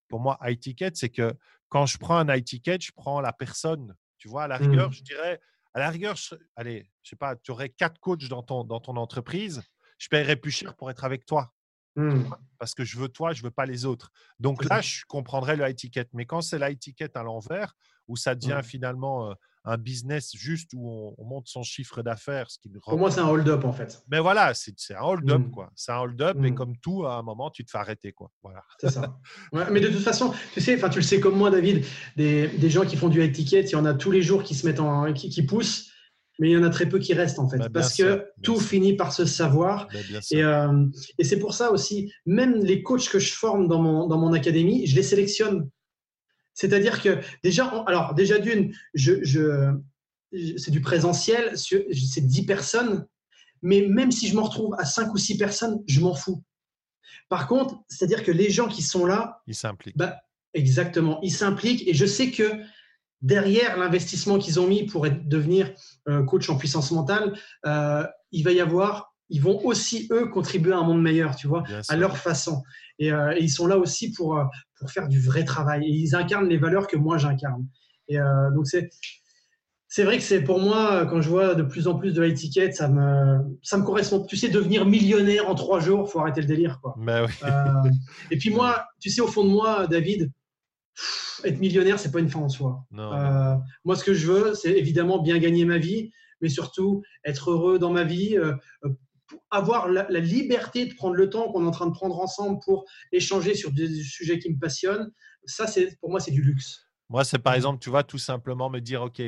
pour 0.09 0.21
moi, 0.21 0.39
high 0.43 0.59
ticket, 0.59 0.93
c'est 0.95 1.11
que 1.11 1.35
quand 1.69 1.87
je 1.87 1.99
prends 1.99 2.19
un 2.19 2.35
high 2.35 2.45
ticket, 2.45 2.79
je 2.81 2.93
prends 2.95 3.21
la 3.21 3.33
personne. 3.33 3.95
Tu 4.19 4.29
vois, 4.29 4.45
à 4.45 4.49
la 4.49 4.57
rigueur, 4.57 4.91
mmh. 4.91 4.93
je 4.95 5.03
dirais, 5.03 5.41
À 5.75 5.81
la 5.81 5.91
rigueur, 5.91 6.17
je- 6.17 6.37
allez, 6.57 6.91
je 7.03 7.11
sais 7.11 7.17
pas, 7.17 7.37
tu 7.37 7.51
aurais 7.51 7.69
quatre 7.69 8.01
coachs 8.01 8.29
dans 8.29 8.43
ton, 8.43 8.65
dans 8.65 8.81
ton 8.81 8.97
entreprise, 8.97 9.63
je 9.99 10.09
paierais 10.09 10.37
plus 10.37 10.51
cher 10.51 10.75
pour 10.75 10.91
être 10.91 11.05
avec 11.05 11.27
toi 11.27 11.53
Hmm. 11.97 12.25
parce 12.59 12.75
que 12.75 12.85
je 12.85 12.99
veux 12.99 13.09
toi, 13.09 13.33
je 13.33 13.43
veux 13.43 13.51
pas 13.51 13.65
les 13.67 13.85
autres. 13.87 14.11
Donc 14.39 14.65
là, 14.69 14.81
je 14.83 15.03
comprendrais 15.09 15.57
le 15.57 15.67
high 15.69 15.75
ticket. 15.77 16.07
Mais 16.13 16.27
quand 16.27 16.41
c'est 16.43 16.59
l'high 16.59 16.79
ticket 16.79 17.17
à 17.17 17.23
l'envers, 17.23 17.75
où 18.09 18.17
ça 18.17 18.35
devient 18.35 18.61
finalement 18.63 19.31
euh, 19.31 19.35
un 19.65 19.79
business 19.79 20.31
juste 20.37 20.71
où 20.75 20.89
on, 20.89 21.15
on 21.19 21.25
monte 21.25 21.49
son 21.49 21.63
chiffre 21.65 22.01
d'affaires, 22.03 22.51
ce 22.51 22.59
qui 22.59 22.69
me 22.69 22.79
Pour 22.79 22.99
moi, 22.99 23.11
c'est 23.11 23.21
un 23.21 23.27
hold-up 23.29 23.65
en 23.65 23.73
fait. 23.73 24.01
Mais 24.09 24.21
voilà, 24.21 24.53
c'est 24.55 24.73
un 24.95 25.01
hold-up, 25.03 25.41
Mm. 25.41 25.51
quoi. 25.51 25.73
C'est 25.75 25.91
un 25.91 25.99
hold-up, 25.99 26.37
et 26.45 26.51
Mm. 26.51 26.55
comme 26.55 26.77
tout, 26.77 27.05
à 27.05 27.15
un 27.17 27.23
moment, 27.23 27.51
tu 27.51 27.65
te 27.65 27.71
fais 27.71 27.79
arrêter, 27.79 28.13
quoi. 28.13 28.31
Voilà. 28.43 28.63
C'est 28.81 28.91
ça. 28.91 29.19
Ouais, 29.53 29.69
mais 29.71 29.81
de 29.81 29.89
toute 29.89 30.03
façon, 30.03 30.33
tu 30.55 30.61
sais, 30.61 30.77
enfin, 30.77 30.89
tu 30.89 30.99
le 30.99 31.05
sais 31.05 31.19
comme 31.19 31.37
moi, 31.37 31.51
David, 31.51 31.85
des, 32.17 32.47
des 32.49 32.71
gens 32.71 32.85
qui 32.85 32.97
font 32.97 33.09
du 33.09 33.25
high 33.25 33.33
ticket, 33.33 33.63
il 33.63 33.73
y 33.73 33.75
en 33.77 33.85
a 33.87 33.95
tous 33.95 34.11
les 34.13 34.23
jours 34.23 34.43
qui 34.45 34.55
se 34.55 34.67
mettent 34.67 34.81
en, 34.81 35.13
qui, 35.13 35.31
qui 35.31 35.43
poussent, 35.43 35.91
mais 36.39 36.51
il 36.51 36.53
y 36.53 36.57
en 36.57 36.63
a 36.63 36.71
très 36.71 36.87
peu 36.89 36.99
qui 36.99 37.15
restent 37.15 37.39
en 37.39 37.49
fait, 37.49 37.59
Bah, 37.59 37.69
parce 37.73 37.95
sûr, 37.95 38.19
que 38.19 38.25
tout 38.43 38.59
sûr. 38.59 38.69
finit 38.69 38.95
par 38.95 39.13
se 39.13 39.25
savoir. 39.25 39.89
Et, 40.31 40.43
euh, 40.43 40.85
et 41.19 41.25
c'est 41.25 41.39
pour 41.39 41.55
ça 41.55 41.71
aussi, 41.73 42.13
même 42.27 42.55
les 42.63 42.83
coachs 42.83 43.09
que 43.09 43.19
je 43.19 43.33
forme 43.33 43.69
dans 43.69 43.81
mon, 43.81 44.07
dans 44.07 44.19
mon 44.19 44.33
académie, 44.33 44.87
je 44.87 44.95
les 44.97 45.03
sélectionne. 45.03 45.69
C'est-à-dire 46.55 47.03
que 47.03 47.21
déjà, 47.43 47.67
alors 47.87 48.15
déjà 48.15 48.39
d'une, 48.39 48.75
je, 48.95 49.23
je, 49.23 49.73
je- 50.33 50.57
c'est 50.59 50.71
du 50.71 50.81
présentiel, 50.81 51.53
c'est 51.57 52.27
10 52.27 52.45
personnes, 52.47 53.07
mais 53.63 53.87
même 53.89 54.11
si 54.11 54.29
je 54.29 54.35
me 54.35 54.41
retrouve 54.41 54.75
à 54.79 54.85
5 54.85 55.13
ou 55.15 55.19
6 55.19 55.39
personnes, 55.39 55.83
je 55.87 56.01
m'en 56.01 56.15
fous. 56.15 56.43
Par 57.29 57.47
contre, 57.47 57.77
c'est-à-dire 57.89 58.23
que 58.25 58.31
les 58.33 58.51
gens 58.51 58.69
qui 58.69 58.83
sont 58.83 59.07
là, 59.07 59.41
Il 59.47 59.55
s'implique. 59.55 59.97
bah, 59.97 60.17
exactement, 60.55 61.19
ils 61.23 61.31
s'impliquent 61.33 61.87
et 61.89 61.95
je 61.95 62.07
sais 62.07 62.31
que 62.31 62.51
derrière 63.23 63.77
l'investissement 63.79 64.39
qu'ils 64.39 64.61
ont 64.61 64.67
mis 64.67 64.87
pour 64.87 65.07
être, 65.07 65.29
devenir 65.29 65.73
euh, 66.09 66.23
coach 66.25 66.49
en 66.51 66.57
puissance 66.57 66.91
mentale, 66.93 67.33
euh, 67.67 68.05
il 68.33 68.43
va 68.45 68.53
y 68.53 68.61
avoir, 68.61 69.15
ils 69.31 69.41
vont 69.43 69.65
aussi 69.65 70.09
eux 70.13 70.27
contribuer 70.29 70.73
à 70.73 70.79
un 70.79 70.85
monde 70.85 71.03
meilleur, 71.03 71.35
tu 71.37 71.47
vois, 71.49 71.63
Bien 71.63 71.79
à 71.79 71.83
sûr. 71.83 71.97
leur 71.97 72.17
façon. 72.17 72.63
Et, 72.99 73.13
euh, 73.13 73.35
et 73.37 73.43
ils 73.43 73.51
sont 73.51 73.67
là 73.67 73.79
aussi 73.79 74.13
pour, 74.13 74.41
pour 74.79 74.91
faire 74.91 75.09
du 75.09 75.21
vrai 75.21 75.45
travail. 75.45 75.85
Et 75.85 75.91
ils 75.91 76.15
incarnent 76.15 76.49
les 76.49 76.59
valeurs 76.59 76.87
que 76.87 76.97
moi 76.97 77.19
j'incarne. 77.19 77.67
Et 78.09 78.19
donc 78.55 78.69
c'est 78.69 78.89
c'est 79.89 80.05
vrai 80.05 80.19
que 80.19 80.23
c'est 80.23 80.43
pour 80.43 80.61
moi 80.61 81.07
quand 81.07 81.21
je 81.23 81.29
vois 81.29 81.55
de 81.55 81.63
plus 81.63 81.89
en 81.89 81.95
plus 81.95 82.13
de 82.13 82.25
high 82.25 82.35
ticket, 82.35 82.73
ça 82.73 82.89
me 82.89 83.39
ça 83.63 83.79
me 83.79 83.83
correspond. 83.85 84.25
Tu 84.25 84.37
sais, 84.37 84.49
devenir 84.49 84.85
millionnaire 84.85 85.49
en 85.49 85.55
trois 85.55 85.81
jours, 85.81 86.11
faut 86.11 86.21
arrêter 86.21 86.41
le 86.41 86.47
délire, 86.47 86.81
quoi. 86.83 86.95
Mais 86.99 87.21
oui. 87.21 87.33
Euh, 87.45 87.91
et 88.31 88.37
puis 88.37 88.51
moi, 88.51 88.85
tu 89.01 89.11
sais, 89.11 89.21
au 89.21 89.27
fond 89.27 89.45
de 89.45 89.51
moi, 89.51 89.87
David, 89.87 90.31
être 91.45 91.59
millionnaire, 91.59 91.99
c'est 91.99 92.11
pas 92.11 92.21
une 92.21 92.29
fin 92.31 92.41
en 92.41 92.49
soi. 92.49 92.85
Euh, 92.97 93.57
moi, 93.85 93.97
ce 93.97 94.05
que 94.05 94.15
je 94.15 94.31
veux, 94.31 94.55
c'est 94.55 94.73
évidemment 94.73 95.21
bien 95.21 95.39
gagner 95.39 95.65
ma 95.65 95.79
vie, 95.79 96.11
mais 96.41 96.49
surtout 96.49 97.03
être 97.25 97.51
heureux 97.51 97.79
dans 97.79 97.91
ma 97.91 98.05
vie, 98.05 98.37
euh, 98.37 98.55
euh, 98.85 98.91
avoir 99.51 99.89
la, 99.89 100.07
la 100.09 100.21
liberté 100.21 100.87
de 100.87 100.95
prendre 100.95 101.15
le 101.15 101.29
temps 101.29 101.51
qu'on 101.53 101.65
est 101.65 101.69
en 101.69 101.71
train 101.73 101.87
de 101.87 101.93
prendre 101.93 102.19
ensemble 102.21 102.59
pour 102.65 102.85
échanger 103.13 103.55
sur 103.55 103.73
des 103.73 103.89
sujets 104.03 104.39
qui 104.39 104.51
me 104.53 104.59
passionnent. 104.59 105.11
Ça, 105.45 105.67
c'est 105.67 105.99
pour 106.01 106.11
moi, 106.11 106.21
c'est 106.21 106.31
du 106.33 106.43
luxe. 106.43 106.87
Moi, 107.09 107.25
c'est 107.25 107.39
par 107.39 107.55
exemple, 107.55 107.79
tu 107.81 107.91
vois, 107.91 108.03
tout 108.03 108.19
simplement 108.19 108.69
me 108.71 108.81
dire, 108.81 109.03
OK, 109.03 109.23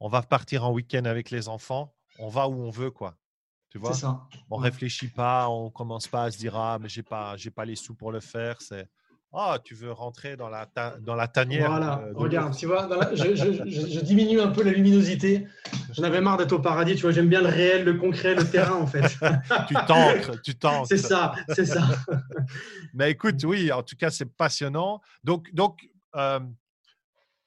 on 0.00 0.08
va 0.08 0.22
partir 0.22 0.64
en 0.64 0.72
week-end 0.72 1.04
avec 1.04 1.30
les 1.30 1.48
enfants, 1.48 1.94
on 2.18 2.28
va 2.28 2.48
où 2.48 2.54
on 2.54 2.70
veut, 2.70 2.90
quoi. 2.90 3.16
Tu 3.70 3.78
vois? 3.78 3.94
Ça. 3.94 4.22
On 4.50 4.58
Ouais. 4.58 4.64
réfléchit 4.64 5.08
pas, 5.08 5.48
on 5.48 5.70
commence 5.70 6.06
pas 6.06 6.24
à 6.24 6.30
se 6.30 6.38
dire, 6.38 6.54
ah, 6.56 6.78
mais 6.80 6.88
j'ai 6.88 7.02
pas, 7.02 7.36
j'ai 7.36 7.50
pas 7.50 7.64
les 7.64 7.74
sous 7.74 7.94
pour 7.94 8.12
le 8.12 8.20
faire. 8.20 8.60
C'est, 8.60 8.88
ah, 9.36 9.58
tu 9.62 9.74
veux 9.74 9.90
rentrer 9.92 10.36
dans 10.36 10.48
la, 10.48 10.66
ta- 10.66 10.96
dans 10.98 11.14
la 11.14 11.26
tanière. 11.28 11.68
Voilà, 11.70 11.98
euh, 12.04 12.12
de 12.12 12.16
regarde, 12.18 12.56
tu 12.56 12.66
vois, 12.66 12.86
dans 12.86 12.96
la- 12.96 13.14
je, 13.14 13.34
je- 13.34 13.52
je- 13.52 13.86
je 13.88 14.00
diminue 14.00 14.40
un 14.40 14.48
peu 14.48 14.62
la 14.62 14.70
luminosité. 14.72 15.46
J'en 15.92 16.04
avais 16.04 16.20
marre 16.20 16.36
d'être 16.36 16.52
au 16.52 16.60
paradis, 16.60 16.94
tu 16.94 17.02
vois, 17.02 17.10
j'aime 17.10 17.28
bien 17.28 17.40
le 17.42 17.48
réel, 17.48 17.84
le 17.84 17.94
concret, 17.94 18.34
le 18.34 18.48
terrain, 18.48 18.76
en 18.76 18.86
fait. 18.86 19.02
tu 19.68 19.74
t'ancres, 19.86 20.40
tu 20.42 20.54
t'ancres. 20.54 20.86
c'est 20.88 20.98
ça, 20.98 21.34
c'est 21.48 21.66
ça. 21.66 21.82
Mais 22.94 23.10
écoute, 23.10 23.42
oui, 23.44 23.72
en 23.72 23.82
tout 23.82 23.96
cas, 23.96 24.10
c'est 24.10 24.24
passionnant. 24.36 25.00
Donc, 25.24 25.52
donc, 25.52 25.88
euh, 26.14 26.40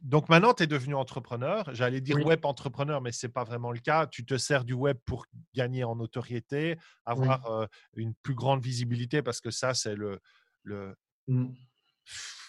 donc 0.02 0.30
maintenant, 0.30 0.54
tu 0.54 0.64
es 0.64 0.68
devenu 0.68 0.94
entrepreneur. 0.94 1.70
J'allais 1.74 2.02
dire 2.02 2.18
Oui. 2.18 2.24
web 2.24 2.46
entrepreneur, 2.46 3.02
mais 3.02 3.12
ce 3.12 3.26
n'est 3.26 3.32
pas 3.32 3.44
vraiment 3.44 3.72
le 3.72 3.80
cas. 3.80 4.06
Tu 4.08 4.26
te 4.26 4.38
sers 4.38 4.64
du 4.64 4.74
web 4.74 4.98
pour 5.06 5.26
gagner 5.56 5.84
en 5.84 5.96
notoriété, 5.96 6.78
avoir 7.06 7.50
euh, 7.50 7.66
une 7.96 8.14
plus 8.14 8.36
grande 8.36 8.62
visibilité, 8.62 9.22
parce 9.22 9.42
que 9.42 9.50
ça, 9.52 9.74
c'est 9.74 9.96
le, 9.96 10.20
le, 10.64 10.96
Mm, 11.30 11.48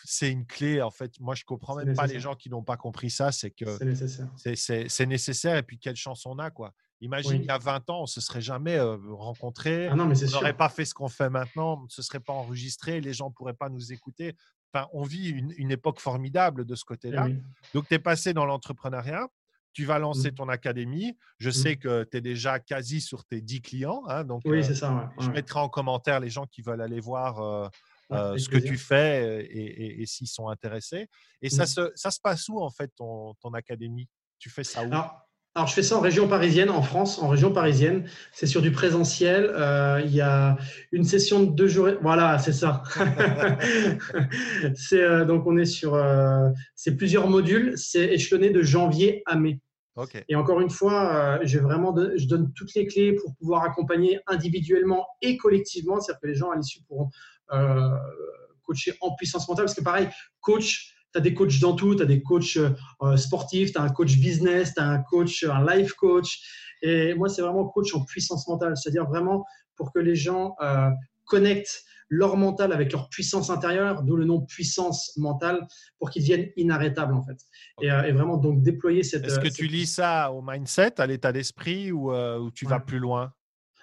c'est 0.04 0.30
une 0.30 0.46
clé. 0.46 0.80
En 0.80 0.90
fait, 0.90 1.18
moi, 1.20 1.34
je 1.34 1.44
comprends 1.44 1.76
même 1.76 1.94
pas 1.94 2.06
les 2.06 2.20
gens 2.20 2.34
qui 2.34 2.48
n'ont 2.50 2.62
pas 2.62 2.76
compris 2.76 3.10
ça. 3.10 3.32
C'est 3.32 3.50
que 3.50 3.76
C'est 3.78 3.84
nécessaire. 3.84 4.28
c'est- 4.36 5.06
nécessaire. 5.06 5.56
Et 5.56 5.62
puis, 5.62 5.78
quelle 5.78 5.96
chance 5.96 6.24
on 6.26 6.38
a, 6.38 6.50
quoi. 6.50 6.72
Imagine, 7.00 7.32
Oui. 7.32 7.38
il 7.42 7.46
y 7.46 7.50
a 7.50 7.58
20 7.58 7.88
ans, 7.90 7.98
on 8.00 8.02
ne 8.02 8.06
se 8.06 8.20
serait 8.20 8.40
jamais 8.40 8.76
euh, 8.76 8.96
rencontrés. 9.12 9.86
Ah 9.86 9.94
non, 9.94 10.06
mais 10.06 10.20
on 10.24 10.30
n'aurait 10.32 10.56
pas 10.56 10.68
fait 10.68 10.84
ce 10.84 10.94
qu'on 10.94 11.08
fait 11.08 11.30
maintenant, 11.30 11.78
on 11.80 11.84
ne 11.84 11.88
se 11.88 12.02
serait 12.02 12.18
pas 12.20 12.32
enregistré, 12.32 13.00
les 13.00 13.12
gens 13.12 13.28
ne 13.28 13.34
pourraient 13.34 13.54
pas 13.54 13.68
nous 13.68 13.92
écouter. 13.92 14.34
Enfin, 14.72 14.88
on 14.92 15.02
vit 15.04 15.28
une, 15.30 15.54
une 15.58 15.70
époque 15.70 16.00
formidable 16.00 16.64
de 16.64 16.74
ce 16.74 16.82
Eh 16.84 16.88
côté-là. 16.88 17.24
oui. 17.26 17.40
Donc, 17.72 17.86
tu 17.86 17.94
es 17.94 17.98
passé 18.00 18.32
dans 18.34 18.46
l'entrepreneuriat, 18.46 19.28
tu 19.72 19.84
vas 19.84 20.00
lancer 20.00 20.32
Mm. 20.32 20.34
ton 20.34 20.48
académie. 20.48 21.16
Je 21.38 21.50
sais 21.50 21.76
que 21.76 22.02
tu 22.10 22.16
es 22.16 22.20
déjà 22.20 22.58
quasi 22.58 23.00
sur 23.00 23.24
tes 23.24 23.40
10 23.40 23.62
clients. 23.62 24.02
hein, 24.08 24.24
donc, 24.24 24.42
Oui, 24.44 24.58
euh, 24.58 24.62
c'est 24.64 24.74
ça. 24.74 24.92
ouais, 24.92 25.04
je 25.24 25.30
mettrai 25.30 25.60
en 25.60 25.68
commentaire 25.68 26.18
les 26.18 26.30
gens 26.30 26.46
qui 26.46 26.62
veulent 26.62 26.80
aller 26.82 26.98
voir 27.00 27.40
euh, 27.40 27.68
euh, 28.12 28.38
ce 28.38 28.48
que 28.48 28.58
tu 28.58 28.76
fais 28.76 29.44
et, 29.50 29.60
et- 29.66 30.02
et 30.02 30.06
s'ils 30.06 30.28
sont 30.28 30.48
intéressés. 30.48 31.08
Et 31.42 31.50
ça, 31.50 31.64
Mm. 31.64 31.66
se, 31.66 31.92
ça 31.94 32.10
se 32.10 32.20
passe 32.20 32.48
où, 32.48 32.60
en 32.60 32.70
fait, 32.70 32.90
ton, 32.96 33.34
ton 33.42 33.52
académie? 33.54 34.08
Tu 34.38 34.48
fais 34.50 34.64
ça 34.64 34.82
où? 34.82 34.86
Alors, 34.86 35.24
alors, 35.54 35.66
je 35.66 35.74
fais 35.74 35.82
ça 35.82 35.96
en 35.96 36.00
région 36.00 36.28
parisienne, 36.28 36.70
en 36.70 36.82
France, 36.82 37.18
en 37.20 37.26
région 37.28 37.52
parisienne. 37.52 38.08
C'est 38.32 38.46
sur 38.46 38.62
du 38.62 38.70
présentiel. 38.70 39.50
Euh, 39.52 40.00
Il 40.04 40.14
y 40.14 40.20
a 40.20 40.56
une 40.92 41.02
session 41.04 41.42
de 41.42 41.50
deux 41.50 41.66
jours. 41.66 41.88
Voilà, 42.00 42.38
c'est 42.38 42.52
ça. 42.52 42.82
c'est 44.74 45.02
euh, 45.02 45.24
donc 45.24 45.46
on 45.46 45.56
est 45.56 45.64
sur 45.64 45.94
euh, 45.94 46.48
c'est 46.74 46.96
plusieurs 46.96 47.28
modules. 47.28 47.74
C'est 47.76 48.06
échelonné 48.06 48.50
de 48.50 48.62
janvier 48.62 49.22
à 49.26 49.36
mai. 49.36 49.60
Ok. 49.96 50.22
Et 50.28 50.36
encore 50.36 50.60
une 50.60 50.70
fois, 50.70 51.40
vraiment 51.60 51.90
de- 51.92 52.14
je 52.16 52.28
donne 52.28 52.52
toutes 52.52 52.72
les 52.74 52.86
clés 52.86 53.14
pour 53.14 53.34
pouvoir 53.34 53.64
accompagner 53.64 54.20
individuellement 54.28 55.08
et 55.22 55.36
collectivement. 55.36 55.98
C'est-à-dire 56.00 56.20
que 56.20 56.26
les 56.28 56.34
gens 56.36 56.50
à 56.52 56.56
l'issue 56.56 56.82
pourront 56.86 57.10
euh, 57.52 57.96
coacher 58.62 58.94
en 59.00 59.14
puissance 59.14 59.48
mentale. 59.48 59.66
Parce 59.66 59.76
que 59.76 59.84
pareil, 59.84 60.08
coach, 60.40 60.94
tu 61.12 61.18
as 61.18 61.20
des 61.20 61.34
coachs 61.34 61.58
dans 61.60 61.74
tout. 61.74 61.94
Tu 61.94 62.02
as 62.02 62.06
des 62.06 62.22
coachs 62.22 62.56
euh, 62.56 63.16
sportifs, 63.16 63.72
tu 63.72 63.78
as 63.78 63.82
un 63.82 63.90
coach 63.90 64.16
business, 64.16 64.74
tu 64.74 64.80
as 64.80 64.88
un 64.88 64.98
coach, 65.02 65.44
un 65.44 65.64
life 65.64 65.92
coach. 65.94 66.40
Et 66.82 67.14
moi, 67.14 67.28
c'est 67.28 67.42
vraiment 67.42 67.66
coach 67.66 67.94
en 67.94 68.04
puissance 68.04 68.46
mentale. 68.48 68.76
C'est-à-dire 68.76 69.06
vraiment 69.06 69.44
pour 69.76 69.92
que 69.92 69.98
les 69.98 70.14
gens 70.14 70.54
euh, 70.60 70.90
connectent 71.24 71.84
leur 72.08 72.36
mental 72.36 72.72
avec 72.72 72.92
leur 72.92 73.08
puissance 73.08 73.50
intérieure, 73.50 74.02
d'où 74.02 74.16
le 74.16 74.24
nom 74.24 74.40
puissance 74.40 75.16
mentale, 75.16 75.66
pour 75.98 76.10
qu'ils 76.10 76.22
deviennent 76.22 76.50
inarrêtables 76.56 77.14
en 77.14 77.22
fait. 77.22 77.38
Et, 77.82 77.90
euh, 77.90 78.04
et 78.04 78.12
vraiment 78.12 78.36
donc 78.36 78.62
déployer 78.62 79.02
cette. 79.02 79.24
Est-ce 79.24 79.38
que 79.38 79.48
euh, 79.48 79.50
tu 79.50 79.66
lis 79.66 79.86
ça 79.86 80.32
au 80.32 80.42
mindset, 80.42 81.00
à 81.00 81.06
l'état 81.06 81.32
d'esprit 81.32 81.92
ou, 81.92 82.12
euh, 82.12 82.38
ou 82.38 82.50
tu 82.50 82.66
vas 82.66 82.80
plus 82.80 82.98
loin? 82.98 83.32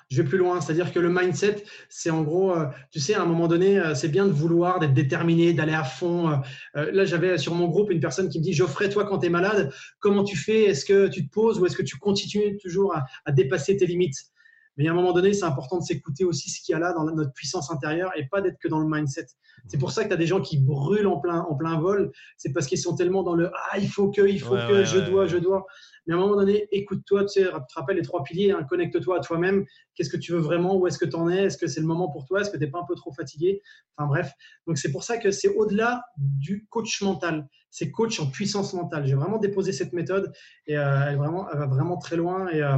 Je 0.09 0.21
vais 0.21 0.27
plus 0.27 0.37
loin. 0.37 0.61
C'est-à-dire 0.61 0.93
que 0.93 0.99
le 0.99 1.09
mindset, 1.11 1.63
c'est 1.89 2.09
en 2.09 2.21
gros, 2.21 2.55
euh, 2.55 2.65
tu 2.91 2.99
sais, 2.99 3.15
à 3.15 3.21
un 3.21 3.25
moment 3.25 3.47
donné, 3.47 3.79
euh, 3.79 3.95
c'est 3.95 4.07
bien 4.09 4.25
de 4.27 4.31
vouloir, 4.31 4.79
d'être 4.79 4.93
déterminé, 4.93 5.53
d'aller 5.53 5.73
à 5.73 5.83
fond. 5.83 6.29
euh, 6.77 6.91
là, 6.91 7.05
j'avais 7.05 7.37
sur 7.37 7.53
mon 7.55 7.67
groupe 7.67 7.91
une 7.91 7.99
personne 7.99 8.29
qui 8.29 8.39
me 8.39 8.43
dit 8.43 8.53
Geoffrey, 8.53 8.89
toi, 8.89 9.05
quand 9.05 9.19
tu 9.19 9.27
es 9.27 9.29
malade, 9.29 9.71
comment 9.99 10.23
tu 10.23 10.37
fais? 10.37 10.65
Est-ce 10.65 10.85
que 10.85 11.07
tu 11.07 11.27
te 11.27 11.31
poses 11.31 11.59
ou 11.59 11.65
est-ce 11.65 11.75
que 11.75 11.83
tu 11.83 11.97
continues 11.97 12.57
toujours 12.57 12.95
à 13.25 13.31
dépasser 13.31 13.77
tes 13.77 13.85
limites? 13.85 14.34
Mais 14.77 14.87
à 14.87 14.91
un 14.91 14.93
moment 14.93 15.13
donné, 15.13 15.33
c'est 15.33 15.45
important 15.45 15.77
de 15.77 15.83
s'écouter 15.83 16.25
aussi 16.25 16.49
ce 16.49 16.61
qu'il 16.61 16.73
y 16.73 16.75
a 16.75 16.79
là 16.79 16.93
dans 16.93 17.03
notre 17.05 17.33
puissance 17.33 17.71
intérieure 17.71 18.11
et 18.15 18.27
pas 18.27 18.41
d'être 18.41 18.57
que 18.59 18.67
dans 18.67 18.79
le 18.79 18.87
mindset. 18.87 19.27
C'est 19.67 19.77
pour 19.77 19.91
ça 19.91 20.03
que 20.03 20.09
tu 20.09 20.13
as 20.13 20.17
des 20.17 20.27
gens 20.27 20.41
qui 20.41 20.57
brûlent 20.57 21.07
en 21.07 21.19
plein, 21.19 21.41
en 21.41 21.55
plein 21.55 21.79
vol. 21.79 22.11
C'est 22.37 22.51
parce 22.53 22.67
qu'ils 22.67 22.77
sont 22.77 22.95
tellement 22.95 23.23
dans 23.23 23.35
le 23.35 23.51
Ah, 23.71 23.79
il 23.79 23.87
faut 23.87 24.11
que, 24.11 24.27
il 24.27 24.39
faut 24.39 24.55
Ouais, 24.55 24.67
que, 24.67 24.73
ouais, 24.73 24.85
je 24.85 24.99
ouais, 24.99 25.09
dois, 25.09 25.25
je 25.27 25.37
dois. 25.37 25.65
Mais 26.05 26.13
à 26.13 26.17
un 26.17 26.19
moment 26.19 26.35
donné, 26.35 26.67
écoute-toi, 26.71 27.25
tu, 27.25 27.41
sais, 27.41 27.45
te 27.45 27.73
rappelles 27.73 27.95
les 27.95 28.03
trois 28.03 28.23
piliers, 28.23 28.51
hein, 28.51 28.63
connecte-toi 28.69 29.17
à 29.17 29.19
toi-même. 29.21 29.65
Qu'est-ce 29.95 30.09
que 30.09 30.17
tu 30.17 30.33
veux 30.33 30.39
vraiment? 30.39 30.75
Où 30.75 30.85
est-ce 30.87 30.99
que 30.99 31.05
tu 31.05 31.15
en 31.15 31.29
es? 31.29 31.45
Est-ce 31.45 31.57
que 31.57 31.67
c'est 31.67 31.81
le 31.81 31.87
moment 31.87 32.11
pour 32.11 32.25
toi? 32.25 32.41
Est-ce 32.41 32.51
que 32.51 32.57
tu 32.57 32.63
n'es 32.63 32.69
pas 32.69 32.79
un 32.79 32.85
peu 32.85 32.95
trop 32.95 33.11
fatigué? 33.11 33.61
Enfin 33.97 34.07
bref, 34.07 34.31
donc 34.67 34.77
c'est 34.77 34.91
pour 34.91 35.03
ça 35.03 35.17
que 35.17 35.31
c'est 35.31 35.47
au-delà 35.47 36.03
du 36.17 36.67
coach 36.69 37.01
mental. 37.01 37.47
C'est 37.71 37.91
coach 37.91 38.19
en 38.19 38.27
puissance 38.27 38.73
mentale. 38.73 39.05
J'ai 39.07 39.15
vraiment 39.15 39.39
déposé 39.39 39.71
cette 39.71 39.93
méthode 39.93 40.31
et 40.67 40.77
euh, 40.77 41.07
elle, 41.09 41.17
vraiment, 41.17 41.49
elle 41.51 41.59
va 41.59 41.65
vraiment 41.65 41.97
très 41.97 42.15
loin. 42.17 42.47
Et 42.49 42.61
euh, 42.61 42.77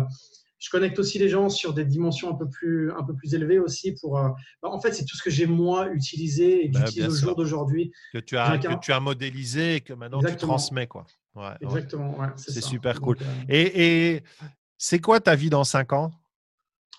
je 0.60 0.70
connecte 0.70 0.98
aussi 1.00 1.20
les 1.20 1.30
gens 1.30 1.50
sur 1.50 1.74
des 1.74 1.86
dimensions 1.86 2.30
un 2.32 2.36
peu 2.36 2.50
plus, 2.50 2.92
un 2.92 3.04
peu 3.04 3.16
plus 3.16 3.34
élevées 3.36 3.60
aussi. 3.60 3.94
Pour, 4.02 4.18
euh, 4.18 4.30
bah, 4.62 4.70
en 4.70 4.80
fait, 4.82 4.92
c'est 4.94 5.06
tout 5.06 5.16
ce 5.16 5.24
que 5.24 5.30
j'ai 5.30 5.46
moi 5.46 5.88
utilisé 5.94 6.66
et 6.66 6.72
que 6.72 6.74
Bah, 6.80 6.86
j'utilise 6.86 7.24
au 7.24 7.28
jour 7.28 7.36
d'aujourd'hui. 7.36 7.92
que 8.14 8.18
tu 8.20 8.38
as, 8.38 8.58
que 8.58 8.80
tu 8.80 8.92
as 8.92 9.00
modélisé 9.00 9.76
et 9.76 9.82
que 9.82 9.94
maintenant 9.94 10.20
tu 10.20 10.26
Exactement. 10.26 10.54
transmets. 10.54 10.88
Quoi. 10.88 11.06
Ouais. 11.36 11.52
Exactement. 11.62 12.18
ouais, 12.20 12.28
C'est 12.38 12.62
super 12.62 13.00
cool. 13.02 13.18
euh, 13.22 13.26
Et, 13.50 14.16
et 14.16 14.24
c'est 14.78 15.00
quoi 15.00 15.20
ta 15.20 15.36
vie 15.36 15.50
dans 15.50 15.64
5 15.64 15.94
ans? 15.94 16.12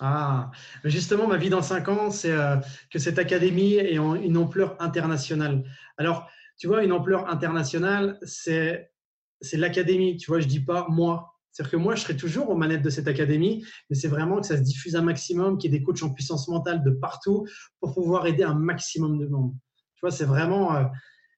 Ah, 0.01 0.53
justement, 0.85 1.27
ma 1.27 1.37
vie 1.39 1.51
dans 1.51 1.63
5 1.63 1.89
ans, 1.89 2.11
c'est 2.13 2.31
euh, 2.31 2.57
que 2.91 3.01
cette 3.01 3.19
académie 3.19 3.75
ait 3.75 3.99
en- 3.99 4.15
une 4.15 4.37
ampleur 4.37 4.81
internationale. 4.81 5.65
Alors, 5.97 6.29
tu 6.57 6.69
vois, 6.69 6.85
une 6.85 6.93
ampleur 6.93 7.29
internationale, 7.29 8.19
c'est 8.23 8.93
c'est 9.41 9.57
l'académie. 9.57 10.17
Tu 10.17 10.31
vois, 10.31 10.41
je 10.41 10.47
dis 10.47 10.61
pas 10.61 10.87
moi. 10.89 11.35
C'est-à-dire 11.59 11.73
que 11.73 11.77
moi, 11.83 11.97
je 11.97 12.03
serai 12.03 12.17
toujours 12.17 12.51
aux 12.51 12.55
manettes 12.55 12.83
de 12.83 12.91
cette 12.91 13.09
académie, 13.09 13.67
mais 13.91 13.97
c'est 13.97 14.07
vraiment 14.07 14.41
que 14.41 14.47
ça 14.47 14.57
se 14.57 14.63
diffuse 14.63 14.95
un 14.95 15.03
maximum, 15.03 15.59
qu'il 15.59 15.73
y 15.73 15.75
ait 15.75 15.79
des 15.81 15.85
coachs 15.85 16.05
en 16.05 16.11
puissance 16.11 16.47
mentale 16.47 16.85
de 16.85 16.91
partout 16.93 17.49
pour 17.81 17.95
pouvoir 17.95 18.29
aider 18.29 18.45
un 18.45 18.55
maximum 18.55 19.19
de 19.19 19.27
monde. 19.27 19.55
Tu 19.97 20.01
vois, 20.03 20.13
c'est 20.13 20.25
vraiment, 20.25 20.77
euh, 20.77 20.85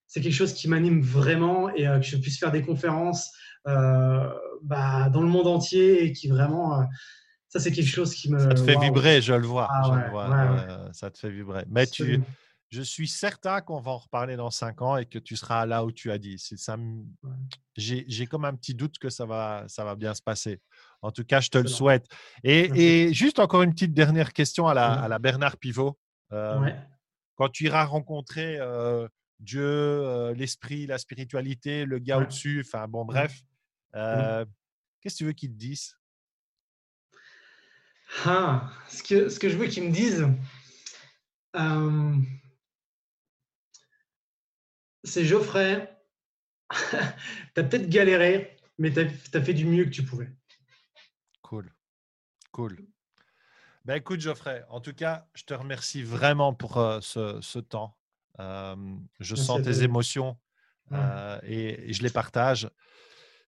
c'est 0.06 0.20
quelque 0.20 0.34
chose 0.34 0.52
qui 0.52 0.68
m'anime 0.68 1.00
vraiment 1.00 1.70
et 1.74 1.88
euh, 1.88 1.98
que 2.00 2.04
je 2.04 2.18
puisse 2.18 2.38
faire 2.38 2.52
des 2.52 2.60
conférences 2.60 3.30
euh, 3.66 4.28
bah, 4.62 5.08
dans 5.08 5.22
le 5.22 5.28
monde 5.28 5.46
entier 5.46 6.04
et 6.04 6.12
qui 6.12 6.28
vraiment, 6.28 6.86
ça 7.48 7.58
c'est 7.58 7.72
quelque 7.72 7.88
chose 7.88 8.14
qui 8.14 8.30
me. 8.30 8.38
Ça 8.40 8.52
te 8.52 8.60
fait 8.60 8.78
vibrer, 8.78 9.22
je 9.22 9.32
le 9.32 9.46
vois. 9.46 9.68
Ah 9.70 10.90
ça 10.92 11.10
te 11.10 11.16
fait 11.16 11.30
vibrer. 11.30 11.64
Mais 11.70 11.86
tu, 11.86 12.20
je 12.70 12.82
suis 12.82 13.08
certain 13.08 13.60
qu'on 13.60 13.80
va 13.80 13.90
en 13.90 13.98
reparler 13.98 14.36
dans 14.36 14.50
cinq 14.50 14.80
ans 14.80 14.96
et 14.96 15.04
que 15.04 15.18
tu 15.18 15.36
seras 15.36 15.66
là 15.66 15.84
où 15.84 15.90
tu 15.90 16.12
as 16.12 16.18
dit. 16.18 16.38
Ça, 16.38 16.76
j'ai 17.76 18.26
comme 18.26 18.44
un 18.44 18.54
petit 18.54 18.74
doute 18.74 18.98
que 18.98 19.10
ça 19.10 19.26
va, 19.26 19.64
ça 19.66 19.84
va 19.84 19.96
bien 19.96 20.14
se 20.14 20.22
passer. 20.22 20.60
En 21.02 21.10
tout 21.10 21.24
cas, 21.24 21.40
je 21.40 21.50
te 21.50 21.58
le 21.58 21.66
souhaite. 21.66 22.06
Et, 22.44 23.12
juste 23.12 23.40
encore 23.40 23.62
une 23.62 23.72
petite 23.72 23.92
dernière 23.92 24.32
question 24.32 24.68
à 24.68 24.74
la, 24.74 24.92
à 24.92 25.08
la 25.08 25.18
Bernard 25.18 25.56
Pivot. 25.56 25.98
Euh, 26.32 26.70
quand 27.34 27.48
tu 27.48 27.64
iras 27.64 27.84
rencontrer 27.84 28.58
euh, 28.60 29.08
Dieu, 29.40 29.64
euh, 29.64 30.32
l'esprit, 30.34 30.86
la 30.86 30.98
spiritualité, 30.98 31.84
le 31.84 31.98
gars 31.98 32.18
au-dessus, 32.18 32.62
enfin 32.64 32.86
bon, 32.86 33.04
bref, 33.04 33.42
qu'est-ce 33.92 35.14
que 35.14 35.18
tu 35.18 35.24
veux 35.24 35.32
qu'ils 35.32 35.50
te 35.50 35.58
disent 35.58 35.96
ah, 38.24 38.70
ce, 38.88 39.02
que, 39.02 39.28
ce 39.28 39.38
que 39.38 39.48
je 39.48 39.56
veux 39.56 39.66
qu'ils 39.66 39.84
me 39.84 39.92
disent, 39.92 40.26
c'est 45.04 45.24
Geoffrey. 45.24 45.96
tu 46.70 46.96
as 47.60 47.64
peut-être 47.64 47.88
galéré, 47.88 48.56
mais 48.78 48.92
tu 48.92 49.00
as, 49.00 49.42
fait 49.42 49.54
du 49.54 49.66
mieux 49.66 49.84
que 49.84 49.90
tu 49.90 50.04
pouvais. 50.04 50.30
Cool. 51.42 51.72
Cool. 52.52 52.78
Ben 53.84 53.94
écoute, 53.96 54.20
Geoffrey, 54.20 54.64
en 54.68 54.80
tout 54.80 54.92
cas, 54.92 55.26
je 55.34 55.44
te 55.44 55.54
remercie 55.54 56.02
vraiment 56.02 56.52
pour 56.54 56.76
euh, 56.78 57.00
ce, 57.00 57.58
temps. 57.58 57.96
Euh, 58.38 58.76
je 59.18 59.34
sens 59.34 59.62
tes 59.62 59.82
émotions 59.82 60.38
euh, 60.92 61.38
et, 61.42 61.92
je 61.92 62.02
les 62.02 62.10
partage. 62.10 62.68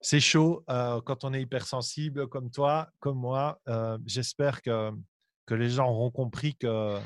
C'est 0.00 0.20
chaud 0.20 0.64
quand 0.66 1.24
on 1.24 1.32
est 1.32 1.42
hypersensible 1.42 2.26
comme 2.26 2.50
toi, 2.50 2.90
comme 2.98 3.18
moi. 3.18 3.60
J'espère 4.06 4.62
que, 4.62 4.90
que 5.46 5.54
les 5.54 5.70
gens 5.70 5.88
auront 5.88 6.10
compris 6.10 6.56
que 6.56 6.98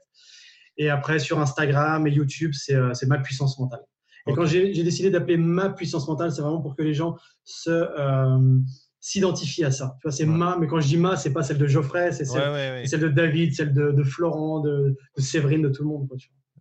Et 0.77 0.89
après, 0.89 1.19
sur 1.19 1.39
Instagram 1.39 2.05
et 2.07 2.11
YouTube, 2.11 2.51
c'est 2.53 2.75
euh, 2.75 2.91
Ma 3.07 3.19
Puissance 3.19 3.59
Mentale. 3.59 3.83
Et 4.27 4.33
quand 4.33 4.45
j'ai 4.45 4.83
décidé 4.83 5.11
d'appeler 5.11 5.37
Ma 5.37 5.69
Puissance 5.69 6.07
Mentale, 6.07 6.31
c'est 6.31 6.41
vraiment 6.41 6.61
pour 6.61 6.75
que 6.75 6.81
les 6.81 6.95
gens 6.95 7.15
se 7.43 7.69
euh, 7.69 8.59
s'identifient 8.99 9.65
à 9.65 9.71
ça. 9.71 9.97
Tu 10.01 10.07
vois, 10.07 10.11
c'est 10.11 10.25
ma, 10.25 10.57
mais 10.57 10.65
quand 10.65 10.79
je 10.79 10.87
dis 10.87 10.97
ma, 10.97 11.15
c'est 11.15 11.31
pas 11.31 11.43
celle 11.43 11.59
de 11.59 11.67
Geoffrey, 11.67 12.11
c'est 12.11 12.25
celle, 12.25 12.99
de 13.01 13.09
David, 13.09 13.53
celle 13.53 13.71
de, 13.71 14.03
Florent, 14.03 14.61
de, 14.61 14.97
Séverine, 15.17 15.61
de 15.61 15.69
tout 15.69 15.83
le 15.83 15.89
monde. 15.89 16.09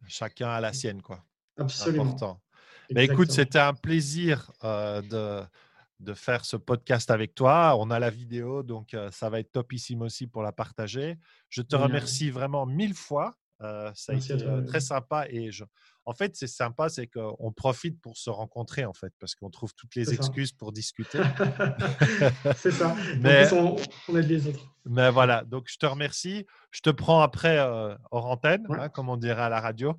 Chacun 0.07 0.49
a 0.49 0.61
la 0.61 0.75
sienne, 0.75 1.01
quoi. 1.01 1.25
Absolument. 1.57 2.05
Important. 2.05 2.43
Bah, 2.91 3.03
écoute, 3.03 3.30
c'était 3.30 3.59
un 3.59 3.74
plaisir 3.74 4.51
euh, 4.62 5.01
de, 5.03 5.47
de 6.01 6.14
faire 6.14 6.45
ce 6.45 6.57
podcast 6.57 7.11
avec 7.11 7.35
toi. 7.35 7.76
On 7.78 7.91
a 7.91 7.99
la 7.99 8.11
vidéo, 8.11 8.62
donc 8.62 8.95
euh, 8.95 9.11
ça 9.11 9.30
va 9.30 9.41
être 9.41 9.53
topissime 9.53 10.03
aussi 10.03 10.26
pour 10.26 10.43
la 10.43 10.53
partager. 10.53 11.16
Je 11.49 11.62
te 11.62 11.76
remercie 11.76 12.30
vraiment 12.30 12.66
mille 12.66 12.95
fois. 12.95 13.35
Euh, 13.62 13.91
ça 13.95 14.12
a 14.12 14.16
été 14.16 14.37
très 14.66 14.80
sympa 14.80 15.26
et 15.30 15.53
je... 15.53 15.64
en 16.05 16.12
fait, 16.12 16.35
c'est 16.35 16.49
sympa, 16.49 16.89
c'est 16.89 17.07
qu'on 17.07 17.53
profite 17.53 18.01
pour 18.01 18.18
se 18.18 18.28
rencontrer 18.28 18.85
en 18.85 18.93
fait, 18.93 19.12
parce 19.20 19.37
qu'on 19.37 19.49
trouve 19.49 19.72
toutes 19.74 19.95
les 19.95 20.12
excuses 20.12 20.53
pour 20.53 20.72
discuter. 20.72 21.20
c'est 22.57 22.72
ça. 22.72 22.97
Mais 23.20 23.51
on, 23.55 23.76
on 24.09 24.16
aide 24.16 24.28
les 24.28 24.49
autres. 24.49 24.74
Mais 24.85 25.09
voilà, 25.09 25.45
donc 25.45 25.68
je 25.68 25.78
te 25.78 25.87
remercie. 25.87 26.45
Je 26.72 26.80
te 26.80 26.91
prends 26.91 27.20
après 27.20 27.61
hors 28.11 28.26
antenne, 28.26 28.66
hein, 28.70 28.89
comme 28.89 29.09
on 29.09 29.16
dirait 29.16 29.43
à 29.43 29.49
la 29.49 29.61
radio. 29.61 29.99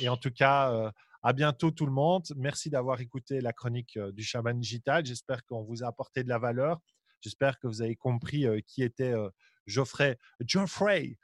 et 0.00 0.08
en 0.08 0.16
tout 0.16 0.30
cas, 0.30 0.92
à 1.22 1.32
bientôt 1.32 1.70
tout 1.70 1.86
le 1.86 1.92
monde. 1.92 2.26
Merci 2.36 2.70
d'avoir 2.70 3.00
écouté 3.00 3.40
la 3.40 3.52
chronique 3.52 3.96
euh, 3.96 4.12
du 4.12 4.22
chaman 4.22 4.58
digital. 4.58 5.04
J'espère 5.04 5.44
qu'on 5.44 5.62
vous 5.62 5.82
a 5.82 5.88
apporté 5.88 6.22
de 6.22 6.28
la 6.28 6.38
valeur. 6.38 6.78
J'espère 7.20 7.58
que 7.58 7.66
vous 7.66 7.82
avez 7.82 7.96
compris 7.96 8.46
euh, 8.46 8.60
qui 8.66 8.82
était 8.82 9.12
euh, 9.12 9.28
Geoffrey, 9.66 10.18
Geoffrey, 10.40 11.18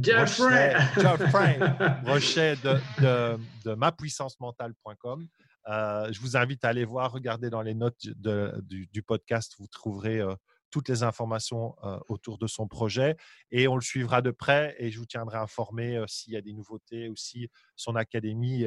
Geoffrey, 0.00 0.76
Geoffrey 0.96 1.58
Brochet 2.04 2.56
de, 2.56 2.78
de, 3.00 3.38
de 3.64 3.74
mapuissancementale.com. 3.74 5.26
je 5.66 6.20
vous 6.20 6.36
invite 6.36 6.64
à 6.64 6.68
aller 6.68 6.84
voir, 6.84 7.12
regarder 7.12 7.50
dans 7.50 7.62
les 7.62 7.74
notes 7.74 8.06
du, 8.06 9.02
podcast, 9.02 9.54
vous 9.58 9.66
trouverez 9.66 10.22
toutes 10.70 10.88
les 10.88 11.02
informations 11.02 11.76
autour 12.08 12.36
de 12.38 12.46
son 12.46 12.66
projet 12.66 13.16
et 13.50 13.68
on 13.68 13.74
le 13.74 13.82
suivra 13.82 14.20
de 14.20 14.30
près 14.30 14.74
et 14.78 14.90
je 14.90 14.98
vous 14.98 15.06
tiendrai 15.06 15.38
informé 15.38 16.02
s'il 16.06 16.32
y 16.32 16.36
a 16.36 16.42
des 16.42 16.52
nouveautés 16.52 17.08
ou 17.08 17.16
si 17.16 17.48
son 17.76 17.96
académie 17.96 18.66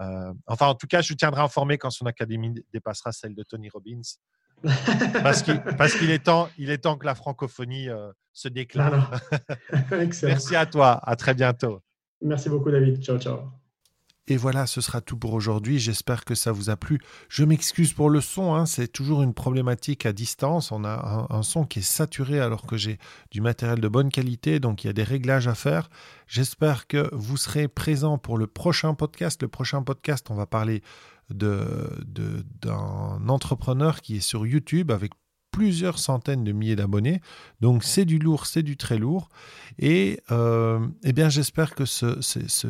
euh, 0.00 0.32
enfin, 0.46 0.66
en 0.66 0.74
tout 0.74 0.86
cas, 0.86 1.00
je 1.00 1.08
vous 1.08 1.16
tiendrai 1.16 1.42
informé 1.42 1.78
quand 1.78 1.90
son 1.90 2.06
académie 2.06 2.54
dépassera 2.72 3.12
celle 3.12 3.34
de 3.34 3.42
Tony 3.42 3.68
Robbins. 3.68 4.02
parce 5.22 5.42
qu'il 5.42 6.10
est, 6.10 6.24
temps, 6.24 6.48
il 6.56 6.70
est 6.70 6.78
temps 6.78 6.96
que 6.96 7.04
la 7.04 7.14
francophonie 7.14 7.88
euh, 7.90 8.10
se 8.32 8.48
déclare. 8.48 9.20
Merci 10.22 10.56
à 10.56 10.66
toi. 10.66 11.00
À 11.02 11.14
très 11.16 11.34
bientôt. 11.34 11.80
Merci 12.22 12.48
beaucoup, 12.48 12.70
David. 12.70 13.02
Ciao, 13.02 13.18
ciao. 13.18 13.65
Et 14.28 14.36
voilà, 14.36 14.66
ce 14.66 14.80
sera 14.80 15.00
tout 15.00 15.16
pour 15.16 15.34
aujourd'hui. 15.34 15.78
J'espère 15.78 16.24
que 16.24 16.34
ça 16.34 16.50
vous 16.50 16.68
a 16.68 16.76
plu. 16.76 16.98
Je 17.28 17.44
m'excuse 17.44 17.92
pour 17.92 18.10
le 18.10 18.20
son, 18.20 18.54
hein. 18.54 18.66
c'est 18.66 18.88
toujours 18.88 19.22
une 19.22 19.34
problématique 19.34 20.04
à 20.04 20.12
distance. 20.12 20.72
On 20.72 20.84
a 20.84 21.26
un, 21.30 21.42
son 21.42 21.64
qui 21.64 21.78
est 21.78 21.82
saturé 21.82 22.40
alors 22.40 22.66
que 22.66 22.76
j'ai 22.76 22.98
du 23.30 23.40
matériel 23.40 23.80
de 23.80 23.86
bonne 23.86 24.10
qualité, 24.10 24.58
donc 24.58 24.82
il 24.82 24.88
y 24.88 24.90
a 24.90 24.92
des 24.92 25.04
réglages 25.04 25.46
à 25.46 25.54
faire. 25.54 25.88
J'espère 26.26 26.88
que 26.88 27.08
vous 27.12 27.36
serez 27.36 27.68
présents 27.68 28.18
pour 28.18 28.36
le 28.36 28.48
prochain 28.48 28.94
podcast. 28.94 29.42
Le 29.42 29.48
prochain 29.48 29.82
podcast, 29.84 30.26
on 30.30 30.34
va 30.34 30.46
parler 30.46 30.82
d'un 31.30 31.68
entrepreneur 33.28 34.00
qui 34.00 34.16
est 34.16 34.20
sur 34.20 34.44
YouTube 34.44 34.90
avec 34.90 35.12
plusieurs 35.52 36.00
centaines 36.00 36.42
de 36.42 36.50
milliers 36.50 36.76
d'abonnés. 36.76 37.20
Donc 37.60 37.84
c'est 37.84 38.04
du 38.04 38.18
lourd, 38.18 38.46
c'est 38.46 38.64
du 38.64 38.76
très 38.76 38.98
lourd. 38.98 39.28
Et 39.78 40.20
euh, 40.32 40.84
eh 41.04 41.12
bien 41.12 41.28
j'espère 41.28 41.74
que 41.76 41.84
ce 41.84 42.20
ce 42.20 42.68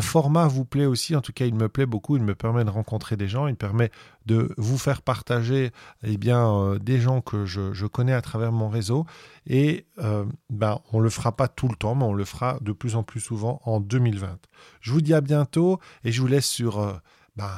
format 0.00 0.48
vous 0.48 0.64
plaît 0.64 0.86
aussi, 0.86 1.14
en 1.14 1.20
tout 1.20 1.34
cas 1.34 1.44
il 1.44 1.54
me 1.54 1.68
plaît 1.68 1.84
beaucoup, 1.84 2.16
il 2.16 2.22
me 2.22 2.34
permet 2.34 2.64
de 2.64 2.70
rencontrer 2.70 3.18
des 3.18 3.28
gens, 3.28 3.48
il 3.48 3.54
permet 3.54 3.90
de 4.24 4.54
vous 4.56 4.78
faire 4.78 5.02
partager 5.02 5.72
eh 6.02 6.16
bien, 6.16 6.48
euh, 6.48 6.78
des 6.78 7.00
gens 7.00 7.20
que 7.20 7.44
je, 7.44 7.86
connais 7.86 8.14
à 8.14 8.22
travers 8.22 8.50
mon 8.50 8.70
réseau. 8.70 9.04
Et 9.46 9.86
euh, 9.98 10.24
ben, 10.48 10.80
on 10.92 11.00
ne 11.00 11.04
le 11.04 11.10
fera 11.10 11.36
pas 11.36 11.48
tout 11.48 11.68
le 11.68 11.76
temps, 11.76 11.94
mais 11.94 12.04
on 12.04 12.14
le 12.14 12.24
fera 12.24 12.58
de 12.62 12.72
plus 12.72 12.96
en 12.96 13.02
plus 13.02 13.20
souvent 13.20 13.60
en 13.64 13.78
2020. 13.78 14.38
Je 14.80 14.90
vous 14.90 15.02
dis 15.02 15.12
à 15.12 15.20
bientôt 15.20 15.78
et 16.02 16.12
je 16.12 16.20
vous 16.22 16.28
laisse 16.28 16.46
sur 16.46 16.80
euh, 16.80 16.94
ben, 17.36 17.50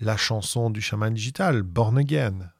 la 0.00 0.18
chanson 0.18 0.68
du 0.68 0.82
chaman 0.82 1.14
digital, 1.14 1.62
Born 1.62 1.96
Again. 1.96 2.50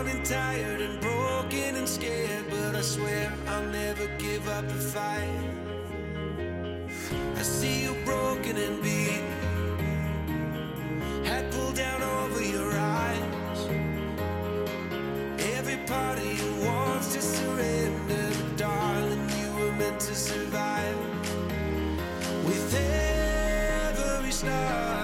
down 0.00 0.16
and 0.16 0.24
tired 0.24 0.80
and 0.80 1.00
broken 1.00 1.76
and 1.76 1.88
scared, 1.88 2.44
but 2.48 2.74
I 2.74 2.80
swear 2.80 3.30
I'll 3.48 3.66
never 3.66 4.06
give 4.18 4.48
up 4.48 4.66
the 4.66 4.74
fight. 4.74 5.28
I 7.36 7.42
see 7.42 7.82
you 7.82 7.94
broken 8.04 8.56
and 8.56 8.82
beat, 8.82 9.22
head 11.26 11.52
pulled 11.52 11.76
down 11.76 12.02
over 12.02 12.42
your 12.42 12.72
eyes. 12.72 13.68
Every 15.56 15.76
part 15.86 16.18
of 16.18 16.24
you 16.24 16.66
wants 16.66 17.14
to 17.14 17.20
surrender, 17.20 18.30
but 18.38 18.56
darling, 18.56 19.28
you 19.38 19.52
were 19.58 19.72
meant 19.72 20.00
to 20.00 20.14
survive. 20.14 20.96
With 22.46 22.74
every 22.74 24.32
star. 24.32 24.99